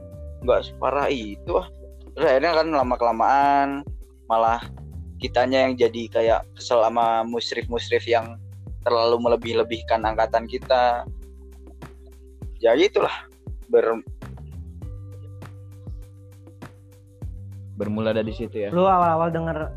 nggak 0.45 0.62
separah 0.72 1.12
itu 1.12 1.51
ah. 1.60 1.68
Terus 2.16 2.26
akhirnya 2.30 2.51
kan 2.54 2.68
lama 2.72 2.95
kelamaan 2.95 3.70
malah 4.32 4.62
kitanya 5.24 5.63
yang 5.63 5.80
jadi 5.80 6.01
kayak 6.11 6.41
kesel 6.59 6.84
sama 6.84 7.24
musrif-musrif 7.24 8.03
yang 8.03 8.36
terlalu 8.84 9.15
melebih-lebihkan 9.24 10.03
angkatan 10.03 10.43
kita. 10.51 11.07
Ya 12.59 12.76
gitulah. 12.76 13.32
Ber 13.71 14.03
bermula 17.80 18.11
dari 18.11 18.36
situ 18.36 18.67
ya. 18.67 18.69
Lu 18.76 18.84
awal-awal 18.84 19.32
denger 19.32 19.71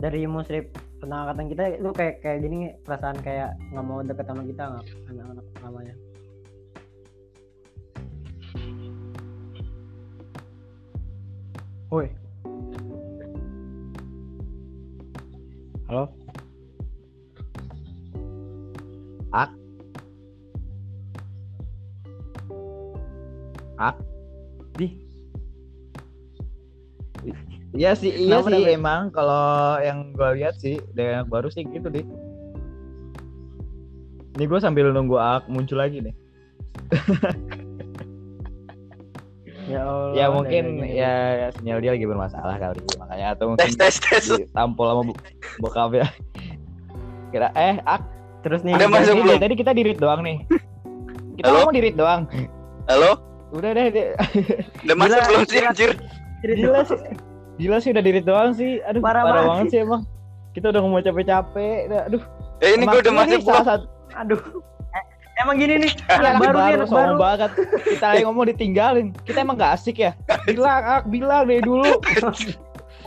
dari 0.00 0.24
musrif 0.24 0.72
tentang 1.04 1.28
angkatan 1.28 1.46
kita 1.52 1.62
lu 1.84 1.92
kayak 1.92 2.24
kayak 2.24 2.40
gini 2.40 2.72
perasaan 2.80 3.20
kayak 3.20 3.52
nggak 3.76 3.84
mau 3.84 4.00
deket 4.00 4.24
sama 4.24 4.42
kita 4.48 4.62
nggak? 4.72 4.86
Anak-anak 5.12 5.46
namanya. 5.60 5.94
Woi 11.92 12.25
Halo? 15.86 16.10
Ak. 19.30 19.50
Ak. 23.78 23.94
Di. 24.74 24.90
Iya 27.76 27.92
sih, 27.94 28.10
iya 28.10 28.40
Kenapa 28.40 28.50
sih 28.50 28.64
emang 28.72 29.00
kalau 29.14 29.78
yang 29.84 30.10
gue 30.10 30.42
lihat 30.42 30.58
sih 30.58 30.80
dari 30.96 31.14
anak 31.22 31.30
baru 31.30 31.52
sih 31.54 31.62
gitu 31.70 31.86
deh. 31.86 32.02
Ini 34.34 34.44
gue 34.48 34.58
sambil 34.58 34.90
nunggu 34.90 35.22
Ak 35.22 35.46
muncul 35.46 35.78
lagi 35.78 36.02
nih. 36.02 36.14
Ya 39.66 39.82
Allah. 39.82 40.14
ya 40.14 40.26
mungkin 40.30 40.64
ya, 40.86 41.12
ya 41.42 41.46
sinyal 41.58 41.82
dia 41.82 41.98
lagi 41.98 42.06
bermasalah 42.06 42.54
kali 42.54 42.78
makanya 43.02 43.34
atau 43.34 43.44
mungkin 43.50 43.66
tes 43.66 43.74
tes 43.74 43.98
tes 43.98 44.24
ditampol 44.38 44.86
sama 44.86 45.02
bu- 45.10 45.18
bokap 45.58 45.90
ya. 45.94 46.06
Kira 47.28 47.48
eh 47.52 47.78
Ak 47.82 48.02
Terus 48.40 48.62
nih. 48.62 48.74
Udah 48.74 48.88
masuk 48.88 49.14
belum? 49.18 49.38
Tadi 49.38 49.54
kita 49.54 49.72
dirit 49.72 49.98
doang 49.98 50.22
nih. 50.22 50.38
Kita 51.34 51.46
Halo? 51.46 51.56
ngomong 51.60 51.74
dirit 51.74 51.94
doang. 51.94 52.22
halo 52.86 53.18
Udah 53.50 53.70
deh, 53.72 53.86
deh. 53.90 54.08
udah 54.82 54.96
masuk 54.96 55.20
belum 55.24 55.42
sih 55.44 55.60
anjir 55.60 55.90
Gila 56.40 56.80
sih. 56.82 56.98
Gila 57.56 57.76
sih 57.80 57.90
udah 57.90 58.00
dirit 58.00 58.22
doang 58.22 58.50
sih. 58.52 58.78
Aduh, 58.84 59.00
Parah 59.00 59.22
parah, 59.22 59.42
banget 59.44 59.66
sih 59.70 59.78
emang. 59.80 60.06
Kita 60.52 60.70
udah 60.70 60.80
ngomong 60.80 61.02
capek-capek. 61.02 61.90
Udah, 61.90 62.00
Aduh. 62.06 62.22
eh 62.58 62.70
ini 62.72 62.84
gue 62.84 63.00
udah 63.02 63.14
masuk 63.14 63.40
salah 63.42 63.62
belum 63.62 63.66
satu 63.66 63.86
Aduh. 64.16 64.40
Eh, 64.88 65.04
Emang 65.36 65.56
gini 65.58 65.74
nih, 65.76 65.92
Iya, 65.92 66.16
anak 66.16 66.24
anak 66.24 66.40
baru 66.40 66.56
nih, 66.56 66.56
baru, 66.56 66.76
anak 66.78 66.88
baru. 66.88 67.16
banget. 67.18 67.50
Kita 67.84 68.04
lagi 68.08 68.22
ngomong 68.24 68.44
ditinggalin. 68.48 69.06
Kita 69.20 69.38
emang 69.42 69.56
gak 69.58 69.72
asik 69.76 69.96
ya? 69.98 70.12
Bilang, 70.46 70.80
ak, 70.80 71.02
bilang 71.06 71.44
dari 71.44 71.60
dulu. 71.60 71.84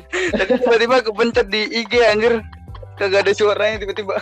tadi 0.10 0.54
tiba-tiba 0.60 1.06
kepencet 1.06 1.48
di 1.48 1.62
IG 1.84 1.94
anjir. 2.06 2.34
Kagak 3.00 3.28
ada 3.28 3.32
suaranya 3.32 3.78
tiba-tiba. 3.86 4.16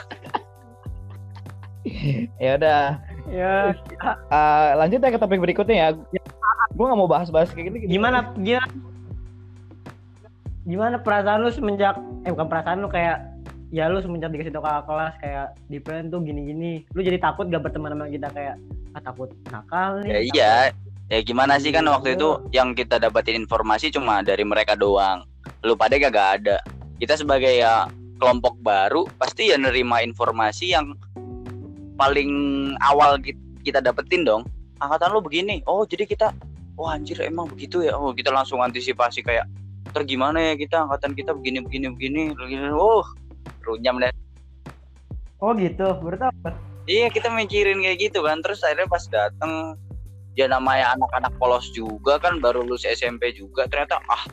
Ya 2.38 2.60
udah, 2.60 3.00
Ya, 3.28 3.76
eh, 4.32 4.70
lanjut 4.80 5.04
ya 5.04 5.12
ke 5.12 5.20
topik 5.20 5.44
berikutnya 5.44 5.76
ya. 5.76 5.90
Gue 6.72 6.86
gak 6.88 7.00
mau 7.00 7.12
bahas-bahas 7.12 7.52
kayak 7.52 7.76
gitu. 7.76 8.00
gimana 8.00 8.32
gimana? 8.40 8.68
Gimana 10.68 10.96
perasaan 11.00 11.44
lu 11.44 11.52
semenjak 11.52 11.96
eh 12.24 12.32
bukan 12.32 12.48
perasaan 12.48 12.84
lu 12.84 12.92
kayak 12.92 13.24
ya 13.72 13.92
lu 13.92 14.00
semenjak 14.00 14.32
dikasih 14.32 14.52
tau 14.56 14.64
kakak 14.64 14.84
kelas 14.88 15.14
kayak 15.20 15.48
di 15.68 15.78
plan 15.84 16.08
tuh 16.08 16.24
gini-gini. 16.24 16.88
Lu 16.96 17.04
jadi 17.04 17.20
takut 17.20 17.52
gak 17.52 17.68
berteman 17.68 17.96
sama 17.96 18.08
kita 18.08 18.28
kayak 18.32 18.56
ah 18.96 19.02
takut 19.04 19.30
nakal 19.52 20.00
ya 20.08 20.24
nih 20.24 20.32
iya. 20.32 20.56
Ya 21.08 21.24
gimana 21.24 21.56
sih 21.56 21.72
kan 21.72 21.88
waktu 21.88 22.20
itu 22.20 22.52
yang 22.52 22.76
kita 22.76 23.00
dapatin 23.00 23.48
informasi 23.48 23.96
cuma 23.96 24.20
dari 24.20 24.44
mereka 24.44 24.76
doang 24.76 25.24
lu 25.66 25.74
pada 25.76 25.98
gak 25.98 26.16
ada. 26.42 26.58
Kita 26.98 27.18
sebagai 27.18 27.52
ya 27.52 27.90
kelompok 28.18 28.58
baru 28.62 29.06
pasti 29.22 29.54
ya 29.54 29.58
nerima 29.58 30.02
informasi 30.02 30.74
yang 30.74 30.98
paling 31.98 32.32
awal 32.82 33.22
ki- 33.22 33.38
kita 33.66 33.82
dapetin 33.82 34.26
dong. 34.26 34.46
Angkatan 34.78 35.14
lu 35.14 35.22
begini 35.22 35.66
oh 35.66 35.86
jadi 35.86 36.06
kita 36.06 36.34
wah 36.78 36.94
anjir 36.94 37.18
emang 37.26 37.50
begitu 37.50 37.86
ya. 37.86 37.98
Oh 37.98 38.14
kita 38.14 38.30
langsung 38.30 38.62
antisipasi 38.62 39.26
kayak 39.26 39.50
ntar 39.94 40.04
gimana 40.06 40.42
ya 40.42 40.54
kita 40.54 40.86
angkatan 40.86 41.14
kita 41.18 41.34
begini 41.34 41.66
begini 41.66 41.88
begini. 41.94 42.22
Begini 42.34 42.70
oh 42.74 43.06
runyam 43.66 44.02
deh. 44.02 44.14
Oh 45.38 45.54
gitu 45.54 45.94
tau 45.94 46.34
Iya 46.88 47.12
kita 47.12 47.28
mikirin 47.30 47.84
kayak 47.84 48.00
gitu 48.00 48.24
kan. 48.24 48.40
Terus 48.40 48.64
akhirnya 48.64 48.88
pas 48.88 49.04
dateng 49.12 49.76
ya 50.40 50.48
namanya 50.48 50.96
anak-anak 50.96 51.34
polos 51.36 51.68
juga 51.76 52.16
kan 52.22 52.40
baru 52.40 52.64
lulus 52.64 52.88
SMP 52.88 53.36
juga. 53.36 53.68
Ternyata 53.68 54.00
ah 54.08 54.24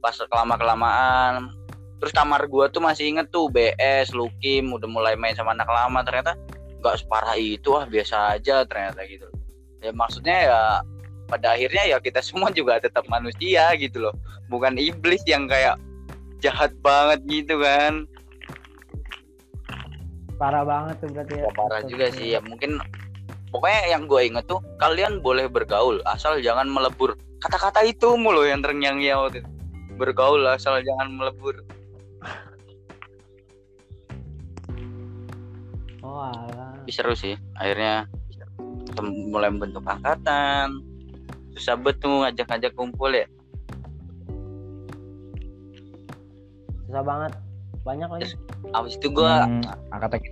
pas 0.00 0.16
kelama 0.16 0.56
kelamaan 0.56 1.52
terus 2.00 2.16
kamar 2.16 2.48
gua 2.48 2.72
tuh 2.72 2.80
masih 2.80 3.12
inget 3.12 3.28
tuh 3.28 3.52
BS 3.52 4.16
Lukim 4.16 4.72
udah 4.72 4.88
mulai 4.88 5.14
main 5.20 5.36
sama 5.36 5.52
anak 5.52 5.68
lama. 5.68 6.00
Ternyata 6.00 6.32
nggak 6.80 6.96
separah 7.04 7.36
itu 7.36 7.76
ah 7.76 7.84
biasa 7.84 8.40
aja 8.40 8.64
ternyata 8.64 9.04
gitu. 9.04 9.28
Ya 9.84 9.92
maksudnya 9.92 10.36
ya 10.48 10.60
pada 11.28 11.54
akhirnya 11.54 11.84
ya 11.86 11.96
kita 12.00 12.24
semua 12.24 12.48
juga 12.50 12.80
tetap 12.80 13.04
manusia 13.12 13.68
gitu 13.76 14.08
loh. 14.08 14.16
Bukan 14.48 14.80
iblis 14.80 15.20
yang 15.28 15.44
kayak 15.44 15.76
jahat 16.40 16.72
banget 16.80 17.20
gitu 17.28 17.60
kan. 17.60 18.08
Parah 20.40 20.64
banget 20.64 20.96
tuh 21.04 21.12
berarti 21.12 21.36
ya. 21.36 21.44
Ya, 21.44 21.50
parah 21.52 21.80
juga 21.84 22.06
sih. 22.16 22.26
Ya 22.32 22.40
mungkin 22.40 22.80
pokoknya 23.52 23.92
yang 23.92 24.08
gue 24.08 24.20
inget 24.24 24.48
tuh 24.48 24.64
kalian 24.80 25.20
boleh 25.20 25.52
bergaul 25.52 26.00
asal 26.08 26.40
jangan 26.40 26.64
melebur. 26.64 27.12
Kata-kata 27.44 27.84
itu 27.84 28.16
mulu 28.16 28.48
yang 28.48 28.64
terngiang-ngiang 28.64 29.20
waktu 29.20 29.44
itu. 29.44 29.50
Bergaul 30.00 30.40
asal 30.48 30.80
jangan 30.80 31.12
melebur. 31.12 31.60
Oh 36.00 36.24
alah. 36.24 36.80
Tapi 36.80 36.88
seru 36.88 37.12
sih 37.12 37.36
akhirnya 37.60 38.08
tem- 38.96 39.28
mulai 39.28 39.52
membentuk 39.52 39.84
angkatan. 39.84 40.80
Susah 41.52 41.76
betul 41.76 42.24
ngajak-ngajak 42.24 42.72
kumpul 42.72 43.12
ya. 43.12 43.28
Susah 46.88 47.04
banget. 47.04 47.32
Banyak 47.84 48.08
lagi. 48.08 48.32
Abis 48.72 48.96
itu 48.96 49.12
gue 49.12 49.28
Hmm, 49.28 49.60
angkatan 49.92 50.24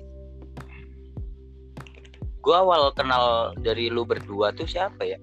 gue 2.38 2.56
awal 2.56 2.88
kenal 2.96 3.52
dari 3.60 3.92
lu 3.92 4.08
berdua 4.08 4.56
tuh 4.56 4.64
siapa 4.64 5.04
ya? 5.04 5.20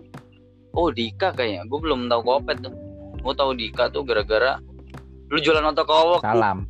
Oh 0.77 0.93
Dika 0.93 1.33
kayaknya. 1.33 1.65
Gue 1.65 1.81
belum 1.81 2.05
tahu 2.05 2.21
kopet 2.21 2.61
tuh 2.61 2.84
gue 3.26 3.34
tahu 3.34 3.51
Dika 3.53 3.89
tuh 3.89 4.05
gara-gara 4.05 4.61
lu 5.28 5.41
jualan 5.41 5.65
otokowok 5.73 6.21
salam. 6.21 6.69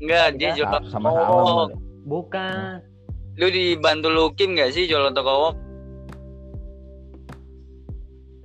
enggak 0.00 0.40
dia 0.40 0.56
jualan 0.56 0.80
Sama 0.88 1.12
otokowok 1.12 1.44
salam. 1.68 1.70
bukan. 2.02 2.80
Lu 3.36 3.46
dibantu 3.46 4.08
Lukim 4.08 4.52
gak 4.52 4.72
sih 4.72 4.84
jualan 4.84 5.12
otokowok 5.12 5.54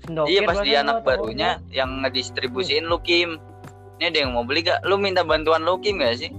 sendokir 0.06 0.30
iya 0.30 0.40
pas 0.44 0.60
dia 0.62 0.78
anak 0.80 1.02
gua, 1.02 1.08
barunya 1.18 1.50
yang 1.72 2.04
ngedistribusiin 2.04 2.86
Lukim. 2.86 3.40
Ini 3.96 4.12
ada 4.12 4.18
yang 4.22 4.36
mau 4.36 4.44
beli 4.44 4.62
gak 4.62 4.84
lu 4.84 5.00
minta 5.00 5.24
bantuan 5.24 5.64
Lukim 5.64 5.98
gak 5.98 6.20
sih? 6.20 6.30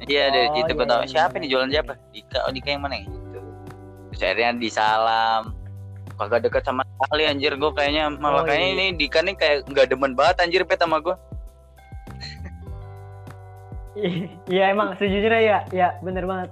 Iya 0.00 0.30
dari 0.30 0.48
Oh, 0.48 0.54
situ 0.56 0.72
gue 0.72 0.80
iya, 0.80 0.88
tau 0.88 1.02
iya, 1.02 1.10
siapa 1.10 1.34
iya. 1.34 1.40
nih 1.42 1.48
jualan 1.50 1.68
siapa? 1.68 1.92
Dika 2.08 2.38
oh 2.46 2.52
Dika 2.54 2.68
yang 2.70 2.80
mana? 2.80 2.96
Gitu. 2.96 3.38
Terus 4.08 4.20
akhirnya 4.24 4.50
disalam 4.56 5.42
kagak 6.18 6.50
deket 6.50 6.62
sama 6.66 6.82
sekali 7.06 7.24
anjir. 7.24 7.54
Gue 7.54 7.70
kayaknya 7.72 8.10
malah 8.10 8.42
Oh, 8.42 8.46
kayaknya 8.46 8.68
iya. 8.68 8.74
ini 8.74 8.86
Dika 8.98 9.22
nih 9.22 9.34
kayak 9.38 9.56
nggak 9.70 9.86
demen 9.94 10.12
banget 10.18 10.36
anjir 10.42 10.62
pet 10.66 10.82
sama 10.82 10.98
gue 10.98 11.16
iya 14.52 14.70
emang 14.70 14.94
sejujurnya 14.94 15.42
ya 15.42 15.58
ya 15.74 15.88
bener 16.06 16.22
banget. 16.22 16.50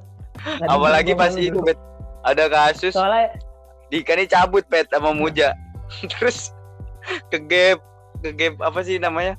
Apalagi 0.67 1.15
pas 1.15 1.31
itu 1.35 1.59
pet 1.63 1.79
ada 2.27 2.51
kasus 2.51 2.95
soalnya 2.95 3.39
Dika 3.87 4.19
nih 4.19 4.27
cabut 4.27 4.67
pet 4.67 4.91
sama 4.91 5.15
Muja. 5.15 5.55
Terus 6.11 6.51
ke 7.31 7.39
gap 7.39 7.79
ke 8.23 8.35
gap 8.35 8.59
apa 8.63 8.83
sih 8.83 8.99
namanya? 8.99 9.39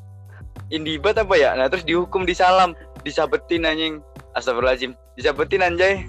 Indibat 0.72 1.20
apa 1.20 1.36
ya? 1.36 1.56
Nah 1.56 1.72
terus 1.72 1.84
dihukum 1.88 2.28
disalam 2.28 2.76
disabetin 3.04 3.68
anjing. 3.68 4.04
Astagfirullahaladzim. 4.36 4.96
Disabetin 5.16 5.64
anjay. 5.64 6.04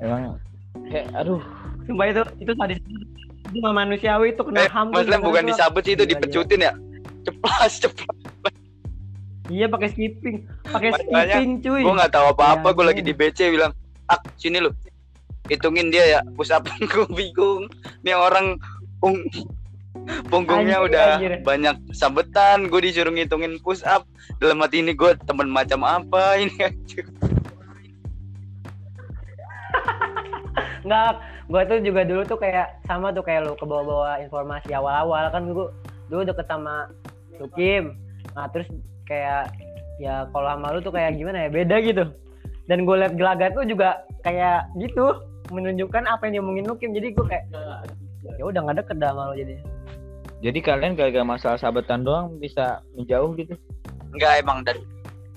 Emang 0.00 0.36
kayak 0.86 1.06
aduh, 1.14 1.42
sumpah 1.84 2.06
itu 2.06 2.22
itu 2.40 2.52
sadis 2.54 2.78
itu 3.46 3.58
manusiawi 3.62 4.26
itu 4.30 4.42
kena 4.42 4.60
eh 4.60 4.68
ham 4.68 4.90
gara-gara 4.90 5.18
bukan 5.18 5.42
gua. 5.42 5.50
disabet 5.50 5.82
sih 5.82 5.94
itu 5.94 6.04
Gila, 6.04 6.12
dipecutin 6.12 6.60
ya? 6.60 6.72
Ceplas 7.22 7.72
ceplas. 7.78 8.54
Iya 9.46 9.66
pakai 9.66 9.88
skipping 9.88 10.36
pakai 10.66 10.90
skipping 10.92 11.50
cuy. 11.60 11.80
gue 11.80 11.94
nggak 11.94 12.10
tahu 12.10 12.26
apa-apa 12.34 12.66
Ya, 12.66 12.74
gue 12.74 12.84
lagi 12.84 13.00
ampun. 13.00 13.06
di 13.06 13.14
BC 13.14 13.38
bilang 13.48 13.72
ak 14.06 14.20
sini 14.36 14.58
lu 14.58 14.70
hitungin 15.46 15.88
dia 15.88 16.04
ya 16.08 16.20
push 16.34 16.50
up 16.50 16.66
gue 16.66 17.06
bingung. 17.10 17.70
Nih 18.02 18.14
orang 18.14 18.58
pung 18.98 19.22
punggungnya 20.26 20.82
Anjir, 20.82 20.88
udah 20.90 21.06
anjir. 21.16 21.32
banyak 21.42 21.76
sabetan 21.90 22.66
gue 22.66 22.80
disuruh 22.80 23.10
ngitungin 23.10 23.58
push 23.58 23.82
up 23.82 24.02
dalam 24.38 24.58
hati 24.58 24.78
ini 24.78 24.92
gue 24.92 25.14
temen 25.22 25.46
macam 25.46 25.82
apa 25.82 26.38
ini 26.38 26.54
anjir 26.60 27.06
nggak 30.86 31.18
gue 31.50 31.62
tuh 31.66 31.78
juga 31.82 32.00
dulu 32.06 32.22
tuh 32.22 32.38
kayak 32.38 32.80
sama 32.86 33.10
tuh 33.10 33.26
kayak 33.26 33.44
lu 33.44 33.58
ke 33.58 33.66
bawah-bawah 33.66 34.22
informasi 34.22 34.70
awal-awal. 34.72 35.28
Kan 35.34 35.50
gue 35.50 35.68
dulu 36.08 36.22
deket 36.22 36.46
sama 36.46 36.86
Lukim. 37.42 37.98
Nah 38.38 38.46
terus 38.54 38.70
kayak 39.10 39.50
ya 39.98 40.30
kalau 40.30 40.48
sama 40.54 40.66
lu 40.72 40.80
tuh 40.80 40.94
kayak 40.94 41.18
gimana 41.18 41.46
ya 41.46 41.50
beda 41.50 41.76
gitu. 41.82 42.04
Dan 42.66 42.86
gue 42.86 42.96
liat 42.98 43.14
gelagat 43.18 43.54
tuh 43.54 43.66
juga 43.66 44.02
kayak 44.22 44.70
gitu 44.78 45.22
menunjukkan 45.50 46.06
apa 46.06 46.26
yang 46.30 46.40
diomongin 46.40 46.66
Lukim. 46.66 46.94
Jadi 46.94 47.12
gue 47.12 47.26
kayak 47.26 47.44
ya 48.38 48.44
udah 48.46 48.60
nggak 48.62 48.86
deket 48.86 48.96
dah 48.98 49.10
sama 49.14 49.30
lu 49.30 49.38
jadi 49.38 49.54
jadi 50.44 50.58
kalian 50.60 50.92
gara-gara 50.98 51.24
masalah 51.24 51.56
sahabatan 51.56 52.04
doang 52.04 52.36
bisa 52.36 52.84
menjauh 52.92 53.32
gitu? 53.40 53.56
Enggak 54.12 54.44
emang 54.44 54.60
dari 54.66 54.82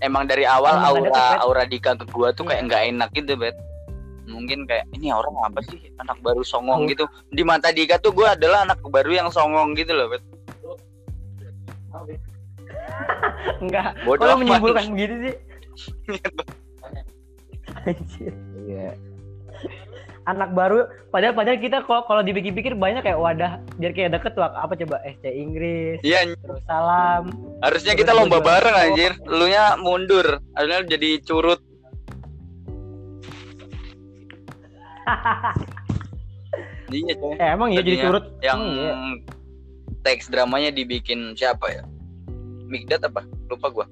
emang 0.03 0.27
dari 0.27 0.43
awal 0.43 0.75
Emang 0.75 1.07
aura 1.07 1.23
aura 1.39 1.63
Dika 1.63 1.95
ke 1.95 2.03
gua 2.11 2.35
tuh 2.35 2.47
kayak 2.47 2.67
nggak 2.67 2.83
enak 2.95 3.09
gitu 3.15 3.39
bet 3.39 3.55
mungkin 4.30 4.69
kayak 4.69 4.86
ini 4.93 5.09
orang 5.09 5.34
apa 5.41 5.59
sih 5.65 5.89
anak 5.97 6.21
baru 6.21 6.45
songong 6.45 6.86
gitu 6.88 7.09
di 7.34 7.41
mata 7.41 7.73
Dika 7.73 7.97
tuh 7.97 8.13
gua 8.13 8.38
adalah 8.38 8.63
anak 8.63 8.80
baru 8.86 9.11
yang 9.25 9.30
songong 9.34 9.73
gitu 9.73 9.91
loh 9.91 10.07
bet 10.13 10.23
Enggak. 13.59 13.95
Bodoh 14.07 14.39
menyimpulkan 14.39 14.86
begitu 14.95 15.15
sih. 15.27 15.36
Anjir. 17.88 18.34
Iya. 18.69 18.93
Anak 20.30 20.53
baru 20.53 20.86
padahal 21.09 21.34
padahal 21.34 21.57
kita 21.57 21.82
kalau 21.89 22.05
kalau 22.05 22.21
dipikir-pikir 22.21 22.77
banyak 22.77 23.01
kayak 23.01 23.17
wadah 23.17 23.57
biar 23.82 23.97
kayak 23.97 24.13
deket 24.13 24.38
tuh 24.38 24.45
apa 24.45 24.77
coba 24.77 25.01
SC 25.01 25.25
Inggris, 25.25 25.97
Iya, 26.05 26.38
terus 26.38 26.61
salam. 26.69 27.34
harusnya 27.65 27.97
Terus 27.97 28.01
kita 28.05 28.11
lomba 28.13 28.38
bareng 28.45 28.77
anjir. 28.77 29.17
Lu 29.25 29.49
nya 29.49 29.73
mundur, 29.82 30.38
harusnya 30.53 30.86
jadi 30.86 31.17
curut. 31.25 31.61
Iya, 36.89 37.14
coy. 37.22 37.38
Eh, 37.38 37.49
emang 37.53 37.70
ya 37.70 37.82
jadi 37.86 38.01
turut 38.01 38.26
Yang 38.41 38.62
Emang 38.66 38.74
iya. 38.74 38.93
teks 40.01 40.26
dramanya 40.34 40.70
dibikin 40.74 41.38
siapa 41.38 41.70
ya? 41.70 41.84
Migdat 42.70 43.05
apa? 43.05 43.26
Lupa 43.49 43.68
gua. 43.70 43.86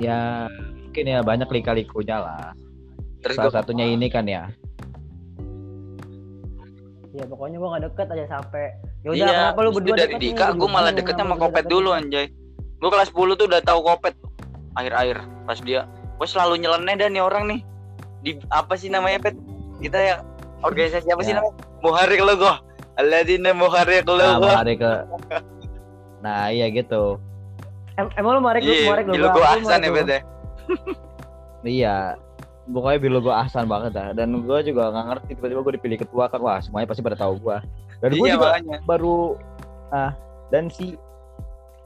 Ya 0.00 0.48
mungkin 0.48 1.04
ya 1.04 1.20
banyak 1.20 1.48
lika-likunya 1.52 2.24
lah. 2.24 2.56
Terus 3.20 3.36
Salah 3.36 3.52
gua 3.52 3.56
satunya 3.60 3.84
ini 3.84 4.08
kan 4.08 4.24
ya. 4.24 4.48
Ya 7.12 7.24
pokoknya 7.28 7.60
gua 7.60 7.76
gak 7.76 7.84
deket 7.92 8.06
aja 8.16 8.26
sampai 8.38 8.72
ya 9.00 9.08
udah 9.16 9.16
iya, 9.16 9.32
kenapa 9.32 9.60
lu 9.64 9.70
berdua 9.72 9.96
dari 9.96 10.12
deket 10.12 10.20
nih? 10.20 10.32
Dika, 10.32 10.44
Gua 10.44 10.56
gue 10.56 10.60
juga 10.60 10.72
malah 10.72 10.92
bingung 10.92 11.00
deket 11.00 11.14
kenapa 11.16 11.28
sama 11.28 11.34
Kopet 11.36 11.64
deket 11.64 11.72
dulu 11.72 11.90
anjay. 11.92 12.26
Gue 12.80 12.88
kelas 12.88 13.10
10 13.12 13.36
tuh 13.36 13.46
udah 13.48 13.60
tahu 13.60 13.80
Kopet 13.84 14.14
akhir-akhir 14.76 15.16
pas 15.44 15.58
dia. 15.60 15.80
Gue 16.16 16.28
selalu 16.28 16.54
nyeleneh 16.64 16.96
dan 16.96 17.12
nih 17.12 17.24
orang 17.24 17.44
nih. 17.48 17.60
Di 18.20 18.36
apa 18.48 18.74
sih 18.74 18.88
namanya 18.88 19.18
Pet? 19.20 19.36
Kita 19.78 19.96
ya 19.96 20.14
organisasi 20.60 21.08
apa 21.08 21.22
sih 21.22 21.32
Ya. 21.32 21.40
namanya? 21.40 21.54
Muharik 21.80 22.20
Logo. 22.20 22.52
Alladzina 22.94 23.50
Muharik 23.52 24.04
Nah, 24.04 24.36
Logo. 24.36 24.46
hari 24.46 24.74
ke 24.76 24.92
Nah, 26.20 26.52
iya 26.52 26.68
gitu. 26.68 27.16
Em- 27.96 28.12
emang 28.14 28.36
lu 28.36 28.40
Iya, 28.40 28.44
marek 28.86 29.04
lu 29.06 29.12
di 29.12 29.18
logo 29.18 29.34
gua- 29.34 29.56
lu 29.56 29.64
Ahsan 29.64 29.80
ya. 29.80 29.88
Pet 29.90 30.08
ya. 30.08 30.20
Iya. 31.62 31.96
Pokoknya 32.66 32.98
bilo 32.98 33.18
gue 33.18 33.34
ahsan 33.34 33.66
banget 33.66 33.92
dah. 33.92 34.08
Dan 34.12 34.40
gue 34.40 34.58
juga 34.62 34.88
nggak 34.88 35.06
ngerti 35.06 35.30
tiba-tiba 35.34 35.60
gue 35.60 35.74
dipilih 35.74 35.98
ketua 35.98 36.28
kan. 36.28 36.38
Wah 36.38 36.60
semuanya 36.60 36.86
pasti 36.86 37.02
pada 37.02 37.18
tahu 37.18 37.40
gue. 37.40 37.56
Dan 37.98 38.10
gue 38.14 38.22
Iya 38.22 38.34
juga 38.36 38.46
makanya. 38.54 38.78
baru 38.84 39.16
ah 39.90 40.12
dan 40.48 40.70
si 40.70 40.94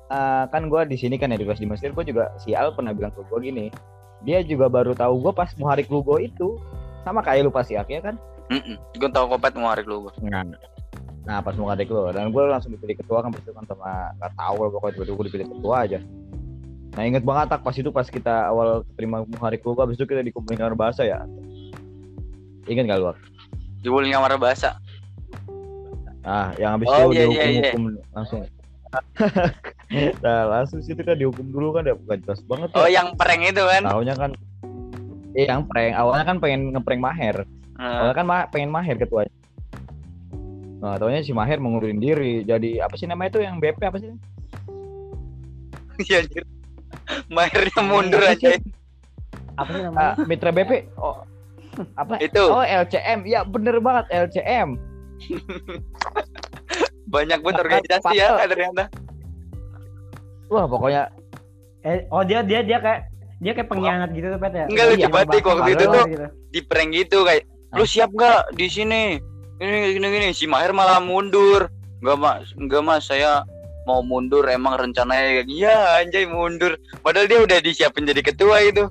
ah, 0.07 0.45
kan 0.47 0.68
gue 0.68 0.80
di 0.85 0.95
sini 0.95 1.16
kan 1.16 1.26
ya 1.26 1.39
di 1.39 1.43
kelas 1.43 1.57
di 1.57 1.66
Mesir 1.66 1.91
gue 1.91 2.05
juga 2.05 2.37
si 2.37 2.53
Al 2.53 2.70
pernah 2.70 2.93
bilang 2.93 3.11
ke 3.11 3.24
gue 3.24 3.39
gini 3.41 3.66
dia 4.25 4.41
juga 4.43 4.66
baru 4.72 4.97
tahu 4.97 5.20
gue 5.20 5.33
pas 5.37 5.51
Muharik 5.61 5.89
Lugo 5.93 6.16
itu 6.18 6.57
sama 7.05 7.20
kayak 7.20 7.49
lu 7.49 7.53
pasti 7.53 7.77
akhirnya 7.77 8.12
kan 8.12 8.16
Gue 8.97 9.09
tahu 9.09 9.25
Kopet 9.35 9.57
Muharik 9.57 9.89
Logo. 9.89 10.12
nah, 10.20 10.45
nah 11.25 11.41
pas 11.41 11.57
Muharik 11.57 11.89
Lugo 11.89 12.12
dan 12.12 12.29
gue 12.33 12.43
langsung 12.45 12.72
dipilih 12.72 13.01
ketua 13.01 13.25
kan 13.25 13.33
pas 13.33 13.41
itu 13.41 13.53
kan 13.53 13.64
sama 13.68 14.12
nggak 14.20 14.33
tahu 14.37 14.57
lah 14.61 14.70
pokoknya 14.72 14.93
tiba-tiba 14.97 15.14
gue 15.16 15.27
dipilih 15.33 15.49
ketua 15.57 15.77
aja 15.85 15.99
nah 16.95 17.03
inget 17.03 17.25
banget 17.27 17.47
tak 17.51 17.61
pas 17.66 17.75
itu 17.75 17.91
pas 17.91 18.07
kita 18.07 18.35
awal 18.49 18.85
terima 18.97 19.25
Muharik 19.27 19.64
Lugo 19.64 19.85
habis 19.85 19.97
itu 19.97 20.07
kita 20.09 20.25
dikumpulin 20.25 20.77
bahasa 20.77 21.05
ya 21.05 21.25
inget 22.68 22.89
gak 22.89 23.01
lu 23.01 23.12
Ak? 23.12 23.18
Jebul 23.85 24.09
ngamar 24.09 24.41
bahasa. 24.41 24.81
Ah, 26.25 26.57
yang 26.57 26.81
habis 26.81 26.89
Oh, 26.89 27.12
itu 27.12 27.20
iya, 27.20 27.25
iya, 27.29 27.45
dihukum-hukum 27.45 27.83
langsung. 28.16 28.41
nah, 30.20 30.43
langsung 30.51 30.80
situ 30.80 31.01
kan 31.01 31.14
dihukum 31.14 31.49
dulu 31.49 31.72
kan 31.72 31.85
ya 31.85 31.95
bukan 31.95 32.18
jelas 32.20 32.41
banget 32.45 32.68
ya. 32.70 32.76
Oh, 32.76 32.89
yang 32.89 33.09
prank 33.14 33.43
itu 33.43 33.62
kan. 33.62 33.82
Taunya 33.82 34.14
kan 34.14 34.30
eh 35.35 35.45
yang 35.45 35.66
prank 35.66 35.93
awalnya 35.93 36.24
kan 36.24 36.37
pengen 36.39 36.72
ngeprank 36.72 37.01
Maher. 37.01 37.37
Nah, 37.74 38.01
Awalnya 38.01 38.14
kan 38.14 38.26
ma- 38.26 38.49
pengen 38.49 38.70
Maher 38.70 38.97
ketuanya. 38.97 39.35
Nah, 40.78 40.95
taunya 40.97 41.20
si 41.20 41.32
Maher 41.32 41.59
mengundurin 41.59 41.97
diri 41.97 42.43
jadi 42.43 42.85
apa 42.85 42.95
sih 42.95 43.05
namanya 43.05 43.32
itu 43.32 43.41
yang 43.41 43.59
BP 43.59 43.80
apa 43.82 43.99
sih? 43.99 44.11
Iya 46.01 46.26
anjir. 46.26 46.43
Mahirnya 47.28 47.80
mundur 47.85 48.18
Apa 48.20 48.35
aja. 48.35 48.49
sih? 48.51 48.61
Apa 49.55 49.70
sih 49.70 49.82
namanya? 49.82 50.03
Ah, 50.11 50.26
Mitra 50.26 50.51
BP. 50.51 50.91
Oh. 50.97 51.22
Apa? 51.95 52.18
Itu 52.18 52.43
Oh, 52.45 52.62
LCM. 52.62 53.22
Ya, 53.22 53.47
bener 53.47 53.78
banget 53.78 54.11
LCM. 54.11 54.74
banyak 57.07 57.39
banget 57.39 57.61
organisasi 57.61 58.14
ya 58.16 58.43
ternyata. 58.43 58.91
Wah, 60.55 60.64
pokoknya 60.64 61.11
Eh, 61.82 62.07
oh 62.09 62.22
dia 62.22 62.40
dia 62.40 62.62
dia 62.62 62.78
kayak 62.78 63.00
dia 63.36 63.52
kayak 63.52 63.68
pengkhianat 63.68 64.09
gitu 64.11 64.26
tuh 64.26 64.38
Pet 64.38 64.52
ya. 64.55 64.64
Enggak, 64.64 64.84
Iya, 64.86 64.92
lucu 64.94 65.09
banget, 65.11 65.26
bahasa- 65.28 65.48
waktu 65.50 65.70
itu 65.70 65.84
tuh. 65.84 66.05
gitu. 66.07 66.26
di 66.48 66.61
prank 66.62 66.90
gitu 66.94 67.18
kayak 67.20 67.42
lu 67.72 67.84
siap 67.84 68.11
nggak 68.11 68.40
di 68.55 68.66
sini? 68.68 69.02
Ini 69.57 69.76
gini 69.92 70.07
gini. 70.09 70.26
Si 70.30 70.46
Maher 70.46 70.70
malah 70.70 70.96
mundur. 70.98 71.66
Nggak 71.98 72.16
mas 72.16 72.46
nggak 72.55 72.80
mas 72.80 73.02
saya 73.02 73.42
mau 73.82 74.00
mundur 74.00 74.46
emang 74.46 74.78
rencananya 74.78 75.42
kayak 75.42 75.48
iya 75.50 75.76
anjay 75.98 76.24
mundur. 76.24 76.72
Padahal 77.00 77.26
dia 77.26 77.42
udah 77.42 77.59
disiapin 77.59 78.05
jadi 78.05 78.22
ketua 78.22 78.62
itu 78.62 78.86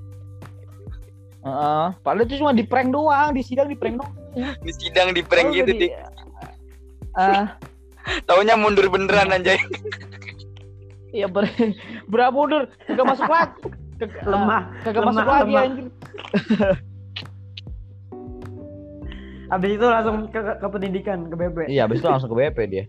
Heeh, 1.41 1.86
padahal 1.99 2.24
itu 2.24 2.38
cuma 2.38 2.51
di 2.51 2.64
prank 2.64 2.88
doang, 2.89 3.32
di 3.32 3.41
sidang 3.41 3.68
di 3.68 3.76
prank 3.76 3.97
doang. 3.97 4.14
di 4.59 4.72
sidang 4.72 5.11
di 5.11 5.22
prank 5.22 5.49
Oh, 5.49 5.55
gitu 5.55 5.72
jadi- 5.72 5.82
dik. 5.84 5.93
Ah, 7.11 7.57
taunya 8.28 8.53
mundur 8.53 8.88
beneran 8.88 9.28
anjay 9.30 9.57
Iya 11.14 11.28
ber 11.30 11.45
berapa 12.11 12.34
mundur 12.34 12.66
kagak 12.84 13.05
masuk 13.05 13.30
lagi 13.30 13.53
Kag- 13.93 14.26
Lemah. 14.26 14.61
kagak 14.82 14.99
lemah, 14.99 15.14
masuk 15.14 15.28
lagi 15.28 15.45
lemah. 15.45 15.64
anjir 15.64 15.86
Habis 19.45 19.70
itu 19.78 19.86
langsung 19.86 20.16
ke, 20.28 20.39
ke, 20.41 20.68
pendidikan 20.68 21.18
ke 21.30 21.36
BB. 21.36 21.57
iya 21.70 21.86
habis 21.86 22.01
itu 22.01 22.09
langsung 22.09 22.28
ke 22.28 22.38
BP 22.41 22.57
dia 22.68 22.86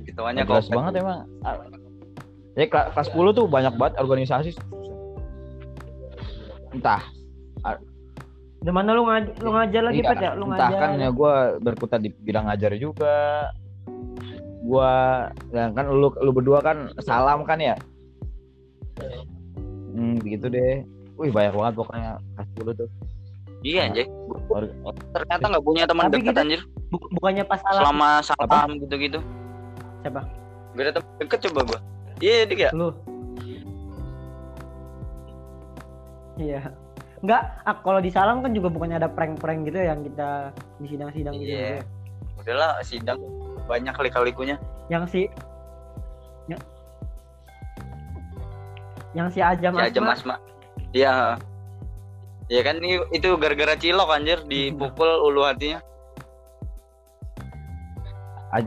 Ketuanya 0.00 0.42
jelas 0.42 0.64
kopet. 0.64 0.74
banget 0.74 0.92
emang 0.98 1.18
ya 2.56 2.64
kela- 2.66 2.90
kelas 2.90 3.08
10 3.12 3.36
tuh 3.36 3.46
banyak 3.46 3.74
banget 3.76 3.94
organisasi 3.98 4.50
entah 6.70 7.04
Di 8.58 8.72
mana 8.74 8.90
lu 8.90 9.06
ngaj 9.06 9.38
lu 9.38 9.54
ngajar 9.54 9.82
lagi 9.84 10.02
iya, 10.02 10.10
Pet 10.10 10.18
ya? 10.18 10.30
Lu 10.34 10.50
entah 10.50 10.66
ngajar. 10.66 10.80
kan 10.82 10.90
ya 10.96 11.08
gue 11.08 11.34
berkutat 11.62 12.00
di 12.00 12.10
bidang 12.10 12.50
ngajar 12.50 12.74
juga 12.74 13.46
gua 14.68 14.92
ya 15.48 15.72
kan 15.72 15.88
lu 15.88 16.12
lu 16.20 16.30
berdua 16.30 16.60
kan 16.60 16.92
salam 17.00 17.42
kan 17.48 17.56
ya? 17.56 17.74
Hmm 19.96 20.20
begitu 20.20 20.52
deh. 20.52 20.84
Wih 21.16 21.32
banyak 21.32 21.56
banget 21.56 21.74
pokoknya. 21.80 22.12
Kelas 22.36 22.48
10 22.60 22.80
tuh. 22.84 22.88
Iya 23.64 23.90
anjay. 23.90 24.06
Or- 24.52 24.70
ternyata 25.16 25.44
nggak 25.50 25.64
punya 25.64 25.84
teman 25.88 26.12
dekat 26.12 26.30
kita- 26.30 26.42
anjir. 26.44 26.60
Buk- 26.92 27.10
bukannya 27.16 27.44
pas 27.44 27.60
salah 27.64 27.84
selama 27.84 28.08
salam 28.24 28.68
gitu 28.80 28.96
gitu 28.96 29.20
Siapa? 30.00 30.24
gak 30.72 30.84
ada 30.88 30.92
teman 30.96 31.12
deket 31.20 31.38
coba 31.50 31.60
gua. 31.68 31.80
Iya 32.22 32.36
dik 32.46 32.60
ya? 32.64 32.70
Lu. 32.72 32.88
Iya. 36.38 36.60
Enggak, 37.18 37.42
ah, 37.66 37.76
kalau 37.82 37.98
di 37.98 38.14
salam 38.14 38.46
kan 38.46 38.54
juga 38.54 38.70
bukannya 38.70 39.02
ada 39.02 39.10
prank-prank 39.10 39.66
gitu 39.66 39.76
ya 39.82 39.90
yang 39.90 40.06
kita 40.06 40.54
di 40.78 40.86
sidang-sidang 40.86 41.34
gitu. 41.34 41.50
Iya. 41.50 41.82
udahlah 42.38 42.78
sidang 42.86 43.18
banyak 43.68 43.92
kali-kalikunya 43.92 44.56
Yang 44.88 45.04
si 45.12 45.22
yang, 46.48 46.60
yang 49.12 49.28
si 49.28 49.44
Ajam 49.44 49.76
ya 49.76 49.84
aja 49.92 50.00
Asma. 50.00 50.08
mas 50.08 50.22
mak 50.24 50.40
iya 50.96 51.36
ya 52.48 52.60
kan 52.64 52.80
itu 53.12 53.28
gara-gara 53.36 53.76
cilok 53.76 54.08
anjir 54.08 54.40
dipukul 54.48 55.28
ulu 55.28 55.44
hatinya 55.44 55.84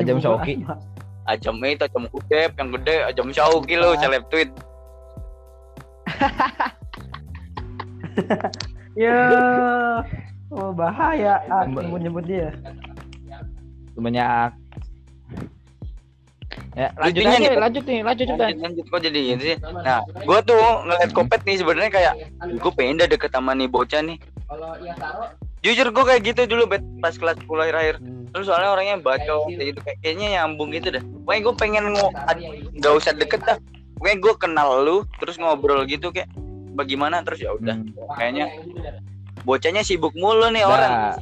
Ajam 0.00 0.16
Dibukul 0.16 0.24
Syauki 0.24 0.54
Asma. 0.64 0.80
ajam 1.28 1.60
itu 1.60 1.84
ajam 1.84 2.08
kudep 2.08 2.56
yang 2.56 2.68
gede 2.72 2.96
ajam 3.04 3.28
syauki 3.28 3.76
lo 3.76 3.92
celeb 4.00 4.24
tweet 4.32 4.48
Ya. 8.98 9.14
Oh 10.50 10.74
bahaya 10.74 11.38
ah, 11.46 11.62
nyebut-nyebut 11.68 12.24
dia. 12.26 12.50
Banyak. 13.98 14.50
Ya 16.78 16.94
lanjut 16.94 17.22
aja 17.26 17.38
nih, 17.42 17.58
lanjut 17.58 17.84
nih 17.84 18.00
lanjut 18.06 18.26
juga 18.30 18.42
lanjut, 18.48 18.62
lanjut. 18.62 18.84
Kok 18.86 19.00
jadi 19.02 19.20
gitu 19.34 19.42
sih? 19.42 19.56
Nah 19.82 19.98
gua 20.22 20.38
tuh 20.46 20.62
ngeliat 20.86 21.10
kopet 21.10 21.40
nih 21.42 21.56
sebenarnya 21.58 21.90
kayak 21.90 22.14
gue 22.54 22.72
pengen 22.78 23.02
dah 23.02 23.08
deket 23.10 23.30
sama 23.34 23.52
nih 23.58 23.66
bocah 23.66 23.98
nih. 23.98 24.16
Jujur 25.58 25.90
gue 25.90 26.04
kayak 26.06 26.22
gitu 26.22 26.40
dulu 26.46 26.70
bet 26.70 26.82
pas 27.02 27.10
kelas 27.10 27.34
10 27.42 27.50
akhir-akhir. 27.66 27.96
Terus 28.30 28.44
soalnya 28.46 28.70
orangnya 28.70 28.96
bacot 29.02 29.50
kayak 29.50 29.66
gitu 29.74 29.80
kayak 29.82 29.98
kayaknya 30.06 30.26
nyambung 30.38 30.70
gitu 30.70 30.94
dah 30.94 31.02
pokoknya 31.02 31.40
gue 31.42 31.54
pengen 31.58 31.84
nggak 32.78 32.92
usah 32.94 33.12
deket 33.12 33.42
dah. 33.42 33.58
Pokoknya 33.98 34.16
gue 34.22 34.34
kenal 34.38 34.68
lu 34.86 34.96
terus 35.18 35.34
ngobrol 35.36 35.82
gitu 35.84 36.14
kayak 36.14 36.30
bagaimana? 36.78 37.26
Terus 37.26 37.42
ya 37.42 37.50
udah 37.58 37.74
Hmm. 37.74 37.90
kayaknya 38.14 38.54
bocahnya 39.42 39.82
sibuk 39.82 40.14
mulu 40.14 40.46
nih 40.54 40.62
orang 40.62 41.18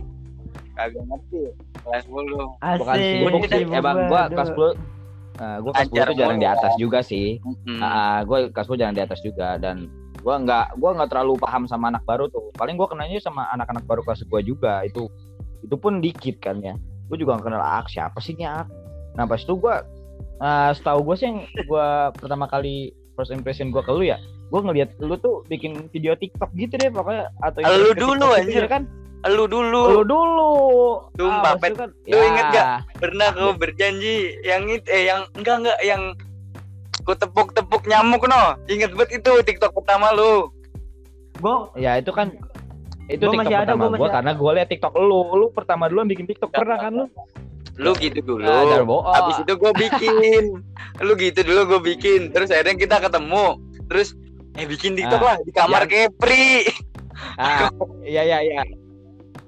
kagak 0.77 1.05
ngerti 1.09 1.43
kelas 1.83 2.05
10 2.05 2.13
Asik. 2.61 2.79
bukan 2.81 2.97
sibuk 3.01 3.43
sih 3.49 3.63
emang 3.73 3.97
gua 4.13 4.23
kelas 4.31 4.51
10 4.53 4.95
Nah, 5.37 5.61
gua 5.61 5.73
kelas 5.77 5.93
10 5.93 6.01
Ajar 6.01 6.07
tuh 6.09 6.17
jarang 6.17 6.41
di 6.41 6.49
atas 6.49 6.73
juga 6.81 6.99
sih. 7.05 7.37
Mm-mm. 7.45 7.77
Ah, 7.85 8.25
gua 8.25 8.49
kelas 8.49 8.73
10 8.73 8.81
jarang 8.81 8.97
di 8.97 9.05
atas 9.05 9.21
juga 9.21 9.61
dan 9.61 9.85
gua 10.25 10.41
nggak 10.41 10.81
gua 10.81 10.97
nggak 10.97 11.13
terlalu 11.13 11.37
paham 11.37 11.69
sama 11.69 11.93
anak 11.93 12.09
baru 12.09 12.33
tuh. 12.33 12.49
Paling 12.57 12.81
gua 12.81 12.89
kenalnya 12.89 13.21
sama 13.21 13.45
anak-anak 13.53 13.85
baru 13.85 14.01
kelas 14.01 14.25
gua 14.33 14.41
juga. 14.41 14.81
Itu 14.89 15.13
itu 15.61 15.77
pun 15.77 16.01
dikit 16.01 16.41
kan 16.41 16.65
ya. 16.65 16.73
Gua 17.13 17.21
juga 17.21 17.37
nggak 17.37 17.53
kenal 17.53 17.61
ah, 17.61 17.85
siapa 17.85 18.17
sih 18.25 18.33
ini 18.33 18.49
ah. 18.49 18.65
Nah, 19.13 19.29
pas 19.29 19.37
itu 19.37 19.53
gua 19.61 19.85
ah, 20.41 20.73
setahu 20.73 21.13
gue 21.13 21.17
sih 21.21 21.27
yang 21.29 21.39
gue 21.49 21.89
pertama 22.17 22.49
kali 22.49 22.93
first 23.17 23.33
impression 23.33 23.73
gue 23.73 23.81
ke 23.81 23.93
lu 23.93 24.05
ya 24.05 24.21
gue 24.47 24.61
ngeliat 24.63 24.95
lu 25.03 25.17
tuh 25.19 25.43
bikin 25.51 25.91
video 25.91 26.15
TikTok 26.15 26.53
gitu 26.55 26.79
deh 26.79 26.91
pokoknya 26.93 27.33
atau 27.43 27.59
lu 27.65 27.91
dulu, 27.97 28.15
TikTok 28.15 28.15
gitu 28.15 28.27
anjir. 28.37 28.63
ya 28.63 28.69
kan 28.71 28.83
Lu 29.27 29.45
dulu 29.45 29.81
lu 29.91 30.03
dulu 30.03 30.51
Sumpah, 31.13 31.51
Ah, 31.51 31.57
Pet. 31.57 31.73
kan, 31.75 31.91
Lu 32.05 32.17
inget 32.21 32.47
ya, 32.47 32.55
gak? 32.55 32.67
pernah 32.97 33.29
kau 33.31 33.53
berjanji 33.53 34.17
yang 34.41 34.67
itu 34.67 34.87
eh 34.87 35.07
yang 35.07 35.25
enggak 35.33 35.57
enggak 35.59 35.79
yang 35.83 36.03
ku 37.03 37.13
tepuk-tepuk 37.13 37.83
nyamuk 37.85 38.23
no. 38.25 38.55
Ingat 38.67 38.93
banget 38.93 39.19
itu 39.19 39.33
TikTok 39.43 39.73
pertama 39.75 40.13
lu. 40.13 40.51
gue 41.37 41.53
ya 41.77 41.97
itu 41.97 42.09
kan 42.11 42.33
itu 43.07 43.21
Gua 43.21 43.29
TikTok 43.29 43.41
masih 43.43 43.55
ada, 43.55 43.65
pertama 43.69 43.85
gua 43.87 43.99
gue 43.99 44.09
karena 44.11 44.33
gue 44.33 44.51
liat 44.53 44.69
TikTok 44.69 44.93
lu 44.97 45.21
lu 45.35 45.47
pertama 45.51 45.85
dulu 45.87 46.01
yang 46.01 46.11
bikin 46.11 46.27
TikTok 46.27 46.49
pernah 46.51 46.77
kan 46.77 46.93
lu 46.95 47.07
Lu 47.77 47.93
gitu 47.95 48.21
dulu. 48.21 48.41
Ah, 48.43 48.65
jangan 48.65 48.87
bohong. 48.87 49.05
Habis 49.11 49.37
itu 49.39 49.53
gue 49.53 49.73
bikin. 49.77 50.45
lu 50.99 51.13
gitu 51.15 51.41
dulu 51.43 51.61
gue 51.69 51.81
bikin. 51.87 52.21
Terus 52.31 52.49
akhirnya 52.49 52.73
kita 52.75 52.97
ketemu. 53.01 53.61
Terus 53.87 54.17
eh 54.55 54.65
bikin 54.65 54.97
TikTok 54.97 55.21
Ah, 55.21 55.27
lah 55.27 55.37
di 55.39 55.53
kamar 55.53 55.83
yang- 55.85 56.09
Kepri. 56.09 56.73
ah 57.37 57.69
iya 58.07 58.23
iya 58.25 58.39
iya 58.41 58.63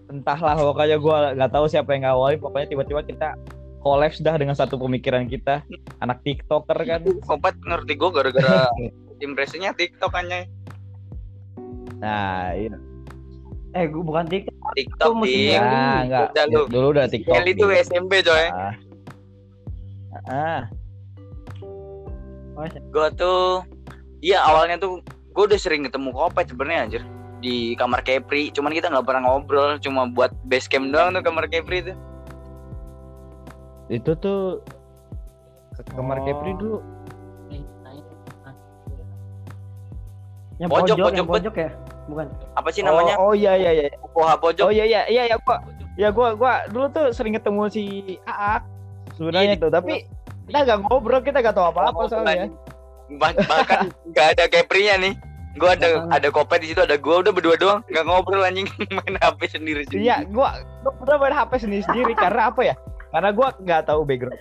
entahlah 0.08 0.56
pokoknya 0.56 0.96
gue 0.96 1.16
nggak 1.36 1.52
tahu 1.52 1.66
siapa 1.66 1.92
yang 1.92 2.08
ngawalin 2.08 2.40
pokoknya 2.40 2.66
tiba-tiba 2.68 3.00
kita 3.02 3.28
kolaps 3.78 4.18
dah 4.18 4.34
dengan 4.34 4.52
satu 4.52 4.74
pemikiran 4.76 5.24
kita. 5.24 5.62
Anak 5.98 6.20
tiktoker 6.22 6.76
kan. 6.76 7.00
Kompet 7.22 7.54
ngerti 7.60 7.92
gue 7.94 8.10
gara-gara 8.10 8.66
impresinya 9.24 9.70
TikTok 9.70 10.12
aja. 10.14 10.46
nah 11.98 12.54
iya. 12.54 12.78
Eh 13.72 13.84
gue 13.84 14.00
bukan 14.00 14.24
TikTok. 14.24 14.54
TikTok 14.72 15.08
Itu 15.08 15.18
musim 15.18 15.34
di 15.34 15.52
yang- 15.52 15.66
nah 15.66 15.98
enggak 16.02 16.26
Udah 16.30 16.44
lu. 16.46 16.62
dulu 16.66 16.86
udah 16.92 17.06
tiktok 17.06 17.34
Kelly 17.34 17.52
itu. 17.52 17.66
SMP 17.74 18.12
coy. 18.22 18.46
ah. 18.48 18.74
Ah. 20.26 20.62
Oh, 22.54 22.66
Gue 22.66 23.08
tuh 23.14 23.62
Iya 24.18 24.42
awalnya 24.42 24.76
tuh 24.76 24.98
gue 25.30 25.44
udah 25.46 25.54
sering 25.54 25.86
ketemu 25.86 26.10
Kopet 26.10 26.50
sebenarnya 26.50 26.80
anjir 26.82 27.02
di 27.38 27.56
kamar 27.74 28.00
Kepri. 28.00 28.50
Cuman 28.50 28.70
kita 28.70 28.88
nggak 28.88 29.02
pernah 29.02 29.22
ngobrol, 29.24 29.78
cuma 29.78 30.06
buat 30.06 30.30
base 30.42 30.66
camp 30.66 30.88
doang 30.88 31.10
tuh 31.10 31.22
kamar 31.22 31.46
Kepri 31.46 31.82
tuh. 31.84 31.96
itu 33.88 34.12
tuh 34.14 34.60
ke 35.72 35.82
kamar 35.88 36.20
Oh. 36.20 36.22
Kepri 36.22 36.52
dulu 36.54 36.78
yang 40.58 40.68
Pojok, 40.68 40.84
pojok, 40.84 40.98
pojok, 40.98 41.14
yang 41.14 41.28
pojok 41.28 41.54
ya 41.56 41.70
bukan 42.04 42.26
Apa 42.52 42.68
sih 42.68 42.82
namanya? 42.82 43.14
oh, 43.16 43.30
oh 43.30 43.32
iya 43.32 43.54
iya 43.54 43.70
iya 43.72 43.84
Poha 44.10 44.34
pojok. 44.34 44.66
oh 44.66 44.72
iya 44.74 44.84
iya 44.84 45.00
iya 45.06 45.22
ya 45.24 45.36
gua 45.38 45.56
ya 45.94 46.08
gua 46.10 46.34
gua 46.34 46.66
dulu 46.66 46.90
tuh 46.90 47.14
sering 47.14 47.32
ketemu 47.32 47.62
si 47.70 47.82
Aak 48.24 48.66
sebenarnya 49.14 49.54
Iya, 49.54 49.62
tuh 49.62 49.70
tapi 49.70 49.94
kita 50.44 50.58
gak 50.66 50.78
ngobrol 50.82 51.20
kita 51.20 51.38
gak 51.38 51.54
tahu 51.54 51.70
apa-apa 51.70 51.94
Oh, 51.94 52.08
soalnya 52.10 52.50
Bah- 53.16 53.38
bahkan 53.46 53.88
nggak 54.04 54.26
ada 54.36 54.44
Keprinya 54.46 54.94
nih. 55.00 55.14
Gue 55.58 55.70
ada 55.74 55.88
Bahkan- 55.90 56.14
ada 56.14 56.28
Kopet 56.30 56.58
di 56.62 56.68
situ, 56.70 56.80
ada 56.80 56.94
gue 56.94 57.14
udah 57.18 57.32
berdua 57.34 57.56
doang, 57.58 57.80
nggak 57.90 58.04
ngobrol 58.06 58.46
anjing 58.46 58.70
main 58.96 59.14
HP 59.18 59.40
sendiri 59.50 59.82
sendiri. 59.84 60.06
Iya, 60.06 60.16
gua 60.30 60.54
gua 60.86 60.92
udah 61.02 61.16
main 61.18 61.34
HP 61.34 61.52
sendiri 61.58 61.82
sendiri 61.82 62.12
karena 62.22 62.48
apa 62.48 62.60
ya? 62.62 62.74
Karena 63.10 63.28
gua 63.34 63.48
nggak 63.58 63.82
tahu 63.84 64.00
background 64.06 64.38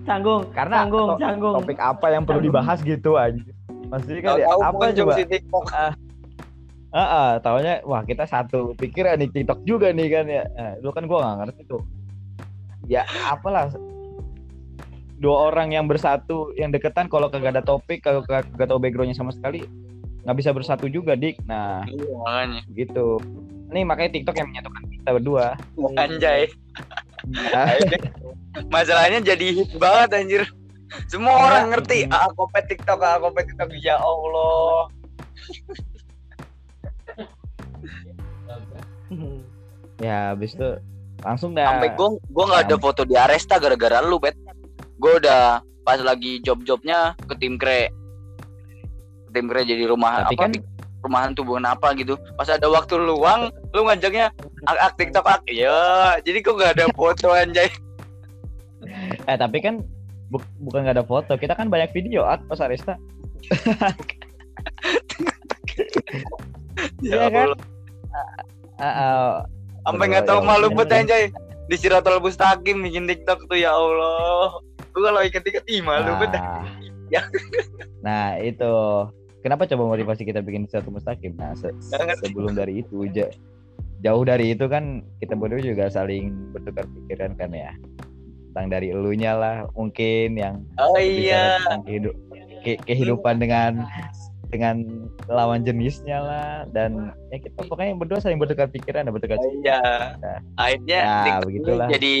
canggung 0.00 0.48
karena 0.56 0.74
canggung 0.82 1.08
to- 1.12 1.20
canggung 1.20 1.54
topik 1.60 1.78
apa 1.78 2.06
yang 2.08 2.22
perlu 2.24 2.40
dibahas 2.42 2.80
gitu 2.80 3.14
aja. 3.14 3.38
Maksudnya 3.92 4.20
kan 4.22 4.32
ya, 4.40 4.46
apa 4.48 4.84
coba? 4.96 5.12
si 5.14 5.22
TikTok. 5.28 5.64
Heeh, 6.90 7.30
taunya 7.46 7.74
wah 7.86 8.02
kita 8.02 8.26
satu 8.26 8.74
pikiran 8.74 9.20
nih 9.22 9.30
TikTok 9.30 9.62
juga 9.62 9.94
nih 9.94 10.08
kan 10.10 10.24
ya. 10.26 10.42
Nah, 10.56 10.72
lu 10.82 10.90
kan 10.90 11.04
gua 11.06 11.22
nggak 11.22 11.36
ngerti 11.46 11.62
tuh. 11.68 11.82
Ya 12.88 13.06
apalah 13.28 13.70
dua 15.20 15.52
orang 15.52 15.76
yang 15.76 15.84
bersatu 15.84 16.50
yang 16.56 16.72
deketan 16.72 17.06
kalau 17.06 17.28
kagak 17.28 17.54
ada 17.54 17.62
topik 17.62 18.00
kalau 18.00 18.24
kagak 18.24 18.66
tahu 18.66 18.80
backgroundnya 18.80 19.12
sama 19.12 19.36
sekali 19.36 19.60
nggak 20.20 20.36
bisa 20.36 20.50
bersatu 20.50 20.86
juga 20.86 21.14
dik 21.14 21.40
nah 21.44 21.80
Iya, 21.84 22.12
makanya. 22.14 22.60
gitu 22.70 23.06
nih 23.68 23.82
makanya 23.82 24.10
TikTok 24.12 24.36
yang 24.36 24.48
menyatukan 24.48 24.82
kita 24.90 25.10
berdua 25.12 25.46
Anjay. 25.96 26.42
Ah, 27.52 27.68
Masalahnya 28.72 29.20
jadi 29.20 29.52
hit 29.52 29.76
banget 29.76 30.08
anjir. 30.16 30.42
Semua 31.04 31.36
Karena- 31.36 31.44
orang 31.44 31.64
ngerti, 31.70 32.08
ah 32.08 32.32
Kopet 32.32 32.64
TikTok, 32.66 32.96
ah 32.98 33.20
Kopet 33.20 33.44
TikTok. 33.44 33.68
Ya 33.76 34.00
Allah. 34.00 34.88
ya 40.00 40.32
habis 40.32 40.56
itu 40.56 40.68
langsung 41.20 41.52
dah 41.52 41.76
sampai 41.76 41.92
gue 41.92 42.08
gue 42.24 42.44
nggak 42.46 42.62
ada 42.64 42.76
foto 42.80 43.02
di 43.04 43.12
Aresta 43.12 43.60
gara-gara 43.60 44.00
lu 44.00 44.16
bet 44.16 44.32
gue 44.96 45.12
udah 45.20 45.60
pas 45.82 46.00
lagi 46.00 46.40
job-jobnya 46.40 47.12
ke 47.20 47.34
tim 47.36 47.60
kre 47.60 47.92
ke 49.30 49.32
tim 49.32 49.46
kre 49.46 49.62
jadi 49.62 49.86
rumah 49.86 50.26
Tapi 50.26 50.34
apa 50.34 50.42
kan- 50.42 50.66
rumahan 51.00 51.32
tubuhan 51.32 51.64
apa 51.64 51.94
gitu. 51.94 52.18
Pas 52.34 52.44
ada 52.44 52.66
waktu 52.66 52.98
luang 52.98 53.48
lu 53.70 53.86
ngajaknya 53.86 54.28
ak, 54.66 54.76
ak 54.76 54.92
tiktok 54.96 55.24
ak 55.24 55.46
ya 55.46 55.72
jadi 56.20 56.42
kok 56.42 56.58
nggak 56.58 56.74
ada 56.76 56.86
foto 56.92 57.30
anjay? 57.40 57.70
Eh 59.24 59.36
tapi 59.36 59.62
kan 59.62 59.80
bu- 60.28 60.44
bukan 60.60 60.84
nggak 60.84 60.98
ada 60.98 61.06
foto 61.06 61.32
kita 61.34 61.54
kan 61.54 61.68
banyak 61.68 61.88
video 61.90 62.26
at 62.26 62.42
pas 62.44 62.58
Aresta 62.58 62.98
Iya 67.00 67.28
kan? 67.28 67.46
Allah. 67.46 67.60
Ah, 68.76 68.84
ah, 68.84 69.30
sampai 69.84 70.04
nggak 70.08 70.24
tahu 70.26 70.40
ya 70.40 70.46
malu 70.46 70.68
bet 70.72 70.90
anjay. 70.90 71.28
Di 71.64 71.76
Siratul 71.76 72.18
Mustaqim 72.18 72.82
bikin 72.82 73.06
tiktok 73.06 73.46
tuh 73.46 73.56
ya 73.56 73.70
Allah. 73.70 74.58
Gue 74.90 75.00
kalau 75.02 75.22
inget-inget 75.22 75.64
ih 75.66 75.80
malu 75.80 76.12
bet 76.18 76.32
nah, 77.10 77.18
Ya. 77.18 77.22
nah 78.00 78.26
itu. 78.38 78.72
Kenapa 79.40 79.64
coba 79.64 79.88
motivasi 79.88 80.22
kita 80.22 80.44
bikin 80.44 80.68
satu 80.68 80.92
mustaqim? 80.92 81.32
Nah 81.34 81.56
se- 81.56 81.72
sebelum 82.20 82.52
dari 82.52 82.84
itu 82.84 83.08
ja- 83.08 83.32
jauh 84.00 84.20
dari 84.20 84.52
itu 84.52 84.68
kan 84.68 85.00
kita 85.16 85.32
berdua 85.32 85.58
juga 85.58 85.88
saling 85.88 86.28
bertukar 86.52 86.84
pikiran 86.84 87.32
kan 87.34 87.48
ya. 87.50 87.72
Tentang 88.52 88.68
dari 88.68 88.92
elunya 88.92 89.32
lah 89.32 89.56
mungkin 89.72 90.36
yang 90.36 90.60
oh 90.76 91.00
iya. 91.00 91.56
ke- 92.60 92.80
kehidupan 92.84 93.40
dengan 93.40 93.88
dengan 94.52 95.08
lawan 95.24 95.64
jenisnya 95.64 96.20
lah. 96.20 96.68
Dan 96.68 97.08
ya 97.32 97.40
kita 97.40 97.64
pokoknya 97.64 97.96
berdua 97.96 98.20
saling 98.20 98.36
bertukar 98.36 98.68
pikiran 98.68 99.08
dan 99.08 99.12
bertukar 99.14 99.40
Oh 99.40 99.48
iya. 99.56 99.80
Nah. 100.20 100.38
akhirnya 100.60 101.00
Nah, 101.00 101.40
begitulah. 101.40 101.88
jadi 101.88 102.14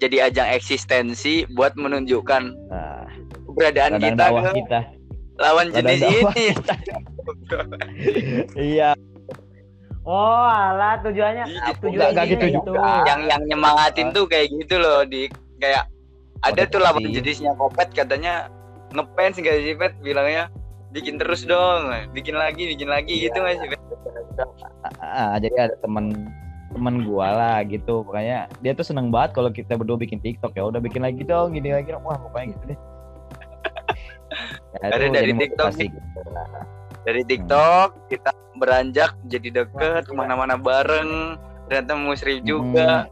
jadi 0.00 0.16
ajang 0.32 0.48
eksistensi 0.50 1.44
buat 1.52 1.76
menunjukkan 1.76 2.42
nah, 2.66 3.01
keberadaan 3.52 3.90
ladang 4.00 4.04
kita 4.08 4.24
ke 4.24 4.50
kita. 4.64 4.80
lawan 5.36 5.66
Ladang 5.68 5.76
jenis 5.76 6.00
ini. 6.02 6.46
iya. 8.74 8.90
Oh 10.02 10.42
alah 10.50 10.98
tujuannya 10.98 11.46
Iya, 11.46 11.70
tujuannya 11.78 12.10
nggak 12.10 12.26
gitu 12.34 12.44
gitu. 12.58 12.74
juga. 12.74 13.06
yang 13.06 13.20
yang 13.30 13.42
nyemangatin 13.46 14.10
tuh 14.10 14.26
kayak 14.26 14.50
gitu 14.50 14.82
loh 14.82 15.06
di 15.06 15.30
kayak 15.62 15.86
ada 16.42 16.66
tuh 16.66 16.82
lawan 16.82 17.06
jenisnya 17.06 17.54
kopet 17.54 17.94
katanya 17.94 18.50
ngefans 18.90 19.38
gak 19.38 19.62
sih 19.62 19.78
pet 19.78 19.94
bilangnya 20.02 20.50
bikin 20.90 21.22
terus 21.22 21.46
dong 21.46 21.86
bikin 22.10 22.34
lagi 22.34 22.66
bikin 22.66 22.90
lagi 22.90 23.14
gitu 23.22 23.38
nggak 23.38 23.62
sih 23.62 23.68
pet 23.70 23.80
Ah, 24.98 25.38
jadi 25.38 25.70
ada 25.70 25.76
temen 25.78 26.26
temen 26.72 27.04
gua 27.06 27.28
lah 27.30 27.56
gitu 27.62 28.02
pokoknya 28.02 28.48
dia 28.58 28.72
tuh 28.74 28.82
seneng 28.82 29.12
banget 29.14 29.36
kalau 29.38 29.54
kita 29.54 29.76
berdua 29.78 30.00
bikin 30.00 30.18
TikTok 30.18 30.56
ya 30.56 30.66
udah 30.66 30.80
bikin 30.82 31.04
lagi 31.04 31.22
dong 31.22 31.52
gini 31.54 31.70
lagi 31.70 31.92
dong. 31.94 32.02
Wah 32.02 32.16
pokoknya 32.18 32.56
gitu 32.58 32.74
deh 32.74 32.78
ya, 34.74 34.88
dari 34.88 35.06
jadi 35.08 35.32
TikTok 35.38 35.66
motivasi 35.66 35.80
nih. 35.80 35.90
gitu 35.90 36.20
dari 37.02 37.22
TikTok 37.24 37.88
kita 38.08 38.30
beranjak 38.54 39.10
jadi 39.26 39.48
deket 39.58 40.02
ke 40.02 40.12
mana-mana 40.12 40.54
bareng 40.54 41.34
ternyata 41.66 41.92
musrif 41.94 42.38
juga 42.42 43.10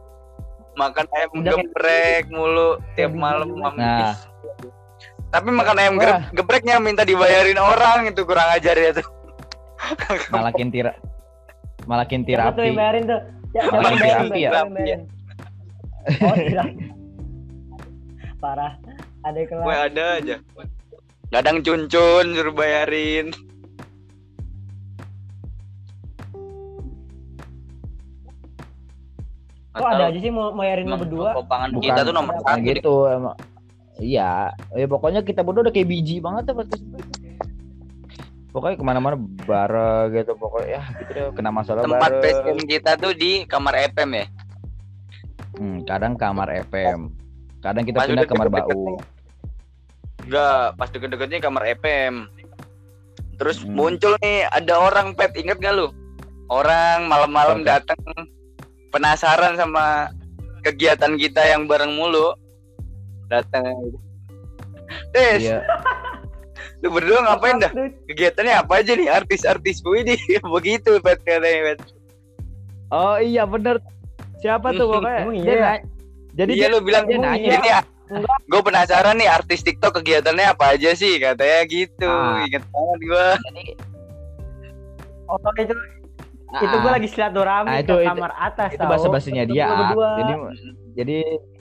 makan 0.73 1.07
ayam 1.11 1.31
Udah 1.35 1.43
kayak- 1.51 1.67
geprek 1.67 2.25
mulu 2.31 2.69
tiap 2.95 3.13
malam 3.13 3.51
mampis. 3.51 3.81
Nah. 3.83 4.15
tapi 5.29 5.49
makan 5.49 5.77
ayam 5.77 5.95
Wah. 5.95 6.03
gep- 6.23 6.27
gepreknya 6.37 6.79
minta 6.79 7.03
dibayarin 7.03 7.57
orang 7.57 8.07
itu 8.07 8.23
kurang 8.23 8.49
ajar 8.49 8.75
ya 8.75 8.91
tuh 8.93 9.07
malakin 10.35 10.69
tira 10.69 10.93
malakin 11.85 12.23
Siapa 12.23 12.53
tuh 12.53 12.55
terapi 12.55 12.63
yang 12.63 12.77
bayarin 12.77 13.05
tuh? 13.05 13.21
Ya, 13.51 13.63
terapi 13.67 14.41
Bang? 14.47 14.69
ya? 14.79 14.99
Oh. 16.23 16.37
Parah. 18.39 18.73
Ada 19.21 19.37
yang 19.37 19.49
gue 19.51 19.59
kelas. 19.61 19.87
ada 19.87 20.05
aja 20.17 20.37
kadang 21.31 21.63
cuncun 21.63 22.27
suruh 22.35 22.55
bayarin. 22.55 23.31
Kok 29.71 29.87
ada 29.87 30.11
aja 30.11 30.19
sih 30.19 30.35
mau 30.35 30.51
bayarin 30.53 30.91
lo 30.91 30.99
berdua? 30.99 31.31
Kopangan 31.39 31.71
Bukan, 31.79 31.85
kita 31.87 32.01
tuh 32.03 32.13
nomor 32.13 32.35
satu 32.43 32.59
gitu 32.67 32.95
emang. 33.07 33.39
Iya. 34.03 34.51
Ya 34.75 34.87
pokoknya 34.91 35.23
kita 35.23 35.47
berdua 35.47 35.71
udah 35.71 35.75
kayak 35.75 35.89
biji 35.89 36.19
banget 36.19 36.51
ya 36.51 36.55
podcast 36.59 36.83
pokoknya 38.51 38.77
ke 38.83 38.85
mana-mana 38.85 39.17
bareng 39.47 40.11
gitu 40.11 40.35
pokoknya 40.35 40.69
ya 40.79 40.83
gitu 40.99 41.11
deh 41.15 41.25
kena 41.39 41.51
masalah 41.55 41.87
tempat 41.87 42.11
bareng. 42.19 42.59
kita 42.67 42.99
tuh 42.99 43.13
di 43.15 43.47
kamar 43.47 43.75
FM 43.95 44.11
ya? 44.11 44.27
Hmm, 45.55 45.79
kadang 45.87 46.19
kamar 46.19 46.51
FM 46.67 47.15
kadang 47.63 47.85
kita 47.87 47.99
Pas 48.03 48.07
pindah 48.11 48.27
kamar 48.27 48.49
bau. 48.51 48.67
nih. 48.67 48.99
Enggak, 50.31 50.79
pas 50.79 50.87
deket-deketnya 50.95 51.43
kamar 51.43 51.67
EPM. 51.75 52.31
Terus 53.35 53.67
Hmm. 53.67 53.75
muncul 53.75 54.15
nih 54.23 54.47
ada 54.47 54.79
orang 54.79 55.11
pet 55.19 55.35
inget 55.35 55.59
gak 55.59 55.75
lu? 55.75 55.91
Orang 56.47 57.11
malam-malam 57.11 57.67
datang 57.67 57.99
penasaran 58.95 59.59
sama 59.59 60.15
kegiatan 60.63 61.19
kita 61.19 61.43
yang 61.51 61.67
bareng 61.67 61.99
mulu. 61.99 62.31
Datang. 63.27 63.91
Tes, 65.11 65.43
Iya. 65.43 65.67
lu 66.79 66.95
berdua 66.95 67.27
ngapain 67.27 67.59
dah? 67.59 67.75
Kegiatannya 68.07 68.55
apa 68.55 68.87
aja 68.87 68.95
nih? 68.95 69.11
Artis-artis 69.11 69.83
ini 69.83 70.15
begitu 70.55 71.03
pet 71.03 71.19
katanya 71.27 71.75
pet. 71.75 71.79
Oh 72.95 73.19
iya 73.19 73.43
bener. 73.51 73.83
Siapa 74.39 74.79
tuh 74.79 74.95
pokoknya? 74.95 75.27
Dia 75.43 75.55
iya? 75.59 75.71
Jadi 76.39 76.51
iya 76.55 76.67
dia, 76.71 76.75
lu 76.75 76.79
bilang 76.87 77.11
dia 77.11 77.19
"Oh, 77.19 77.23
nanya. 77.27 77.83
Gue 78.51 78.61
penasaran 78.67 79.15
nih 79.15 79.31
artis 79.31 79.63
TikTok 79.63 80.03
kegiatannya 80.03 80.51
apa 80.51 80.75
aja 80.75 80.91
sih 80.99 81.17
katanya 81.23 81.61
gitu. 81.71 82.11
Ah. 82.11 82.43
Ingat 82.45 82.65
banget 82.67 82.99
gua. 83.07 83.29
jadi 83.47 83.65
Oh 85.31 85.39
itu 85.63 85.75
itu 86.51 86.77
gue 86.83 86.91
ah, 86.91 86.95
lagi 86.99 87.07
silaturahmi 87.07 87.71
Ah, 87.71 87.79
ke 87.79 87.87
itu- 87.87 88.03
itu- 88.03 88.11
kamar 88.11 88.33
atas 88.35 88.71
itu 88.75 88.83
bahasa 88.83 89.07
basinya 89.07 89.45
Itu 89.47 89.53
dia. 89.55 89.65
Ah. 89.71 89.95
Jadi 90.19 90.33
jadi 90.99 91.19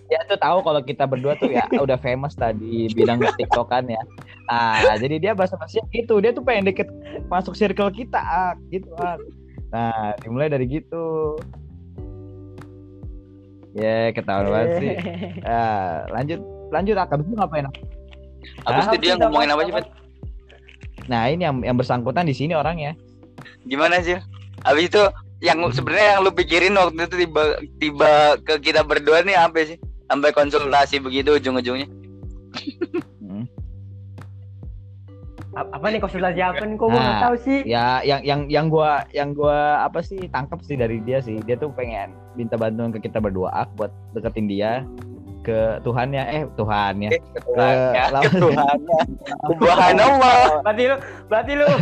dia 0.09 0.19
tuh 0.25 0.41
tahu 0.41 0.65
kalau 0.65 0.81
kita 0.81 1.05
berdua 1.05 1.37
tuh 1.37 1.53
ya 1.53 1.69
udah 1.77 2.01
famous 2.01 2.33
tadi 2.33 2.89
bidang 2.97 3.21
TikTokan 3.37 3.93
ya. 3.93 4.01
Ah, 4.49 4.97
jadi 4.97 5.21
dia 5.21 5.31
bahasa 5.37 5.53
basinya 5.53 5.85
gitu. 5.93 6.17
Dia 6.17 6.33
tuh 6.33 6.41
pengen 6.41 6.73
deket 6.73 6.89
masuk 7.29 7.53
circle 7.53 7.93
kita, 7.93 8.17
ah, 8.17 8.57
gitu. 8.73 8.89
Ah. 8.97 9.21
Nah, 9.69 10.17
dimulai 10.25 10.49
dari 10.49 10.65
gitu. 10.65 11.37
Ya, 13.79 14.11
ketahuan 14.11 14.51
banget 14.51 14.69
sih. 14.77 14.89
Ah, 15.47 16.03
lanjut 16.11 16.39
lanjut 16.69 16.95
habis 16.99 17.25
itu 17.25 17.35
ngapain? 17.39 17.65
Habis 18.67 18.83
Ah, 18.85 18.93
itu 18.93 18.97
dia 19.01 19.15
ngomongin 19.15 19.49
apa 19.55 19.61
sih, 19.63 19.73
Pet? 19.73 19.85
Nah, 21.07 21.21
ini 21.31 21.47
yang 21.47 21.55
yang 21.63 21.77
bersangkutan 21.79 22.27
di 22.27 22.35
sini 22.35 22.53
orangnya. 22.53 22.93
Gimana 23.65 24.03
sih? 24.03 24.19
Habis 24.67 24.91
itu 24.91 25.01
yang 25.39 25.63
sebenarnya 25.71 26.19
yang 26.19 26.21
lu 26.27 26.31
pikirin 26.35 26.75
waktu 26.75 27.07
itu 27.07 27.15
tiba 27.23 27.43
tiba 27.79 28.11
ke 28.43 28.59
kita 28.59 28.83
berdua 28.83 29.23
nih 29.23 29.39
apa 29.39 29.63
sih? 29.63 29.79
Sampai 30.11 30.35
konsultasi 30.35 30.99
begitu 30.99 31.39
ujung-ujungnya. 31.39 31.87
Apa 35.65 35.85
nih 35.85 35.99
konsultasi 35.99 36.39
apa 36.39 36.61
nih 36.61 36.75
kok 36.75 36.85
gue 36.85 36.95
nggak 36.95 37.11
Nah, 37.11 37.21
tahu 37.21 37.35
sih 37.39 37.59
Ya, 37.63 37.99
yang 38.01 38.21
yang 38.21 38.41
yang 38.47 38.65
gua 38.67 39.03
yang 39.09 39.31
gua 39.31 39.57
apa 39.81 39.99
sih 39.99 40.19
tangkap 40.27 40.59
sih 40.61 40.73
dari 40.73 40.99
dia 40.99 41.19
sih. 41.19 41.39
Dia 41.41 41.55
tuh 41.55 41.69
pengen 41.69 42.11
minta 42.33 42.55
bantuan 42.55 42.89
ke 42.89 42.99
kita 42.99 43.17
berdua 43.17 43.51
ah, 43.53 43.67
buat 43.73 43.91
deketin 44.11 44.45
dia 44.45 44.87
ke 45.39 45.79
Tuhannya 45.81 46.23
eh 46.25 46.43
Tuhannya 46.53 47.09
Eh, 47.09 47.21
Tuhannya, 47.41 48.03
lawan- 48.09 48.23
ke 48.25 48.37
Tuhannya. 48.37 48.99
Subhanallah. 49.49 50.39
berarti 50.61 50.83
lu 50.85 50.95
berarti 51.25 51.51
lu 51.53 51.67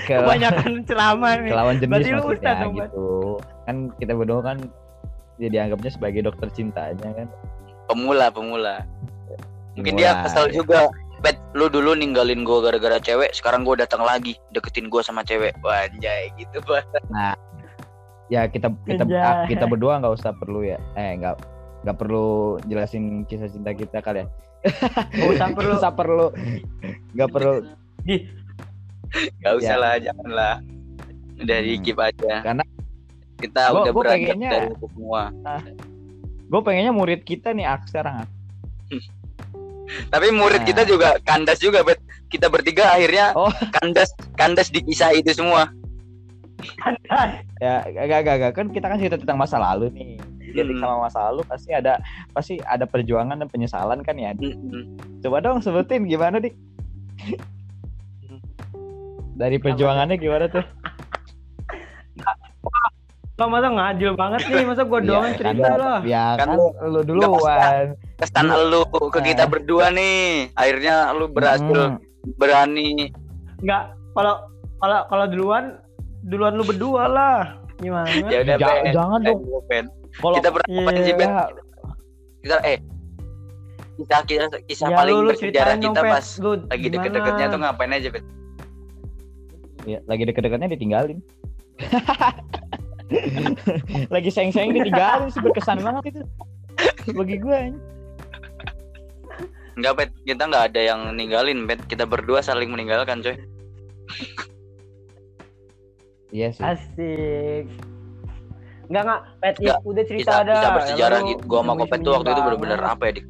ke, 0.00 0.14
kebanyakan 0.14 0.72
ceramah 0.84 1.32
nih 1.36 1.50
ke 1.50 1.56
lawan 1.56 1.76
jenis 1.76 1.90
Berarti 1.90 2.10
lu 2.10 2.22
ustaz 2.26 2.54
dong, 2.58 2.72
Bat. 2.74 2.82
gitu. 2.86 3.08
Kan 3.64 3.76
kita 3.96 4.12
berdua 4.14 4.40
kan 4.42 4.56
dia 5.36 5.48
dianggapnya 5.48 5.90
sebagai 5.90 6.20
dokter 6.22 6.48
cintanya 6.50 7.10
kan. 7.14 7.28
Pemula, 7.86 8.28
pemula. 8.28 8.84
Mungkin 9.72 9.96
dia 9.96 10.12
Mulai. 10.12 10.24
kesel 10.26 10.46
juga. 10.52 10.80
Bet, 11.20 11.36
lu 11.52 11.68
dulu 11.68 11.92
ninggalin 11.92 12.42
gua 12.42 12.62
gara-gara 12.62 12.96
cewek, 12.96 13.30
sekarang 13.30 13.60
gua 13.60 13.76
datang 13.76 14.00
lagi 14.00 14.40
deketin 14.50 14.88
gua 14.88 15.00
sama 15.00 15.20
cewek. 15.20 15.52
Wah, 15.60 15.84
anjay 15.84 16.32
gitu, 16.34 16.60
Pak. 16.62 16.88
Ya 18.26 18.46
kita 18.46 18.70
kita 18.86 19.04
ah, 19.18 19.44
kita 19.44 19.66
berdua 19.66 19.98
nggak 19.98 20.14
usah 20.14 20.32
perlu 20.32 20.62
ya. 20.62 20.78
Eh 20.94 21.18
nggak 21.18 21.34
nggak 21.82 21.96
perlu 21.96 22.28
jelasin 22.64 23.24
kisah 23.24 23.48
cinta 23.48 23.74
kita 23.74 23.98
kali 23.98 24.22
ya. 24.22 24.26
Nggak 25.10 25.30
usah 25.34 25.48
perlu. 25.56 25.72
Nggak 25.76 25.94
perlu 25.94 26.26
nggak 27.12 27.28
perlu 27.28 27.52
Gak 29.42 29.54
usah 29.58 29.74
Ya. 29.74 29.82
lah, 29.82 29.94
janganlah. 29.98 30.54
Udah 31.36 31.58
di 31.58 31.74
Hmm. 31.74 31.98
aja. 32.00 32.34
Karena 32.40 32.64
kita 33.36 33.60
gua- 33.66 33.82
udah 33.82 33.92
gua 33.92 34.04
pengennya- 34.06 34.52
dari 34.54 34.68
semua. 34.78 35.22
gue 36.46 36.60
pengennya 36.62 36.90
murid 36.90 37.22
kita 37.22 37.50
nih 37.50 37.62
ah, 37.64 37.78
sekarang 37.84 38.22
ah. 38.22 38.28
Tapi 40.08 40.26
murid 40.30 40.62
Nah. 40.62 40.68
kita 40.68 40.82
juga 40.84 41.08
kandas 41.22 41.58
juga, 41.58 41.82
Bet. 41.82 41.98
Kita 42.26 42.46
bertiga 42.46 42.94
akhirnya 42.94 43.34
Oh. 43.34 43.50
kandas 43.74 44.10
kandas 44.34 44.70
di 44.70 44.80
kisah 44.80 45.10
itu 45.12 45.30
semua. 45.32 45.66
ya 47.56 47.80
gak 47.88 48.04
gak 48.20 48.36
gak 48.36 48.52
kan 48.52 48.66
kita 48.68 48.84
kan 48.84 49.00
cerita 49.00 49.16
tentang 49.16 49.40
masa 49.40 49.56
lalu 49.56 49.88
nih 49.96 50.20
jadi 50.52 50.68
Hmm. 50.68 50.82
sama 50.82 51.08
masa 51.08 51.18
lalu 51.32 51.40
pasti 51.48 51.72
ada 51.72 51.96
pasti 52.30 52.60
ada 52.60 52.84
perjuangan 52.84 53.40
dan 53.40 53.48
penyesalan 53.48 54.04
kan 54.04 54.12
ya 54.14 54.36
Mm-mm. 54.36 54.98
coba 55.24 55.40
dong 55.40 55.64
sebutin 55.64 56.04
gimana 56.04 56.36
dik 56.36 56.52
dari 59.34 59.56
perjuangannya 59.56 60.20
gimana 60.20 60.52
tuh 60.52 60.60
lo 63.40 63.48
masa 63.48 63.68
ngadil 63.72 64.12
banget 64.12 64.40
nih 64.44 64.64
masa 64.68 64.82
gue 64.84 65.00
doang 65.00 65.24
yang 65.24 65.32
Iya, 65.32 65.40
cerita 65.40 65.64
kan, 65.64 65.78
lo 65.80 65.94
ya 66.04 66.24
Kan 66.36 66.46
kan, 66.46 66.56
lu- 66.60 66.76
lu 66.84 67.00
duluan 67.02 67.84
Kesan 68.20 68.44
lu 68.68 68.80
ke 69.08 69.18
kita 69.24 69.44
berdua 69.48 69.88
nih. 69.88 70.52
Akhirnya 70.52 71.16
lu 71.16 71.24
berhasil 71.26 71.96
Hmm. 71.96 71.96
berani 72.36 73.08
nggak 73.60 73.82
kalau 74.12 74.44
kalau 74.76 75.00
kalau 75.08 75.24
duluan 75.24 75.64
duluan 76.22 76.52
lu 76.52 76.64
berdua 76.64 77.08
lah 77.08 77.38
gimana 77.76 78.12
ya 78.28 78.44
udah 78.44 78.56
Ja- 78.56 78.68
Ben. 78.78 78.92
jangan 78.92 79.20
dong 79.24 79.40
Ben. 79.66 79.84
kalau 80.14 80.36
Kita 80.36 80.48
pernah 80.50 80.68
ngapain 80.70 81.00
sih, 81.00 81.14
Ben? 81.16 81.28
ya, 81.28 81.42
Kita 82.40 82.56
eh 82.62 82.78
kisah 83.96 84.20
kisah 84.22 84.48
kisah 84.64 84.88
ya 84.88 84.96
paling 84.96 85.16
lu 85.16 85.28
bersejarah 85.28 85.76
kita 85.76 86.00
pas 86.02 86.26
lu 86.36 86.50
lagi 86.66 86.86
deket-deketnya 86.88 87.46
tuh 87.48 87.58
ngapain 87.58 87.90
aja, 87.90 88.08
Bet? 88.10 88.24
ya, 89.84 89.98
lagi 90.04 90.22
deket-deketnya 90.24 90.68
ditinggalin 90.70 91.18
lagi 94.14 94.30
sayang-sayang 94.30 94.70
ditinggalin 94.74 95.28
sih 95.34 95.42
berkesan 95.42 95.82
banget 95.82 96.14
itu 96.14 96.22
bagi 97.14 97.36
gue 97.42 97.58
Enggak, 99.78 99.94
Bet. 99.96 100.10
Kita 100.28 100.44
nggak 100.44 100.64
ada 100.74 100.80
yang 100.82 101.00
ninggalin, 101.16 101.64
Bet. 101.64 101.80
Kita 101.88 102.04
berdua 102.04 102.44
saling 102.44 102.68
meninggalkan, 102.68 103.24
coy. 103.24 103.38
iya 106.30 106.52
sih 106.52 106.62
asik 106.62 107.64
Enggak 108.90 109.02
enggak, 109.06 109.22
Pet, 109.38 109.54
ya, 109.56 109.62
Nggak, 109.62 109.80
udah 109.86 110.04
cerita 110.04 110.30
Kisah, 110.30 110.42
ada. 110.42 110.52
kisah 110.52 110.70
bersejarah 110.74 111.20
gitu. 111.30 111.42
Gua 111.46 111.60
sama 111.62 111.72
Kopet 111.78 111.98
tuh 112.02 112.12
waktu 112.18 112.28
itu 112.34 112.40
bener-bener 112.42 112.80
apa 112.82 113.02
ya, 113.06 113.12
Dik? 113.16 113.26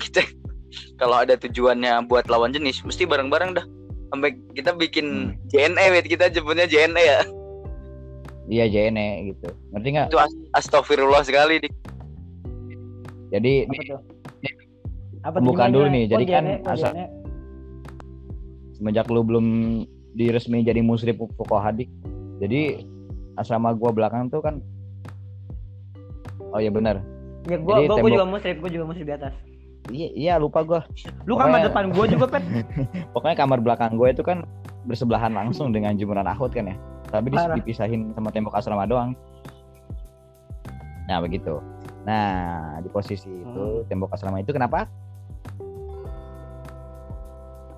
Kita 0.00 0.20
kalau 1.00 1.16
ada 1.20 1.34
tujuannya 1.36 1.92
buat 2.08 2.24
lawan 2.32 2.50
jenis, 2.56 2.80
mesti 2.82 3.04
bareng-bareng 3.04 3.60
dah. 3.60 3.66
Sampai 4.10 4.40
kita 4.56 4.72
bikin 4.72 5.36
JNE, 5.52 5.84
Bet. 6.00 6.08
Kita 6.08 6.32
jemputnya 6.32 6.64
JNE 6.64 7.02
ya. 7.04 7.20
Iya 8.46 8.64
JNE 8.64 9.06
gitu 9.28 9.48
ngerti 9.70 9.88
nggak 9.90 10.06
Itu 10.08 10.18
as- 10.18 10.38
astagfirullah 10.56 11.22
sekali, 11.22 11.58
Dik. 11.58 11.74
jadi 13.28 13.52
Apa 13.64 13.82
tuh? 13.82 14.00
Apa 15.22 15.36
gimana? 15.40 15.68
dulu 15.68 15.86
nih, 15.88 16.02
Kok 16.02 16.10
jadi 16.12 16.24
kan 16.24 16.44
JNE, 16.44 16.54
kok 16.56 16.72
asal- 16.72 16.94
JNE? 16.94 17.06
semenjak 18.72 19.06
lu 19.08 19.20
belum 19.20 19.46
diresmi 20.12 20.60
jadi 20.60 20.80
muslim 20.80 21.16
pokok 21.16 21.58
hadik 21.58 21.88
jadi 22.36 22.84
asrama 23.34 23.72
gua 23.72 23.88
belakang 23.90 24.28
tuh 24.28 24.40
kan 24.40 24.60
oh 26.46 26.58
iya 26.58 26.68
benar 26.68 27.00
Ya 27.46 27.56
gua 27.56 27.78
Jadi 27.78 27.86
gua, 27.86 27.96
gua 27.96 28.10
juga 28.12 28.26
muslim, 28.26 28.54
gua 28.58 28.70
juga 28.70 28.84
muslim 28.84 29.04
di 29.04 29.14
atas. 29.14 29.34
iya 29.88 30.08
iya 30.12 30.34
lupa 30.36 30.60
gua 30.60 30.82
Lu 31.24 31.34
kamar 31.34 31.46
Pokoknya- 31.56 31.64
depan 31.64 31.84
gua 31.88 32.04
juga, 32.06 32.26
Pet. 32.28 32.42
pokoknya 33.14 33.36
kamar 33.36 33.58
belakang 33.60 33.92
gue 33.94 34.08
itu 34.10 34.20
kan 34.20 34.38
bersebelahan 34.82 35.30
langsung 35.30 35.70
dengan 35.70 35.94
jemuran 35.94 36.24
ahut 36.24 36.50
kan 36.50 36.66
ya 36.66 36.76
tapi 37.10 37.30
Parah. 37.30 37.56
dipisahin 37.58 38.10
sama 38.14 38.28
tembok 38.34 38.54
asrama 38.56 38.84
doang. 38.86 39.14
Nah 41.06 41.18
begitu. 41.22 41.62
Nah 42.02 42.78
di 42.82 42.88
posisi 42.90 43.30
itu 43.30 43.86
tembok 43.86 44.14
asrama 44.14 44.42
itu 44.42 44.50
kenapa? 44.50 44.90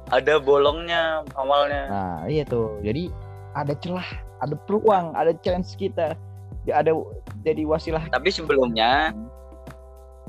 Ada 0.08 0.40
bolongnya 0.40 1.20
awalnya. 1.36 1.84
nah 1.88 2.18
iya 2.24 2.44
tuh. 2.48 2.80
Jadi 2.80 3.12
ada 3.52 3.76
celah 3.76 4.08
ada 4.40 4.56
peluang 4.64 5.12
ada 5.12 5.36
chance 5.44 5.76
kita. 5.76 6.16
Ya, 6.64 6.80
ada 6.80 6.96
jadi 7.44 7.64
wasilah. 7.68 8.08
Tapi 8.08 8.28
sebelumnya 8.32 9.12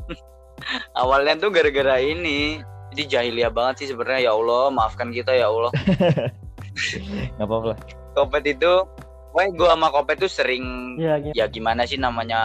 awalnya 1.02 1.40
tuh 1.40 1.52
gara-gara 1.52 2.00
ini. 2.00 2.60
Jadi 2.90 3.04
jahiliyah 3.06 3.54
banget 3.54 3.86
sih 3.86 3.88
sebenarnya. 3.94 4.28
Ya 4.28 4.34
Allah, 4.34 4.74
maafkan 4.74 5.14
kita 5.14 5.32
ya 5.32 5.48
Allah. 5.48 5.72
nggak 7.38 7.48
apa-apa 7.48 7.68
lah 7.76 7.80
Kopet 8.20 8.44
itu, 8.52 8.84
wah 9.32 9.48
gua 9.56 9.74
sama 9.74 9.88
Kopet 9.90 10.20
tuh 10.20 10.28
sering 10.28 10.66
Iya, 11.00 11.24
gitu. 11.24 11.34
ya 11.34 11.46
gimana 11.48 11.88
sih 11.88 11.96
namanya 11.96 12.40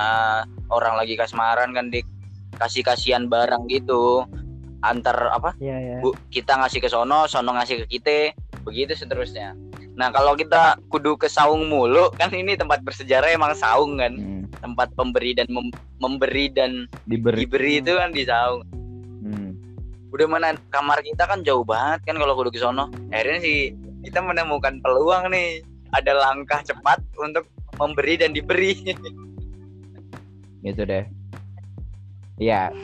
orang 0.71 0.95
lagi 0.95 1.19
kasmaran 1.19 1.75
kan 1.75 1.91
dik. 1.91 2.07
Kasih 2.55 2.87
kasihan 2.87 3.27
barang 3.27 3.67
gitu. 3.67 4.23
Antar 4.79 5.33
apa 5.33 5.57
Iya, 5.59 5.77
iya. 5.81 5.97
bu 5.99 6.13
kita 6.29 6.61
ngasih 6.61 6.79
ke 6.79 6.87
sono 6.87 7.25
sono 7.27 7.51
ngasih 7.53 7.83
ke 7.83 7.99
kita. 7.99 8.37
Begitu 8.63 8.95
seterusnya. 8.95 9.57
Nah 9.97 10.11
kalau 10.11 10.35
kita 10.35 10.77
kudu 10.87 11.17
ke 11.17 11.27
saung 11.27 11.67
mulu 11.67 12.13
kan 12.13 12.31
ini 12.31 12.55
tempat 12.55 12.81
bersejarah 12.81 13.33
emang 13.33 13.57
saung 13.57 13.97
kan. 13.97 14.13
Hmm, 14.13 14.45
tempat 14.61 14.93
pemberi 14.93 15.33
dan 15.33 15.49
mem- 15.49 15.73
memberi 15.99 16.47
dan 16.49 16.85
diberi. 17.05 17.43
diberi 17.43 17.73
itu 17.81 17.93
kan 17.97 18.11
di 18.11 18.23
saung. 18.23 18.63
Hmm. 19.25 19.51
udah 20.15 20.31
mana 20.31 20.55
kamar 20.71 21.03
kita 21.03 21.27
kan 21.27 21.43
jauh 21.43 21.67
banget 21.67 22.07
kan 22.07 22.15
kalau 22.15 22.39
kudu 22.39 22.55
ke 22.55 22.61
sono. 22.61 22.87
Akhirnya 23.11 23.43
sih 23.43 23.75
kita 24.05 24.21
menemukan 24.21 24.79
peluang 24.79 25.29
nih 25.29 25.65
ada 25.91 26.13
langkah 26.13 26.61
cepat 26.61 27.01
untuk 27.17 27.49
memberi 27.75 28.15
dan 28.15 28.31
diberi 28.31 28.77
gitu 30.61 30.83
deh 30.83 31.05
Iya, 32.35 32.75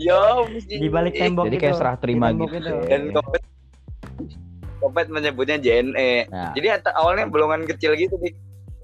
yo 0.00 0.48
di 0.64 0.88
balik 0.88 1.12
tembok 1.12 1.44
jadi 1.44 1.54
itu. 1.54 1.62
kayak 1.62 1.76
serah 1.76 1.96
terima 1.98 2.32
Di 2.32 2.40
gitu. 2.40 2.56
itu. 2.56 2.72
dan 2.88 3.12
kopet 3.12 3.42
kopet 4.80 5.06
menyebutnya 5.08 5.60
JNE 5.60 6.12
Nah, 6.26 6.52
jadi 6.52 6.80
at- 6.80 6.96
awalnya 6.96 7.28
bolongan 7.28 7.68
kecil 7.68 7.92
gitu 7.94 8.16
dik 8.16 8.32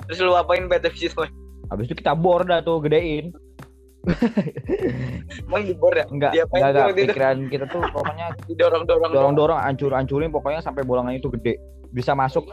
terus 0.05 0.21
lu 0.21 0.35
apain 0.35 0.67
habis 0.67 1.01
itu 1.01 1.25
habis 1.67 1.85
itu 1.87 1.95
kita 1.95 2.13
bor 2.13 2.43
dah 2.43 2.61
tuh 2.61 2.83
gedein. 2.83 3.33
emang 5.47 5.63
dibor 5.63 5.93
ya 5.93 6.05
Enggak, 6.05 6.33
enggak, 6.47 6.69
enggak. 6.69 6.89
itu? 6.91 7.05
Pikiran 7.07 7.37
kita 7.49 7.65
tuh 7.65 7.81
pokoknya 7.87 8.27
didorong 8.49 8.85
dorong 8.85 9.11
dorong-dorong, 9.11 9.57
ancur-ancurin 9.59 10.29
pokoknya 10.29 10.61
sampai 10.61 10.83
bolongan 10.83 11.15
itu 11.15 11.29
gede. 11.31 11.57
Bisa 11.91 12.15
masuk. 12.15 12.47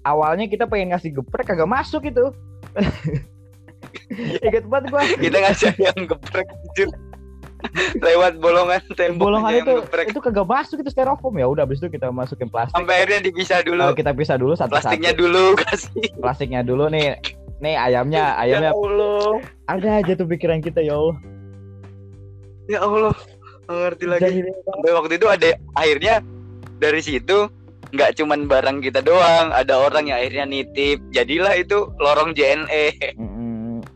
Awalnya 0.00 0.46
kita 0.46 0.64
pengen 0.64 0.92
ngasih 0.92 1.10
geprek 1.14 1.46
kagak 1.46 1.66
masuk 1.66 2.04
itu. 2.04 2.30
Ingat 4.44 4.64
banget 4.66 4.84
gua. 4.90 5.02
kita 5.16 5.38
ngasih 5.40 5.70
yang 5.76 5.98
geprek 6.06 6.46
anjir. 6.46 6.88
lewat 7.96 8.44
bolongan 8.44 8.76
tembok 8.92 9.32
Bolongan 9.32 9.52
itu 9.56 9.72
geprek. 9.80 10.06
itu 10.12 10.20
kagak 10.20 10.44
masuk 10.44 10.76
itu 10.84 10.90
styrofoam 10.92 11.40
ya. 11.40 11.48
Udah 11.48 11.64
habis 11.64 11.80
itu 11.80 11.88
kita 11.88 12.12
masukin 12.12 12.46
plastik. 12.46 12.76
sampai 12.76 12.94
akhirnya 13.00 13.20
dipisah 13.24 13.64
dulu 13.64 13.80
Eh, 13.82 13.94
kita 13.96 14.10
pisah 14.12 14.36
dulu 14.36 14.52
satu-satu. 14.52 14.72
plastiknya 14.84 15.12
dulu 15.16 15.56
kasih 15.56 16.04
Plastiknya 16.20 16.60
dulu 16.60 16.92
nih. 16.92 17.16
Nih 17.58 17.80
ayamnya, 17.80 18.36
ayamnya 18.36 18.70
ya 18.70 18.76
Allah 18.76 19.40
ada 19.64 19.88
aja 19.96 20.12
tuh 20.12 20.28
pikiran 20.28 20.60
kita 20.60 20.84
ya 20.84 20.92
Allah. 20.92 21.16
ya 22.64 22.78
Allah 22.80 23.14
ngerti 23.64 24.04
lagi 24.04 24.44
sampai 24.44 24.90
waktu 24.92 25.14
itu 25.16 25.26
ada 25.26 25.48
akhirnya 25.72 26.20
dari 26.76 27.00
situ 27.00 27.48
nggak 27.94 28.18
cuman 28.18 28.50
barang 28.50 28.82
kita 28.82 29.00
doang 29.00 29.54
ada 29.54 29.78
orang 29.78 30.10
yang 30.10 30.18
akhirnya 30.18 30.44
nitip 30.44 30.98
jadilah 31.10 31.54
itu 31.54 31.88
lorong 31.96 32.34
JNE. 32.34 33.14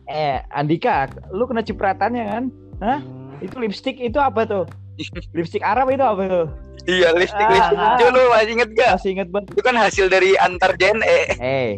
Eh, 0.09 0.37
Andika, 0.49 1.05
lu 1.29 1.45
kena 1.45 1.61
cipratannya 1.61 2.23
kan? 2.25 2.43
Hmm. 2.79 3.01
Itu 3.39 3.59
lipstick 3.59 3.99
itu 3.99 4.17
apa 4.17 4.47
tuh? 4.47 4.65
lipstick 5.37 5.61
Arab 5.61 5.91
itu 5.91 6.01
apa 6.01 6.23
tuh? 6.25 6.47
iya 6.87 7.11
listrik 7.13 7.43
Ah, 7.43 7.51
listrik 7.53 7.77
ah. 7.77 7.95
itu 7.99 8.05
lu 8.09 8.21
masih 8.31 8.51
inget 8.55 8.69
gak 8.73 8.91
Masih 8.97 9.09
inget 9.13 9.27
banget. 9.29 9.47
itu 9.51 9.61
kan 9.61 9.75
hasil 9.77 10.05
dari 10.07 10.29
antar 10.39 10.71
JNE 10.73 11.19
Eh. 11.37 11.69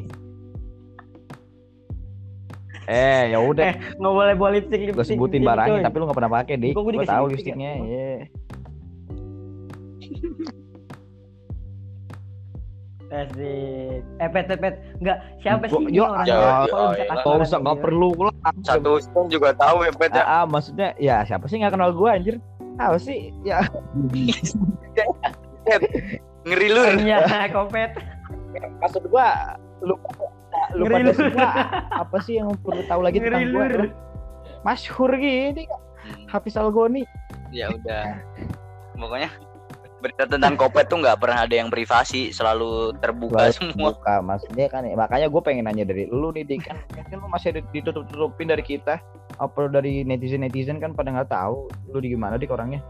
Eh, 2.88 3.22
ya 3.32 3.39
udah. 3.39 3.72
Eh, 3.72 3.76
nggak 3.97 4.13
boleh 4.13 4.34
bawa 4.36 4.49
lipstick 4.51 4.80
gue 4.80 4.91
lipstick 4.91 5.15
sebutin 5.15 5.41
gitu, 5.41 5.47
barangnya, 5.47 5.80
tapi 5.88 5.95
lu 5.95 6.05
gak 6.11 6.17
pernah 6.17 6.32
pakai, 6.32 6.55
Dik. 6.59 6.72
Gua 6.76 6.84
Gue 6.84 6.93
tahu 7.07 7.26
lipstick 7.32 7.55
lipstiknya, 7.55 7.72
ya? 7.72 7.84
iya. 7.88 8.11
Asik. 13.12 13.99
Eh, 14.18 14.30
pet, 14.30 14.45
pet, 14.47 14.57
pet. 14.57 14.76
Nggak, 14.97 15.18
siapa 15.39 15.64
sih 15.68 15.84
yo, 15.91 16.07
orangnya? 16.07 16.26
ya, 16.26 16.34
ya, 16.34 16.47
Gak 17.12 17.28
orang 17.28 17.43
usah, 17.43 17.51
kayak 17.51 17.68
gak 17.68 17.76
gitu? 17.76 17.84
perlu 17.84 18.09
lah. 18.18 18.34
satu 18.64 18.91
stone 18.97 19.28
juga 19.28 19.49
tahu 19.53 19.78
ya 19.82 19.91
pet 19.91 20.12
ya 20.12 20.24
Ah, 20.24 20.32
ah, 20.34 20.43
maksudnya, 20.45 20.89
ya 20.97 21.16
siapa 21.22 21.45
sih 21.45 21.59
gak 21.59 21.72
kenal 21.72 21.91
gue 21.91 22.07
anjir? 22.07 22.36
Apa 22.78 22.95
sih? 22.95 23.36
Ya, 23.43 23.68
ngeri 26.41 26.68
lu 26.68 26.82
Iya, 26.99 27.20
kopet. 27.53 27.91
maksud 28.80 29.03
gue, 29.05 29.28
lu, 29.82 29.95
lu 30.74 30.84
Ngeri 30.84 30.93
pada 30.93 31.03
lu. 31.05 31.14
semua 31.14 31.49
apa 31.93 32.18
sih 32.22 32.34
yang 32.36 32.49
perlu 32.59 32.84
tahu 32.86 33.01
lagi 33.01 33.18
Ngeri 33.18 33.30
tentang 33.30 33.51
gue? 33.51 33.68
Masyhur 34.62 35.12
gini, 35.14 35.64
Hafiz 36.28 36.55
Algoni. 36.55 37.03
ya 37.49 37.68
udah 37.68 38.16
pokoknya 38.95 39.28
berita 40.02 40.26
tentang 40.26 40.58
kopet 40.58 40.89
tuh 40.89 40.97
nggak 40.97 41.22
pernah 41.22 41.45
ada 41.45 41.54
yang 41.54 41.70
privasi 41.70 42.34
selalu 42.34 42.97
terbuka 42.97 43.54
semua. 43.54 43.93
Buka, 43.93 44.20
maksudnya 44.20 44.66
kan 44.68 44.84
makanya 44.97 45.30
gue 45.30 45.41
pengen 45.45 45.70
nanya 45.70 45.86
dari 45.86 46.10
lu 46.10 46.34
nih 46.34 46.43
Dik. 46.43 46.66
Kan 46.66 46.82
mungkin 46.97 47.18
lu 47.22 47.28
masih 47.30 47.54
ada 47.54 47.62
ditutup-tutupin 47.70 48.49
dari 48.49 48.66
kita. 48.66 48.97
Apa 49.38 49.70
dari 49.70 50.02
netizen 50.02 50.41
netizen 50.41 50.82
kan 50.82 50.97
pada 50.97 51.14
nggak 51.14 51.30
tahu 51.30 51.70
lu 51.93 52.02
di 52.02 52.18
gimana 52.18 52.41
dik 52.41 52.49
orangnya? 52.49 52.82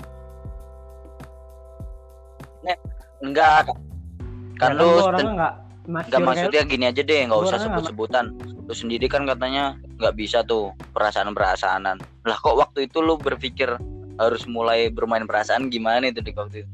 Enggak. 3.22 3.70
Kan 4.57 4.74
Ya 4.74 4.80
lu 4.80 4.88
orangnya 5.03 5.59
nggak 5.82 6.22
maksudnya 6.24 6.62
gini 6.64 6.86
aja 6.88 7.01
deh 7.03 7.28
nggak 7.28 7.41
usah 7.43 7.59
sebut-sebutan. 7.59 8.39
Lu 8.66 8.74
sendiri 8.74 9.12
kan 9.12 9.28
katanya 9.28 9.76
nggak 9.99 10.16
bisa 10.16 10.47
tuh 10.47 10.72
perasaan 10.95 11.36
perasaanan 11.36 11.99
lah 12.24 12.38
kok 12.38 12.53
waktu 12.53 12.86
itu 12.86 13.01
lu 13.01 13.18
berpikir 13.18 13.76
harus 14.22 14.45
mulai 14.45 14.88
bermain 14.93 15.26
perasaan? 15.26 15.68
Gimana 15.74 16.14
itu 16.14 16.22
di 16.24 16.32
waktu 16.32 16.64
itu 16.64 16.72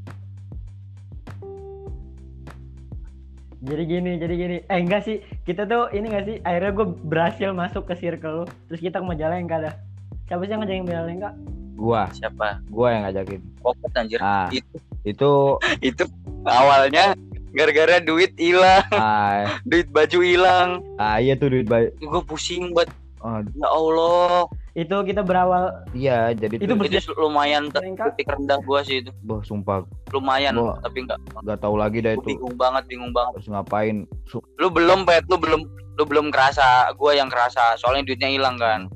Jadi 3.58 3.82
gini, 3.90 4.12
jadi 4.22 4.34
gini. 4.38 4.56
Eh 4.70 4.78
enggak 4.78 5.02
sih, 5.02 5.18
kita 5.42 5.66
tuh 5.66 5.90
ini 5.90 6.06
enggak 6.06 6.26
sih, 6.30 6.36
akhirnya 6.46 6.72
gue 6.78 6.86
berhasil 7.06 7.50
masuk 7.50 7.90
ke 7.90 7.94
circle 7.98 8.42
lu. 8.42 8.44
Terus 8.70 8.80
kita 8.80 9.02
ke 9.02 9.06
Majalengka 9.06 9.56
dah. 9.58 9.74
Siapa 10.30 10.42
sih 10.46 10.52
yang 10.54 10.62
ngajakin 10.62 10.86
Majalengka? 10.86 11.30
gua. 11.78 12.10
Siapa? 12.10 12.58
Gua 12.68 12.88
yang 12.90 13.02
ngajakin. 13.06 13.40
Kopet 13.62 13.92
anjir. 13.94 14.18
Ah. 14.18 14.50
Itu. 14.50 14.76
Itu. 15.06 15.32
Itu 15.88 16.04
awalnya 16.42 17.14
gara-gara 17.54 18.02
duit 18.02 18.34
hilang. 18.36 18.84
Ah, 18.92 19.56
duit 19.70 19.88
baju 19.88 20.18
hilang. 20.20 20.82
Ah 20.98 21.22
iya 21.22 21.38
tuh 21.38 21.54
duit 21.54 21.66
baik 21.70 21.96
gue 21.98 22.22
pusing 22.26 22.74
buat 22.74 22.90
oh, 23.20 23.38
ya 23.42 23.68
Allah. 23.68 24.46
Itu 24.72 24.94
kita 25.02 25.26
berawal. 25.26 25.74
Iya 25.90 26.30
jadi 26.38 26.54
Itu 26.62 26.74
itu 26.78 27.10
lumayan 27.18 27.66
titik 27.74 28.30
rendah 28.30 28.62
gua 28.62 28.86
sih 28.86 29.02
itu. 29.02 29.10
Boh, 29.26 29.42
sumpah. 29.42 29.82
Lumayan 30.14 30.54
Gua- 30.54 30.78
tapi 30.78 31.02
nggak 31.02 31.18
nggak 31.42 31.58
tahu 31.58 31.74
lagi 31.74 31.98
dah 31.98 32.14
itu. 32.14 32.38
bingung 32.38 32.54
banget 32.54 32.86
bingung 32.86 33.10
banget. 33.10 33.42
Harus 33.42 33.50
ngapain? 33.50 33.96
Su- 34.30 34.44
lu 34.56 34.70
belum 34.70 35.02
pet 35.02 35.26
lu 35.26 35.34
belum 35.34 35.66
lu 35.98 36.02
belum 36.06 36.30
kerasa 36.30 36.94
gua 36.94 37.18
yang 37.18 37.26
kerasa 37.26 37.74
soalnya 37.74 38.06
duitnya 38.06 38.30
hilang 38.30 38.54
kan. 38.54 38.86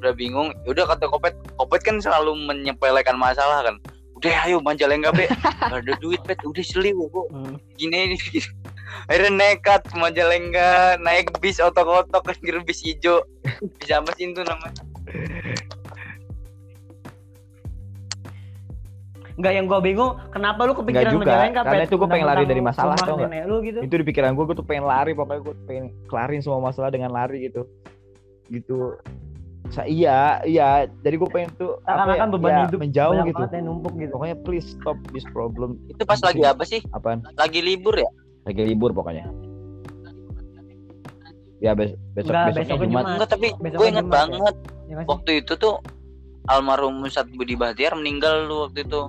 Udah 0.00 0.16
bingung 0.16 0.56
udah 0.64 0.88
kata 0.88 1.04
kopet 1.04 1.36
kopet 1.56 1.84
kan 1.84 2.00
selalu 2.00 2.32
menyepelekan 2.32 3.20
masalah 3.20 3.60
kan. 3.60 3.76
Udah 4.16 4.32
ayo 4.48 4.64
Majalengka 4.64 5.12
be 5.12 5.28
Nggak 5.68 5.84
ada 5.84 5.92
duit 6.00 6.20
pet 6.24 6.40
udah 6.40 6.64
seliw 6.64 6.96
gua. 7.12 7.28
Hmm. 7.28 7.60
gini 7.76 8.08
ini 8.08 8.16
gini. 8.16 8.40
Akhirnya 9.10 9.32
nekat 9.34 9.82
ke 9.86 9.94
Majalengka 9.98 10.98
naik 11.02 11.34
bis 11.42 11.58
otok-otok 11.58 12.22
kan 12.22 12.36
kira 12.42 12.60
bis 12.62 12.82
hijau. 12.82 13.22
Bis 13.78 13.90
apa 13.90 14.10
sih 14.14 14.30
itu 14.30 14.42
namanya? 14.42 14.82
Enggak 19.36 19.52
yang 19.52 19.66
gue 19.68 19.78
bingung, 19.84 20.16
kenapa 20.32 20.64
lu 20.64 20.72
kepikiran 20.72 21.12
juga, 21.12 21.28
Majalengka? 21.28 21.60
karena 21.68 21.84
itu 21.84 21.96
gua 22.00 22.08
pengen 22.08 22.26
lari 22.26 22.44
dari 22.48 22.62
masalah, 22.64 22.96
tau 22.96 23.20
nggak? 23.20 23.28
nenek 23.28 23.44
lu 23.44 23.56
gitu. 23.60 23.78
itu 23.84 23.94
di 24.00 24.04
pikiran 24.08 24.32
gue 24.32 24.44
gue 24.48 24.56
tuh 24.56 24.64
pengen 24.64 24.88
lari 24.88 25.12
pokoknya 25.12 25.40
gue 25.44 25.54
pengen 25.68 25.84
kelarin 26.08 26.40
semua 26.40 26.60
masalah 26.64 26.88
dengan 26.88 27.12
lari 27.12 27.52
gitu. 27.52 27.68
Gitu. 28.48 28.96
Sa 29.68 29.84
iya 29.84 30.40
iya. 30.48 30.88
Jadi 31.04 31.20
gue 31.20 31.28
pengen 31.28 31.52
tuh 31.60 31.76
apa 31.84 32.16
ya, 32.16 32.24
Seakan-akan 32.24 32.28
beban 32.32 32.48
ya, 32.48 32.60
hidup 32.64 32.80
menjauh 32.80 33.12
gitu. 33.28 33.42
numpuk 33.60 33.92
gitu. 34.00 34.12
pokoknya 34.16 34.36
please 34.40 34.66
stop 34.72 34.96
this 35.12 35.26
problem. 35.36 35.76
Itu 35.92 36.08
pas 36.08 36.22
lagi 36.24 36.40
apa 36.40 36.64
sih? 36.64 36.80
Apaan? 36.96 37.20
Lagi 37.36 37.60
libur 37.60 37.92
ya 37.92 38.08
lagi 38.46 38.62
libur 38.64 38.90
pokoknya. 38.92 39.26
Ya 41.58 41.72
bes 41.72 41.92
besok 42.12 42.30
Enggak, 42.30 42.46
besoknya 42.46 42.62
besoknya 42.68 42.76
Jumat. 42.78 42.86
Jumat. 43.02 43.06
enggak 43.10 43.28
tapi 43.28 43.48
Besok 43.56 43.76
gue 43.76 43.86
inget 43.86 43.96
Jumat 43.98 44.12
ya. 44.12 44.20
banget 44.20 44.54
Ya 44.86 44.94
waktu 45.02 45.30
itu 45.36 45.52
tuh 45.56 45.74
almarhum 46.46 46.94
Ustadz 47.00 47.32
Budi 47.32 47.54
Bahtiar 47.54 47.92
meninggal 47.92 48.46
lu 48.46 48.56
waktu 48.62 48.80
itu. 48.82 49.02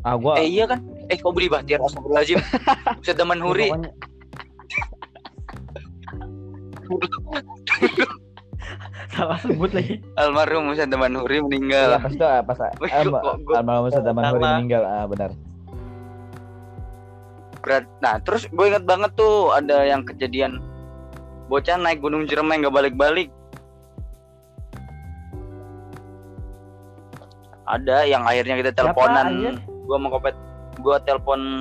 Ah 0.00 0.14
gue 0.14 0.32
eh 0.36 0.46
iya 0.46 0.64
kan? 0.64 0.78
Eh 1.04 1.16
kok 1.16 1.32
Budi 1.32 1.48
Bahtiar? 1.48 1.80
Astagfirullahaladzim. 1.80 2.38
Ustadz 3.00 3.16
Daman 3.16 3.38
Ya, 3.38 3.44
Huri. 3.44 3.68
Salah 9.08 9.38
sebut 9.38 9.70
lagi. 9.70 10.00
almarhum 10.14 10.68
Ustadz 10.68 10.90
Daman 10.90 11.14
Huri 11.14 11.38
meninggal. 11.40 11.98
Pas 11.98 12.10
itu 12.10 12.24
pas 12.44 12.58
kok 12.58 13.36
gua- 13.40 13.56
almarhum 13.56 13.84
Ustadz 13.88 14.04
Daman 14.04 14.24
Huri 14.26 14.42
meninggal. 14.44 14.82
Ah 14.82 15.06
benar 15.06 15.30
berat 17.64 17.88
nah 18.04 18.20
terus 18.20 18.44
gue 18.52 18.64
inget 18.68 18.84
banget 18.84 19.10
tuh 19.16 19.56
ada 19.56 19.88
yang 19.88 20.04
kejadian 20.04 20.60
bocah 21.48 21.76
naik 21.76 22.00
gunung 22.00 22.24
Ciremai 22.24 22.60
nggak 22.60 22.74
balik-balik. 22.74 23.28
Ada 27.64 28.04
yang 28.04 28.28
akhirnya 28.28 28.60
kita 28.60 28.70
teleponan. 28.76 29.60
gue 29.64 29.96
mau 30.00 30.08
kopet 30.16 30.32
gue 30.80 30.96
telepon 31.04 31.60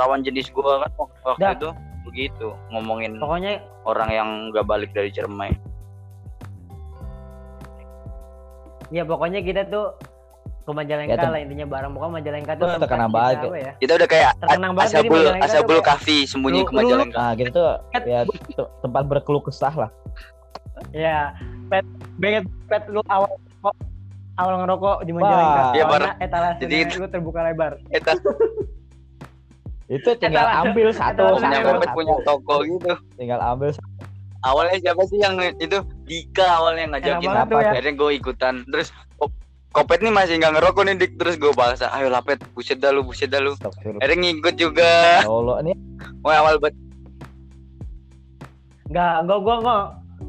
lawan 0.00 0.24
jenis 0.24 0.48
gue 0.48 0.64
kan 0.64 0.90
waktu 0.96 1.44
itu. 1.60 1.70
Begitu 2.02 2.48
ngomongin 2.72 3.20
Pokoknya 3.20 3.62
orang 3.84 4.10
yang 4.10 4.28
nggak 4.52 4.64
balik 4.64 4.90
dari 4.96 5.12
Ciremai. 5.12 5.52
Ya 8.92 9.08
pokoknya 9.08 9.40
kita 9.40 9.64
tuh 9.72 9.96
ke 10.62 10.70
Majalengka 10.70 11.14
Ya, 11.16 11.26
lah 11.26 11.40
intinya 11.40 11.66
barang 11.68 11.90
pokoknya 11.90 12.12
Majalengka 12.14 12.52
tuh 12.54 12.66
terkenal 12.76 12.86
kita 13.04 13.08
banget, 13.12 13.36
apa 13.42 13.58
ya? 13.58 13.72
kita 13.76 13.92
udah 13.94 14.08
kayak 14.08 14.30
Terkenang 14.36 14.72
banget 14.72 14.90
asabul 14.92 15.10
Majalengka 15.12 15.38
tuh 15.38 15.50
asabul 15.50 15.74
kayak- 15.74 15.88
kafi 15.92 16.18
sembunyi 16.24 16.56
Lu- 16.56 16.64
ke 16.64 16.72
lu- 16.72 16.78
Majalengka 16.78 17.18
ah 17.18 17.30
gitu 17.32 17.50
tuh 17.50 17.66
ya 18.04 18.20
te- 18.24 18.70
tempat 18.80 19.02
berkeluh 19.04 19.42
kesah 19.42 19.74
lah 19.76 19.90
Ya, 20.90 21.30
pet, 21.68 21.86
banget 22.16 22.42
pet 22.66 22.82
lu 22.88 22.98
awal 23.06 23.30
kok 23.60 23.74
awal 24.34 24.54
ngerokok 24.58 24.96
di 25.02 25.12
Majalengka. 25.12 25.62
Iya, 25.70 25.84
Soalnya 25.84 25.86
parah. 25.86 26.12
etalase 26.18 26.60
Jadi 26.60 26.74
itu- 26.80 27.06
terbuka 27.06 27.40
lebar. 27.44 27.72
Eta 27.88 28.12
Itu 29.86 30.10
tinggal 30.16 30.42
Etalase- 30.42 30.62
ambil 30.64 30.88
satu. 30.90 31.22
Kopet 31.36 31.52
satu. 31.84 31.92
punya 31.92 32.14
toko 32.24 32.54
gitu. 32.64 32.92
Tinggal 33.14 33.40
ambil 33.40 33.70
Awalnya 34.42 34.76
siapa 34.80 35.02
sih 35.06 35.18
yang 35.20 35.38
itu 35.38 35.78
Dika 36.02 36.58
awalnya 36.58 36.90
ngajakin. 36.90 37.30
Tuh 37.46 37.60
ya. 37.60 37.70
Akhirnya 37.70 37.92
gue 37.94 38.10
ikutan. 38.12 38.54
Terus 38.66 38.88
Kopet 39.72 39.98
nih 39.98 40.12
masih 40.12 40.36
nggak 40.36 40.52
ngerokok 40.54 40.82
nih 40.84 40.94
dik 40.96 41.12
terus 41.16 41.34
gue 41.34 41.48
bahasa 41.52 41.88
ayo 41.92 42.06
lapet 42.06 42.36
buset 42.52 42.76
dah 42.76 42.88
lu 42.88 43.00
buset 43.00 43.26
dah 43.26 43.40
lu 43.40 43.56
akhirnya 43.96 44.16
ngikut 44.22 44.54
juga 44.54 44.92
Ya 45.18 45.26
Allah 45.26 45.56
ini 45.60 45.72
Wah 46.20 46.36
awal 46.38 46.56
banget 46.56 46.76
Enggak, 48.84 49.24
gua 49.24 49.38
gua 49.38 49.56
gua 49.58 49.76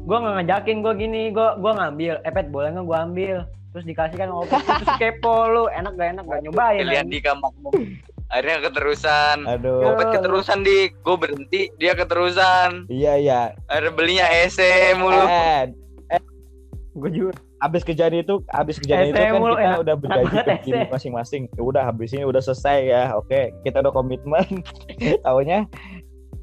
gua 0.02 0.16
nggak 0.18 0.34
ngajakin 0.38 0.76
gua 0.80 0.92
gini, 0.94 1.22
gua 1.28 1.52
gua 1.54 1.72
ngambil. 1.76 2.16
Epet 2.24 2.48
boleh 2.48 2.72
nggak 2.72 2.86
gua 2.86 2.98
ambil? 3.04 3.36
Terus 3.70 3.84
dikasih 3.84 4.16
kan 4.16 4.30
opet 4.32 4.62
terus 4.62 4.88
kepo 4.96 5.36
lu, 5.46 5.64
enak 5.68 5.92
gak 5.94 6.16
enak 6.16 6.24
gak 6.24 6.40
nyobain. 6.46 6.80
pilihan 6.80 7.04
anjing. 7.04 7.20
Dika 7.20 7.32
makmum 7.36 7.74
akhirnya 8.24 8.56
keterusan 8.64 9.36
aduh. 9.44 9.78
Kopet 9.84 10.06
keterusan 10.10 10.58
dik 10.64 10.90
gue 10.98 11.16
berhenti 11.20 11.60
dia 11.76 11.92
keterusan 11.92 12.88
Iya 12.88 13.12
iya. 13.14 13.40
akhirnya 13.68 13.92
belinya 13.92 14.26
EC 14.26 14.58
mulu 14.96 15.22
Eh, 15.22 15.68
Gua 16.94 17.10
juga. 17.12 17.32
Abis 17.64 17.82
kejadian 17.82 18.28
itu, 18.28 18.44
abis 18.52 18.76
kejadian 18.76 19.16
itu 19.16 19.20
kan 19.24 19.40
mulu, 19.40 19.56
kita 19.56 19.64
enak- 19.64 19.80
udah 19.80 19.94
berjanji 19.96 20.70
ke 20.76 20.86
masing-masing. 20.92 21.42
Ya 21.56 21.62
udah 21.64 21.82
habis 21.88 22.12
ini 22.12 22.28
udah 22.28 22.42
selesai 22.44 22.78
ya. 22.84 23.02
Oke, 23.16 23.56
kita 23.64 23.80
udah 23.80 23.92
komitmen. 23.92 24.44
Taunya 25.24 25.64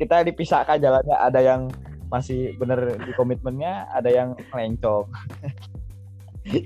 kita 0.02 0.26
dipisahkan 0.26 0.82
jalannya. 0.82 1.14
Ada 1.14 1.40
yang 1.46 1.70
masih 2.10 2.58
bener 2.58 2.98
di 3.06 3.14
komitmennya, 3.14 3.86
ada 3.94 4.10
yang 4.10 4.34
melencong. 4.52 5.06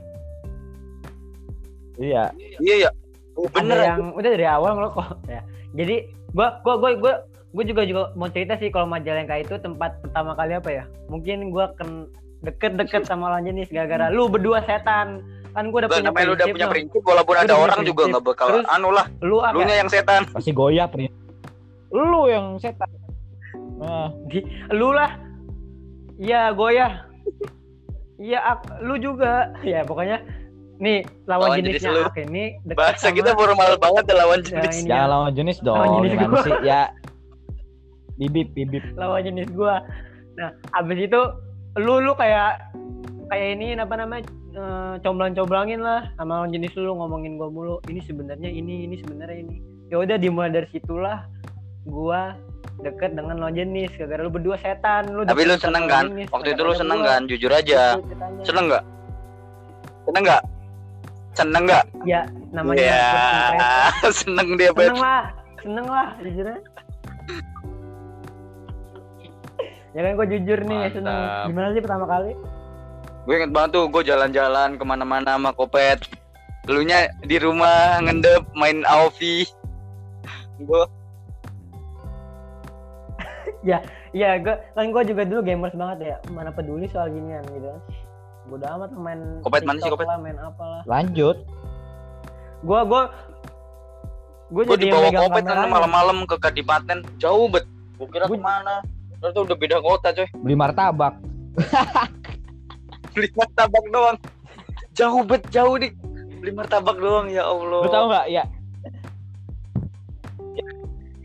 iya, 2.00 2.32
iya 2.64 2.76
ya 2.88 2.92
oh, 3.36 3.48
bener 3.52 3.78
Ada 3.78 3.88
yang 3.96 4.04
udah 4.16 4.30
dari 4.32 4.48
awal 4.48 4.72
ngerokok 4.80 5.08
ya. 5.36 5.42
Jadi 5.76 5.96
gua 6.32 6.64
gua 6.64 6.80
gua 6.80 6.92
gua 6.96 7.14
gua 7.52 7.64
juga 7.68 7.82
juga 7.84 8.02
mau 8.16 8.32
cerita 8.32 8.56
sih 8.58 8.72
kalau 8.72 8.88
Majalengka 8.88 9.36
itu 9.40 9.60
tempat 9.60 10.00
pertama 10.02 10.34
kali 10.34 10.56
apa 10.56 10.70
ya? 10.72 10.84
Mungkin 11.12 11.52
gua 11.52 11.76
ken 11.76 12.08
deket-deket 12.46 13.04
sama 13.04 13.28
lawan 13.28 13.44
jenis 13.44 13.68
gara-gara 13.68 14.08
lu 14.08 14.28
berdua 14.28 14.62
setan. 14.64 15.26
Kan 15.52 15.72
gua 15.72 15.84
udah 15.84 15.90
Gak 15.90 15.98
punya 15.98 16.08
namanya 16.10 16.26
lu 16.26 16.32
udah 16.32 16.38
prinsip 16.42 16.56
punya 16.56 16.68
prinsip 16.68 17.02
walaupun 17.02 17.36
ada 17.38 17.54
orang 17.56 17.80
juga 17.80 17.92
prinsip. 17.98 18.12
nggak 18.12 18.24
bakal 18.26 18.48
Terus- 18.52 18.70
anu 18.70 18.90
lah 18.92 19.06
Lu 19.20 19.38
apa? 19.40 19.52
lu 19.52 19.62
nya 19.62 19.76
yang 19.78 19.88
setan 19.88 20.22
pasti 20.30 20.52
goyah 20.52 20.88
nih. 20.92 21.10
Lu 21.90 22.22
yang 22.26 22.46
setan. 22.58 22.90
Nah, 23.76 24.08
Lu 24.70 24.90
lah. 24.90 25.12
Iya, 26.16 26.52
goyah. 26.52 26.92
Iya, 28.16 28.40
lu 28.80 28.96
juga. 28.98 29.52
Ya, 29.62 29.82
pokoknya 29.82 30.24
nih 30.76 31.04
lawan, 31.26 31.48
Lawan 31.50 31.58
jenis 31.58 31.72
jenisnya 31.80 31.92
lu. 31.94 32.04
Ak 32.04 32.18
ini 32.18 32.44
bahasa 32.70 33.00
sama- 33.02 33.16
kita 33.16 33.32
formal 33.32 33.72
banget 33.78 34.04
ya 34.06 34.16
lawan 34.18 34.40
Ya, 34.40 34.48
jenis 34.60 34.76
ya, 34.82 35.00
lawan 35.06 35.32
jenis 35.32 35.58
dong. 35.60 35.76
Lawan 35.78 35.92
jenis 35.98 36.12
gimana 36.14 36.28
gua. 36.30 36.44
sih? 36.44 36.54
Ya, 36.62 36.82
bibip, 38.16 38.48
bibip. 38.52 38.84
lawan 38.96 39.22
jenis 39.22 39.48
gua. 39.52 39.76
Nah, 40.36 40.50
abis 40.74 41.00
itu 41.02 41.22
lu 41.76 42.00
lu 42.00 42.14
kayak 42.16 42.72
kayak 43.32 43.48
ini 43.60 43.76
apa 43.76 43.96
namanya 44.00 44.24
eh, 44.56 44.94
comblang-comblangin 45.04 45.82
lah 45.84 46.08
sama 46.16 46.44
lawan 46.44 46.56
jenis 46.56 46.74
lu, 46.80 46.96
ngomongin 46.96 47.36
gua 47.36 47.52
mulu. 47.52 47.76
Ini 47.92 48.00
sebenarnya 48.06 48.50
ini, 48.50 48.88
ini 48.88 48.96
sebenarnya 49.04 49.38
ini. 49.44 49.56
Ya 49.92 50.02
udah 50.02 50.18
dimulai 50.18 50.50
dari 50.50 50.68
situlah 50.72 51.28
gua 51.86 52.34
deket 52.82 53.14
dengan 53.20 53.44
lawan 53.44 53.60
jenis. 53.60 53.92
Gara-gara 54.00 54.24
lu 54.24 54.32
berdua 54.32 54.56
setan 54.60 55.12
lu 55.12 55.28
tapi 55.28 55.44
lu 55.44 55.56
seneng 55.60 55.86
kan? 55.92 56.08
jenis, 56.12 56.28
waktu 56.32 56.50
itu 56.56 56.62
lu 56.64 56.74
seneng 56.74 57.00
gua. 57.04 57.10
kan? 57.12 57.22
Jujur 57.28 57.52
aja. 57.52 58.00
Seneng 58.48 58.66
nggak? 58.72 58.84
Seneng 60.08 60.24
nggak? 60.24 60.44
Seneng 61.36 61.64
nggak? 61.68 61.86
Ya 62.08 62.24
namanya 62.56 62.84
ya 62.88 63.04
seneng 64.24 64.56
dia 64.56 64.72
seneng 64.72 65.00
lah 65.04 65.24
seneng 65.60 65.88
lah 65.92 66.08
jujurnya 66.24 66.60
ya 69.96 70.02
kan 70.04 70.12
gue 70.14 70.28
jujur 70.30 70.60
nih 70.62 70.92
seneng 70.92 71.16
Mantap. 71.16 71.46
gimana 71.48 71.68
sih 71.72 71.82
pertama 71.82 72.06
kali 72.06 72.32
gue 73.26 73.34
inget 73.34 73.52
banget 73.52 73.70
tuh 73.74 73.86
gue 73.88 74.04
jalan-jalan 74.04 74.70
ke 74.76 74.84
mana-mana 74.84 75.34
sama 75.34 75.56
kopet 75.56 76.04
lu 76.68 76.84
nya 76.84 77.08
di 77.24 77.40
rumah 77.40 78.04
ngendep 78.04 78.44
main 78.54 78.84
AOV 78.84 79.20
gue 80.62 80.84
Iya, 84.14 84.38
gue 84.46 84.56
kan 84.78 84.86
gue 84.94 85.04
juga 85.10 85.26
dulu 85.26 85.42
gamers 85.42 85.74
banget 85.74 85.98
ya. 86.06 86.16
Mana 86.30 86.54
peduli 86.54 86.86
soal 86.86 87.10
ginian 87.10 87.42
gitu 87.50 87.66
kan. 87.66 87.82
Bodo 88.46 88.66
amat 88.78 88.94
main 88.94 89.42
Kopet 89.42 89.66
mana 89.66 89.82
sih, 89.82 89.90
Kopet? 89.90 90.06
lah, 90.06 90.22
main 90.22 90.38
apalah. 90.38 90.86
Lanjut. 90.86 91.42
Gue 92.62 92.80
gue 92.86 93.02
gue 94.54 94.64
jadi 94.70 94.94
dibawa 94.94 95.10
kopet 95.10 95.44
kan 95.44 95.66
malam-malam 95.66 96.18
ke 96.30 96.38
Kadipaten 96.38 97.02
jauh 97.18 97.50
bet 97.50 97.66
gue 97.98 98.08
kira 98.08 98.30
Gua- 98.30 98.38
ke 98.38 98.46
mana 98.46 98.74
ternyata 99.26 99.42
udah 99.42 99.58
beda 99.58 99.78
kota 99.82 100.08
coy 100.14 100.28
Beli 100.38 100.54
martabak. 100.54 101.14
beli 103.18 103.30
martabak 103.34 103.86
doang 103.90 104.18
jauh 104.94 105.26
bet 105.26 105.42
jauh 105.50 105.82
nih 105.82 105.90
beli 106.38 106.52
martabak 106.54 106.94
doang 107.02 107.26
ya 107.34 107.42
Allah 107.50 107.82
Lu 107.82 107.90
tahu 107.90 108.06
nggak? 108.14 108.26
Ya, 108.30 108.44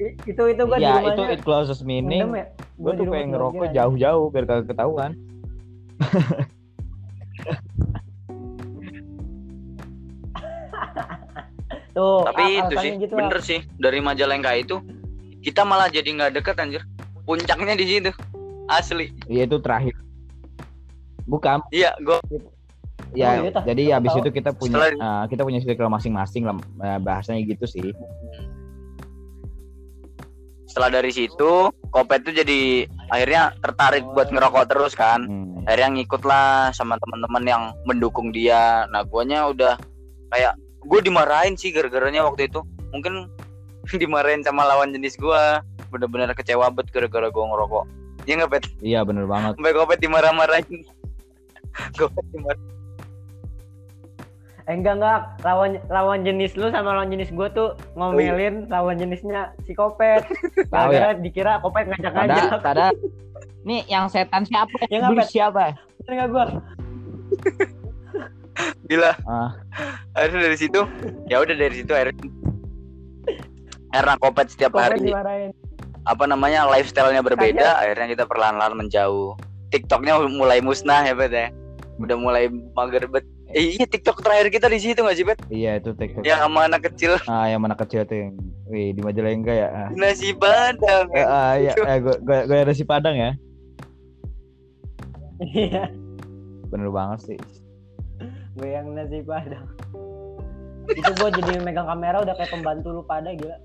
itu 0.01 0.42
itu 0.48 0.62
di 0.64 0.80
ya 0.80 0.96
rumahnya. 0.96 1.12
itu 1.12 1.22
it 1.28 1.40
closest 1.44 1.84
meaning. 1.84 2.32
ya. 2.32 2.48
Gue 2.80 2.80
Gua 2.80 2.92
di 2.96 3.05
tuh 3.05 3.12
pengen 3.12 3.28
ngerokok 3.36 3.68
jauh-jauh 3.76 4.26
biar 4.32 4.44
kagak 4.48 4.72
ketahuan. 4.72 5.12
Tuh, 11.92 12.24
tapi 12.24 12.64
itu 12.64 12.74
sih 12.80 12.92
gitu, 12.96 13.12
bener 13.12 13.38
sih 13.44 13.61
dari 13.76 14.01
Majalengka 14.01 14.57
itu 14.57 14.80
kita 15.44 15.68
malah 15.68 15.92
jadi 15.92 16.09
nggak 16.09 16.32
deket 16.40 16.57
anjir 16.57 16.80
puncaknya 17.31 17.74
di 17.74 17.87
situ 17.87 18.11
asli 18.66 19.07
Iya 19.26 19.47
itu 19.47 19.57
terakhir. 19.59 19.95
Bukan. 21.24 21.62
iya 21.70 21.95
gue 21.97 22.18
Ya, 23.11 23.43
Oh, 23.43 23.43
iya, 23.43 23.51
jadi 23.64 23.83
Siapa 23.85 23.97
habis 23.97 24.11
tahu. 24.12 24.20
itu 24.20 24.31
kita 24.33 24.51
punya 24.53 24.74
Setelah- 24.76 24.95
eh, 24.95 25.24
kita 25.26 25.43
punya 25.43 25.59
circle 25.59 25.91
masing-masing 25.91 26.43
lah 26.45 26.55
eh, 26.81 26.99
bahasanya 27.01 27.43
gitu 27.45 27.64
sih. 27.64 27.91
setelah 30.64 30.91
dari 30.93 31.11
situ 31.11 31.53
kopet 31.91 32.22
tuh 32.22 32.31
jadi 32.33 32.61
akhirnya 33.11 33.51
tertarik 33.59 34.07
buat 34.09 34.31
ngerokok 34.31 34.70
terus 34.70 34.95
kan 34.95 35.26
Hmm. 35.26 35.66
akhirnya 35.66 35.99
ngikut 35.99 36.22
lah 36.22 36.70
sama 36.70 36.95
teman-teman 36.97 37.43
yang 37.45 37.62
mendukung 37.83 38.31
dia 38.31 38.87
nah 38.89 39.03
guanya 39.03 39.51
udah 39.51 39.74
kayak 40.31 40.55
gue 40.81 41.01
dimarahin 41.03 41.59
sih 41.59 41.68
gara-garanya 41.68 42.22
waktu 42.22 42.47
itu 42.47 42.62
mungkin 42.89 43.26
dimarahin 43.99 44.41
sama 44.41 44.63
lawan 44.63 44.95
jenis 44.95 45.18
gua 45.18 45.59
bener-bener 45.91 46.30
kecewa 46.33 46.71
bet 46.71 46.88
gara-gara 46.88 47.26
gue 47.26 47.45
ngerokok 47.45 47.84
Iya 48.22 48.34
nggak 48.38 48.50
pet 48.50 48.64
Iya 48.80 49.00
bener 49.03 49.25
banget. 49.25 49.53
sampai 49.57 49.72
kopet 49.72 49.99
dimarah-marahin 49.99 50.80
kopet 51.95 52.25
dimarah 52.30 52.62
Eh 54.64 54.76
enggak 54.76 54.95
enggak 54.96 55.18
lawan 55.42 55.71
lawan 55.88 56.21
jenis 56.22 56.54
lu 56.54 56.71
sama 56.71 56.95
lawan 56.95 57.11
jenis 57.11 57.26
gue 57.29 57.49
tuh 57.50 57.75
ngomelin 57.92 58.71
lawan 58.71 58.95
jenisnya 58.95 59.50
si 59.61 59.75
Kopet. 59.75 60.22
Tahu 60.71 60.95
ya? 60.95 61.11
Gara-gara 61.11 61.14
dikira 61.18 61.53
Kopet 61.58 61.91
ngajak-ngajak. 61.91 62.62
pada 62.62 62.95
nih 63.61 63.83
yang 63.84 64.07
setan 64.07 64.46
siapa? 64.46 64.71
Ya, 64.87 65.03
Beli 65.03 65.18
ngapet? 65.18 65.26
siapa? 65.29 65.62
Bener 65.99 66.12
enggak 66.14 66.29
gua? 66.30 66.45
gila 68.87 69.11
Ah, 69.25 69.58
akhirnya 70.12 70.41
dari 70.45 70.57
situ 70.57 70.80
ya 71.26 71.38
udah 71.38 71.57
dari 71.57 71.75
situ 71.76 71.91
akhirnya 71.91 72.26
karena 73.91 74.14
kopet 74.18 74.46
setiap 74.49 74.71
Kopet 74.71 74.84
hari 74.84 74.99
dimarahin. 75.03 75.50
Apa 76.03 76.25
namanya 76.25 76.64
lifestyle-nya 76.67 77.21
berbeda 77.21 77.77
akhirnya 77.77 78.07
kita 78.11 78.25
perlahan-lahan 78.25 78.75
menjauh 78.75 79.37
TikToknya 79.68 80.17
mulai 80.29 80.59
musnah 80.59 81.03
ya 81.03 81.13
bet 81.13 81.31
ya 81.31 81.49
udah 81.97 82.17
mulai 82.17 82.49
mager 82.72 83.05
bet 83.07 83.22
eh, 83.49 83.77
iya 83.77 83.85
TikTok 83.85 84.21
terakhir 84.21 84.49
kita 84.49 84.67
di 84.67 84.79
situ 84.79 84.99
nggak 84.99 85.14
sih 85.14 85.25
bet 85.25 85.39
iya 85.49 85.77
itu 85.77 85.93
TikTok. 85.93 86.22
yang 86.22 86.41
sama 86.41 86.67
anak 86.67 86.89
kecil 86.89 87.21
Ah, 87.25 87.47
yang 87.47 87.61
mana 87.61 87.75
kecil 87.75 88.03
tuh 88.03 88.17
yang 88.17 88.33
wih 88.67 88.91
di 88.91 89.01
Majalengka 89.01 89.51
ya. 89.51 89.68
Ah. 89.68 89.89
nasi 89.93 90.31
padang 90.33 91.11
Eh, 91.11 91.21
ah, 91.21 91.55
ya, 91.55 91.75
eh, 91.77 91.99
gue 91.99 92.17
gue 92.18 92.39
gue 92.47 92.57
ada 92.57 92.71
si 92.71 92.83
Padang 92.83 93.13
ya. 93.13 93.33
Iya, 95.41 95.89
Bener 96.68 96.89
banget 96.89 97.21
sih. 97.27 97.39
gue 98.53 98.68
yang 98.68 98.93
nasi 98.93 99.22
padang. 99.22 99.64
Itu 100.87 101.11
gue 101.13 101.29
jadi 101.33 101.59
megang 101.59 101.87
kamera 101.87 102.21
udah 102.21 102.35
kayak 102.35 102.51
pembantu 102.51 102.93
lu 102.93 103.03
pada 103.03 103.33
gila. 103.33 103.57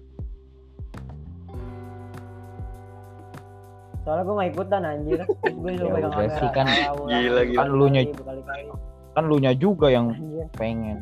Soalnya 4.06 4.24
gue 4.24 4.36
gak 4.36 4.50
ikutan 4.52 4.82
anjir. 4.84 5.20
Terus 5.42 5.56
gue 5.56 5.70
disuruh 5.72 5.90
Ya 5.90 5.96
pegang 5.98 6.14
kamera. 6.14 6.38
sih, 6.38 6.50
kan- 6.52 6.70
Gila, 7.04 7.42
gila. 7.44 7.58
Kan 7.58 7.68
lu 7.72 7.86
nya- 7.88 8.06
berkali-kali. 8.08 8.64
Kan 9.12 9.24
lu 9.26 9.36
nya 9.38 9.52
juga 9.52 9.88
yang 9.88 10.06
Anjir. 10.12 10.46
pengen. 10.54 10.98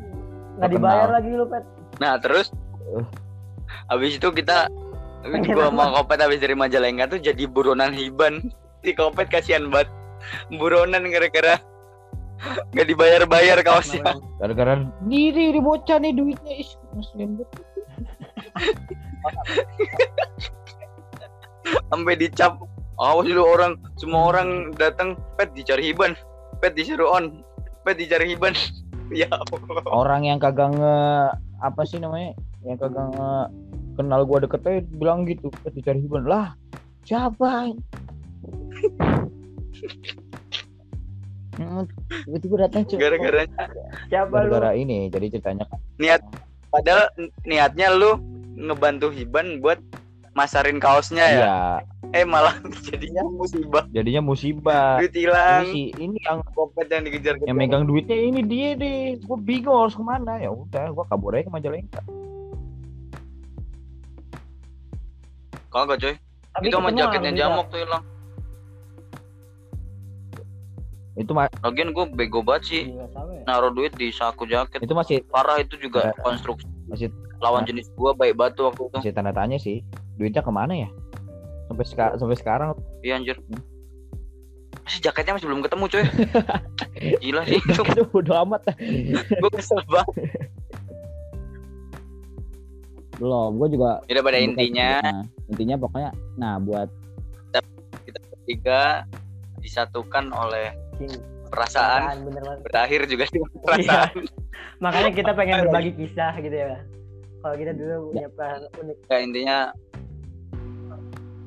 Gak 0.56 0.70
dibayar 0.70 1.08
lagi 1.10 1.30
lu, 1.30 1.44
Pet. 1.44 1.64
nah 1.94 2.14
terus 2.16 2.50
Uh. 2.84 3.06
habis 3.86 4.14
itu 4.14 4.28
kita 4.28 4.66
apa? 4.66 5.70
mau 5.70 5.94
kopet 5.94 6.20
habis 6.20 6.36
dari 6.36 6.52
Majalengka 6.52 7.06
tuh 7.08 7.18
jadi 7.18 7.44
buronan 7.44 7.90
hiban 7.90 8.50
si 8.80 8.92
kopet 8.92 9.26
kasihan 9.26 9.66
banget 9.66 9.88
buronan 10.52 11.06
gara-gara 11.06 11.56
nggak 12.70 12.86
dibayar-bayar 12.86 13.62
kaosnya 13.62 14.04
gara-gara 14.36 14.84
diri 15.02 15.48
di 15.50 15.60
bocah 15.60 15.96
nih 15.96 16.12
duitnya 16.12 16.54
is 16.56 16.74
muslim 16.90 17.40
sampai 21.86 22.14
dicap 22.16 22.58
awas 22.98 23.26
dulu 23.26 23.42
orang 23.42 23.72
semua 23.96 24.30
orang 24.30 24.70
datang 24.74 25.18
pet 25.34 25.50
dicari 25.52 25.90
hiban. 25.90 26.14
Pet 26.62 26.74
disuruh 26.74 27.10
on. 27.10 27.42
Pet 27.82 27.98
dicari 27.98 28.34
hiban. 28.34 28.54
Ya 29.12 29.28
Allah. 29.28 29.84
orang 29.92 30.24
yang 30.24 30.40
kagak 30.40 30.72
nge 30.74 30.96
apa 31.60 31.84
sih 31.84 32.00
namanya? 32.00 32.32
Yang 32.64 32.88
kagak 32.88 33.06
nge 33.12 33.30
kenal 34.00 34.20
gua 34.24 34.40
deketnya 34.40 34.80
bilang 34.96 35.28
gitu 35.28 35.52
"Eh, 35.68 35.72
dicari 35.76 36.00
hiburan 36.00 36.24
lah 36.24 36.56
siapa? 37.04 37.68
Hmm, 41.54 41.86
tiba-tiba 42.26 42.66
datang 42.66 42.82
cuy. 42.82 42.98
gara-gara 42.98 43.46
Siapa 44.10 44.36
lu? 44.42 44.50
gara-gara 44.50 44.70
ini 44.74 45.06
jadi 45.06 45.38
ceritanya 45.38 45.70
niat 46.02 46.18
padahal 46.66 47.06
niatnya 47.46 47.94
lu 47.94 48.18
ngebantu 48.58 49.14
hiban 49.14 49.62
buat 49.62 49.78
masarin 50.34 50.76
kaosnya 50.76 51.24
ya? 51.24 51.38
Iya. 51.38 51.56
Eh 52.12 52.22
malah 52.22 52.54
jadinya 52.86 53.22
musibah. 53.24 53.86
Jadinya 53.88 54.20
musibah. 54.20 54.98
Duit 55.00 55.10
ini 55.10 55.22
hilang 55.24 55.64
sih 55.66 55.86
ini 55.96 56.18
yang 56.20 56.38
kopet 56.48 56.86
yang 56.86 57.02
dikejar 57.02 57.34
yang 57.40 57.56
megang 57.56 57.86
duitnya 57.86 58.14
ini 58.14 58.40
dia 58.42 58.68
deh. 58.74 59.18
Gue 59.18 59.38
bingung 59.40 59.74
harus 59.76 59.94
ke 59.94 60.02
mana. 60.02 60.36
Ya 60.36 60.50
udah 60.50 60.90
gue 60.90 61.04
kabur 61.08 61.34
aja 61.34 61.46
ke 61.46 61.50
Majalengka. 61.50 62.02
Kagak 65.70 65.98
coy 65.98 66.14
Tapi 66.54 66.64
itu 66.70 66.76
sama 66.76 66.90
jaketnya 66.92 67.32
jamok 67.34 67.66
tuh 67.66 67.78
hilang. 67.82 68.02
Itu 71.14 71.30
ma- 71.30 71.50
lagian 71.62 71.90
gue 71.90 72.04
bego 72.10 72.42
banget 72.42 72.62
sih 72.64 72.82
sama 73.10 73.30
ya? 73.32 73.42
naruh 73.44 73.70
duit 73.70 73.90
di 73.94 74.10
saku 74.10 74.46
jaket. 74.46 74.82
Itu 74.82 74.94
masih 74.94 75.22
parah 75.26 75.58
itu 75.58 75.74
juga 75.78 76.10
Ya. 76.10 76.14
konstruksi. 76.22 76.66
masih 76.84 77.08
lawan 77.40 77.64
jenis 77.64 77.88
gua 77.92 78.12
baik 78.12 78.36
batu 78.36 78.64
waktu 78.64 78.86
itu. 78.86 78.94
masih 78.94 79.12
tanda 79.12 79.32
tanya 79.32 79.56
sih 79.56 79.80
duitnya 80.18 80.42
ke 80.42 80.52
mana 80.52 80.74
ya? 80.74 80.88
Sampai 81.70 81.84
sekarang 81.88 82.16
sampai 82.20 82.36
sekarang. 82.38 82.68
Iya 83.02 83.18
anjir. 83.18 83.36
Masih 84.84 85.00
jaketnya 85.00 85.32
masih 85.40 85.48
belum 85.48 85.64
ketemu 85.64 85.84
coy 85.88 86.04
gila 87.24 87.42
sih 87.48 87.56
itu 87.56 88.02
bodo 88.12 88.32
amat. 88.44 88.62
Gue 89.40 89.50
kesel 89.56 89.80
banget. 89.88 90.12
Belum 93.16 93.56
gue 93.62 93.68
juga 93.78 94.02
Jadi 94.10 94.20
pada 94.20 94.38
intinya. 94.38 94.90
nah, 95.00 95.22
intinya 95.48 95.76
pokoknya 95.80 96.10
nah 96.36 96.58
buat 96.60 96.90
kita 98.04 98.18
bertiga 98.28 99.08
disatukan 99.64 100.28
oleh 100.34 100.76
King. 101.00 101.16
perasaan. 101.48 102.26
Bener 102.26 102.42
banget. 102.44 102.60
berakhir 102.66 103.00
juga 103.08 103.24
dengan 103.30 103.50
perasaan. 103.64 104.14
Makanya 104.84 105.10
kita 105.14 105.30
pengen 105.32 105.64
berbagi 105.64 105.92
kisah 105.96 106.34
gitu 106.42 106.52
ya. 106.52 106.82
Kalau 107.40 107.56
kita 107.56 107.72
dulu 107.72 108.12
punya 108.12 108.28
perasaan 108.34 108.68
unik. 108.82 108.96
ya 109.08 109.18
intinya 109.22 109.56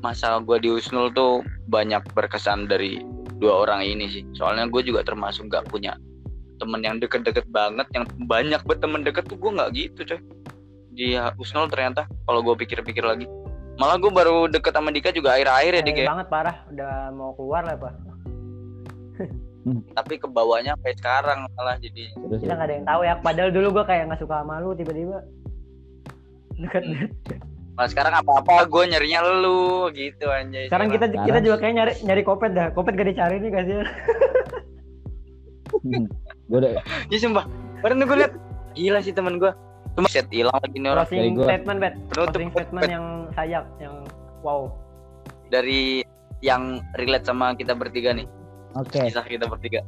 masa 0.08 0.40
gua 0.40 0.56
di 0.56 0.72
Usnul 0.72 1.12
tuh 1.12 1.44
banyak 1.68 2.00
berkesan 2.16 2.72
dari 2.72 3.04
dua 3.44 3.68
orang 3.68 3.84
ini 3.84 4.08
sih. 4.08 4.24
Soalnya 4.34 4.72
gue 4.72 4.82
juga 4.82 5.04
termasuk 5.04 5.52
gak 5.52 5.68
punya 5.68 6.00
temen 6.58 6.82
yang 6.82 6.98
deket-deket 6.98 7.46
banget 7.54 7.86
yang 7.94 8.08
banyak 8.26 8.58
banget 8.66 8.80
temen 8.82 9.06
deket 9.06 9.30
tuh 9.30 9.38
gue 9.38 9.52
nggak 9.54 9.70
gitu 9.78 10.00
coy. 10.08 10.20
Di 10.98 11.14
Usnul 11.38 11.70
ternyata 11.70 12.10
kalau 12.26 12.42
gue 12.42 12.56
pikir-pikir 12.58 13.06
lagi. 13.06 13.30
Malah 13.78 14.02
gue 14.02 14.10
baru 14.10 14.50
deket 14.50 14.74
sama 14.74 14.90
Dika 14.90 15.14
juga 15.14 15.38
akhir-akhir 15.38 15.72
ya 15.78 15.82
Dik 15.86 15.94
Sayang 15.94 16.02
ya 16.02 16.14
banget 16.18 16.28
parah, 16.34 16.58
udah 16.74 16.94
mau 17.14 17.32
keluar 17.38 17.62
lah 17.62 17.78
pak. 17.78 17.94
tapi 20.00 20.16
kebawanya 20.16 20.80
sampai 20.80 20.96
sekarang 20.96 21.40
malah 21.60 21.76
jadi 21.78 22.16
Kita 22.16 22.56
nggak 22.56 22.68
ada 22.72 22.74
yang 22.74 22.88
tahu 22.88 23.02
ya. 23.06 23.14
Padahal 23.22 23.52
dulu 23.54 23.68
gua 23.78 23.86
kayak 23.86 24.10
nggak 24.10 24.22
suka 24.24 24.42
sama 24.42 24.64
lu, 24.64 24.74
tiba-tiba. 24.74 25.22
Deket. 26.58 26.84
Malah 27.78 27.90
sekarang 27.94 28.14
apa-apa 28.18 28.66
gue 28.66 28.84
nyarinya 28.90 29.22
lu 29.38 29.94
gitu 29.94 30.26
anjay. 30.26 30.66
Sekarang 30.66 30.90
kita 30.90 31.06
kita 31.14 31.22
Sekarang- 31.22 31.46
juga 31.46 31.56
kayak 31.62 31.74
nyari 31.78 31.94
nyari 32.02 32.22
kopet 32.26 32.52
dah. 32.58 32.68
Kopet 32.74 32.98
gak 32.98 33.08
dicari 33.14 33.38
nih 33.38 33.52
kasihan. 33.54 33.88
gue 36.50 36.58
udah 36.58 36.72
ya 37.14 37.18
sumpah. 37.22 37.46
Tuh 37.86 37.94
gue 37.94 38.18
liat. 38.18 38.34
Gila 38.74 39.00
sih 39.02 39.14
temen 39.14 39.38
gue 39.38 39.54
cuma 39.94 40.10
set 40.10 40.26
hilang 40.34 40.58
lagi 40.58 40.78
nih 40.78 40.90
orang. 40.90 41.06
Dari 41.06 41.14
Closing 41.18 41.34
gua. 41.38 41.46
statement, 41.46 41.78
bet. 41.78 41.94
penutup 42.10 42.34
Closing 42.34 42.50
statement 42.54 42.86
yang 42.90 43.06
sayap, 43.34 43.66
yang 43.78 43.96
wow. 44.42 44.62
dari 45.50 46.02
yang 46.42 46.82
relate 46.98 47.26
sama 47.26 47.54
kita 47.54 47.74
bertiga 47.74 48.14
nih. 48.14 48.26
Oke. 48.74 49.06
Kisah 49.06 49.26
kita 49.26 49.46
bertiga. 49.46 49.82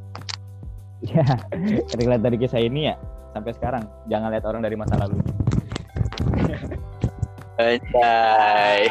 Ya 1.01 1.25
relate 1.99 2.21
dari 2.21 2.37
kisah 2.37 2.61
ini 2.61 2.93
ya 2.93 2.95
sampai 3.33 3.53
sekarang. 3.53 3.81
Jangan 4.09 4.29
lihat 4.29 4.45
orang 4.45 4.61
dari 4.61 4.77
masa 4.77 4.93
lalu 4.97 5.17
Anjay. 7.59 8.87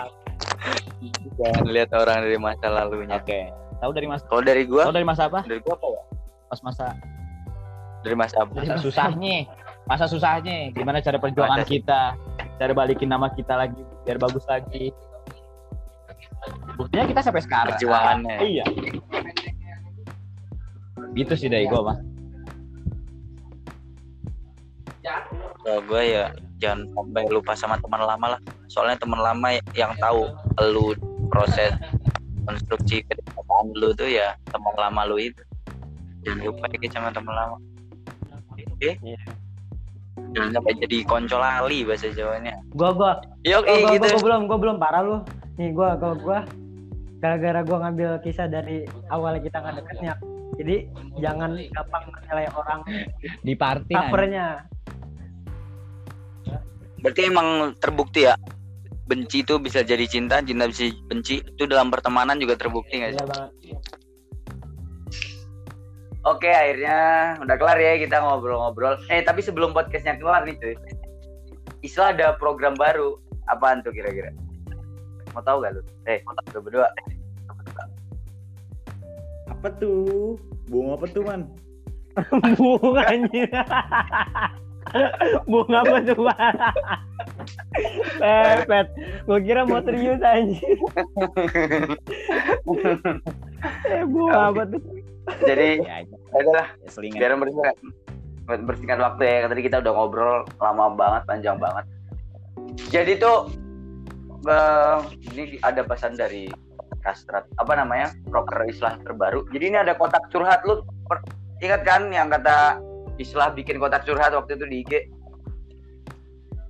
Jangan 1.38 1.64
lihat 1.66 1.90
orang 1.92 2.20
dari 2.20 2.36
masa 2.36 2.66
lalunya. 2.68 3.16
oke 3.16 3.40
tahu 3.78 3.90
dari 3.94 4.06
mas 4.06 4.20
Kalau 4.24 4.42
dari 4.42 4.66
gua, 4.66 4.82
tahu 4.84 4.92
dari 4.92 5.06
masa 5.06 5.22
apa 5.24 5.40
dari 5.40 5.62
gua 5.62 5.72
apa 5.72 5.86
ya? 5.88 6.02
pas 6.44 6.60
masa 6.60 6.86
Dari 8.02 8.12
masa 8.12 8.36
apa? 8.42 8.50
masa 8.52 8.74
susahnya 8.76 9.46
masa 9.86 10.04
susahnya 10.04 10.56
gimana 10.70 10.98
cara 10.98 11.16
perjuangan 11.16 11.62
Masa- 11.62 11.70
kita 11.70 12.00
cara 12.58 12.72
balikin 12.74 13.06
nama 13.06 13.30
kita 13.30 13.54
lagi 13.54 13.78
biar 14.02 14.18
bagus 14.18 14.42
lagi 14.44 14.90
buktinya 16.74 17.06
kita 17.06 17.20
sampai 17.22 17.38
sekarang 17.40 17.72
Perjuangannya. 17.72 18.36
iya 18.42 18.64
gitu 21.14 21.34
sih 21.34 21.46
dari 21.46 21.64
gua 21.64 21.82
mah 21.86 21.98
Kalau 25.58 25.80
gua 25.84 26.00
ya 26.00 26.24
jangan 26.58 26.82
sampai 26.90 27.22
lupa 27.28 27.52
sama 27.52 27.76
teman 27.76 28.00
lama 28.00 28.26
lah. 28.34 28.40
Soalnya 28.68 29.00
teman 29.00 29.20
lama 29.20 29.56
yang 29.72 29.96
tahu 29.96 30.28
lu 30.60 30.92
proses 31.32 31.72
konstruksi 32.44 33.04
kedekatan 33.04 33.66
lu 33.76 33.92
tuh 33.96 34.08
ya 34.08 34.36
teman 34.52 34.76
lama 34.76 35.08
lu 35.08 35.16
itu. 35.20 35.40
Jangan 36.24 36.44
lupa 36.44 36.64
ya 36.76 36.88
sama 36.92 37.08
teman 37.12 37.34
lama. 37.34 37.56
Oke? 38.76 38.96
Iya. 39.00 39.20
Jangan 40.36 40.50
sampai 40.60 40.72
jadi 40.84 40.98
konco 41.08 41.36
lali 41.40 41.88
bahasa 41.88 42.12
Jawanya. 42.12 42.54
Gua 42.76 42.90
gua 42.92 43.12
Yuk, 43.46 43.64
Oh, 43.64 43.76
gua, 43.80 43.90
gitu. 43.96 44.04
gua, 44.04 44.12
gua 44.12 44.22
belum, 44.22 44.40
gua 44.44 44.58
belum 44.60 44.76
parah 44.76 45.02
lu. 45.02 45.18
Nih 45.56 45.70
gua, 45.72 45.96
gua, 45.96 46.12
gua 46.20 46.38
gara-gara 47.18 47.60
gua 47.64 47.78
ngambil 47.88 48.20
kisah 48.22 48.46
dari 48.50 48.84
awal 49.08 49.40
kita 49.40 49.58
nggak 49.62 49.82
deketnya. 49.82 50.14
Jadi 50.58 50.76
jangan 51.22 51.54
gampang 51.70 52.04
menilai 52.12 52.46
orang 52.52 52.80
di 53.46 53.54
party 53.54 53.94
covernya. 53.94 54.66
Berarti 56.98 57.20
emang 57.30 57.78
terbukti 57.78 58.26
ya 58.26 58.34
benci 59.08 59.40
itu 59.40 59.56
bisa 59.56 59.80
jadi 59.80 60.04
cinta, 60.04 60.44
cinta 60.44 60.68
bisa 60.68 60.84
jadi 60.84 60.94
benci. 61.08 61.40
Itu 61.40 61.64
dalam 61.64 61.88
pertemanan 61.88 62.36
juga 62.36 62.60
terbukti 62.60 63.00
nggak 63.00 63.12
sih? 63.16 63.20
Bener 63.24 63.32
banget. 63.32 63.52
Oke, 66.28 66.52
akhirnya 66.52 66.98
udah 67.40 67.56
kelar 67.56 67.78
ya 67.80 67.96
kita 67.96 68.20
ngobrol-ngobrol. 68.20 69.00
Eh, 69.08 69.24
tapi 69.24 69.40
sebelum 69.40 69.72
podcastnya 69.72 70.20
kelar 70.20 70.44
nih 70.44 70.60
cuy. 70.60 70.76
Isla 71.80 72.12
ada 72.12 72.36
program 72.36 72.76
baru. 72.76 73.16
Apaan 73.48 73.80
tuh 73.80 73.96
kira-kira? 73.96 74.28
Mau 75.32 75.40
tahu 75.40 75.64
gak 75.64 75.72
lu? 75.72 75.82
Eh, 76.04 76.20
mau 76.28 76.36
tahu 76.36 76.60
lu 76.60 76.60
berdua? 76.68 76.88
Apa 79.48 79.72
tuh? 79.80 80.36
Bunga 80.68 81.00
apa 81.00 81.06
tuh, 81.08 81.22
Man? 81.24 81.48
Bunga 82.60 83.02
anjir. 83.08 83.48
Bunga 85.50 85.80
Pak? 85.84 86.02
Pepet. 88.18 88.86
Gua 89.28 89.38
kira 89.40 89.62
mau 89.64 89.80
serius 89.84 90.20
anjir. 90.24 90.76
eh, 93.88 94.04
bunga 94.08 94.52
apa 94.52 94.62
tuh? 94.68 94.82
Jadi, 95.44 95.84
Ya, 95.84 96.08
adalah 96.32 96.66
ya 96.88 97.20
biar 97.20 97.36
bersingkat, 97.36 97.76
bersingkat 98.64 98.98
waktu 99.00 99.22
ya. 99.28 99.36
Tadi 99.48 99.60
kita 99.60 99.76
udah 99.84 99.92
ngobrol 99.92 100.36
lama 100.60 100.96
banget, 100.96 101.22
panjang 101.28 101.56
banget. 101.60 101.84
Jadi 102.88 103.20
tuh 103.20 103.52
eh, 104.48 104.98
ini 105.32 105.42
ada 105.60 105.84
pesan 105.84 106.16
dari 106.16 106.48
Kastrat 106.98 107.46
apa 107.60 107.72
namanya 107.78 108.10
proker 108.26 108.66
Islah 108.66 108.98
terbaru. 109.06 109.46
Jadi 109.54 109.64
ini 109.70 109.78
ada 109.78 109.94
kotak 109.94 110.28
curhat 110.34 110.64
lu 110.66 110.82
per- 111.06 111.24
ingat 111.62 111.82
kan 111.86 112.10
yang 112.10 112.26
kata 112.30 112.82
Islah 113.18 113.50
bikin 113.50 113.82
kotak 113.82 114.06
curhat 114.06 114.30
waktu 114.30 114.54
itu 114.54 114.64
di 114.70 114.76
IG. 114.86 114.92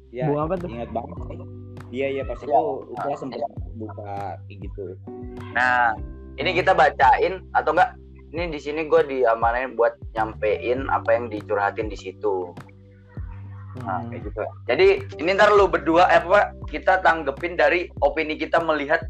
Ya, 0.08 0.24
Bunga 0.32 0.48
apa 0.48 0.54
tuh? 0.56 0.68
ingat 0.72 0.90
banget. 0.90 1.16
Iya, 1.88 2.06
iya 2.20 2.22
pas 2.24 2.40
itu 2.40 2.48
Iya. 2.48 3.00
kita 3.04 3.16
sempat 3.16 3.40
buka 3.76 4.16
gitu. 4.48 4.84
Nah, 5.52 5.92
ini 6.40 6.50
kita 6.56 6.72
bacain 6.72 7.44
atau 7.52 7.72
enggak? 7.76 7.92
Ini 8.28 8.52
di 8.52 8.60
sini 8.60 8.84
gue 8.84 9.08
diamanain 9.08 9.72
buat 9.72 9.96
nyampein 10.12 10.84
apa 10.92 11.16
yang 11.16 11.32
dicurhatin 11.32 11.88
di 11.88 11.96
situ. 11.96 12.52
Nah, 13.84 14.04
kayak 14.08 14.28
gitu. 14.28 14.42
Jadi 14.68 14.88
ini 15.16 15.32
ntar 15.32 15.52
lu 15.52 15.64
berdua 15.68 16.08
eh, 16.12 16.20
apa 16.20 16.52
kita 16.68 17.00
tanggepin 17.00 17.56
dari 17.56 17.88
opini 18.04 18.36
kita 18.36 18.60
melihat 18.60 19.00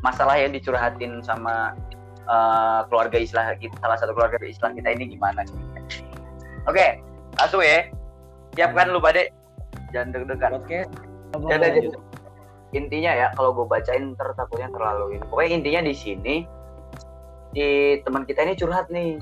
masalah 0.00 0.36
yang 0.40 0.52
dicurhatin 0.56 1.20
sama 1.20 1.76
eh, 2.24 2.80
keluarga 2.88 3.20
Islam 3.20 3.52
kita 3.60 3.76
salah 3.84 3.96
satu 4.00 4.16
keluarga 4.16 4.40
Islam 4.44 4.76
kita 4.76 4.96
ini 4.96 5.12
gimana 5.12 5.44
sih? 5.44 5.60
Oke, 6.64 7.00
langsung 7.36 7.60
ya. 7.60 7.84
Siapkan 8.56 8.88
lu 8.88 9.02
pada 9.02 9.28
jangan 9.92 10.14
deg-degan. 10.14 10.50
Podcast. 10.62 10.90
Ya, 11.50 11.56
jadi 11.58 11.90
intinya 12.74 13.12
ya 13.14 13.26
kalau 13.34 13.54
gue 13.54 13.66
bacain 13.66 14.14
ntar 14.14 14.32
takutnya 14.38 14.70
terlalu 14.70 15.18
ini. 15.18 15.24
Pokoknya 15.28 15.50
intinya 15.60 15.80
di 15.86 15.94
sini 15.94 16.36
di 17.54 17.98
teman 18.02 18.24
kita 18.26 18.46
ini 18.46 18.54
curhat 18.56 18.86
nih. 18.88 19.18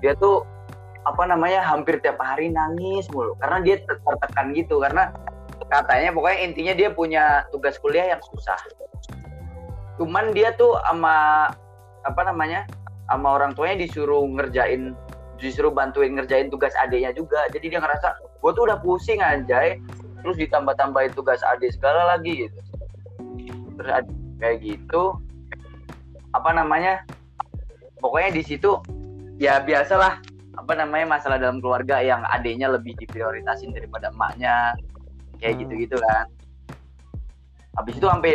Dia 0.00 0.16
tuh 0.16 0.46
apa 1.04 1.26
namanya 1.26 1.64
hampir 1.64 1.98
tiap 2.00 2.20
hari 2.20 2.52
nangis 2.52 3.08
mulu 3.08 3.32
karena 3.40 3.64
dia 3.64 3.80
ter- 3.80 4.04
tertekan 4.04 4.52
gitu 4.52 4.84
karena 4.84 5.08
katanya 5.72 6.12
pokoknya 6.12 6.38
intinya 6.44 6.74
dia 6.76 6.88
punya 6.92 7.24
tugas 7.50 7.76
kuliah 7.80 8.14
yang 8.16 8.22
susah. 8.22 8.58
Cuman 9.96 10.32
dia 10.32 10.52
tuh 10.56 10.76
sama 10.86 11.48
apa 12.04 12.20
namanya 12.24 12.64
sama 13.10 13.36
orang 13.36 13.52
tuanya 13.52 13.84
disuruh 13.84 14.24
ngerjain 14.24 14.96
disuruh 15.40 15.72
bantuin 15.72 16.12
ngerjain 16.14 16.52
tugas 16.52 16.76
adiknya 16.76 17.10
juga. 17.16 17.48
Jadi 17.50 17.72
dia 17.72 17.80
ngerasa 17.80 18.20
gue 18.20 18.50
tuh 18.52 18.64
udah 18.68 18.78
pusing 18.84 19.24
anjay. 19.24 19.80
Terus 20.20 20.36
ditambah-tambahin 20.36 21.16
tugas 21.16 21.40
adik 21.40 21.72
segala 21.72 22.16
lagi 22.16 22.46
gitu. 22.46 22.60
Terus 23.80 24.04
kayak 24.36 24.56
gitu. 24.60 25.16
Apa 26.36 26.52
namanya? 26.52 27.02
Pokoknya 28.00 28.30
di 28.36 28.42
situ 28.44 28.80
ya 29.40 29.60
biasalah 29.64 30.20
apa 30.60 30.72
namanya 30.76 31.16
masalah 31.16 31.40
dalam 31.40 31.64
keluarga 31.64 32.04
yang 32.04 32.20
adiknya 32.28 32.68
lebih 32.68 32.92
diprioritasin 33.00 33.72
daripada 33.72 34.12
emaknya 34.12 34.76
kayak 35.40 35.56
Hmm. 35.56 35.60
gitu-gitu 35.64 35.96
kan. 35.96 36.28
Habis 37.80 37.96
itu 37.96 38.06
sampai 38.08 38.32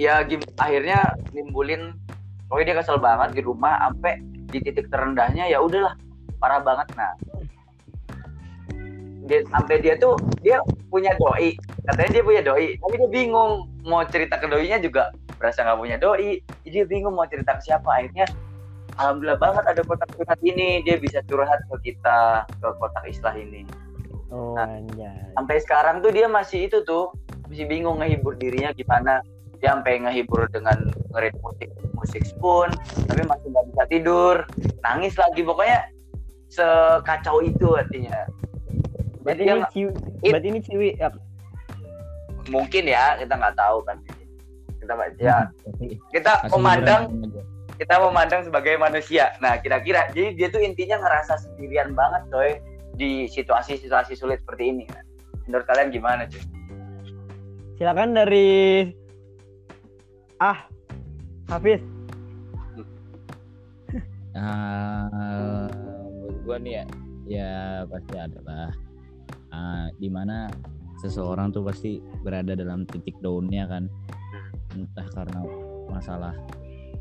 ya 0.00 0.24
gim- 0.24 0.48
akhirnya 0.56 1.12
nimbulin 1.36 1.92
pokoknya 2.48 2.72
dia 2.72 2.76
kesel 2.80 2.96
banget 2.96 3.36
di 3.36 3.42
rumah 3.44 3.76
sampai 3.84 4.16
di 4.50 4.58
titik 4.60 4.90
terendahnya 4.90 5.46
ya 5.46 5.62
udahlah 5.62 5.94
parah 6.42 6.60
banget 6.60 6.88
nah 6.94 7.12
dia 9.24 9.46
sampai 9.46 9.78
dia 9.78 9.94
tuh 9.94 10.18
dia 10.42 10.58
punya 10.90 11.14
doi 11.22 11.54
katanya 11.86 12.10
dia 12.18 12.24
punya 12.26 12.42
doi 12.42 12.74
tapi 12.82 12.94
dia 12.98 13.10
bingung 13.10 13.70
mau 13.86 14.02
cerita 14.02 14.42
ke 14.42 14.50
doinya 14.50 14.82
juga 14.82 15.14
berasa 15.38 15.62
nggak 15.62 15.78
punya 15.78 15.96
doi 15.96 16.42
jadi 16.66 16.82
dia 16.82 16.84
bingung 16.90 17.14
mau 17.14 17.26
cerita 17.30 17.54
ke 17.56 17.62
siapa 17.62 17.86
akhirnya 17.86 18.26
alhamdulillah 18.98 19.38
banget 19.38 19.64
ada 19.70 19.80
kotak 19.86 20.10
curhat 20.18 20.40
ini 20.42 20.82
dia 20.82 20.98
bisa 20.98 21.22
curhat 21.30 21.62
ke 21.70 21.94
kita 21.94 22.42
ke 22.58 22.68
kotak 22.78 23.04
islah 23.06 23.34
ini 23.38 23.62
Oh 24.30 24.54
Nah. 24.54 24.62
anjay. 24.62 25.34
sampai 25.34 25.56
sekarang 25.58 26.06
tuh 26.06 26.14
dia 26.14 26.30
masih 26.30 26.70
itu 26.70 26.86
tuh 26.86 27.10
masih 27.50 27.66
bingung 27.66 27.98
ngehibur 27.98 28.38
dirinya 28.38 28.70
gimana 28.70 29.18
dia 29.60 29.76
sampai 29.76 30.00
ngehibur 30.00 30.48
dengan 30.48 30.88
ngerit 31.12 31.36
musik 31.44 31.70
musik 31.92 32.24
spoon 32.24 32.72
tapi 33.06 33.22
masih 33.28 33.48
nggak 33.52 33.66
bisa 33.72 33.84
tidur. 33.92 34.36
Nangis 34.80 35.14
lagi 35.20 35.44
pokoknya 35.44 35.80
sekacau 36.48 37.44
itu 37.44 37.76
artinya. 37.76 38.24
Berarti 39.20 39.42
ini 39.44 39.62
ciwi, 39.68 39.92
berarti 40.32 40.48
ini 40.48 40.60
ciwi 40.64 40.88
ya, 40.96 41.08
mungkin 42.48 42.88
ya 42.88 43.20
kita 43.20 43.36
nggak 43.36 43.56
tahu 43.56 43.78
kan. 43.84 43.96
Kita 44.80 44.92
ya. 45.20 45.38
Tapi 45.52 46.00
kita 46.08 46.32
kasih 46.48 46.56
memandang 46.56 47.02
kita 47.76 47.94
memandang 48.00 48.42
sebagai 48.48 48.74
manusia. 48.80 49.36
Nah 49.44 49.60
kira-kira 49.60 50.08
jadi 50.16 50.32
dia 50.32 50.48
tuh 50.48 50.64
intinya 50.64 51.04
ngerasa 51.04 51.36
sendirian 51.36 51.92
banget 51.92 52.22
coy 52.32 52.50
di 52.96 53.28
situasi-situasi 53.28 54.16
sulit 54.16 54.40
seperti 54.40 54.72
ini. 54.72 54.84
Kan. 54.88 55.04
menurut 55.48 55.66
kalian 55.66 55.90
gimana 55.90 56.30
cuy? 56.30 56.42
Silakan 57.80 58.12
dari 58.12 58.84
ah 60.40 60.64
Hafiz. 61.52 61.84
Ah, 64.32 65.68
menurut 66.08 66.38
gua 66.46 66.56
nih 66.62 66.80
ya 66.80 66.84
ya 67.28 67.52
pasti 67.90 68.16
adalah 68.16 68.72
ah, 69.52 69.86
di 70.00 70.08
mana 70.08 70.48
seseorang 71.02 71.52
tuh 71.52 71.66
pasti 71.66 72.00
berada 72.24 72.56
dalam 72.56 72.88
titik 72.88 73.20
downnya 73.20 73.68
kan. 73.68 73.84
Entah 74.72 75.06
karena 75.12 75.44
masalah 75.92 76.32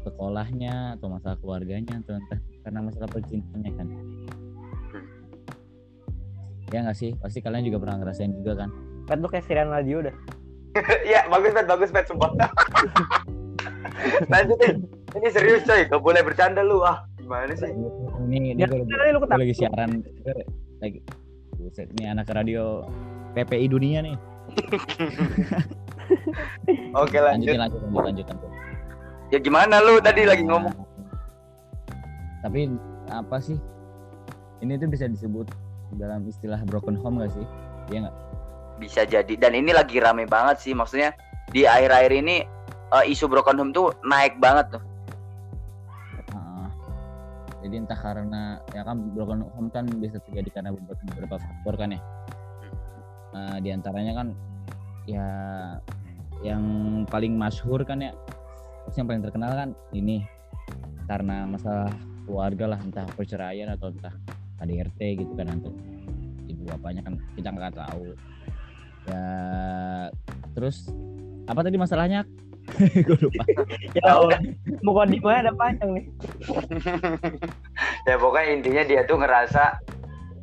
sekolahnya 0.03 0.99
atau 0.99 1.07
masalah 1.07 1.37
keluarganya 1.39 2.01
atau 2.01 2.17
entah 2.17 2.39
karena 2.65 2.79
masalah 2.83 3.07
percintaannya 3.07 3.71
kan. 3.77 3.87
Ya 6.75 6.85
nggak 6.85 6.97
sih? 6.97 7.15
Pasti 7.17 7.39
kalian 7.39 7.65
juga 7.65 7.77
pernah 7.81 8.03
ngerasain 8.03 8.33
juga 8.35 8.65
kan? 8.65 8.69
Pet 9.07 9.17
lu 9.21 9.29
kayak 9.31 9.45
Sirian 9.47 9.69
Radio 9.71 10.05
dah. 10.05 10.15
Iya, 11.03 11.25
bagus 11.27 11.51
pet, 11.51 11.65
bagus 11.65 11.89
pet 11.89 12.05
sumpah. 12.05 12.29
Lanjutin. 14.27 14.85
Ini 15.09 15.27
serius 15.29 15.65
coy, 15.65 15.81
gak 15.83 15.97
boleh 15.97 16.21
bercanda 16.21 16.61
lu. 16.61 16.81
Ah, 16.81 17.01
gimana 17.17 17.49
sih? 17.51 17.69
ini 18.23 18.53
ini 18.53 18.61
Ya, 18.61 18.67
lu 18.69 18.85
gua 19.17 19.25
ketawa. 19.25 19.37
lagi 19.37 19.53
siaran 19.55 19.89
lagi 20.79 20.99
Buset, 21.55 21.89
ini 21.91 22.05
anak 22.07 22.29
radio 22.29 22.85
PPI 23.31 23.65
dunia 23.67 23.99
nih 23.99 24.15
Oke, 26.93 27.17
lanjut. 27.17 27.53
lanjutin 27.53 27.59
lanjut 27.59 27.79
lanjut 27.81 28.01
lanjut, 28.01 28.25
lanjut. 28.27 28.49
Ya 29.29 29.37
gimana 29.37 29.77
lu 29.79 29.97
tadi 29.99 30.23
lagi 30.23 30.41
ngomong? 30.41 30.73
tapi 32.39 32.71
apa 33.07 33.37
sih 33.37 33.59
ini 34.59 34.73
tuh 34.75 34.87
bisa 34.87 35.05
disebut 35.05 35.45
dalam 35.93 36.23
istilah 36.23 36.61
broken 36.63 36.95
home 36.95 37.19
gak 37.19 37.31
sih 37.31 37.43
Iya 37.89 38.07
nggak 38.07 38.15
Bisa 38.79 39.03
jadi. 39.03 39.35
Dan 39.35 39.53
ini 39.59 39.75
lagi 39.75 39.99
rame 39.99 40.25
banget 40.25 40.63
sih. 40.63 40.73
Maksudnya 40.73 41.11
di 41.51 41.67
akhir-akhir 41.67 42.11
ini 42.15 42.35
eh, 42.95 43.05
isu 43.11 43.27
broken 43.27 43.59
home 43.59 43.75
tuh 43.75 43.91
naik 44.07 44.39
banget 44.39 44.79
tuh. 44.79 44.83
Jadi 47.59 47.85
entah 47.85 47.99
karena 47.99 48.57
ya 48.71 48.81
kan 48.87 48.97
broken 49.13 49.45
home 49.45 49.69
kan 49.69 49.85
bisa 49.99 50.17
terjadi 50.25 50.49
karena 50.57 50.73
beberapa, 50.73 51.37
faktor 51.37 51.75
kan 51.77 51.93
ya 51.93 52.01
Nah, 53.29 53.61
di 53.61 53.69
antaranya 53.69 54.13
kan 54.17 54.27
ya 55.05 55.27
yang 56.41 56.63
paling 57.05 57.37
masyhur 57.37 57.85
kan 57.85 58.01
ya 58.01 58.09
yang 58.97 59.05
paling 59.05 59.21
terkenal 59.21 59.53
kan 59.53 59.69
ini 59.93 60.25
karena 61.05 61.45
masalah 61.45 61.93
keluarga 62.25 62.73
lah 62.73 62.79
entah 62.81 63.05
perceraian 63.13 63.69
atau 63.69 63.93
entah 63.93 64.13
KDRT 64.57 65.21
gitu 65.21 65.33
kan 65.37 65.45
nanti 65.45 65.69
ibu 66.49 66.65
bapaknya 66.73 67.05
kan 67.05 67.21
kita 67.37 67.53
nggak 67.53 67.77
tahu 67.77 68.17
ya 69.07 69.25
terus 70.57 70.91
apa 71.47 71.61
tadi 71.63 71.77
masalahnya 71.79 72.27
gue 73.07 73.17
lupa 73.17 73.43
Ya 73.97 74.13
di 75.09 75.19
mana 75.19 75.37
ada 75.41 75.53
panjang 75.57 75.89
nih. 75.95 76.05
ya 78.07 78.15
pokoknya 78.21 78.47
intinya 78.53 78.83
dia 78.85 79.01
tuh 79.09 79.17
ngerasa 79.19 79.63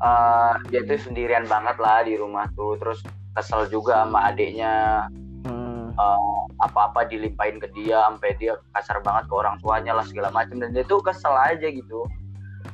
eh, 0.02 0.52
dia 0.74 0.80
tuh 0.84 0.98
sendirian 0.98 1.46
banget 1.46 1.76
lah 1.78 2.02
di 2.02 2.18
rumah 2.18 2.50
tuh. 2.58 2.74
Terus 2.82 3.00
kesel 3.36 3.70
juga 3.70 4.02
sama 4.02 4.32
adiknya. 4.32 5.06
Hmm. 5.46 5.94
eh, 5.94 6.40
apa-apa 6.66 7.06
dilimpahin 7.06 7.62
ke 7.62 7.70
dia 7.70 8.02
sampai 8.10 8.34
dia 8.40 8.58
kasar 8.74 8.98
banget 9.04 9.30
ke 9.30 9.34
orang 9.38 9.56
tuanya 9.62 9.94
lah 9.94 10.04
segala 10.08 10.34
macam 10.34 10.58
dan 10.58 10.74
dia 10.74 10.82
tuh 10.82 10.98
kesel 11.04 11.30
aja 11.36 11.68
gitu 11.68 12.02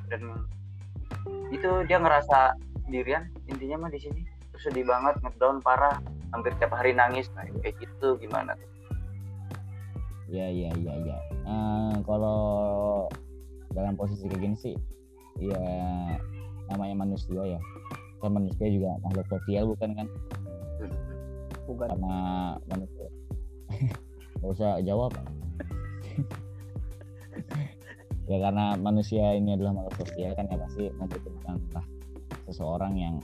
dan 0.08 0.22
itu 1.52 1.68
dia 1.84 1.98
ngerasa 2.00 2.56
sendirian 2.86 3.28
intinya 3.50 3.84
mah 3.84 3.90
di 3.92 4.00
sini 4.00 4.22
sedih 4.62 4.86
banget 4.86 5.18
ngedown 5.20 5.58
parah 5.60 5.98
hampir 6.30 6.54
tiap 6.56 6.72
hari 6.72 6.94
nangis 6.94 7.28
nah 7.34 7.44
kayak 7.60 7.76
gitu 7.82 8.16
gimana 8.22 8.54
tuh 8.56 8.72
Ya 10.32 10.48
ya 10.48 10.72
ya 10.80 10.96
ya. 10.96 11.18
Eh, 11.44 11.94
kalau 12.08 12.40
dalam 13.76 14.00
posisi 14.00 14.24
kayak 14.24 14.40
gini 14.40 14.56
sih, 14.56 14.72
ya 15.36 15.60
namanya 16.72 17.04
manusia 17.04 17.36
ya. 17.44 17.60
Kan 18.16 18.32
manusia 18.32 18.64
juga 18.72 18.96
makhluk 19.04 19.28
sosial 19.28 19.68
bukan 19.68 19.92
kan? 19.92 20.08
Bukan. 21.68 21.84
Karena 21.84 22.16
manusia. 22.64 23.12
Gak 24.40 24.50
usah 24.56 24.80
jawab. 24.80 25.12
ya 28.32 28.36
karena 28.40 28.72
manusia 28.80 29.36
ini 29.36 29.52
adalah 29.52 29.84
makhluk 29.84 30.00
sosial 30.00 30.32
kan 30.32 30.48
ya 30.48 30.56
pasti 30.56 30.88
membutuhkan 30.96 31.60
entah 31.60 31.84
seseorang 32.48 32.96
yang 32.96 33.20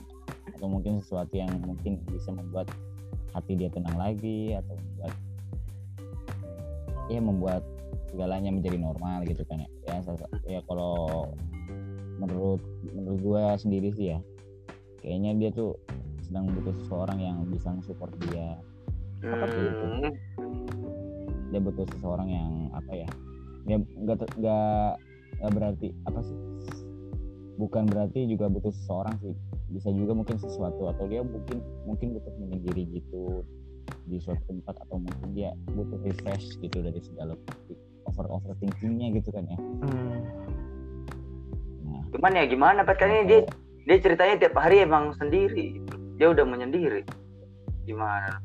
atau 0.55 0.67
mungkin 0.67 1.01
sesuatu 1.03 1.33
yang 1.35 1.51
mungkin 1.61 2.01
bisa 2.09 2.33
membuat 2.33 2.69
hati 3.35 3.53
dia 3.57 3.69
tenang 3.69 3.93
lagi 3.97 4.57
atau 4.57 4.73
membuat 4.73 5.13
ya 7.09 7.19
membuat 7.21 7.63
segalanya 8.09 8.53
menjadi 8.53 8.77
normal 8.77 9.25
gitu 9.25 9.41
kan 9.45 9.65
ya. 9.65 9.69
Ya, 9.89 9.97
ya 10.45 10.59
kalau 10.69 11.29
menurut 12.21 12.61
menurut 12.93 13.19
gue 13.21 13.43
sendiri 13.57 13.89
sih 13.93 14.13
ya 14.13 14.19
kayaknya 15.01 15.31
dia 15.37 15.49
tuh 15.55 15.77
sedang 16.25 16.51
butuh 16.53 16.75
seseorang 16.85 17.17
yang 17.17 17.37
bisa 17.49 17.73
nge-support 17.73 18.13
dia. 18.29 18.59
Apa 19.25 19.45
tuh 19.49 19.61
itu? 19.65 19.85
Hmm, 19.85 20.13
dia 21.49 21.59
butuh 21.59 21.85
seseorang 21.97 22.29
yang 22.29 22.51
apa 22.73 22.93
ya 22.93 23.09
dia 23.65 23.77
ter- 24.17 24.35
nggak 24.37 24.91
nggak 25.39 25.51
berarti 25.53 25.87
apa 26.05 26.19
sih 26.25 26.37
bukan 27.59 27.83
berarti 27.91 28.23
juga 28.23 28.47
butuh 28.47 28.71
seseorang 28.71 29.19
sih. 29.19 29.35
Bisa 29.67 29.91
juga 29.91 30.15
mungkin 30.15 30.39
sesuatu 30.39 30.87
atau 30.87 31.03
dia 31.11 31.19
mungkin 31.19 31.59
mungkin 31.83 32.15
butuh 32.15 32.31
menyendiri 32.39 32.87
gitu 32.95 33.43
di 34.07 34.17
suatu 34.23 34.39
tempat 34.47 34.79
atau 34.87 34.95
mungkin 34.95 35.35
dia 35.35 35.51
butuh 35.75 35.99
refresh 36.07 36.55
gitu 36.63 36.79
dari 36.79 37.03
segala 37.03 37.35
over 38.07 38.25
overthinkingnya 38.31 39.11
gitu 39.19 39.29
kan 39.35 39.43
ya. 39.43 39.59
Hmm. 39.59 40.19
nah. 41.83 42.01
Cuman 42.15 42.31
ya 42.39 42.47
gimana 42.47 42.87
Pat 42.87 42.95
kan 42.95 43.11
ini 43.11 43.27
dia 43.27 43.41
dia 43.83 43.97
ceritanya 43.99 44.47
tiap 44.47 44.55
hari 44.55 44.87
emang 44.87 45.11
sendiri. 45.19 45.83
Dia 46.15 46.31
udah 46.31 46.47
menyendiri. 46.47 47.03
Gimana? 47.83 48.39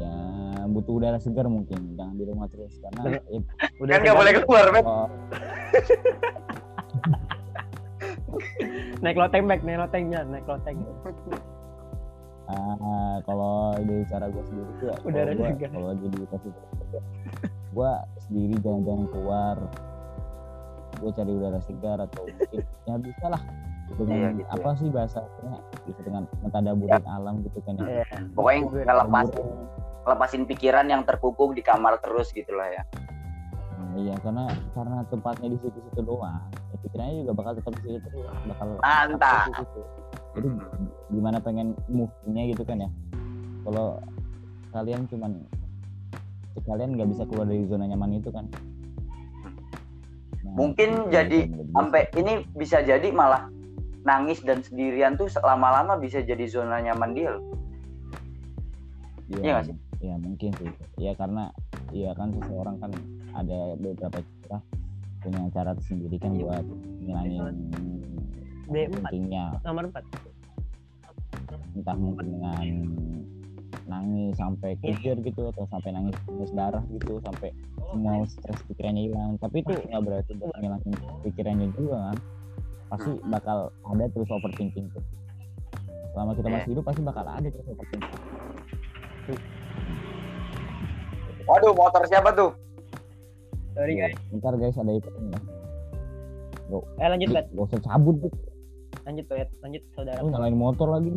Ya 0.00 0.16
butuh 0.64 0.96
udara 0.96 1.20
segar 1.20 1.44
mungkin. 1.44 1.92
Jangan 1.92 2.16
di 2.16 2.24
rumah 2.24 2.48
terus 2.48 2.72
karena 2.80 3.20
ya, 3.28 3.40
Udah 3.84 3.94
kan 4.00 4.00
nggak 4.00 4.16
boleh 4.16 4.32
keluar 4.40 4.66
men 4.72 4.84
kalau 4.84 5.08
naik 9.00 9.16
loteng 9.16 9.44
back, 9.44 9.60
naik 9.60 9.78
lotengnya, 9.80 10.20
naik 10.24 10.44
loteng. 10.44 10.76
ah, 12.44 13.16
kalau 13.22 13.72
dari 13.74 14.04
cara 14.04 14.28
gue 14.28 14.44
sendiri 14.44 14.70
tuh 14.76 14.86
ya, 14.86 14.96
Udara 15.00 15.24
kalau 15.26 15.38
gua- 15.38 15.50
segar. 15.50 15.68
kalau 15.70 15.86
lagi 15.88 16.04
di 16.04 16.18
lokasi 16.18 16.48
gue 17.74 17.90
sendiri 18.20 18.54
jalan-jalan 18.60 19.04
keluar 19.08 19.56
gue 20.94 21.10
cari 21.10 21.32
udara 21.32 21.58
segar 21.58 21.98
atau 22.00 22.22
mungkin 22.22 22.60
ya 22.86 22.94
bisa 22.96 23.26
lah 23.26 23.42
dengan 23.94 24.14
Iya, 24.14 24.28
gitu 24.34 24.48
apa 24.50 24.70
sih 24.74 24.88
bahasanya 24.88 25.54
bisa 25.82 26.00
dengan 26.00 26.22
mentadaburin 26.40 27.04
alam 27.04 27.34
gitu 27.42 27.58
kan 27.60 27.74
ya. 27.76 27.84
Iya. 28.00 28.04
pokoknya 28.32 28.60
ngelepasin 28.84 29.46
lepasin 30.04 30.42
pikiran 30.44 30.86
yang 30.86 31.02
terkukung 31.02 31.52
di 31.52 31.60
kamar 31.60 31.96
terus 31.98 32.28
gitu 32.30 32.52
lah 32.52 32.68
ya 32.70 32.82
iya 33.96 34.14
karena 34.20 34.44
karena 34.72 34.98
tempatnya 35.08 35.48
di 35.52 35.58
situ-situ 35.60 36.00
doang 36.02 36.40
ya 36.72 36.76
pikirannya 36.82 37.14
juga 37.24 37.32
bakal 37.36 37.52
tetap 37.58 37.72
di 37.78 37.80
situ 37.84 37.98
terus 38.02 38.24
bakal 38.48 38.68
Mantap. 38.80 39.46
jadi 40.34 40.48
gimana 41.12 41.38
pengen 41.38 41.68
move-nya 41.86 42.42
gitu 42.54 42.62
kan 42.66 42.82
ya 42.82 42.90
kalau 43.64 43.98
kalian 44.74 45.06
cuman 45.08 45.32
kalian 46.64 46.90
nggak 46.96 47.08
bisa 47.10 47.22
keluar 47.26 47.46
dari 47.46 47.66
zona 47.66 47.84
nyaman 47.88 48.18
itu 48.18 48.30
kan 48.30 48.46
Nah, 50.44 50.60
Mungkin 50.60 51.08
itu 51.08 51.08
jadi 51.08 51.38
sampai 51.72 52.02
ini 52.20 52.44
bisa 52.52 52.84
jadi 52.84 53.08
malah 53.10 53.48
nangis 54.04 54.44
dan 54.44 54.60
sendirian 54.60 55.16
tuh 55.16 55.26
lama-lama 55.40 55.96
bisa 55.96 56.20
jadi 56.20 56.44
zona 56.44 56.84
nyaman 56.84 57.16
dia 57.16 57.32
loh 57.32 57.42
Iya, 59.24 59.40
Iya 59.40 59.50
nggak 59.56 59.64
sih? 59.66 59.76
Iya 60.04 60.14
mungkin 60.20 60.50
sih. 60.60 60.68
Iya 61.00 61.12
karena 61.16 61.44
iya 61.96 62.10
kan 62.12 62.28
seseorang 62.36 62.76
kan 62.76 62.92
ada 63.34 63.58
beberapa 63.76 64.18
cara 64.42 64.58
punya 65.20 65.40
cara 65.50 65.70
sendiri 65.82 66.16
kan 66.16 66.32
Iya. 66.32 66.40
buat 66.42 66.64
ngilangin 67.00 67.42
D4. 68.66 68.92
pentingnya 68.94 69.44
Nomor 69.62 69.84
4. 69.88 70.04
entah 71.74 71.96
mungkin 71.96 72.26
dengan 72.30 72.66
nangis 73.84 74.32
sampai 74.34 74.70
Iya. 74.76 74.94
kikir 74.94 75.16
gitu 75.22 75.42
atau 75.48 75.66
sampai 75.66 75.90
nangis 75.90 76.14
nangis 76.24 76.52
darah 76.52 76.84
gitu 76.88 77.18
sampai 77.20 77.50
semua 77.84 78.24
stres 78.24 78.60
pikirannya 78.64 79.02
hilang 79.04 79.30
tapi 79.36 79.60
itu 79.60 79.72
nggak 79.74 80.02
berarti 80.02 80.32
buat 80.34 80.56
ngilangin 80.56 80.92
pikirannya 81.22 81.68
juga 81.72 81.96
kan 82.06 82.18
pasti 82.86 83.10
Hmm. 83.12 83.28
bakal 83.28 83.58
ada 83.84 84.04
terus 84.08 84.28
overthinking 84.28 84.86
tuh 84.88 85.04
selama 86.10 86.30
kita 86.32 86.46
Iya. 86.46 86.54
masih 86.54 86.70
hidup 86.70 86.84
pasti 86.84 87.00
bakal 87.02 87.24
ada 87.26 87.44
terus 87.44 87.66
overthinking 87.66 88.12
waduh 91.44 91.72
motor 91.72 92.02
siapa 92.06 92.30
tuh 92.32 92.50
Sorry 93.74 93.92
Iya, 93.92 94.08
guys. 94.08 94.18
Bentar 94.30 94.54
guys 94.54 94.76
ada 94.76 94.86
nih. 94.86 95.02
Eh 96.96 97.08
lanjut, 97.08 97.28
Bet. 97.30 97.46
Gak 97.50 97.64
usah 97.68 97.80
cabut 97.82 98.16
tuh. 98.20 98.32
Lanjut, 99.02 99.26
Bet. 99.26 99.50
Lanjut 99.60 99.82
saudara. 99.92 100.18
Lu 100.18 100.30
nyalain 100.30 100.54
motor 100.54 100.88
lagi. 100.90 101.10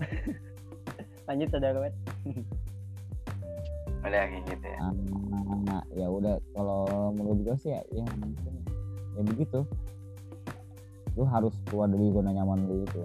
Lanjut 1.28 1.48
saudara, 1.48 1.76
Bet. 1.78 1.94
udah 3.98 4.24
kayak 4.24 4.46
gitu 4.46 4.62
ya 4.64 4.78
Ah, 5.68 5.82
ya 5.92 6.06
udah 6.08 6.40
kalau 6.54 6.86
menurut 7.12 7.44
gue 7.44 7.56
sih 7.58 7.74
ya, 7.74 7.82
ya 7.92 8.06
mungkin 8.16 8.52
ya 9.12 9.22
begitu. 9.26 9.60
Lu 11.12 11.26
harus 11.26 11.52
keluar 11.66 11.90
dari 11.90 12.08
zona 12.08 12.32
nyaman 12.32 12.62
lu 12.64 12.86
itu. 12.86 13.02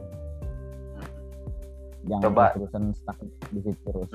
Jangan 2.07 2.23
Coba. 2.23 2.45
terusan 2.55 2.83
stuck 2.93 3.17
di 3.51 3.59
situ 3.59 3.79
terus. 3.83 4.11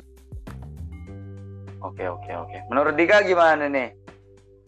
oke 1.78 2.04
oke 2.04 2.30
oke 2.32 2.58
menurut 2.68 2.94
Dika 2.94 3.22
gimana 3.22 3.66
nih 3.66 3.92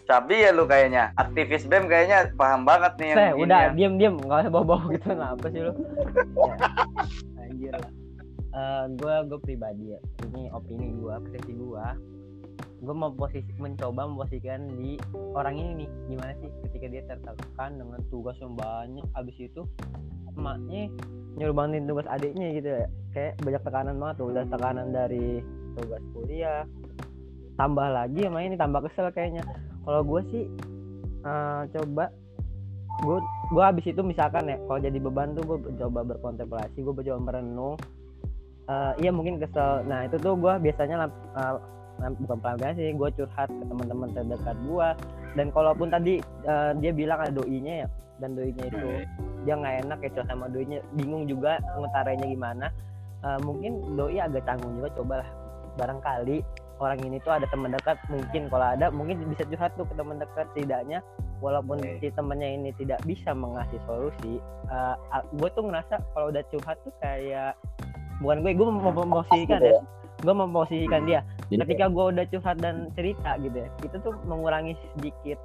Cabi 0.07 0.37
ya 0.43 0.51
lu 0.51 0.65
kayaknya 0.67 1.15
aktivis 1.15 1.65
BEM 1.65 1.87
kayaknya 1.87 2.33
paham 2.35 2.67
banget 2.67 2.93
nih 2.99 3.09
yang 3.15 3.19
Saya 3.19 3.33
udah 3.37 3.61
ya. 3.61 3.71
diam 3.73 3.95
diam 3.99 4.15
nggak 4.19 4.39
usah 4.43 4.53
bawa-bawa 4.53 4.85
gitu 4.93 5.07
kenapa 5.13 5.45
sih 5.49 5.61
lu? 5.63 5.73
Ya, 5.73 6.57
Anjir 7.47 7.73
lah. 7.75 7.93
Eh, 8.51 8.85
gua 8.99 9.15
gue 9.23 9.39
pribadi 9.39 9.95
ya. 9.95 10.01
Ini 10.27 10.51
opini 10.51 10.91
gua, 10.99 11.23
persepsi 11.23 11.53
gua. 11.55 11.95
Gue 12.81 12.95
mau 12.97 13.13
posisi 13.13 13.47
mencoba 13.61 14.09
memposisikan 14.09 14.67
di 14.75 14.97
orang 15.37 15.55
ini 15.55 15.85
nih 15.85 15.89
gimana 16.09 16.33
sih 16.41 16.49
ketika 16.67 16.87
dia 16.89 17.03
tertekan 17.07 17.77
dengan 17.77 18.01
tugas 18.09 18.35
yang 18.41 18.57
banyak 18.57 19.05
abis 19.15 19.37
itu 19.37 19.63
emaknya 20.33 20.89
nyuruh 21.37 21.53
bantuin 21.53 21.85
tugas 21.85 22.09
adiknya 22.09 22.49
gitu 22.57 22.69
ya 22.73 22.87
kayak 23.13 23.33
banyak 23.45 23.63
tekanan 23.63 23.97
banget 24.01 24.17
tuh 24.17 24.27
udah 24.33 24.45
tekanan 24.49 24.87
dari 24.91 25.45
tugas 25.77 26.03
kuliah 26.17 26.65
tambah 27.61 27.85
lagi 27.85 28.25
sama 28.25 28.41
ini 28.41 28.57
tambah 28.57 28.81
kesel 28.89 29.13
kayaknya 29.13 29.45
kalau 29.85 30.03
gue 30.05 30.21
sih 30.33 30.45
eh, 31.25 31.63
coba 31.77 32.05
gue 33.01 33.19
gue 33.51 33.63
habis 33.65 33.87
itu 33.89 34.03
misalkan 34.05 34.45
ya 34.51 34.57
kalau 34.69 34.81
jadi 34.83 34.99
beban 35.01 35.33
tuh 35.33 35.45
gue 35.47 35.59
coba 35.81 36.05
berkontemplasi 36.05 36.77
gue 36.85 36.95
coba 36.95 37.21
merenung. 37.21 37.77
Eh, 38.71 38.93
iya 39.03 39.11
mungkin 39.11 39.43
kesel. 39.43 39.83
Nah 39.89 40.07
itu 40.07 40.21
tuh 40.21 40.39
gue 40.39 40.53
biasanya 40.63 41.09
lam- 41.09 42.17
bukan 42.17 42.39
pelampiasan 42.41 42.81
sih 42.81 42.97
gue 42.97 43.09
curhat 43.13 43.49
ke 43.53 43.65
teman-teman 43.69 44.09
terdekat 44.17 44.57
gue 44.65 44.89
dan 45.37 45.47
kalaupun 45.53 45.93
tadi 45.93 46.23
eh, 46.49 46.71
dia 46.81 46.93
bilang 46.97 47.21
ada 47.21 47.33
doinya 47.35 47.85
ya 47.85 47.89
dan 48.21 48.37
doinya 48.37 48.65
itu 48.69 49.05
dia 49.45 49.55
nggak 49.57 49.75
enak 49.85 49.99
ya 50.05 50.25
sama 50.25 50.49
doinya 50.49 50.81
bingung 50.97 51.29
juga 51.29 51.61
ngetarainya 51.77 52.27
gimana. 52.31 52.67
Eh, 53.21 53.39
mungkin 53.45 53.97
doi 54.01 54.17
agak 54.17 54.49
canggung 54.49 54.81
juga 54.81 54.89
cobalah 54.97 55.29
barangkali 55.77 56.41
orang 56.81 56.99
ini 57.05 57.21
tuh 57.21 57.37
ada 57.37 57.45
teman 57.53 57.77
dekat 57.77 58.01
mungkin 58.09 58.49
kalau 58.49 58.67
ada 58.73 58.89
mungkin 58.89 59.21
bisa 59.29 59.45
curhat 59.45 59.77
tuh 59.77 59.85
ke 59.85 59.95
teman 59.95 60.17
dekat. 60.17 60.49
Setidaknya 60.57 61.05
walaupun 61.45 61.79
Oke. 61.79 62.01
si 62.01 62.09
temannya 62.13 62.49
ini 62.57 62.73
tidak 62.81 63.01
bisa 63.05 63.37
mengasih 63.37 63.79
solusi 63.85 64.41
gue 65.37 65.49
tuh 65.53 65.65
ngerasa 65.69 66.01
kalau 66.17 66.33
udah 66.33 66.43
curhat 66.49 66.81
tuh 66.83 66.93
kayak 67.05 67.53
bukan 68.25 68.41
gue 68.41 68.53
gue 68.57 68.67
mau 68.67 68.93
memposisikan 68.93 69.61
ya. 69.61 69.81
Gue 70.21 70.35
memposisikan 70.37 71.09
dia. 71.09 71.21
Ketika 71.49 71.89
gue 71.89 72.05
udah 72.17 72.25
curhat 72.29 72.57
dan 72.61 72.89
cerita 72.97 73.37
gitu 73.41 73.57
ya 73.61 73.69
itu 73.85 73.97
tuh 74.01 74.17
mengurangi 74.25 74.77
sedikit 74.97 75.37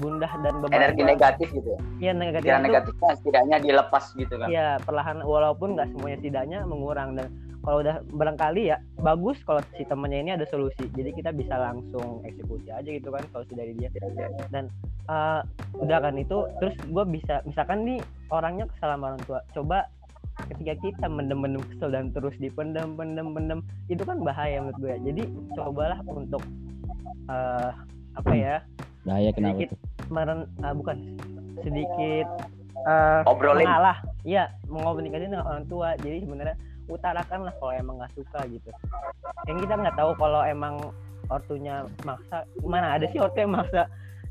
gundah 0.00 0.32
dan 0.40 0.64
beban 0.64 0.80
energi 0.80 1.02
negatif 1.04 1.48
gitu 1.52 1.68
ya? 1.76 1.80
Iya 2.00 2.12
negatif 2.16 2.48
itu 2.48 2.62
negatifnya 2.64 3.10
setidaknya 3.20 3.56
dilepas 3.60 4.04
gitu 4.16 4.34
kan? 4.40 4.48
Iya 4.48 4.80
perlahan 4.80 5.20
walaupun 5.20 5.76
nggak 5.76 5.92
semuanya 5.92 6.16
setidaknya 6.24 6.58
mengurang 6.64 7.18
dan 7.20 7.28
kalau 7.60 7.84
udah 7.84 8.00
barangkali 8.08 8.72
ya 8.72 8.80
bagus 9.04 9.36
kalau 9.44 9.60
si 9.76 9.84
temannya 9.84 10.24
ini 10.24 10.30
ada 10.36 10.46
solusi. 10.48 10.88
Jadi 10.96 11.12
kita 11.12 11.30
bisa 11.32 11.56
langsung 11.60 12.24
eksekusi 12.24 12.72
aja 12.72 12.88
gitu 12.88 13.12
kan 13.12 13.24
solusi 13.32 13.52
dari 13.52 13.76
dia. 13.76 13.92
Dan 14.48 14.72
eh, 15.08 15.40
udah 15.76 15.98
kan 16.00 16.14
itu 16.16 16.48
terus 16.60 16.74
gue 16.88 17.04
bisa 17.08 17.44
misalkan 17.44 17.84
nih 17.84 18.00
orangnya 18.32 18.64
kesal 18.76 18.96
sama 18.96 19.14
orang 19.14 19.22
tua 19.28 19.40
coba 19.52 19.78
ketika 20.48 20.72
kita 20.80 21.06
mendem-mendem 21.10 21.60
kesel 21.74 21.92
dan 21.92 22.08
terus 22.16 22.32
dipendem 22.40 22.96
pendem 22.96 23.36
pendem 23.36 23.60
itu 23.92 24.00
kan 24.08 24.24
bahaya 24.24 24.56
menurut 24.64 24.78
gue 24.80 24.94
jadi 25.12 25.22
cobalah 25.52 26.00
untuk 26.08 26.40
eh, 27.28 27.70
apa 28.16 28.32
ya 28.32 28.56
bahaya 29.04 29.30
kenapa 29.36 29.60
sedikit 29.60 29.70
meren 30.08 30.48
ah, 30.64 30.72
bukan 30.72 30.96
sedikit 31.60 32.26
eh 32.88 33.20
Obrolin. 33.28 33.68
mengalah. 33.68 33.98
Iya 34.24 34.52
mengomunikasi 34.68 35.28
dengan 35.28 35.44
orang 35.44 35.64
tua. 35.68 35.96
Jadi 36.00 36.24
sebenarnya 36.24 36.56
utarakan 36.90 37.46
lah 37.46 37.54
kalau 37.56 37.72
emang 37.72 37.94
nggak 38.02 38.14
suka 38.18 38.40
gitu. 38.50 38.70
Yang 39.46 39.58
kita 39.66 39.74
nggak 39.78 39.96
tahu 39.96 40.10
kalau 40.18 40.42
emang 40.44 40.74
ortunya 41.30 41.86
maksa 42.02 42.42
mana 42.66 42.98
ada 42.98 43.06
sih 43.08 43.22
ortu 43.22 43.40
yang 43.40 43.54
maksa? 43.54 43.86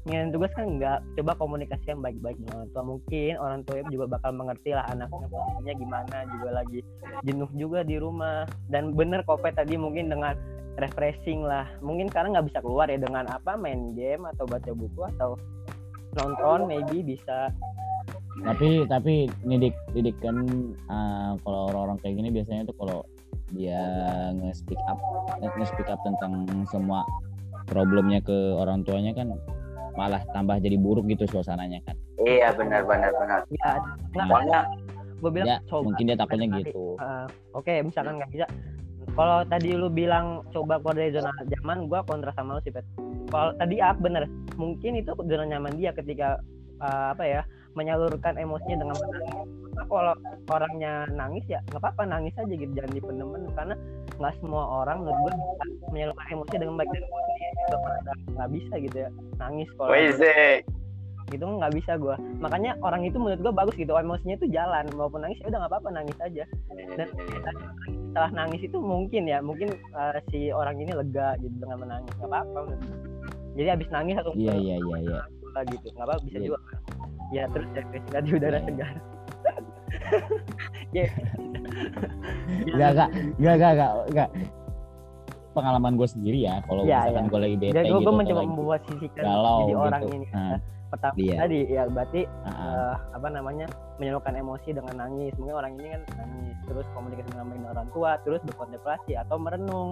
Ngelain 0.07 0.31
tugas 0.31 0.51
kan 0.55 0.67
nggak. 0.79 0.99
Coba 1.19 1.31
komunikasi 1.39 1.85
yang 1.91 2.01
baik-baik. 2.03 2.37
Dengan 2.39 2.55
orang 2.63 2.71
tua 2.71 2.83
mungkin 2.83 3.33
orang 3.39 3.59
tua 3.67 3.75
juga 3.91 4.05
bakal 4.19 4.31
mengerti 4.35 4.69
lah 4.71 4.85
anaknya 4.91 5.27
posisinya 5.27 5.73
gimana 5.75 6.17
juga 6.31 6.49
lagi 6.63 6.79
jenuh 7.23 7.51
juga 7.55 7.79
di 7.83 7.95
rumah. 7.99 8.47
Dan 8.67 8.95
bener 8.95 9.23
kopet 9.23 9.55
tadi 9.55 9.75
mungkin 9.75 10.11
dengan 10.11 10.35
refreshing 10.79 11.43
lah. 11.43 11.67
Mungkin 11.83 12.07
sekarang 12.11 12.35
nggak 12.35 12.47
bisa 12.47 12.59
keluar 12.63 12.87
ya 12.87 12.99
dengan 12.99 13.27
apa 13.27 13.59
main 13.59 13.91
game 13.95 14.23
atau 14.35 14.47
baca 14.47 14.71
buku 14.71 15.01
atau 15.17 15.35
nonton 16.17 16.65
maybe 16.65 17.05
bisa 17.05 17.53
tapi 18.43 18.87
tapi 18.87 19.13
nidik 19.43 19.75
didik 19.91 20.15
kan 20.23 20.35
uh, 20.87 21.35
kalau 21.43 21.71
orang-orang 21.73 21.97
kayak 21.99 22.15
gini 22.23 22.29
biasanya 22.31 22.63
tuh 22.67 22.75
kalau 22.79 22.99
dia 23.53 23.81
nge-speak 24.37 24.79
up 24.85 24.99
nge-speak 25.41 25.89
up 25.89 25.99
tentang 26.05 26.45
semua 26.69 27.01
problemnya 27.65 28.21
ke 28.21 28.55
orang 28.57 28.85
tuanya 28.85 29.13
kan 29.13 29.33
malah 29.97 30.21
tambah 30.31 30.57
jadi 30.63 30.79
buruk 30.79 31.09
gitu 31.11 31.27
suasananya 31.27 31.83
kan. 31.83 31.95
Iya 32.23 32.55
benar 32.55 32.87
benar 32.87 33.11
benar. 33.15 33.39
Ya 33.51 33.71
nggak 34.15 34.27
soalnya 34.31 34.59
gue 35.19 35.31
bilang 35.35 35.47
ya 35.51 35.57
coba 35.67 35.83
mungkin 35.91 36.03
dia 36.07 36.15
takutnya 36.15 36.47
Nanti, 36.47 36.71
gitu. 36.71 36.95
uh, 36.95 37.27
oke 37.51 37.73
misalkan 37.83 38.15
nggak 38.21 38.31
bisa. 38.31 38.47
Kalau 39.17 39.43
tadi 39.49 39.75
lu 39.75 39.91
bilang 39.91 40.45
coba 40.53 40.79
keluar 40.79 40.95
dari 40.95 41.11
zona 41.11 41.33
nyaman 41.35 41.91
gue 41.91 41.99
kontra 42.07 42.31
sama 42.37 42.55
lu 42.55 42.61
sih 42.63 42.71
pet. 42.71 42.85
Kalau 43.27 43.51
tadi 43.59 43.75
ah 43.83 43.91
bener. 43.97 44.29
Mungkin 44.55 44.99
itu 44.99 45.11
zona 45.11 45.45
nyaman 45.49 45.75
dia 45.75 45.91
ketika 45.91 46.39
uh, 46.79 47.11
apa 47.11 47.23
ya 47.27 47.41
menyalurkan 47.77 48.33
emosinya 48.37 48.77
dengan 48.81 48.95
menangis 48.97 49.59
kalau 49.87 50.13
orangnya 50.51 51.07
nangis 51.15 51.45
ya 51.47 51.59
nggak 51.71 51.81
apa-apa 51.81 52.03
nangis 52.05 52.35
aja 52.35 52.53
gitu 52.53 52.71
jangan 52.75 52.91
dipendem 52.93 53.29
karena 53.55 53.75
nggak 54.19 54.33
semua 54.43 54.63
orang 54.83 55.07
menurut 55.07 55.17
gue 55.23 55.31
bisa 55.33 55.65
menyalurkan 55.89 56.27
emosi 56.35 56.55
dengan 56.59 56.75
baik. 56.77 56.89
Dan 56.89 58.17
nggak 58.35 58.49
bisa 58.51 58.73
gitu 58.81 58.97
ya 59.07 59.09
nangis 59.39 59.69
kalau 59.77 59.95
gitu 61.29 61.45
nggak 61.45 61.73
bisa 61.77 61.93
gue 62.01 62.15
makanya 62.41 62.73
orang 62.81 63.05
itu 63.05 63.21
menurut 63.21 63.37
gue 63.37 63.53
bagus 63.53 63.75
gitu 63.77 63.91
emosinya 63.95 64.35
itu 64.35 64.47
jalan. 64.51 64.85
Maupun 64.97 65.23
nangis 65.23 65.39
ya 65.41 65.47
udah 65.53 65.59
nggak 65.65 65.71
apa-apa 65.71 65.89
nangis 65.93 66.17
aja. 66.19 66.43
Dan 66.97 67.07
setelah 68.09 68.31
nangis 68.33 68.61
itu 68.65 68.77
mungkin 68.81 69.29
ya 69.29 69.39
mungkin 69.39 69.69
eh, 69.73 70.19
si 70.33 70.49
orang 70.49 70.81
ini 70.81 70.91
lega 70.91 71.37
gitu 71.39 71.55
dengan 71.61 71.85
menangis. 71.85 72.13
Nggak 72.19 72.29
apa-apa 72.33 72.59
jadi 73.57 73.75
habis 73.75 73.89
nangis 73.91 74.15
langsung 74.15 74.39
Iya 74.39 74.55
iya 74.55 74.75
iya 74.79 74.97
iya. 75.03 75.21
gitu 75.67 75.87
nggak 75.91 76.05
apa 76.07 76.15
bisa 76.23 76.37
Iya. 76.39 76.45
juga 76.47 76.59
ya 77.29 77.43
terus 77.47 77.67
depresi 77.71 78.07
di 78.19 78.31
udara 78.33 78.57
Iya. 78.57 78.65
segar 78.65 78.93
ya 80.95 81.05
Enggak 82.65 82.89
enggak 82.91 83.09
enggak 83.37 83.53
enggak 83.53 83.71
enggak 83.71 83.91
enggak. 84.07 84.29
Pengalaman 85.49 85.93
gue 85.95 86.07
sendiri 86.07 86.39
ya, 86.41 86.61
kalau 86.63 86.81
Iya, 86.83 86.97
misalkan 87.03 87.19
iya. 87.19 87.29
gue 87.29 87.39
lagi 87.39 87.55
bete 87.57 87.73
jadi 87.73 87.81
gue 87.83 87.91
gitu, 87.91 88.05
atau 88.05 88.13
mencoba 88.13 88.39
lagi 88.39 88.49
memposisikan 88.49 89.23
galau 89.23 89.57
jadi 89.59 89.65
gitu. 89.67 89.79
orang 89.81 90.03
ini 90.07 90.25
Nah, 90.29 90.57
pertama 90.89 91.13
Iya. 91.15 91.35
tadi 91.37 91.59
ya 91.67 91.81
berarti 91.85 92.21
ah. 92.39 92.49
eh, 92.49 92.93
apa 93.13 93.27
namanya 93.29 93.65
menyalurkan 93.97 94.33
emosi 94.35 94.69
dengan 94.71 94.93
nangis 94.97 95.33
mungkin 95.35 95.55
orang 95.55 95.71
ini 95.75 95.87
kan 95.91 96.01
nangis 96.15 96.57
terus 96.63 96.85
komunikasi 96.91 97.29
dengan 97.29 97.45
orang 97.67 97.87
tua 97.91 98.11
terus 98.19 98.41
berkontemplasi 98.43 99.11
atau 99.15 99.35
merenung 99.37 99.89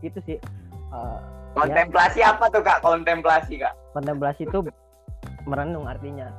gitu 0.00 0.18
sih 0.22 0.38
Eh, 0.86 1.18
Kontemplasi 1.54 2.18
apa 2.20 2.46
tuh 2.50 2.60
kak? 2.60 2.78
Kontemplasi 2.80 3.58
kak. 3.58 3.74
kontemplasi 3.90 4.42
itu 4.42 4.58
merenung 5.44 5.86
artinya 5.86 6.30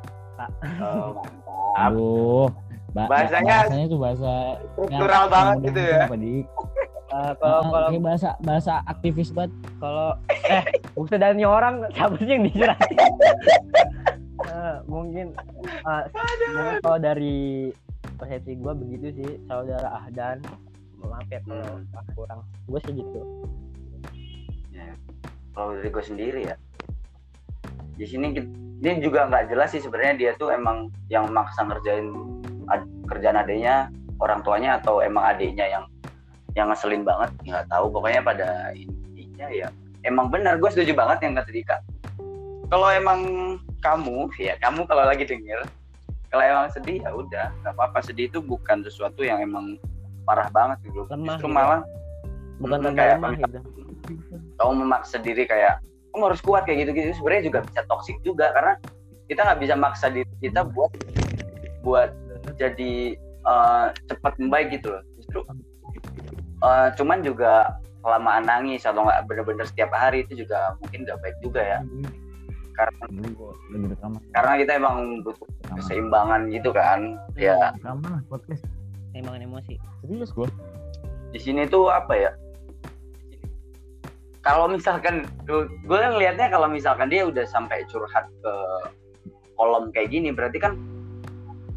Oh, 0.77 1.09
mantap. 1.13 1.81
Aduh. 1.81 2.47
ba- 2.91 3.07
Bahasanya- 3.07 3.67
bahasanya 3.67 3.85
tuh 3.85 3.99
bahasa 3.99 4.31
Struktural 4.71 5.23
banget 5.27 5.55
gitu 5.65 5.81
ya. 5.81 5.99
Apa, 6.01 6.15
Dik? 6.15 6.45
Eh, 7.05 7.31
kalau 7.37 7.53
Ah, 7.53 7.63
kalau 7.69 7.99
bahasa 8.01 8.29
bahasa 8.39 8.73
aktivis 8.85 9.29
banget. 9.29 9.51
kalau 9.77 10.09
eh 10.45 10.63
bukan 10.93 11.17
dari 11.17 11.43
orang 11.43 11.73
siapa 11.89 12.15
sih 12.17 12.27
yang 12.29 12.43
dijelasin 12.43 12.97
Eh, 14.45 14.75
mungkin 14.85 15.31
mungkin 15.35 16.75
kalau 16.81 16.97
dari 16.97 17.71
persepsi 18.15 18.55
gue 18.55 18.73
begitu 18.73 19.07
sih 19.13 19.31
saudara 19.43 19.91
Ahdan 19.97 20.39
maaf 20.97 21.23
ya 21.25 21.39
kalau 21.41 21.61
Hmm. 21.77 22.13
kurang 22.13 22.39
gue 22.65 22.79
sih 22.81 22.93
gitu 22.93 23.21
Kalau 25.51 25.71
dari 25.73 25.87
gue 25.87 26.03
sendiri 26.05 26.41
ya, 26.45 26.55
di 27.95 28.05
sini 28.05 28.27
ini 28.83 28.99
juga 28.99 29.25
nggak 29.31 29.49
jelas 29.49 29.71
sih 29.71 29.81
sebenarnya 29.81 30.13
dia 30.19 30.31
tuh 30.35 30.51
emang 30.51 30.91
yang 31.07 31.31
maksa 31.31 31.63
ngerjain 31.63 32.11
ad- 32.67 32.91
kerjaan 33.07 33.39
adiknya, 33.39 33.87
orang 34.19 34.43
tuanya 34.43 34.77
atau 34.77 34.99
emang 34.99 35.23
adiknya 35.25 35.65
yang 35.65 35.83
yang 36.55 36.67
ngeselin 36.71 37.03
banget 37.07 37.31
nggak 37.47 37.65
tahu. 37.71 37.87
Pokoknya 37.91 38.21
pada 38.23 38.71
intinya 38.75 39.47
ya 39.51 39.67
emang 40.03 40.27
benar. 40.27 40.59
Gue 40.59 40.69
setuju 40.71 40.91
banget 40.95 41.23
yang 41.23 41.33
kata 41.39 41.51
Dika. 41.51 41.77
Kalau 42.67 42.87
emang 42.91 43.19
kamu 43.79 44.27
ya 44.41 44.57
kamu 44.59 44.83
kalau 44.89 45.05
lagi 45.05 45.23
denger 45.23 45.61
kalau 46.33 46.43
emang 46.43 46.67
sedih 46.73 46.99
ya 46.99 47.11
udah 47.15 47.45
nggak 47.63 47.73
apa-apa. 47.79 48.03
Sedih 48.03 48.27
itu 48.27 48.43
bukan 48.43 48.83
sesuatu 48.83 49.23
yang 49.23 49.39
emang 49.39 49.79
parah 50.27 50.51
banget 50.51 50.91
gitu. 50.91 51.07
Lemah 51.07 51.37
justru 51.39 51.47
gitu. 51.47 51.55
malah 51.55 51.81
bukan 52.59 52.79
Hmm, 52.81 52.95
kayak 52.95 53.15
lemah 53.19 53.31
gitu. 53.39 53.59
kamu 54.55 54.71
memaksa 54.83 55.17
diri 55.19 55.43
kayak 55.43 55.79
kamu 56.15 56.31
harus 56.31 56.39
kuat 56.39 56.63
kayak 56.63 56.87
gitu-gitu. 56.87 57.11
Sebenarnya 57.19 57.43
juga 57.51 57.59
bisa 57.67 57.83
toksik 57.91 58.17
juga 58.23 58.55
karena 58.55 58.79
kita 59.27 59.43
nggak 59.43 59.59
bisa 59.59 59.75
maksa 59.75 60.07
diri 60.07 60.31
kita 60.39 60.63
buat 60.63 60.95
buat 61.83 62.15
jadi 62.55 63.19
eh, 63.19 63.85
cepat 64.07 64.39
membaik 64.39 64.79
gitu 64.79 64.95
loh. 64.95 65.03
Justru 65.19 65.39
eh, 66.63 66.87
cuman 66.95 67.19
juga 67.19 67.75
kelamaan 67.99 68.47
nangis 68.47 68.87
atau 68.87 69.03
nggak 69.03 69.27
bener-bener 69.27 69.67
setiap 69.67 69.91
hari 69.91 70.23
itu 70.23 70.47
juga 70.47 70.79
mungkin 70.79 71.03
nggak 71.03 71.19
baik 71.19 71.37
juga 71.43 71.59
ya. 71.59 71.79
Karena 72.79 73.03
karena 74.31 74.53
kita 74.55 74.71
emang 74.79 75.19
butuh 75.19 75.47
keseimbangan 75.75 76.47
gitu 76.47 76.71
kan 76.71 77.19
ya. 77.35 77.75
Podcast. 78.31 78.63
emang 79.15 79.39
emosi. 79.43 79.75
Serius 80.03 80.31
gua. 80.31 80.47
di 81.35 81.39
sini 81.43 81.67
tuh 81.67 81.91
apa 81.91 82.15
ya 82.15 82.31
kalau 84.45 84.69
misalkan 84.69 85.25
gue 85.49 85.97
kan 85.97 86.13
lihatnya 86.21 86.53
kalau 86.53 86.69
misalkan 86.69 87.09
dia 87.09 87.25
udah 87.25 87.49
sampai 87.49 87.81
curhat 87.89 88.29
ke 88.45 88.53
kolom 89.57 89.89
kayak 89.89 90.13
gini 90.13 90.29
berarti 90.29 90.61
kan 90.61 90.77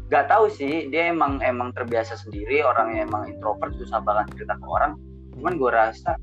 nggak 0.09 0.29
tahu 0.29 0.45
sih 0.49 0.89
dia 0.89 1.09
emang 1.09 1.41
emang 1.41 1.73
terbiasa 1.73 2.17
sendiri 2.17 2.61
orang 2.61 2.93
yang 2.93 3.09
emang 3.09 3.29
introvert 3.29 3.73
susah 3.77 4.01
banget 4.05 4.25
cerita 4.37 4.53
ke 4.57 4.65
orang. 4.69 4.97
Cuman 5.37 5.53
gue 5.57 5.71
rasa 5.73 6.17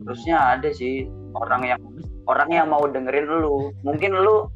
terusnya 0.00 0.56
ada 0.56 0.68
sih 0.72 1.08
orang 1.36 1.68
yang 1.68 1.80
orang 2.28 2.48
yang 2.52 2.66
mau 2.68 2.84
dengerin 2.84 3.28
lu. 3.28 3.72
Mungkin 3.84 4.12
lu 4.12 4.48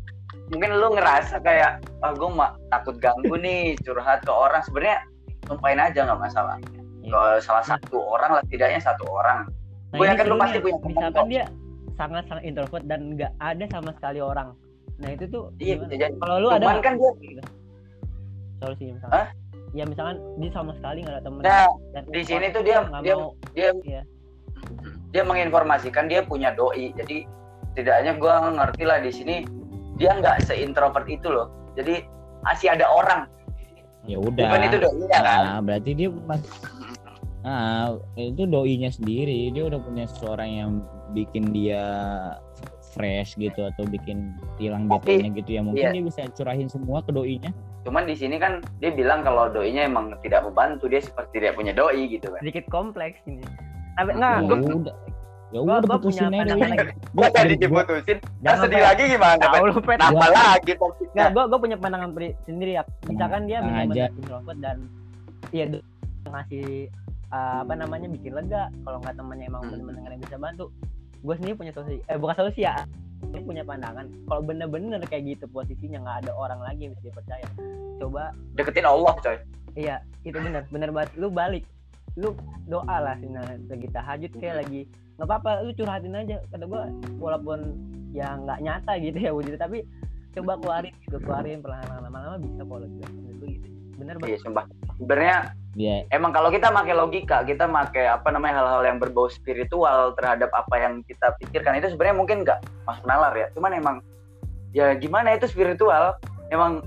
mungkin 0.52 0.76
lu 0.76 0.92
ngerasa 0.96 1.40
kayak 1.40 1.80
ah 2.04 2.12
gue 2.12 2.28
mah 2.28 2.56
takut 2.68 2.96
ganggu 3.00 3.36
nih 3.40 3.76
curhat 3.84 4.20
ke 4.24 4.32
orang. 4.32 4.60
Sebenarnya 4.68 5.00
tumpahin 5.48 5.80
aja 5.80 6.04
nggak 6.04 6.20
masalah. 6.20 6.56
Iya. 6.60 6.80
ke 7.04 7.44
salah 7.44 7.64
satu 7.64 8.00
orang 8.00 8.40
lah 8.40 8.44
tidaknya 8.48 8.80
satu 8.80 9.04
orang 9.08 9.44
Nah, 9.94 9.96
Gua 9.96 10.04
ini 10.04 10.12
yakin 10.12 10.26
lu 10.26 10.36
pasti 10.36 10.58
punya 10.58 10.74
misalkan 10.84 11.14
kok. 11.14 11.26
dia 11.28 11.44
sangat 11.94 12.24
sangat 12.26 12.42
introvert 12.44 12.84
dan 12.84 13.00
nggak 13.14 13.32
ada 13.38 13.64
sama 13.70 13.90
sekali 13.92 14.18
orang 14.18 14.48
nah 14.94 15.08
itu 15.08 15.24
tuh 15.24 15.54
iya 15.56 15.74
gimana? 15.74 15.82
bisa 15.84 15.94
jadi 15.96 16.14
kalau 16.16 16.36
lu 16.36 16.48
cuman 16.48 16.62
ada 16.68 16.80
kan 16.80 16.94
dia 16.96 17.10
gitu. 17.20 17.42
solusi 18.56 18.84
misalkan 18.88 19.14
Hah? 19.16 19.26
ya 19.70 19.84
misalkan 19.84 20.16
dia 20.36 20.50
sama 20.50 20.72
sekali 20.72 20.98
nggak 21.00 21.14
ada 21.14 21.22
temen 21.22 21.40
nah 21.40 21.66
dan 21.92 22.02
di 22.08 22.22
sini 22.22 22.46
tuh 22.48 22.62
dia- 22.62 22.86
dia- 23.00 23.14
mau 23.16 23.30
dia 23.52 23.68
Iya. 23.84 24.02
dia 25.08 25.22
menginformasikan 25.22 26.04
dia 26.04 26.20
punya 26.22 26.50
doi 26.50 26.90
jadi 26.92 27.16
tidaknya 27.72 28.12
gue 28.14 28.34
ngerti 28.52 28.82
lah 28.82 28.98
di 28.98 29.10
sini 29.10 29.36
dia 29.94 30.10
nggak 30.12 30.42
seintrovert 30.42 31.06
itu 31.06 31.26
loh 31.26 31.46
jadi 31.72 32.02
masih 32.40 32.70
ada 32.70 32.86
orang 32.88 33.30
Ya 34.04 34.20
udah. 34.20 34.36
bukan 34.44 34.62
itu 34.64 34.76
doinya 34.76 35.18
kan 35.18 35.42
Nah, 35.48 35.60
berarti 35.60 35.90
dia 35.92 36.08
mas 37.44 37.46
Ah, 37.46 37.86
itu 38.16 38.42
doinya 38.42 38.88
sendiri. 38.88 39.52
Dia 39.52 39.68
udah 39.68 39.76
punya 39.78 40.04
seseorang 40.06 40.48
yang 40.50 40.70
bikin 41.12 41.52
dia 41.52 41.84
fresh 42.90 43.36
gitu 43.36 43.66
atau 43.66 43.84
bikin 43.84 44.32
hilang 44.56 44.86
Tapi, 44.86 45.18
betenya 45.18 45.30
gitu 45.36 45.50
ya. 45.50 45.60
Mungkin 45.60 45.82
iya. 45.82 45.92
dia 45.92 46.02
bisa 46.02 46.20
curahin 46.32 46.66
semua 46.66 47.04
ke 47.04 47.10
doinya. 47.10 47.52
cuman 47.84 48.08
di 48.08 48.16
sini 48.16 48.40
kan 48.40 48.64
dia 48.80 48.88
bilang 48.88 49.20
kalau 49.20 49.52
doinya 49.52 49.84
emang 49.84 50.16
tidak 50.18 50.40
membantu 50.40 50.88
dia 50.88 51.04
seperti 51.04 51.36
tidak 51.36 51.52
punya 51.52 51.76
doi 51.76 52.08
gitu 52.08 52.32
kan 52.32 52.40
sedikit 52.40 52.64
kompleks 52.72 53.20
ini 53.28 53.44
tapi 53.92 54.08
Ya 54.10 54.40
nggak 54.40 54.40
gua, 54.40 54.56
udah. 54.56 54.96
Ya 55.52 55.58
gua, 55.60 55.74
udah 55.76 55.84
gua 55.84 55.98
punya 56.00 56.24
putusin 56.24 56.32
aja 56.32 56.54
gua 56.56 56.68
Gua- 57.12 57.32
jadi 57.36 57.54
gua- 57.60 57.84
diputusin 57.84 58.18
sedih 58.40 58.80
lagi 58.80 59.02
gimana 59.04 59.36
tahu 59.36 59.64
lu 59.68 59.76
pet 59.78 60.00
Nambah 60.00 60.16
Gua- 60.16 60.32
lagi 60.32 60.72
topiknya 60.74 61.12
nggak 61.12 61.28
gue 61.30 61.44
gue 61.44 61.58
punya 61.60 61.76
pandangan 61.76 62.08
sendiri 62.40 62.72
ya 62.72 62.82
misalkan 63.04 63.40
dia 63.44 63.58
benar-benar 63.60 63.92
aja. 64.00 64.06
introvert 64.16 64.58
dan 64.64 64.76
iya 65.52 65.64
ngasih 66.24 66.66
uh, 67.30 67.64
apa 67.64 67.74
namanya 67.78 68.08
bikin 68.10 68.34
lega 68.34 68.68
kalau 68.84 68.98
nggak 69.00 69.14
temannya 69.16 69.46
emang 69.48 69.62
Hmm. 69.64 69.70
benar-benar 69.72 70.10
yang 70.12 70.22
bisa 70.22 70.36
bantu. 70.36 70.66
Gue 71.24 71.34
sendiri 71.40 71.54
punya 71.56 71.72
solusi 71.72 71.98
eh 72.04 72.18
bukan 72.20 72.36
solusi 72.36 72.60
ya 72.68 72.76
gue 73.24 73.40
punya 73.40 73.64
pandangan. 73.64 74.04
Kalau 74.28 74.42
bener-bener 74.44 75.00
kayak 75.08 75.24
gitu 75.24 75.44
posisinya 75.48 76.04
nggak 76.04 76.16
ada 76.28 76.32
orang 76.36 76.60
lagi 76.60 76.88
yang 76.88 76.92
bisa 76.98 77.08
dipercaya 77.08 77.46
coba 77.96 78.22
deketin 78.58 78.84
Allah 78.84 79.14
coy. 79.22 79.36
Iya 79.78 79.96
itu 80.28 80.36
bener 80.36 80.68
bener 80.68 80.90
banget. 80.92 81.10
Lu 81.16 81.32
balik 81.32 81.64
lu 82.14 82.30
doa 82.70 82.96
lah 83.02 83.18
sih 83.18 83.26
nah 83.26 83.42
lagi 83.42 83.90
tahajud 83.90 84.30
kayak 84.38 84.62
lagi 84.62 84.86
nggak 85.18 85.26
apa-apa 85.26 85.66
lu 85.66 85.74
curhatin 85.74 86.14
aja 86.14 86.36
kata 86.50 86.64
gua 86.66 86.86
walaupun 87.18 87.74
ya 88.14 88.38
nggak 88.38 88.62
nyata 88.62 88.92
gitu 89.02 89.18
ya 89.18 89.30
wujudnya 89.34 89.58
tapi 89.58 89.82
coba 90.34 90.58
keluarin 90.62 90.94
gitu 91.06 91.18
keluarin 91.22 91.58
perlahan-lahan 91.58 92.02
lama-lama 92.06 92.36
bisa 92.38 92.62
kalau 92.62 92.86
gitu 92.86 93.10
Menurut 93.14 93.50
gitu 93.50 93.68
bener 93.98 94.16
iya 94.22 94.36
banget 94.36 94.40
sumpah. 94.42 94.64
Sebenarnya 94.98 95.38
Dia 95.74 96.06
emang 96.14 96.30
kalau 96.30 96.54
kita 96.54 96.70
pakai 96.70 96.94
logika 96.94 97.42
kita 97.42 97.66
pakai 97.66 98.06
apa 98.06 98.30
namanya 98.30 98.62
hal-hal 98.62 98.82
yang 98.86 98.98
berbau 99.02 99.26
spiritual 99.26 100.14
terhadap 100.14 100.50
apa 100.54 100.74
yang 100.78 101.02
kita 101.06 101.34
pikirkan 101.42 101.82
itu 101.82 101.90
sebenarnya 101.90 102.16
mungkin 102.16 102.36
nggak 102.46 102.62
masuk 102.86 103.04
nalar 103.06 103.34
ya. 103.34 103.50
Cuman 103.58 103.74
emang 103.74 103.96
ya 104.70 104.94
gimana 104.94 105.34
itu 105.34 105.50
spiritual 105.50 106.14
emang 106.54 106.82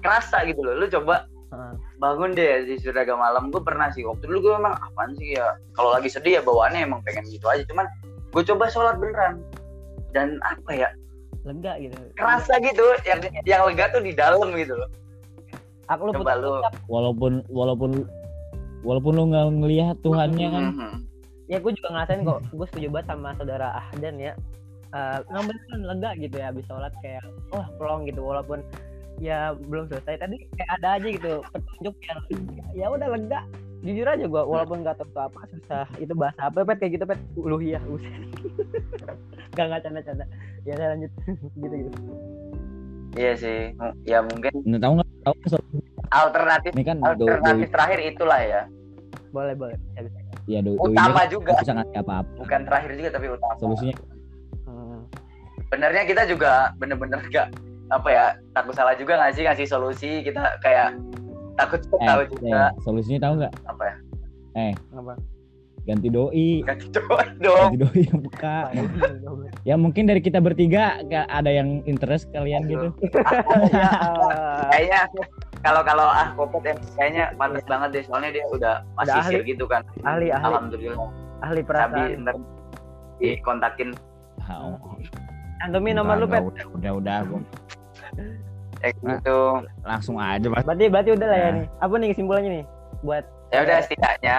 kerasa 0.00 0.44
gitu 0.48 0.64
loh. 0.64 0.74
Lu 0.80 0.86
coba 0.88 1.28
Heeh. 1.52 1.72
bangun 2.00 2.32
deh 2.32 2.64
di 2.64 2.80
surga 2.80 3.12
malam. 3.12 3.52
Gue 3.52 3.60
pernah 3.60 3.92
sih 3.92 4.08
waktu 4.08 4.24
dulu 4.24 4.50
gue 4.50 4.54
emang 4.56 4.74
apaan 4.80 5.12
sih 5.20 5.36
ya? 5.36 5.52
Kalau 5.76 5.92
lagi 5.92 6.08
sedih 6.08 6.40
ya 6.40 6.42
bawaannya 6.42 6.80
emang 6.80 7.04
pengen 7.04 7.28
gitu 7.28 7.44
aja. 7.52 7.60
Cuman 7.68 7.84
gue 8.32 8.42
coba 8.42 8.72
sholat 8.72 8.96
beneran. 8.96 9.44
Dan 10.16 10.40
apa 10.40 10.72
ya? 10.72 10.88
Lega 11.44 11.76
gitu. 11.76 11.96
Kerasa 12.16 12.56
gitu 12.64 12.84
yang 13.04 13.20
yang 13.44 13.60
lega 13.68 13.92
tuh 13.92 14.00
di 14.00 14.16
dalam 14.16 14.48
gitu 14.56 14.80
loh 14.80 14.88
aku 15.88 16.02
lu 16.08 16.12
coba 16.16 16.34
lu. 16.40 16.52
walaupun 16.88 17.32
walaupun 17.52 17.90
walaupun 18.84 19.12
lu 19.16 19.24
nggak 19.32 19.46
ngelihat 19.60 19.96
Tuhannya 20.04 20.48
kan. 20.52 20.64
Mhm. 20.76 20.92
ya 21.44 21.60
gue 21.60 21.72
juga 21.76 21.88
ngerasain 21.92 22.24
kok. 22.24 22.40
Gue 22.56 22.66
setuju 22.72 22.88
banget 22.88 23.06
sama 23.12 23.36
saudara 23.36 23.68
Ahdan 23.76 24.16
ya. 24.16 24.32
Uh, 24.94 25.18
ngambil 25.26 25.56
kan 25.66 25.80
lega 25.82 26.10
gitu 26.22 26.34
ya 26.38 26.46
habis 26.54 26.64
sholat 26.70 26.92
kayak 27.04 27.24
wah 27.52 27.66
plong 27.76 28.08
gitu. 28.08 28.20
Walaupun 28.24 28.64
ya 29.20 29.52
belum 29.68 29.86
selesai 29.92 30.24
tadi 30.24 30.36
kayak 30.56 30.70
ada 30.80 30.88
aja 30.96 31.08
gitu 31.08 31.32
petunjuk 31.52 31.94
yang 32.08 32.20
ya 32.72 32.86
udah 32.88 33.08
lega. 33.12 33.40
Jujur 33.84 34.08
aja 34.08 34.24
gua 34.24 34.48
walaupun 34.48 34.80
nggak 34.80 34.96
tahu 34.96 35.12
apa 35.20 35.40
susah. 35.52 35.84
Itu 36.00 36.16
bahasa 36.16 36.48
apa 36.48 36.64
pet? 36.64 36.80
Kayak 36.80 36.92
gitu 36.96 37.04
pet. 37.04 37.20
Uluhiyah 37.36 37.82
buset. 37.84 38.24
Gak 39.52 39.64
nggak 39.68 39.82
canda 39.84 40.00
canda 40.00 40.24
ya 40.64 40.72
saya 40.80 40.96
lanjut. 40.96 41.12
Gitu 41.60 41.74
gitu 41.84 41.90
Iya 43.14 43.32
sih. 43.34 43.60
Ya 44.04 44.18
mungkin 44.20 44.50
Nah, 44.64 44.78
tahu 44.78 44.92
nggak 44.96 45.08
tahu 45.22 45.34
nggak 45.36 45.50
solusi? 45.50 45.78
alternatif 46.06 46.70
ini 46.72 46.84
kan 46.84 46.96
do, 47.00 47.26
alternatif 47.26 47.66
doi- 47.66 47.72
terakhir 47.72 47.98
itulah 48.04 48.40
ya. 48.40 48.62
boleh 49.30 49.50
boleh 49.52 49.74
bisa 49.74 50.06
bisa 50.06 50.18
ya 50.46 50.62
do, 50.62 50.78
doi 50.78 50.94
Utama 50.94 51.20
ini 51.20 51.32
juga. 51.32 51.50
nggak 51.50 51.58
bisa 51.60 51.72
ngasih 51.74 51.98
apa-apa 51.98 52.30
Bukan 52.38 52.60
terakhir 52.64 52.90
juga 52.94 53.10
tapi 53.10 53.26
utama. 53.28 53.54
solusinya 53.58 53.94
Hmm. 54.62 54.98
Benernya 55.66 56.02
kita 56.04 56.22
juga 56.24 56.52
bener-bener 56.76 57.18
gak 57.28 57.50
apa 57.90 58.08
ya 58.08 58.26
takut 58.52 58.72
salah 58.72 58.94
juga 58.94 59.18
nggak 59.18 59.32
sih 59.32 59.42
ngasih 59.42 59.66
solusi 59.66 60.10
kita 60.22 60.56
kayak 60.58 60.94
takut 61.54 61.82
eh, 61.82 62.06
tahu 62.06 62.20
eh, 62.20 62.26
juga 62.30 62.60
solusinya 62.80 63.20
tahu 63.20 63.32
nggak 63.36 63.52
apa 63.66 63.82
ya 63.84 63.94
apa 64.94 65.12
ganti 65.84 66.08
doi. 66.08 66.64
Ganti 66.64 66.88
doang 66.92 67.30
dong. 67.40 67.68
Ganti 67.72 67.78
doi 67.80 68.00
yang 68.08 68.20
peka 68.28 68.58
ya 69.64 69.74
mungkin 69.80 70.04
dari 70.08 70.20
kita 70.20 70.40
bertiga 70.40 71.00
ada 71.08 71.50
yang 71.52 71.84
interest 71.84 72.28
kalian 72.32 72.64
gitu. 72.68 72.88
Ya. 73.74 73.90
Kayaknya 74.72 75.00
kalau 75.64 75.80
kalau 75.80 76.06
ah 76.08 76.28
kopet 76.36 76.76
em 76.76 76.78
kayaknya 76.96 77.24
pantas 77.40 77.64
banget 77.64 77.88
deh 77.96 78.02
soalnya 78.04 78.30
dia 78.36 78.44
udah 78.52 78.74
masih 79.00 79.16
ahli. 79.20 79.32
share 79.32 79.44
gitu 79.48 79.64
kan. 79.64 79.82
Ahli 80.04 80.28
ahli. 80.28 80.44
Alhamdulillah. 80.52 81.08
Ahli 81.40 81.60
tapi 81.64 81.68
perasaan 81.68 82.20
ntar 82.24 82.36
dikontakin. 83.20 83.88
Ah, 84.44 84.68
oh. 84.68 84.76
nomor 85.72 86.20
lu 86.20 86.26
pet? 86.28 86.42
udah 86.44 86.66
udah 86.76 86.92
udah 87.00 87.18
gua. 87.24 87.40
Eh, 88.84 88.92
Nah. 89.00 89.16
gitu. 89.16 89.38
Langsung 89.80 90.16
aja 90.20 90.44
mas. 90.52 90.60
Berarti 90.68 90.84
berarti 90.92 91.10
udah 91.16 91.28
lah 91.28 91.38
ya 91.40 91.48
Nah. 91.48 91.54
nih 91.56 91.66
apa 91.80 91.94
nih 91.96 92.08
kesimpulannya 92.12 92.50
nih? 92.60 92.64
Buat 93.00 93.24
ya 93.52 93.58
udah 93.64 93.78
setidaknya 93.86 94.38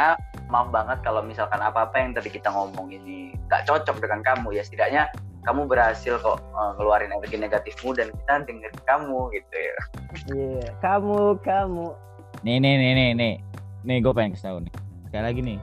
maaf 0.50 0.70
banget 0.70 1.02
kalau 1.02 1.26
misalkan 1.26 1.58
apa 1.58 1.90
apa 1.90 1.96
yang 1.98 2.14
tadi 2.14 2.30
kita 2.30 2.54
ngomong 2.54 2.94
ini 2.94 3.34
gak 3.50 3.66
cocok 3.66 3.98
dengan 3.98 4.22
kamu 4.22 4.54
ya 4.54 4.62
setidaknya 4.62 5.10
kamu 5.46 5.70
berhasil 5.70 6.18
kok 6.22 6.42
eh, 6.42 6.72
ngeluarin 6.78 7.14
energi 7.14 7.38
negatifmu 7.38 7.94
dan 7.94 8.10
kita 8.10 8.34
dengerin 8.50 8.82
kamu 8.90 9.20
gitu 9.34 9.56
ya. 9.56 9.76
Iya 10.34 10.68
kamu 10.82 11.38
kamu. 11.46 11.86
Nih 12.42 12.58
nih 12.58 12.74
nih 12.78 12.92
nih 12.98 13.10
nih. 13.14 13.34
Nih 13.86 13.98
gue 14.02 14.14
pengen 14.14 14.34
kasih 14.34 14.46
tau 14.50 14.58
nih. 14.62 14.74
Sekali 15.06 15.24
lagi 15.24 15.42
nih. 15.46 15.60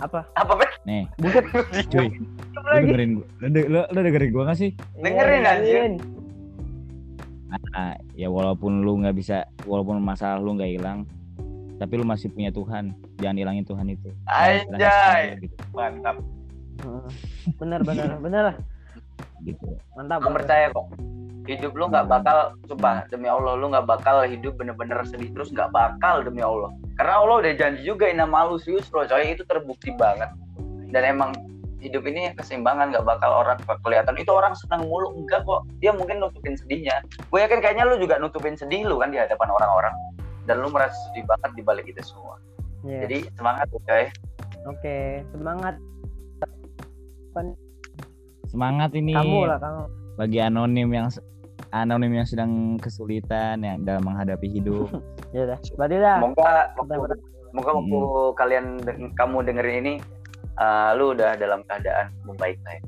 Apa? 0.00 0.22
Apa 0.38 0.52
bet 0.54 0.72
nih. 0.86 1.04
Buset. 1.18 1.44
Cuy 1.90 2.08
lu 2.60 2.70
dengerin 2.86 3.10
gue 3.18 3.26
lu, 3.42 3.48
lu, 3.66 3.80
lu 3.90 3.98
dengerin 4.04 4.30
gue 4.30 4.42
gak 4.46 4.58
sih? 4.58 4.70
Dengerin, 5.00 5.42
Iya, 5.42 5.50
anjir. 5.58 5.82
nah, 7.74 7.98
ya 8.14 8.30
walaupun 8.30 8.86
lu 8.86 9.02
nggak 9.02 9.16
bisa 9.18 9.42
walaupun 9.66 9.98
masalah 9.98 10.38
lu 10.38 10.54
nggak 10.54 10.70
hilang 10.70 11.02
tapi 11.80 11.96
lu 11.96 12.04
masih 12.04 12.28
punya 12.28 12.52
Tuhan. 12.52 12.92
Jangan 13.24 13.36
hilangin 13.40 13.64
Tuhan 13.64 13.86
itu. 13.88 14.12
Anjay. 14.28 15.40
Gitu, 15.40 15.56
mantap. 15.72 16.20
Heeh. 16.84 17.08
bener 17.56 17.80
bener 17.80 18.08
bener 18.24 18.42
lah. 18.52 18.56
Gitu. 19.40 19.80
mantap 19.96 20.20
Kamu 20.20 20.36
percaya 20.36 20.68
kok. 20.68 20.86
Hidup 21.48 21.72
lu 21.72 21.88
nggak 21.88 22.04
bakal 22.04 22.52
sumpah 22.68 23.08
demi 23.08 23.26
Allah 23.32 23.56
lu 23.56 23.72
nggak 23.72 23.88
bakal 23.88 24.22
hidup 24.28 24.60
bener-bener 24.60 25.00
sedih 25.08 25.32
terus 25.32 25.48
nggak 25.48 25.72
bakal 25.72 26.20
demi 26.20 26.44
Allah. 26.44 26.68
Karena 27.00 27.24
Allah 27.24 27.36
udah 27.48 27.52
janji 27.56 27.80
juga 27.88 28.12
nama 28.12 28.44
lu 28.44 28.60
serius 28.60 28.84
bro 28.92 29.08
coy 29.08 29.32
itu 29.32 29.40
terbukti 29.48 29.96
banget. 29.96 30.28
Dan 30.92 31.16
emang 31.16 31.32
hidup 31.80 32.04
ini 32.04 32.36
keseimbangan 32.36 32.92
nggak 32.92 33.08
bakal 33.08 33.40
orang 33.40 33.56
kelihatan. 33.80 34.20
Itu 34.20 34.36
orang 34.36 34.52
senang 34.52 34.84
mulu 34.84 35.16
enggak 35.16 35.48
kok. 35.48 35.64
Dia 35.80 35.96
mungkin 35.96 36.20
nutupin 36.20 36.60
sedihnya. 36.60 37.00
Gue 37.32 37.40
yakin 37.40 37.64
kayaknya 37.64 37.88
lu 37.88 37.96
juga 37.96 38.20
nutupin 38.20 38.52
sedih 38.52 38.84
lu 38.84 39.00
kan 39.00 39.08
di 39.08 39.16
hadapan 39.16 39.48
orang-orang 39.48 39.96
dan 40.50 40.58
lu 40.58 40.68
merasa 40.68 40.98
sedih 41.06 41.22
banget 41.24 41.50
di 41.54 41.62
balik 41.62 41.86
itu 41.86 42.02
semua 42.02 42.34
Iya. 42.80 43.06
jadi 43.06 43.16
semangat 43.32 43.66
ya 43.68 43.78
coy 43.80 44.04
oke 44.66 44.96
semangat 45.30 45.74
semangat 48.46 48.90
ini 48.92 49.14
kamu 49.14 49.40
lah 49.46 49.58
kamu 49.58 49.82
bagi 50.16 50.38
anonim 50.38 50.88
yang 50.90 51.06
anonim 51.70 52.12
yang 52.12 52.26
sedang 52.26 52.50
kesulitan 52.76 53.62
yang 53.62 53.78
dalam 53.80 54.02
menghadapi 54.02 54.50
hidup 54.50 54.90
ya 55.36 55.46
udah 55.46 55.58
berarti 55.78 55.96
dah 55.96 56.16
semoga 56.18 56.50
Bentar, 56.74 56.98
waktu, 56.98 57.14
semoga 57.46 57.70
waktu 57.72 57.98
kalian 58.34 58.64
deng- 58.80 59.12
kamu 59.14 59.36
dengerin 59.44 59.76
ini 59.78 59.94
eh, 60.56 60.90
lu 60.94 61.14
udah 61.14 61.36
dalam 61.36 61.62
keadaan 61.64 62.10
membaik 62.24 62.58
lah 62.60 62.74
ya. 62.74 62.82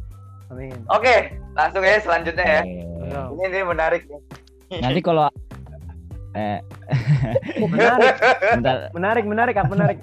amin 0.51 0.75
Oke, 0.91 1.17
langsung 1.55 1.81
ya 1.81 1.97
selanjutnya 1.97 2.45
ya. 2.45 2.63
Ayo. 3.03 3.21
Ini 3.33 3.45
ini 3.47 3.61
menarik. 3.63 4.03
nih. 4.05 4.21
nanti 4.81 5.01
kalau 5.01 5.31
eh. 6.35 6.61
Menarik. 7.61 8.15
Bentar. 8.57 8.77
Menarik 8.93 9.25
menarik 9.25 9.57
apa 9.57 9.71
menarik. 9.73 9.99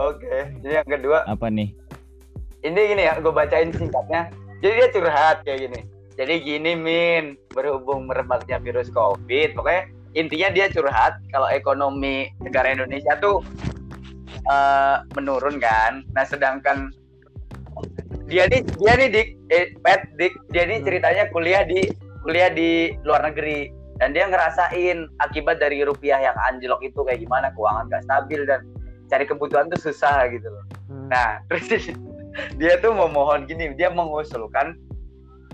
Oke, 0.00 0.36
jadi 0.64 0.80
yang 0.80 0.88
kedua, 0.88 1.28
apa 1.28 1.52
nih? 1.52 1.76
Ini 2.64 2.80
gini 2.94 3.02
ya, 3.04 3.20
gue 3.20 3.28
bacain 3.28 3.68
singkatnya. 3.76 4.32
Jadi 4.64 4.72
dia 4.78 4.88
curhat 4.94 5.36
kayak 5.44 5.68
gini. 5.68 5.80
Jadi 6.16 6.34
gini 6.40 6.72
Min, 6.78 7.36
berhubung 7.52 8.08
merebaknya 8.08 8.56
virus 8.62 8.88
COVID, 8.88 9.52
pokoknya 9.52 9.82
intinya 10.16 10.48
dia 10.52 10.66
curhat 10.72 11.20
kalau 11.32 11.48
ekonomi 11.48 12.28
negara 12.40 12.72
Indonesia 12.72 13.16
tuh 13.20 13.44
eh, 14.48 14.96
menurun 15.18 15.60
kan. 15.60 16.04
Nah 16.16 16.24
sedangkan 16.24 16.92
dia 18.28 18.48
nih 18.48 18.64
dia 18.64 18.92
nih 18.96 19.08
dik, 19.12 19.28
eh, 19.50 19.66
pet 19.82 20.00
dik, 20.16 20.32
dia 20.52 20.64
nih 20.68 20.78
ceritanya 20.84 21.28
kuliah 21.32 21.64
di 21.64 21.90
kuliah 22.22 22.48
di 22.52 22.94
luar 23.02 23.28
negeri 23.28 23.81
dan 24.02 24.10
dia 24.10 24.26
ngerasain 24.26 25.06
akibat 25.22 25.62
dari 25.62 25.86
rupiah 25.86 26.18
yang 26.18 26.34
anjlok 26.50 26.82
itu 26.82 27.06
kayak 27.06 27.22
gimana 27.22 27.54
keuangan 27.54 27.86
gak 27.86 28.02
stabil 28.02 28.42
dan 28.42 28.66
cari 29.06 29.22
kebutuhan 29.30 29.70
tuh 29.70 29.78
susah 29.78 30.26
gitu 30.26 30.50
loh. 30.50 30.64
hmm. 30.90 31.06
Nah, 31.06 31.38
terus 31.46 31.86
dia 32.58 32.82
tuh 32.82 32.90
memohon 32.90 33.46
gini, 33.46 33.70
dia 33.78 33.94
mengusulkan 33.94 34.74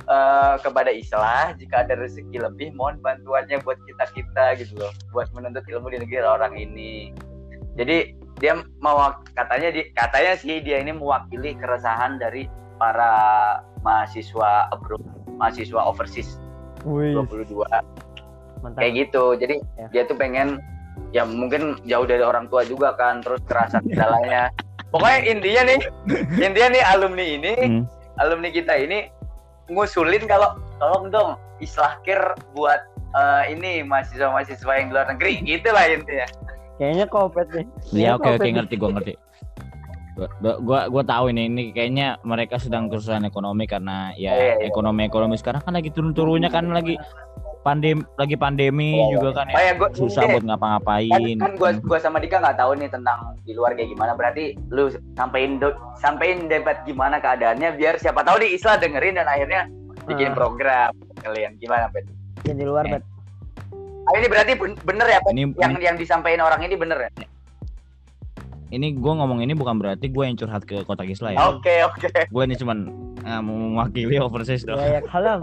eh, 0.08 0.54
kepada 0.64 0.88
Islah 0.88 1.52
jika 1.60 1.84
ada 1.84 2.00
rezeki 2.00 2.40
lebih 2.40 2.72
mohon 2.72 2.96
bantuannya 3.04 3.60
buat 3.60 3.76
kita 3.84 4.16
kita 4.16 4.56
gitu 4.64 4.80
loh, 4.80 4.96
buat 5.12 5.28
menuntut 5.36 5.68
ilmu 5.68 5.92
di 5.92 6.00
negeri 6.00 6.24
orang 6.24 6.56
ini. 6.56 7.12
Jadi 7.76 8.16
dia 8.40 8.64
mau 8.80 9.12
katanya 9.36 9.76
di 9.76 9.92
katanya 9.92 10.40
sih 10.40 10.64
dia 10.64 10.80
ini 10.80 10.96
mewakili 10.96 11.52
keresahan 11.52 12.16
dari 12.16 12.48
para 12.80 13.12
mahasiswa 13.84 14.72
abroad, 14.72 15.04
mahasiswa 15.36 15.84
overseas 15.84 16.40
Wih, 16.86 17.12
22 17.12 17.66
mantap 18.60 18.78
kayak 18.78 18.92
gitu. 19.06 19.24
Jadi 19.34 19.56
Ya. 19.74 19.86
dia 19.90 20.02
tuh 20.04 20.14
pengen 20.14 20.58
ya 21.10 21.22
mungkin 21.22 21.78
jauh 21.84 22.04
dari 22.04 22.20
orang 22.20 22.46
tua 22.46 22.62
juga 22.62 22.92
kan, 22.94 23.20
terus 23.20 23.40
kerasa 23.44 23.78
kendalanya. 23.80 24.50
Pokoknya 24.92 25.20
intinya 25.26 25.62
nih, 25.68 25.80
intinya 26.40 26.68
nih 26.70 26.84
alumni 26.86 27.24
ini, 27.24 27.54
Hmm. 27.60 27.82
alumni 28.16 28.48
kita 28.48 28.72
ini 28.74 29.08
ngusulin 29.68 30.24
kalau 30.24 30.56
tolong 30.76 31.08
dong 31.08 31.30
islahkir 31.58 32.16
buat 32.52 32.80
eh, 33.10 33.52
ini 33.52 33.80
mahasiswa-mahasiswa 33.82 34.72
yang 34.74 34.88
di 34.88 34.94
luar 34.94 35.08
negeri, 35.08 35.32
gitulah 35.42 35.84
intinya. 35.86 36.28
kayaknya 36.78 37.06
kopet 37.06 37.48
nih 37.50 37.66
ya 37.90 38.14
oke 38.14 38.38
oke 38.38 38.46
ngerti 38.46 38.78
gua 38.78 38.94
ngerti 38.94 39.12
gua 40.14 40.28
gua 40.38 40.54
gua, 40.62 40.80
gua 40.86 41.02
tahu 41.02 41.30
ini 41.30 41.46
ini 41.46 41.62
kayaknya 41.70 42.18
mereka 42.22 42.54
sedang 42.54 42.86
kesusahan 42.86 43.22
ekonomi 43.22 43.66
karena 43.66 44.14
ya 44.14 44.30
Iya, 44.30 44.62
iya. 44.62 44.66
ekonomi 44.66 45.02
ekonomi 45.02 45.34
sekarang 45.34 45.62
kan 45.62 45.74
lagi 45.74 45.90
turun 45.90 46.14
turunnya 46.14 46.46
kan 46.46 46.70
lagi 46.70 46.94
pandemi 47.68 48.00
lagi 48.16 48.32
pandemi 48.34 48.90
Iya, 48.90 49.04
iya. 49.04 49.12
juga 49.12 49.28
kan 49.34 49.46
Oh 49.46 49.60
ya 49.60 49.66
ya, 49.66 49.72
gua, 49.76 49.88
susah 49.92 50.22
ini- 50.24 50.32
buat 50.32 50.44
ngapa-ngapain 50.46 51.36
kan, 51.36 51.44
kan 51.44 51.52
gua 51.54 51.70
gua 51.78 51.98
sama 52.00 52.16
Dika 52.16 52.40
nggak 52.40 52.56
tahu 52.56 52.72
nih 52.74 52.88
tentang 52.88 53.18
di 53.42 53.52
luar 53.52 53.72
kayak 53.72 53.92
gimana. 53.92 54.12
Berarti 54.14 54.44
lu 54.68 54.88
sampein 55.12 55.56
do, 55.56 55.68
sampein 55.94 56.48
debat 56.48 56.80
gimana 56.82 57.18
keadaannya 57.18 57.76
biar 57.76 57.96
siapa 57.96 58.24
tahu 58.24 58.40
di 58.40 58.56
Islah 58.56 58.76
dengerin 58.76 59.14
dan 59.14 59.28
akhirnya 59.28 59.68
bikin 60.04 60.32
Ah. 60.32 60.34
program 60.34 60.90
kalian 61.18 61.52
gimana 61.56 61.92
Bet? 61.92 62.08
yang 62.42 62.56
di 62.56 62.64
luar 62.64 62.84
Eh. 62.84 62.96
bet 62.96 63.04
Ah, 64.02 64.16
ini 64.16 64.26
berarti 64.26 64.52
ben- 64.54 64.80
bener 64.82 65.06
ya 65.06 65.20
Bet? 65.20 65.30
ini 65.30 65.42
yang 65.54 65.72
ini, 65.74 65.84
yang 65.84 65.96
disampaikan 65.96 66.40
orang 66.40 66.60
ini 66.62 66.74
bener 66.74 66.96
ya? 66.98 67.10
ini 68.68 68.92
gua 68.94 69.16
ngomong 69.16 69.40
ini 69.40 69.52
bukan 69.52 69.76
berarti 69.76 70.06
gue 70.06 70.24
yang 70.24 70.32
curhat 70.34 70.60
ke 70.62 70.80
kota 70.82 71.00
Isla 71.00 71.32
ya 71.32 71.40
Oke 71.46 71.84
oke. 71.84 72.08
gue 72.24 72.42
ini 72.42 72.52
cuman 72.54 72.78
eh, 73.18 73.40
mau 73.40 73.52
mewakili 73.52 74.16
overseas 74.18 74.60
doang 74.62 74.76
ya 74.78 74.96
ya 74.96 75.00
halam 75.08 75.40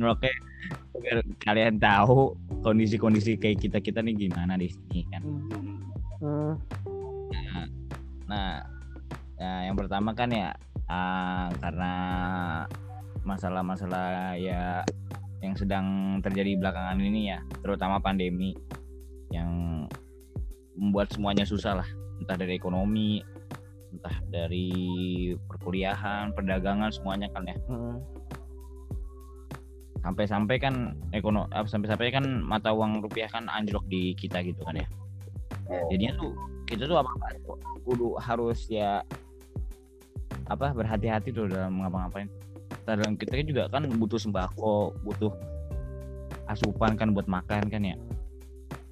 oke 0.00 0.30
biar 1.00 1.24
kalian 1.40 1.80
tahu 1.80 2.36
kondisi-kondisi 2.60 3.40
kayak 3.40 3.64
kita 3.64 3.78
kita 3.80 4.04
nih 4.04 4.28
gimana 4.28 4.60
di 4.60 4.68
sini 4.68 5.00
kan 5.08 5.22
hmm. 6.20 6.54
Nah, 8.32 8.64
ya 9.36 9.68
yang 9.68 9.76
pertama 9.76 10.16
kan 10.16 10.32
ya 10.32 10.56
ah, 10.88 11.52
karena 11.60 11.94
masalah-masalah 13.28 14.40
ya 14.40 14.80
yang 15.44 15.52
sedang 15.52 16.18
terjadi 16.24 16.56
belakangan 16.56 16.96
ini 17.02 17.34
ya, 17.34 17.44
terutama 17.60 18.00
pandemi 18.00 18.56
yang 19.34 19.84
membuat 20.78 21.12
semuanya 21.12 21.44
susah 21.44 21.82
lah, 21.84 21.88
entah 22.22 22.38
dari 22.40 22.56
ekonomi, 22.56 23.20
entah 23.92 24.16
dari 24.32 24.70
perkuliahan, 25.36 26.32
perdagangan 26.32 26.88
semuanya 26.94 27.28
kan 27.36 27.44
ya. 27.44 27.56
Hmm. 27.68 28.00
Sampai-sampai 30.02 30.56
kan 30.58 30.98
ekono 31.14 31.46
sampai-sampai 31.50 32.10
kan 32.10 32.26
mata 32.42 32.74
uang 32.74 33.06
rupiah 33.06 33.30
kan 33.30 33.46
anjlok 33.46 33.86
di 33.86 34.12
kita 34.18 34.42
gitu 34.42 34.62
kan 34.66 34.78
ya. 34.78 34.86
Iya. 35.70 35.82
jadinya 35.94 36.12
tuh 36.18 36.32
kita 36.66 36.84
tuh 36.90 36.98
apa 36.98 37.10
kudu 37.86 38.18
harus 38.18 38.66
ya 38.66 39.00
apa 40.50 40.74
berhati-hati 40.74 41.30
tuh 41.30 41.46
dalam 41.46 41.80
ngapa-ngapain. 41.80 42.28
Dalam 42.82 43.14
kita 43.14 43.38
kan 43.38 43.46
juga 43.46 43.62
kan 43.70 43.82
butuh 43.86 44.18
sembako 44.18 44.90
butuh 45.06 45.30
asupan 46.50 46.98
kan 46.98 47.14
buat 47.14 47.30
makan 47.30 47.70
kan 47.70 47.82
ya. 47.86 47.94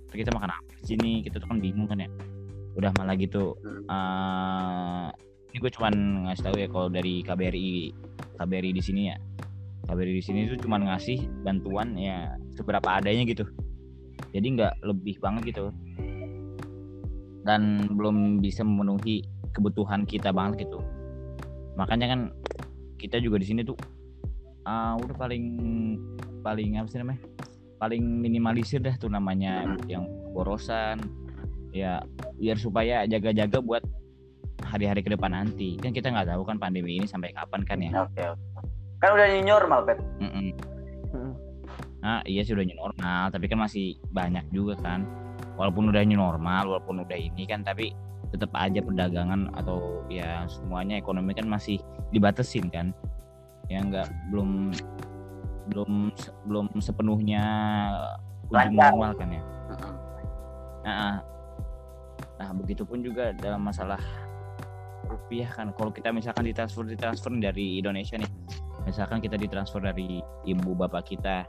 Terus 0.09 0.27
kita 0.27 0.31
makan 0.31 0.55
apa 0.55 0.71
di 0.79 0.85
sini 0.95 1.11
kita 1.27 1.43
tuh 1.43 1.51
kan 1.51 1.59
bingung 1.59 1.91
kan 1.91 1.99
ya. 1.99 2.09
Udah 2.79 2.95
malah 2.95 3.19
gitu 3.19 3.59
eh 3.91 5.11
ini 5.51 5.59
gue 5.59 5.73
cuman 5.75 5.95
ngasih 6.31 6.45
tahu 6.47 6.57
ya 6.63 6.69
kalau 6.71 6.87
dari 6.87 7.27
KBRI 7.27 7.71
KBRI 8.39 8.71
di 8.71 8.83
sini 8.83 9.11
ya 9.11 9.19
KBRI 9.91 10.23
di 10.23 10.23
sini 10.23 10.41
tuh 10.47 10.59
cuman 10.63 10.87
ngasih 10.87 11.27
bantuan 11.43 11.99
ya 11.99 12.39
seberapa 12.55 12.87
adanya 12.87 13.27
gitu. 13.27 13.43
Jadi 14.31 14.47
nggak 14.55 14.87
lebih 14.87 15.19
banget 15.19 15.51
gitu. 15.51 15.75
Dan 17.43 17.91
belum 17.99 18.39
bisa 18.39 18.63
memenuhi 18.63 19.27
kebutuhan 19.51 20.07
kita 20.07 20.31
banget 20.31 20.71
gitu. 20.71 20.79
Makanya 21.75 22.15
kan 22.15 22.21
kita 23.03 23.19
juga 23.19 23.43
di 23.43 23.47
sini 23.51 23.67
tuh 23.67 23.75
ah, 24.63 24.95
udah 24.95 25.17
paling 25.19 25.45
paling 26.47 26.79
apa 26.79 26.87
sih 26.87 27.03
namanya? 27.03 27.21
Paling 27.83 28.03
minimalisir 28.23 28.79
dah 28.79 28.95
tuh 28.95 29.11
namanya 29.11 29.75
yang 29.91 30.07
borosan 30.31 31.03
ya 31.75 31.99
biar 32.39 32.55
supaya 32.61 33.03
jaga-jaga 33.11 33.59
buat 33.59 33.83
hari-hari 34.63 35.03
ke 35.03 35.11
depan 35.11 35.35
nanti. 35.35 35.75
Kan 35.83 35.91
kita 35.91 36.15
nggak 36.15 36.31
tahu 36.31 36.47
kan 36.47 36.63
pandemi 36.63 37.03
ini 37.03 37.11
sampai 37.11 37.35
kapan 37.35 37.67
kan 37.67 37.79
ya. 37.83 37.91
Oke, 38.07 38.23
oke. 38.23 38.80
Kan 39.01 39.17
udah 39.17 39.27
new 39.33 39.47
normal, 39.49 39.81
Pet. 39.89 39.99
Mm-mm. 40.21 40.53
Mm. 41.11 41.33
Nah 42.01 42.21
iya 42.29 42.45
sih 42.45 42.53
udah 42.53 42.65
new 42.65 42.77
normal 42.77 43.33
tapi 43.33 43.49
kan 43.49 43.61
masih 43.61 43.97
banyak 44.13 44.45
juga 44.53 44.77
kan 44.81 45.05
walaupun 45.61 45.93
udah 45.93 46.01
new 46.09 46.17
normal 46.17 46.65
walaupun 46.73 47.05
udah 47.05 47.19
ini 47.19 47.45
kan 47.45 47.61
tapi 47.61 47.93
tetap 48.33 48.49
aja 48.57 48.81
perdagangan 48.81 49.51
atau 49.59 50.07
ya 50.09 50.47
semuanya 50.47 50.97
ekonomi 50.97 51.37
kan 51.37 51.45
masih 51.45 51.83
dibatesin 52.15 52.71
kan 52.73 52.95
ya 53.67 53.83
nggak 53.83 54.09
belum 54.33 54.73
belum 55.71 55.93
belum 56.47 56.67
sepenuhnya 56.81 57.43
Lancar. 58.51 58.95
normal 58.95 59.13
kan 59.19 59.29
ya 59.31 59.43
nah, 60.83 61.15
nah 62.39 62.51
begitupun 62.57 63.03
juga 63.05 63.35
dalam 63.37 63.63
masalah 63.63 64.01
rupiah 65.07 65.51
kan 65.51 65.75
kalau 65.75 65.91
kita 65.91 66.15
misalkan 66.15 66.47
ditransfer 66.47 66.87
ditransfer 66.87 67.35
dari 67.39 67.83
Indonesia 67.83 68.17
nih 68.17 68.31
misalkan 68.83 69.19
kita 69.19 69.35
ditransfer 69.35 69.81
dari 69.81 70.19
ibu 70.43 70.71
bapak 70.73 71.07
kita 71.07 71.45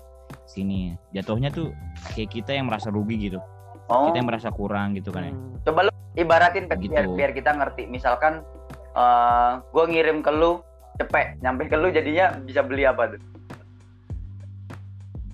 sini 0.46 0.92
jatuhnya 1.12 1.50
tuh 1.50 1.72
kayak 2.12 2.32
kita 2.32 2.52
yang 2.54 2.66
merasa 2.66 2.88
rugi 2.88 3.18
gitu 3.22 3.40
Oh, 3.86 4.08
kita 4.08 4.18
yang 4.18 4.30
merasa 4.30 4.48
kurang 4.50 4.94
gitu 4.94 5.10
kan 5.10 5.26
ya 5.26 5.32
Hmm. 5.32 5.60
coba 5.62 5.80
lu 5.84 5.92
ibaratin 6.14 6.64
Pet, 6.66 6.80
biar, 6.80 7.04
Gitu. 7.04 7.12
biar 7.14 7.32
kita 7.32 7.52
ngerti. 7.52 7.84
Misalkan 7.86 8.40
eh 8.92 9.52
gue 9.66 9.84
ngirim 9.86 10.20
ke 10.20 10.28
lu 10.30 10.60
cepet, 10.96 11.40
nyampe 11.40 11.66
ke 11.66 11.76
lu 11.76 11.88
jadinya 11.90 12.36
bisa 12.40 12.60
beli 12.62 12.84
apa 12.84 13.10
tuh? 13.10 13.22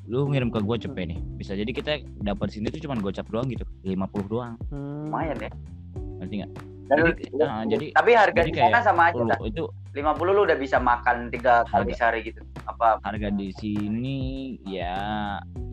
lu 0.07 0.23
ngirim 0.25 0.47
ke 0.47 0.57
gue 0.57 0.77
cepet 0.79 1.05
nih 1.05 1.19
bisa 1.35 1.51
jadi 1.51 1.67
kita 1.67 1.91
dapat 2.23 2.47
sini 2.47 2.71
tuh 2.71 2.79
cuman 2.79 2.97
gocap 2.97 3.27
doang 3.27 3.43
gitu 3.45 3.67
50 3.83 3.99
doang 4.25 4.55
Hmm. 4.69 5.05
Lumayan 5.05 5.35
ya. 5.37 5.51
ngerti 6.17 6.33
nggak 6.37 6.51
Jadi, 6.87 7.01
lu- 7.03 7.17
nah, 7.37 7.61
jadi- 7.67 7.91
tapi 7.91 8.11
harga 8.15 8.39
jadi 8.39 8.47
di 8.47 8.55
sana 8.55 8.71
kayak 8.71 8.85
sama 8.85 9.01
aja 9.05 9.19
lu 9.19 9.35
itu 9.45 9.63
50 9.97 10.37
lu 10.37 10.41
udah 10.45 10.57
bisa 10.61 10.77
makan 10.77 11.33
tiga 11.33 11.65
kali 11.65 11.89
Harga. 11.89 11.97
sehari 11.97 12.19
gitu. 12.29 12.45
Apa? 12.69 13.01
harga 13.01 13.33
di 13.33 13.49
sini 13.57 14.19
ya 14.61 14.93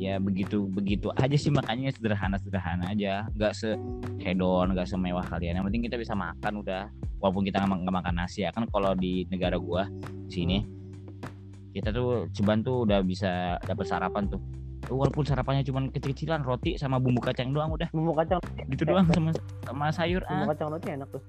ya 0.01 0.17
begitu 0.17 0.65
begitu 0.65 1.13
aja 1.21 1.37
sih 1.37 1.53
makanya 1.53 1.93
sederhana 1.93 2.41
sederhana 2.41 2.89
aja. 2.89 3.29
Nggak 3.37 3.53
se 3.53 3.77
hedon 4.25 4.73
nggak 4.73 4.89
semewah 4.89 5.29
kalian. 5.29 5.61
Yang 5.61 5.65
penting 5.69 5.85
kita 5.93 5.97
bisa 6.01 6.17
makan 6.17 6.65
udah. 6.65 6.89
Walaupun 7.21 7.45
kita 7.45 7.61
nggak 7.61 7.97
makan 8.01 8.15
nasi 8.17 8.49
ya. 8.49 8.51
Kan 8.57 8.65
kalau 8.73 8.97
di 8.97 9.29
negara 9.29 9.61
gua 9.61 9.85
di 10.29 10.33
sini 10.33 10.59
kita 11.77 11.93
tuh 11.93 12.31
ceban 12.33 12.65
tuh 12.65 12.89
udah 12.89 13.05
bisa 13.05 13.61
dapat 13.61 13.85
sarapan 13.85 14.25
tuh. 14.31 14.41
Walaupun 14.89 15.25
sarapannya 15.25 15.65
cuma 15.65 15.85
kecil-kecilan 15.89 16.45
roti 16.45 16.77
sama 16.77 17.01
bumbu 17.01 17.21
kacang 17.21 17.53
doang 17.53 17.73
udah. 17.73 17.89
Bumbu 17.93 18.13
kacang, 18.17 18.41
gitu 18.69 18.85
doang 18.85 19.09
sama 19.13 19.33
sama 19.65 19.87
sayur 19.93 20.21
bumbu 20.29 20.45
ah. 20.45 20.49
kacang 20.53 20.69
roti 20.73 20.89
enak 20.93 21.09
tuh. 21.13 21.23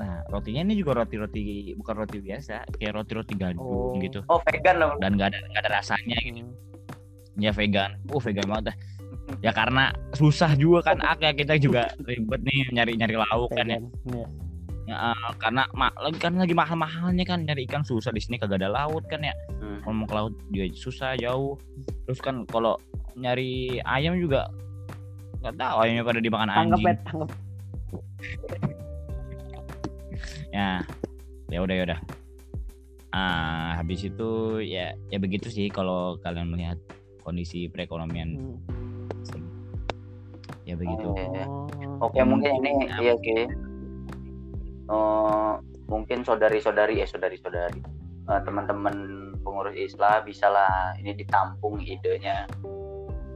Nah 0.00 0.24
rotinya 0.26 0.64
ini 0.64 0.74
juga 0.74 0.96
roti-roti 0.96 1.76
bukan 1.76 1.94
roti 1.94 2.18
biasa 2.18 2.64
kayak 2.72 2.92
roti-roti 2.96 3.36
gandum 3.36 3.60
Oh. 3.60 4.00
gitu 4.00 4.24
oh 4.26 4.40
vegan 4.42 4.80
dong. 4.80 4.96
dan 4.96 5.12
nggak 5.12 5.28
ada 5.28 5.38
nggak 5.46 5.62
ada 5.62 5.70
rasanya 5.76 6.16
gitu 6.18 6.40
Hmm. 6.40 6.56
ya 7.36 7.52
vegan 7.52 8.00
uh 8.08 8.16
vegan 8.18 8.48
banget 8.48 8.64
dah 8.66 8.76
ya 9.38 9.52
karena 9.52 9.84
susah 10.12 10.56
juga 10.56 10.90
kan 10.90 10.96
ah, 11.00 11.14
kayak 11.14 11.36
kita 11.38 11.54
juga 11.56 11.92
ribet 12.00 12.40
nih 12.40 12.72
nyari 12.72 12.92
nyari 12.96 13.14
lauk 13.14 13.52
kan 13.52 13.68
ya. 13.68 13.78
Iya. 14.08 14.26
Ya, 14.88 14.96
karena 15.38 15.62
ma- 15.70 15.94
lagi 15.94 16.18
kan 16.18 16.34
lagi 16.34 16.50
mahal 16.50 16.74
mahalnya 16.74 17.22
kan 17.22 17.46
nyari 17.46 17.62
ikan 17.62 17.86
susah 17.86 18.10
di 18.10 18.18
sini 18.18 18.36
kagak 18.36 18.58
ada 18.58 18.72
laut 18.74 19.06
kan 19.06 19.20
ya 19.20 19.30
Hmm. 19.54 19.84
kalau 19.84 19.94
mau 19.94 20.06
ke 20.06 20.14
laut 20.16 20.34
juga 20.48 20.64
susah 20.74 21.14
jauh 21.14 21.54
terus 22.04 22.18
kan 22.18 22.42
kalau 22.44 22.74
nyari 23.14 23.78
ayam 23.84 24.16
juga 24.16 24.48
nggak 25.38 25.54
tahu 25.54 25.76
ayamnya 25.78 26.02
pada 26.02 26.20
dimakan 26.20 26.50
anjing 26.50 26.82
pet, 26.82 26.98
tanggap. 27.04 27.30
Ya 30.50 30.82
ya 31.48 31.58
udah 31.62 31.74
ya 31.74 31.84
udah 31.86 32.00
ah 33.10 33.74
habis 33.74 34.06
itu 34.06 34.30
ya 34.62 34.94
ya 35.10 35.18
begitu 35.18 35.50
sih 35.50 35.66
kalau 35.66 36.14
kalian 36.22 36.50
melihat 36.50 36.78
kondisi 37.22 37.66
perekonomian 37.66 38.38
Hmm. 39.30 39.46
ya 40.66 40.74
begitu 40.78 41.10
Oke. 41.10 41.26
Oh. 41.46 41.66
Oke, 42.00 42.20
mungkin 42.22 42.62
ini 42.62 42.86
Ya. 42.88 42.96
iya 43.02 43.14
sih. 43.20 43.42
Eh, 44.90 45.52
mungkin 45.86 46.22
saudari-saudari 46.22 47.02
eh 47.02 47.08
saudari-saudari 47.08 47.80
eh, 48.30 48.40
teman-teman 48.46 48.94
pengurus 49.42 49.74
Islam 49.76 50.22
bisalah 50.24 50.94
ini 50.96 51.12
ditampung 51.12 51.82
idenya. 51.82 52.46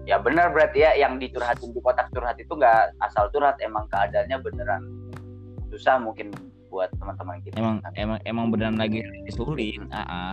Ya 0.05 0.20
benar 0.20 0.53
berarti 0.53 0.85
ya 0.85 0.93
yang 0.97 1.16
dicurhatin 1.16 1.73
di 1.73 1.81
kotak 1.81 2.09
curhat 2.12 2.36
itu 2.36 2.53
nggak 2.53 2.93
asal 3.01 3.28
curhat 3.32 3.57
emang 3.61 3.89
keadaannya 3.89 4.36
beneran 4.41 4.82
susah 5.73 5.97
mungkin 5.99 6.31
buat 6.74 6.90
teman-teman 6.98 7.38
kita. 7.46 7.55
emang 7.55 7.76
emang 7.94 8.18
emang 8.26 8.46
beneran 8.51 8.74
lagi 8.74 8.98
sulit 9.30 9.78
ah 9.94 10.02
ah. 10.02 10.32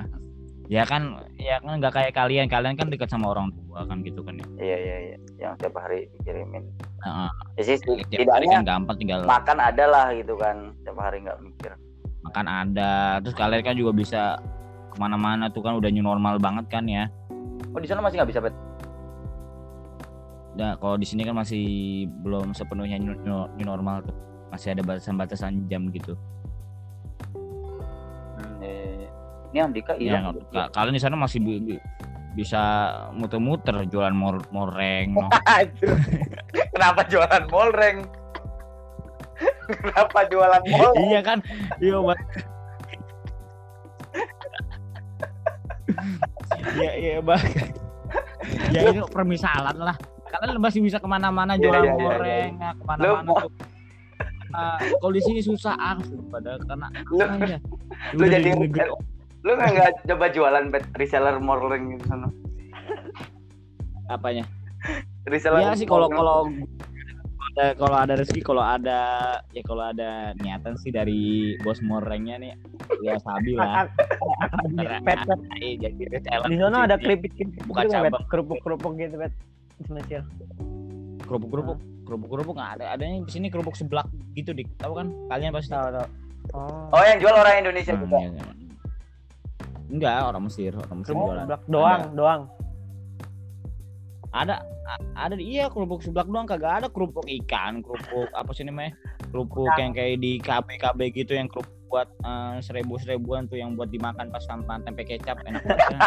ya 0.66 0.82
kan 0.90 1.22
ya 1.38 1.62
kan 1.62 1.78
nggak 1.78 1.94
kayak 1.94 2.14
kalian 2.18 2.50
kalian 2.50 2.74
kan 2.74 2.90
dekat 2.90 3.14
sama 3.14 3.30
orang 3.30 3.54
tua 3.54 3.86
kan 3.86 4.02
gitu 4.02 4.26
kan 4.26 4.42
ya 4.42 4.46
Iya 4.58 4.78
iya 4.82 4.98
iya 5.06 5.18
yang 5.38 5.54
tiap 5.58 5.78
hari 5.78 6.10
dikirimin. 6.18 6.66
Ah, 7.02 7.28
ah. 7.28 7.32
Ya 7.58 7.64
sih 7.66 7.78
setidaknya 7.78 8.62
kan 8.62 8.66
gampang 8.66 8.98
tinggal 8.98 9.22
makan 9.26 9.58
ada 9.62 9.86
lah 9.86 10.06
gitu 10.18 10.34
kan 10.34 10.74
tiap 10.82 10.98
hari 10.98 11.22
nggak 11.22 11.38
mikir. 11.46 11.72
makan 12.22 12.46
ada 12.46 13.18
terus 13.22 13.34
kalian 13.34 13.66
kan 13.66 13.74
juga 13.74 13.92
bisa 13.94 14.22
ke 14.94 14.98
mana-mana 15.02 15.50
tuh 15.50 15.66
kan 15.66 15.74
udah 15.74 15.90
new 15.90 16.06
normal 16.06 16.38
banget 16.38 16.66
kan 16.70 16.86
ya 16.86 17.10
Oh 17.74 17.80
di 17.80 17.88
sana 17.88 18.02
masih 18.04 18.20
nggak 18.22 18.30
bisa 18.30 18.42
bet? 18.44 18.56
Nah, 20.60 20.76
kalau 20.76 21.00
di 21.00 21.08
sini 21.08 21.24
kan 21.24 21.32
masih 21.32 21.64
belum 22.22 22.52
sepenuhnya 22.52 23.00
new- 23.00 23.16
new 23.56 23.66
normal 23.66 24.04
tuh. 24.04 24.16
Masih 24.52 24.76
ada 24.76 24.84
batasan-batasan 24.84 25.66
jam 25.66 25.88
gitu. 25.90 26.14
Hmm, 28.36 28.60
iya, 28.60 28.70
iya, 28.70 28.94
iya. 28.98 29.10
Ini 29.50 29.60
Andika 29.60 29.94
Ya, 29.96 30.20
hilang. 30.20 30.36
ka- 30.48 30.72
kalian 30.72 30.96
di 30.96 31.02
sana 31.02 31.16
masih 31.16 31.40
bi- 31.40 31.64
bi- 31.64 31.84
bisa 32.32 32.62
muter-muter 33.12 33.88
jualan 33.88 34.12
mor 34.12 34.44
moreng. 34.50 35.16
no. 35.16 35.28
Kenapa 36.72 37.02
jualan 37.06 37.44
molreng? 37.48 37.98
Kenapa 39.72 40.20
jualan 40.28 40.62
molreng? 40.62 41.08
iya 41.08 41.22
kan? 41.22 41.40
Iya, 41.78 41.98
Pak. 41.98 42.20
Iya, 46.72 46.92
iya, 46.94 47.18
Bang. 47.20 47.42
ya 48.72 48.80
ini 48.86 49.00
permisalan 49.08 49.78
lah. 49.78 49.96
Kalian 50.28 50.58
masih 50.58 50.80
bisa 50.80 50.98
ke 50.98 51.06
mana-mana 51.06 51.54
Iya, 51.54 51.62
jualan 51.62 51.76
iya, 51.78 51.84
iya, 51.84 51.92
iya. 51.92 52.04
goreng, 52.08 52.52
ya, 52.58 52.72
ke 52.72 52.84
mana-mana 52.86 53.32
Lu- 54.52 54.54
tuh. 54.54 54.68
Ah, 54.68 54.78
kalau 55.00 55.14
di 55.14 55.22
sini 55.22 55.40
susah 55.40 55.74
ah, 55.74 55.96
pada 56.28 56.60
karena 56.62 56.88
Lu- 57.08 57.24
ya? 57.42 57.60
lu 58.12 58.20
Udah 58.20 58.30
jadi- 58.30 58.46
di 58.46 58.62
negeri 58.62 58.90
Lu 59.42 59.52
nggak 59.52 59.70
nggak 59.74 59.92
coba 60.06 60.26
jualan 60.30 60.64
bet 60.70 60.86
reseller 60.94 61.40
molreng 61.40 61.96
gitu 61.96 62.06
sana? 62.06 62.30
apanya? 64.08 64.44
Reseller. 65.24 65.64
Iya 65.64 65.74
sih 65.74 65.88
kalau 65.88 66.06
kalau 66.06 66.52
ada 67.52 67.76
kalau 67.76 67.98
ada 67.98 68.14
rezeki 68.16 68.42
kalau 68.42 68.62
ada 68.62 69.00
ya 69.50 69.62
kalau 69.62 69.84
ada 69.84 70.32
niatan 70.40 70.76
sih 70.78 70.88
dari 70.88 71.22
bos 71.60 71.80
morengnya 71.82 72.38
nih 72.38 72.56
ya 73.02 73.16
sabi 73.20 73.56
lah. 73.56 73.88
Pet, 75.04 75.20
pet. 75.26 75.40
Iya, 75.58 75.90
jadi 75.92 76.22
Di 76.22 76.56
sana 76.56 76.86
ada 76.86 76.96
keripik 76.96 77.34
keripik 77.34 77.66
Bukan 77.66 77.84
gitu 77.84 77.94
cabang. 77.94 78.24
kerupuk 78.28 78.60
kerupuk 78.62 78.92
gitu 78.96 79.16
bet 79.18 79.34
spesial 79.82 80.24
kerupuk 81.24 81.50
kerupuk 81.50 81.78
kerupuk 82.12 82.28
kerupuk 82.30 82.54
nggak 82.54 82.72
ada. 82.76 82.86
Adanya 82.92 83.24
di 83.24 83.32
sini 83.32 83.48
kerupuk 83.48 83.72
seblak 83.74 84.04
gitu 84.36 84.52
dik. 84.52 84.68
Tahu 84.76 84.92
kan? 84.94 85.08
Kalian 85.28 85.56
pasti. 85.56 85.72
Tahu 85.72 85.88
tahu. 85.90 86.08
Oh 86.52 86.92
Oh 86.92 87.04
yang 87.06 87.18
jual 87.18 87.32
orang 87.32 87.64
Indonesia 87.64 87.94
Hmm, 87.94 88.04
juga. 88.04 88.18
iya. 88.20 88.44
enggak 89.88 90.16
orang 90.26 90.44
Mesir. 90.44 90.72
Orang 90.74 90.98
Mesir 91.00 91.08
Kerupuk 91.10 91.28
jualan. 91.30 91.44
seblak 91.46 91.62
doang, 91.66 92.02
doang. 92.14 92.42
ada 94.32 94.64
ada 95.14 95.36
iya 95.36 95.68
kerupuk 95.68 96.00
seblak 96.02 96.28
doang. 96.28 96.44
Kagak 96.46 96.74
ada 96.78 96.88
kerupuk 96.88 97.24
ikan 97.40 97.80
kerupuk 97.80 98.28
apa 98.36 98.52
sih 98.52 98.64
namanya? 98.64 98.92
Kerupuk 99.28 99.72
yang 99.74 99.92
kayak 99.92 100.20
di 100.20 100.36
KB 100.38 100.68
KB 100.76 101.00
gitu 101.14 101.32
yang 101.34 101.48
kerupuk 101.48 101.72
buat 101.88 102.08
seribu 102.62 102.96
seribuan 102.98 103.46
tuh 103.46 103.56
yang 103.56 103.76
buat 103.76 103.88
dimakan 103.88 104.28
pas 104.28 104.44
tanpa 104.44 104.80
tempe 104.82 105.04
kecap. 105.06 105.40
Enak 105.42 105.64
banget 105.64 105.88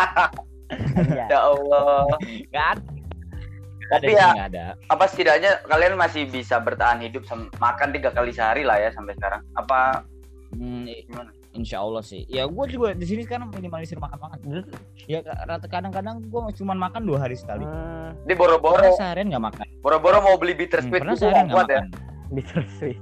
Iya. 0.97 1.29
Ya 1.29 1.39
Allah. 1.45 2.09
nggak 2.49 2.67
ada 2.73 2.83
Ada 3.87 3.97
Tapi 3.99 4.09
sih, 4.09 4.17
ya- 4.17 4.37
ada 4.43 4.65
Apa 4.87 5.05
setidaknya 5.05 5.51
kalian 5.63 5.95
masih 5.95 6.23
bisa 6.27 6.57
bertahan 6.57 7.01
hidup 7.01 7.25
sama 7.25 7.53
makan 7.55 7.89
tiga 7.91 8.09
kali 8.09 8.31
sehari 8.31 8.63
lah 8.63 8.77
ya 8.77 8.91
sampai 8.91 9.13
sekarang? 9.15 9.45
Apa 9.55 10.05
Hmm, 10.53 10.87
Gimana? 10.87 11.31
Insya 11.53 11.79
Allah 11.79 11.99
sih. 12.01 12.23
Ya 12.27 12.45
gue 12.45 12.65
juga 12.69 12.91
di 12.93 13.03
sini 13.03 13.23
sekarang 13.23 13.47
minimalisir 13.49 13.95
makan 13.97 14.19
makan. 14.19 14.39
Ya 15.05 15.19
rata 15.23 15.67
kadang-kadang 15.67 16.23
gue 16.23 16.41
cuma 16.55 16.73
makan 16.73 17.03
dua 17.05 17.19
hari 17.21 17.35
sekali. 17.35 17.63
eh, 17.63 18.11
di 18.25 18.33
boro-boro 18.33 18.79
Pernah 18.81 18.95
seharian 18.97 19.27
nggak 19.29 19.45
makan. 19.45 19.67
boro-boro 19.81 20.19
mau 20.21 20.35
beli 20.35 20.55
bitter 20.57 20.79
Hmm, 20.79 20.89
sweet 20.89 21.01
pernah 21.01 21.15
gitu 21.15 21.23
seharian 21.25 21.45
nggak 21.45 21.59
ya? 21.59 21.67
makan. 21.83 21.85
bittersweet. 22.31 22.99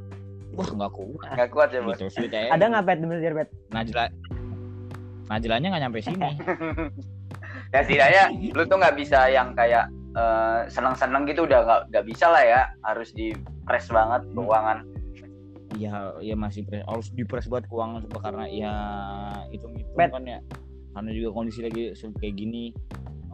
Wah 0.52 0.68
nggak 0.70 0.90
kuat. 0.90 1.30
Nggak 1.30 1.48
kuat 1.50 1.68
ya 1.70 1.80
bos. 1.80 1.96
Sweet 2.02 2.28
aja. 2.30 2.48
Ada 2.50 2.64
nggak 2.66 2.84
pet 2.84 2.98
di 2.98 3.06
Mesir 3.06 3.32
pet? 3.32 3.48
Najla 3.70 4.04
Najlanya 5.28 5.66
nggak 5.68 5.82
nyampe 5.82 5.98
sini. 6.02 6.30
ya 7.72 7.80
setidaknya 7.80 8.22
lu 8.50 8.62
tuh 8.62 8.76
nggak 8.76 8.96
bisa 8.96 9.28
yang 9.28 9.52
kayak 9.52 9.88
eh, 10.12 10.60
seneng-seneng 10.66 11.24
gitu 11.24 11.43
udah 11.43 11.60
nggak 11.60 11.80
nggak 11.89 12.05
bisa 12.05 12.26
lah 12.26 12.40
ya 12.40 12.60
harus 12.82 13.10
di 13.10 13.32
press 13.62 13.89
banget 13.89 14.22
Hmm. 14.24 14.34
keuangan 14.39 14.78
Iya, 15.72 16.20
ya 16.20 16.36
masih 16.36 16.68
pres, 16.68 16.84
harus 16.84 17.09
dipres 17.10 17.48
buat 17.48 17.64
keuangan 17.64 18.05
coba 18.05 18.28
karena 18.28 18.44
ya 18.44 18.72
itu 19.48 19.64
itu 19.72 19.89
Bet. 19.94 20.12
kan 20.12 20.20
ya. 20.22 20.36
Karena 20.93 21.10
juga 21.10 21.28
kondisi 21.32 21.64
lagi 21.64 21.97
kayak 21.97 22.34
gini. 22.34 22.76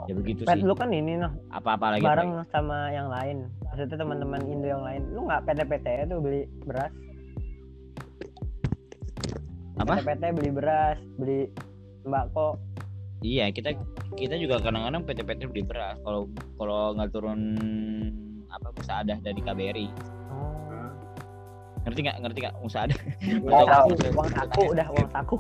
Ya 0.07 0.15
begitu 0.15 0.47
Pet 0.47 0.55
sih. 0.55 0.63
lu 0.63 0.71
kan 0.73 0.95
ini 0.95 1.19
noh 1.19 1.35
Apa-apa 1.51 1.99
lagi. 1.99 2.07
bareng 2.07 2.47
sama 2.49 2.95
yang 2.95 3.11
lain. 3.11 3.43
Maksudnya 3.61 3.99
teman-teman 3.99 4.39
Indo 4.47 4.71
yang 4.71 4.87
lain. 4.87 5.03
Lu 5.11 5.27
nggak 5.27 5.51
PT-PT 5.51 5.87
tuh 6.07 6.23
beli 6.23 6.47
beras? 6.63 6.95
Apa? 9.77 9.99
PT-PT 9.99 10.23
beli 10.35 10.51
beras, 10.51 10.99
beli 11.15 11.51
sembako. 12.03 12.59
Iya, 13.19 13.51
kita 13.51 13.75
kita 14.15 14.35
juga 14.39 14.63
kadang-kadang 14.63 15.03
PT-PT 15.03 15.51
beli 15.51 15.63
beras. 15.67 15.99
Kalau 16.07 16.31
kalau 16.55 16.95
nggak 16.95 17.11
turun 17.11 17.41
apa 18.47 18.69
musaadah 18.79 19.19
dari 19.19 19.41
KBRI. 19.43 19.89
Ngerti 21.83 22.01
nggak? 22.07 22.17
Ngerti 22.23 22.39
nggak 22.47 22.57
musaadah? 22.63 22.99
Nggak 23.43 23.67
tahu. 23.67 23.89
Uang 24.15 24.31
saku 24.31 24.63
udah 24.71 24.87
uang 24.95 25.09
saku. 25.11 25.37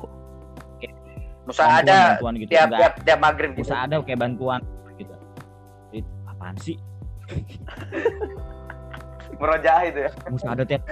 Musa 1.48 1.64
Bantuan- 1.64 1.80
ada 1.80 1.98
bantuan 2.12 2.34
gitu. 2.36 2.50
tiap 2.52 2.68
tiap 2.76 2.94
tiap 3.08 3.18
maghrib 3.24 3.50
gitu 3.56 3.64
Musaadah 3.64 3.96
kayak 4.04 4.20
bantuan 4.20 4.60
gitu. 5.00 5.14
Jadi, 5.88 6.00
apaan 6.28 6.56
sih? 6.60 6.76
merojaah 9.38 9.82
itu 9.88 9.98
ya 10.04 10.10
Musaadah 10.28 10.64
tiap 10.68 10.82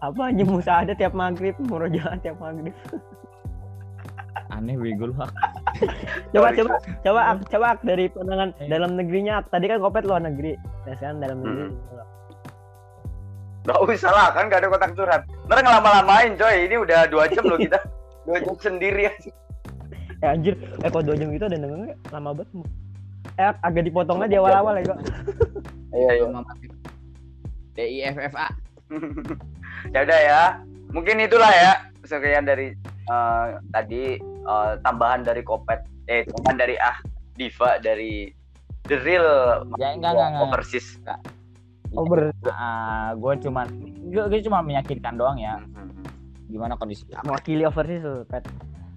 Apa 0.00 0.32
aja 0.32 0.44
musa 0.44 0.72
ada 0.84 0.92
tiap 0.96 1.12
maghrib, 1.12 1.56
murojaah 1.60 2.16
tiap 2.20 2.36
maghrib. 2.40 2.72
Aneh 4.50 4.74
bego 4.76 5.10
lu. 5.10 5.14
Hak. 5.14 5.30
Coba 6.32 6.48
coba 6.56 6.74
coba 7.04 7.20
Ak, 7.28 7.38
coba 7.52 7.66
Ak, 7.76 7.80
dari 7.84 8.08
pandangan 8.08 8.50
Eh. 8.58 8.68
dalam 8.68 8.96
negerinya 8.96 9.44
Ak. 9.44 9.52
Tadi 9.52 9.68
kan 9.68 9.78
kopet 9.78 10.04
luar 10.04 10.24
negeri. 10.24 10.56
Nah 10.86 10.94
sekarang 10.96 11.18
dalam 11.20 11.38
negeri. 11.42 11.64
Gak 13.66 13.82
usah 13.82 14.12
lah 14.14 14.28
kan 14.30 14.46
gak 14.46 14.62
ada 14.62 14.70
kotak 14.70 14.94
curhat 14.94 15.26
Ntar 15.50 15.58
ngelama-lamain 15.58 16.38
coy 16.38 16.70
Ini 16.70 16.78
udah 16.78 17.10
dua 17.10 17.26
jam 17.26 17.50
loh 17.50 17.58
kita 17.58 17.82
Dua 18.22 18.38
jam 18.38 18.54
sendiri 18.62 19.10
aja 19.10 19.30
Eh 20.22 20.28
anjir, 20.30 20.54
eh 20.54 20.86
kok 20.86 21.02
dua 21.02 21.18
jam 21.18 21.34
gitu 21.34 21.44
ada 21.44 21.58
dengernya 21.58 21.98
lama 22.08 22.30
banget. 22.32 22.48
Eh 23.36 23.44
Ak, 23.44 23.58
agak 23.60 23.84
dipotong 23.84 24.22
aja 24.22 24.30
di 24.30 24.38
awal-awal 24.38 24.78
ya 24.78 24.84
kok. 24.86 24.98
Iya 25.92 26.10
iya 26.14 28.10
DIFFA. 28.14 28.46
Ya 29.92 29.98
udah 30.02 30.20
ya 30.22 30.40
Mungkin 30.88 31.20
itulah 31.20 31.50
ya 31.52 31.72
Sekian 32.00 32.46
dari 32.46 32.72
eh, 33.06 33.44
Tadi 33.68 34.16
eh, 34.46 34.72
Tambahan 34.80 35.20
dari 35.20 35.42
Kopet 35.42 35.82
Eh 36.06 36.22
tambahan 36.24 36.56
dari 36.56 36.74
Ah 36.78 36.96
Diva 37.34 37.76
Dari 37.76 38.30
The 38.86 38.96
Real 39.02 39.28
Ya 39.76 39.90
enggak 39.92 40.14
enggak 40.14 40.28
enggak. 40.30 40.44
Overseas 40.46 40.86
Oh 41.94 42.04
ber 42.04 42.34
Ah, 42.50 43.14
gue 43.14 43.32
cuman 43.40 43.66
gue, 44.10 44.24
gue 44.26 44.40
cuma 44.42 44.60
meyakinkan 44.60 45.14
doang 45.14 45.38
ya 45.38 45.58
Hmm. 45.58 45.90
gimana 46.46 46.78
kondisi 46.78 47.02
mewakili 47.22 47.66
overseas 47.66 48.02
tuh, 48.02 48.22
Pet. 48.26 48.46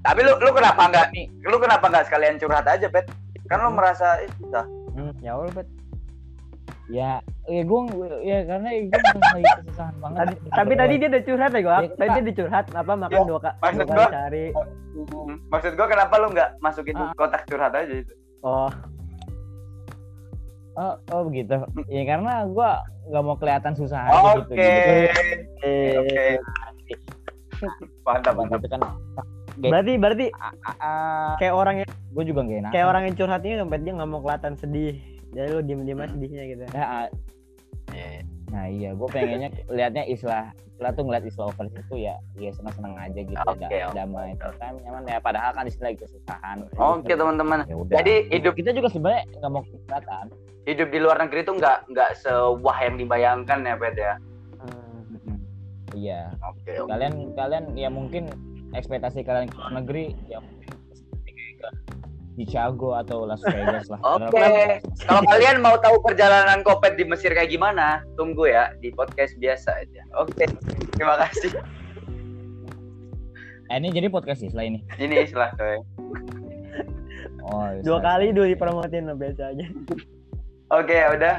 Tapi 0.06 0.22
lu 0.22 0.38
lu 0.38 0.54
kenapa 0.54 0.86
nggak 0.86 1.08
lu 1.44 1.58
kenapa 1.58 1.86
nggak 1.90 2.06
sekalian 2.06 2.38
curhat 2.38 2.66
aja 2.66 2.86
pet 2.88 3.10
kan 3.50 3.58
lu 3.60 3.74
merasa 3.74 4.22
eh, 4.22 4.30
susah 4.38 4.66
Hmm, 4.90 5.14
ya 5.20 5.34
Allah, 5.34 5.50
Pet. 5.54 5.68
Ya 6.90 7.12
ya 7.46 7.62
gue 7.62 7.80
ya 8.24 8.38
karena 8.44 8.70
gue 8.82 8.90
lagi 8.90 9.46
kesusahan 9.60 9.96
banget 9.96 10.18
Tadi, 10.20 10.34
tapi 10.52 10.74
tadi 10.76 10.94
dia 10.96 11.08
udah 11.08 11.24
curhat 11.24 11.52
ya, 11.52 11.62
gua. 11.62 11.78
Ya, 11.78 11.90
Tadi 11.92 12.10
dia 12.12 12.24
dicurhat 12.26 12.66
apa 12.72 12.94
makan 12.96 13.14
Ya, 13.16 13.22
dua, 13.24 13.40
ka- 13.40 13.56
maksud 13.60 13.78
dua 13.80 13.86
kali 13.86 13.94
gua- 13.96 14.12
sehari. 14.12 14.46
Hmm. 14.90 15.36
maksud 15.48 15.72
gua 15.74 15.88
kenapa 15.88 16.14
lu 16.18 16.28
nggak 16.30 16.50
masukin 16.60 16.96
Ah. 16.96 17.14
kotak 17.14 17.46
curhat 17.46 17.72
aja 17.72 17.94
itu 17.96 18.14
Oh, 18.40 18.72
oh, 20.76 20.96
oh 21.12 21.22
begitu 21.26 21.56
ya 21.88 22.04
karena 22.06 22.34
gue 22.46 22.70
nggak 23.06 23.24
mau 23.24 23.36
kelihatan 23.36 23.74
susah 23.76 24.00
aja 24.02 24.16
oke 24.34 24.48
gitu 24.48 24.54
gitu. 24.56 24.92
eh, 25.62 25.94
oke 25.94 26.26
mantap 28.02 28.34
mantap 28.34 28.58
gitu 28.58 28.72
kan 28.72 28.82
berarti 29.60 29.94
berarti 29.96 30.26
kayak 31.36 31.52
orang 31.54 31.76
yang 31.78 31.90
gue 32.10 32.24
juga 32.24 32.40
gak 32.42 32.58
enak 32.60 32.72
kayak 32.72 32.88
orang 32.88 33.04
yang 33.04 33.16
curhat 33.16 33.42
ini 33.44 33.56
sampai 33.58 33.78
dia 33.78 33.92
nggak 33.94 34.08
mau 34.08 34.20
kelihatan 34.20 34.54
sedih. 34.56 34.96
Jadi 35.34 35.48
lu 35.54 35.62
diem-diem 35.62 36.00
aja 36.02 36.12
sedihnya 36.14 36.44
gitu. 36.50 36.64
Ya, 36.74 36.86
ah, 36.86 37.08
nah 38.50 38.66
iya 38.66 38.98
gue 38.98 39.08
pengennya 39.10 39.50
liatnya 39.70 40.04
Islah 40.10 40.50
Islah 40.74 40.92
tuh 40.98 41.06
ngeliat 41.06 41.26
Islah 41.26 41.54
overseas 41.54 41.86
itu 41.86 41.96
ya 42.02 42.16
ya 42.38 42.50
seneng 42.50 42.74
seneng 42.74 42.94
aja 42.98 43.20
gitu 43.22 43.38
da- 43.38 43.46
oke. 43.46 43.78
damai. 43.94 44.34
kan 44.58 44.74
nyaman 44.82 45.06
ya 45.06 45.22
padahal 45.22 45.52
kan 45.54 45.70
Islah 45.70 45.94
lagi 45.94 46.02
kesusahan. 46.02 46.58
Oke 46.78 47.14
teman-teman. 47.14 47.66
Ya 47.70 47.76
jadi 48.02 48.14
hidup 48.34 48.58
kita 48.58 48.74
juga 48.74 48.90
sebenarnya 48.90 49.24
nggak 49.38 49.52
mau 49.54 49.62
kelihatan 49.62 50.26
hidup 50.70 50.88
di 50.94 51.00
luar 51.02 51.18
negeri 51.22 51.42
tuh 51.46 51.56
nggak 51.58 51.78
nggak 51.94 52.10
sewah 52.20 52.78
yang 52.82 52.96
dibayangkan 52.98 53.60
ya 53.66 53.74
pet 53.78 53.96
ya? 53.98 54.14
Iya. 55.98 56.22
Oke 56.46 56.72
oke. 56.80 56.90
kalian 56.90 57.14
kalian 57.34 57.66
ya 57.74 57.90
mungkin 57.90 58.30
ekspektasi 58.78 59.26
kalian 59.26 59.50
ke 59.50 59.58
luar 59.58 59.74
negeri 59.82 60.14
ya 60.30 60.38
mungkin 60.42 60.70
ke 60.70 61.26
di 61.26 61.34
Chicago 62.42 62.94
atau 62.94 63.24
Las 63.24 63.42
Vegas 63.42 63.88
lah 63.88 64.00
Oke. 64.00 64.32
Padahal- 64.32 64.80
Kalau 65.02 65.22
kalian 65.26 65.58
mau 65.60 65.76
tahu 65.76 66.00
perjalanan 66.00 66.62
Kopet 66.62 66.94
di 66.94 67.04
Mesir 67.04 67.32
kayak 67.32 67.50
gimana, 67.50 68.06
tunggu 68.14 68.46
ya 68.46 68.72
di 68.78 68.90
podcast 68.90 69.34
biasa 69.36 69.74
aja. 69.78 70.02
Oke, 70.16 70.46
terima 70.94 71.18
kasih. 71.18 71.58
eh, 73.66 73.76
ini 73.76 73.90
jadi 73.90 74.08
podcast 74.08 74.42
Islah 74.42 74.64
ini 74.64 74.82
Ini 74.96 75.24
istilah 75.24 75.54
coy. 75.54 75.78
oh 77.46 77.66
Dua 77.82 77.98
Islah. 77.98 78.02
kali 78.04 78.28
dulu 78.30 78.46
dipromotin 78.48 79.06
lo 79.06 79.16
biasa 79.16 79.52
aja. 79.52 79.66
Oke, 80.72 80.94
ya 80.94 81.14
udah. 81.14 81.36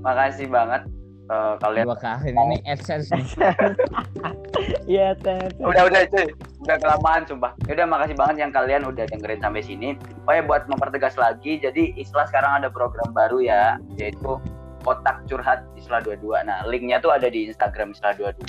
Makasih 0.00 0.46
banget 0.46 0.82
eh, 1.30 1.54
kalian. 1.60 1.84
dua 1.86 1.98
kali 1.98 2.34
ini 2.34 2.56
AdSense 2.66 3.08
nih 3.14 3.26
Iya. 4.86 5.16
Udah 5.62 5.82
udah 5.88 6.00
cuy. 6.10 6.26
Udah 6.62 6.76
kelamaan 6.78 7.22
sumpah. 7.26 7.52
Ya 7.66 7.72
udah 7.74 7.86
makasih 7.88 8.16
banget 8.18 8.36
yang 8.46 8.52
kalian 8.54 8.82
udah 8.86 9.04
dengerin 9.10 9.40
sampai 9.42 9.62
sini. 9.64 9.88
Oh 10.26 10.32
ya 10.34 10.42
buat 10.44 10.66
mempertegas 10.70 11.18
lagi, 11.18 11.58
jadi 11.58 11.94
Islah 11.98 12.26
sekarang 12.30 12.62
ada 12.62 12.68
program 12.70 13.10
baru 13.10 13.42
ya, 13.42 13.78
yaitu 13.98 14.38
kotak 14.86 15.22
curhat 15.26 15.66
Islah 15.78 16.02
22. 16.02 16.46
Nah, 16.46 16.66
linknya 16.66 16.98
tuh 17.02 17.14
ada 17.14 17.30
di 17.30 17.50
Instagram 17.50 17.94
Islah 17.94 18.14
22. 18.18 18.46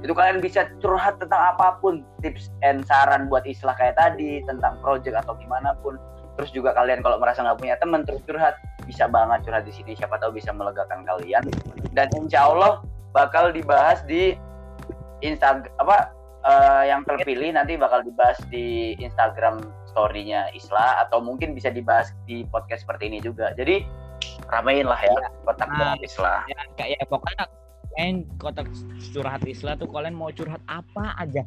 Itu 0.00 0.12
kalian 0.16 0.40
bisa 0.40 0.68
curhat 0.80 1.20
tentang 1.20 1.56
apa 1.56 1.76
pun, 1.80 2.04
tips 2.24 2.48
and 2.64 2.84
saran 2.88 3.28
buat 3.28 3.44
Islah 3.44 3.76
kayak 3.76 4.00
tadi, 4.00 4.40
tentang 4.48 4.80
project 4.80 5.16
atau 5.24 5.36
gimana 5.36 5.76
pun. 5.84 6.00
Terus 6.40 6.56
juga 6.56 6.72
kalian 6.72 7.04
kalau 7.04 7.20
merasa 7.20 7.44
nggak 7.44 7.60
punya 7.60 7.76
teman 7.76 8.00
terus 8.08 8.24
curhat, 8.24 8.56
bisa 8.88 9.04
banget 9.12 9.44
curhat 9.44 9.68
di 9.68 9.76
sini. 9.76 9.92
Siapa 9.92 10.16
tahu 10.16 10.32
bisa 10.40 10.56
melegakan 10.56 11.04
kalian. 11.04 11.44
Dan 11.92 12.08
insya 12.16 12.48
Allah 12.48 12.80
bakal 13.12 13.52
dibahas 13.52 14.00
di 14.08 14.32
Instagram 15.20 15.68
apa 15.76 16.16
eh, 16.48 16.82
yang 16.88 17.04
terpilih 17.04 17.52
nanti 17.52 17.76
bakal 17.76 18.00
dibahas 18.00 18.40
di 18.48 18.96
Instagram 18.96 19.60
story-nya 19.92 20.48
Isla 20.56 21.04
atau 21.04 21.20
mungkin 21.20 21.52
bisa 21.52 21.68
dibahas 21.68 22.16
di 22.24 22.48
podcast 22.48 22.88
seperti 22.88 23.12
ini 23.12 23.20
juga. 23.20 23.52
Jadi 23.52 23.84
ramein 24.48 24.88
lah 24.88 24.96
ya 24.96 25.12
kotak 25.44 25.68
Nah. 25.68 25.76
curhat 25.76 26.00
Isla. 26.00 26.34
ya 26.48 26.60
kayak 26.80 27.04
pokoknya 27.12 27.44
main 27.98 28.16
kotak 28.40 28.66
curhat 29.12 29.42
Islah 29.44 29.76
tuh 29.76 29.90
kalian 29.92 30.16
mau 30.16 30.32
curhat 30.32 30.62
apa 30.64 31.12
aja 31.20 31.44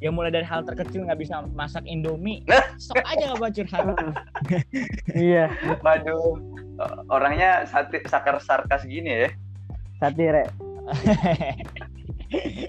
ya 0.00 0.10
mulai 0.12 0.30
dari 0.32 0.44
hal 0.44 0.62
terkecil 0.64 1.08
nggak 1.08 1.20
bisa 1.20 1.44
masak 1.56 1.84
Indomie 1.88 2.44
sok 2.76 3.00
aja 3.04 3.32
nggak 3.32 3.40
mau 3.40 3.50
curhat 3.50 3.84
Iya, 5.16 5.48
Waduh, 5.80 6.36
eh, 6.80 6.96
orangnya 7.08 7.64
sati, 7.64 8.04
sakar 8.04 8.36
sarkas 8.42 8.84
gini 8.84 9.26
ya. 9.26 9.28
satire. 9.98 10.44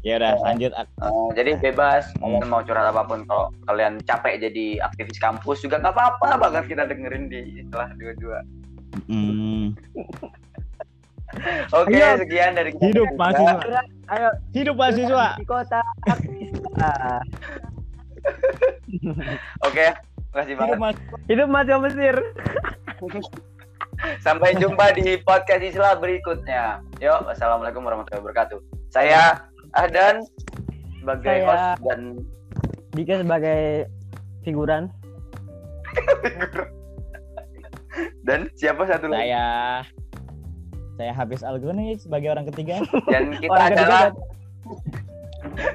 Ya 0.00 0.16
udah 0.16 0.40
lanjut. 0.40 0.72
Eh, 0.72 1.28
jadi 1.36 1.60
bebas 1.60 2.08
kalian 2.16 2.48
mau 2.48 2.64
curhat 2.64 2.88
apa 2.88 3.04
pun 3.04 3.28
kalau 3.28 3.52
kalian 3.68 4.00
capek 4.08 4.40
jadi 4.40 4.80
aktivis 4.80 5.20
kampus 5.20 5.60
juga 5.60 5.76
nggak 5.76 5.92
apa-apa 5.92 6.40
banget 6.40 6.72
kita 6.72 6.88
dengerin 6.88 7.28
di 7.28 7.60
setelah 7.68 7.92
dua-dua. 8.00 8.40
Hmm. 9.10 9.76
Oke, 11.72 11.94
Ayo. 11.94 12.18
sekian 12.18 12.54
dari 12.54 12.70
kita 12.72 12.86
Hidup 12.86 13.08
mahasiswa. 13.14 13.60
Ayo 14.08 14.28
Hidup 14.52 14.76
mahasiswa. 14.76 15.26
di 15.34 15.44
kota 15.44 15.80
Ah, 16.76 17.20
Oke, 19.68 19.86
makasih 20.30 20.54
banget. 20.54 20.66
Hidup 20.66 20.78
mahasiswa. 20.78 21.16
hidup 21.26 21.48
mahasiswa 21.48 21.78
Mesir. 21.80 22.16
Sampai 24.20 24.54
jumpa 24.54 24.92
di 24.92 25.16
podcast 25.18 25.62
Islam 25.62 25.98
berikutnya. 25.98 26.82
Yuk, 26.98 27.24
wassalamualaikum 27.24 27.80
warahmatullahi 27.80 28.22
wabarakatuh. 28.22 28.58
Saya 28.88 29.48
Ahdan 29.72 30.22
sebagai 30.98 31.42
Saya- 31.42 31.46
host 31.46 31.82
dan 31.84 32.00
Dika 32.90 33.14
sebagai 33.18 33.86
figuran. 34.42 34.90
dan 38.26 38.50
siapa 38.54 38.82
satu 38.84 39.06
lagi? 39.06 39.30
Saya 39.30 39.46
saya 40.94 41.12
Hafiz 41.14 41.42
Algoni 41.42 41.98
sebagai 41.98 42.30
orang 42.30 42.46
ketiga. 42.50 42.82
Dan 43.10 43.34
kita 43.38 43.50
Orang 43.50 43.68
ketiga 43.74 43.82
adalah 43.82 44.04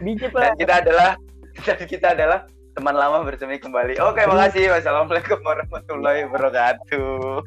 Bicip 0.01 0.33
dan 0.33 0.53
kita 0.57 0.73
adalah 0.81 1.09
dan 1.67 1.79
kita 1.85 2.07
adalah 2.17 2.39
teman 2.73 2.95
lama 2.95 3.21
bersemi 3.27 3.59
kembali. 3.59 3.99
Oke, 4.01 4.23
makasih. 4.25 4.71
Wassalamualaikum 4.71 5.39
warahmatullahi 5.43 6.25
wabarakatuh. 6.25 7.43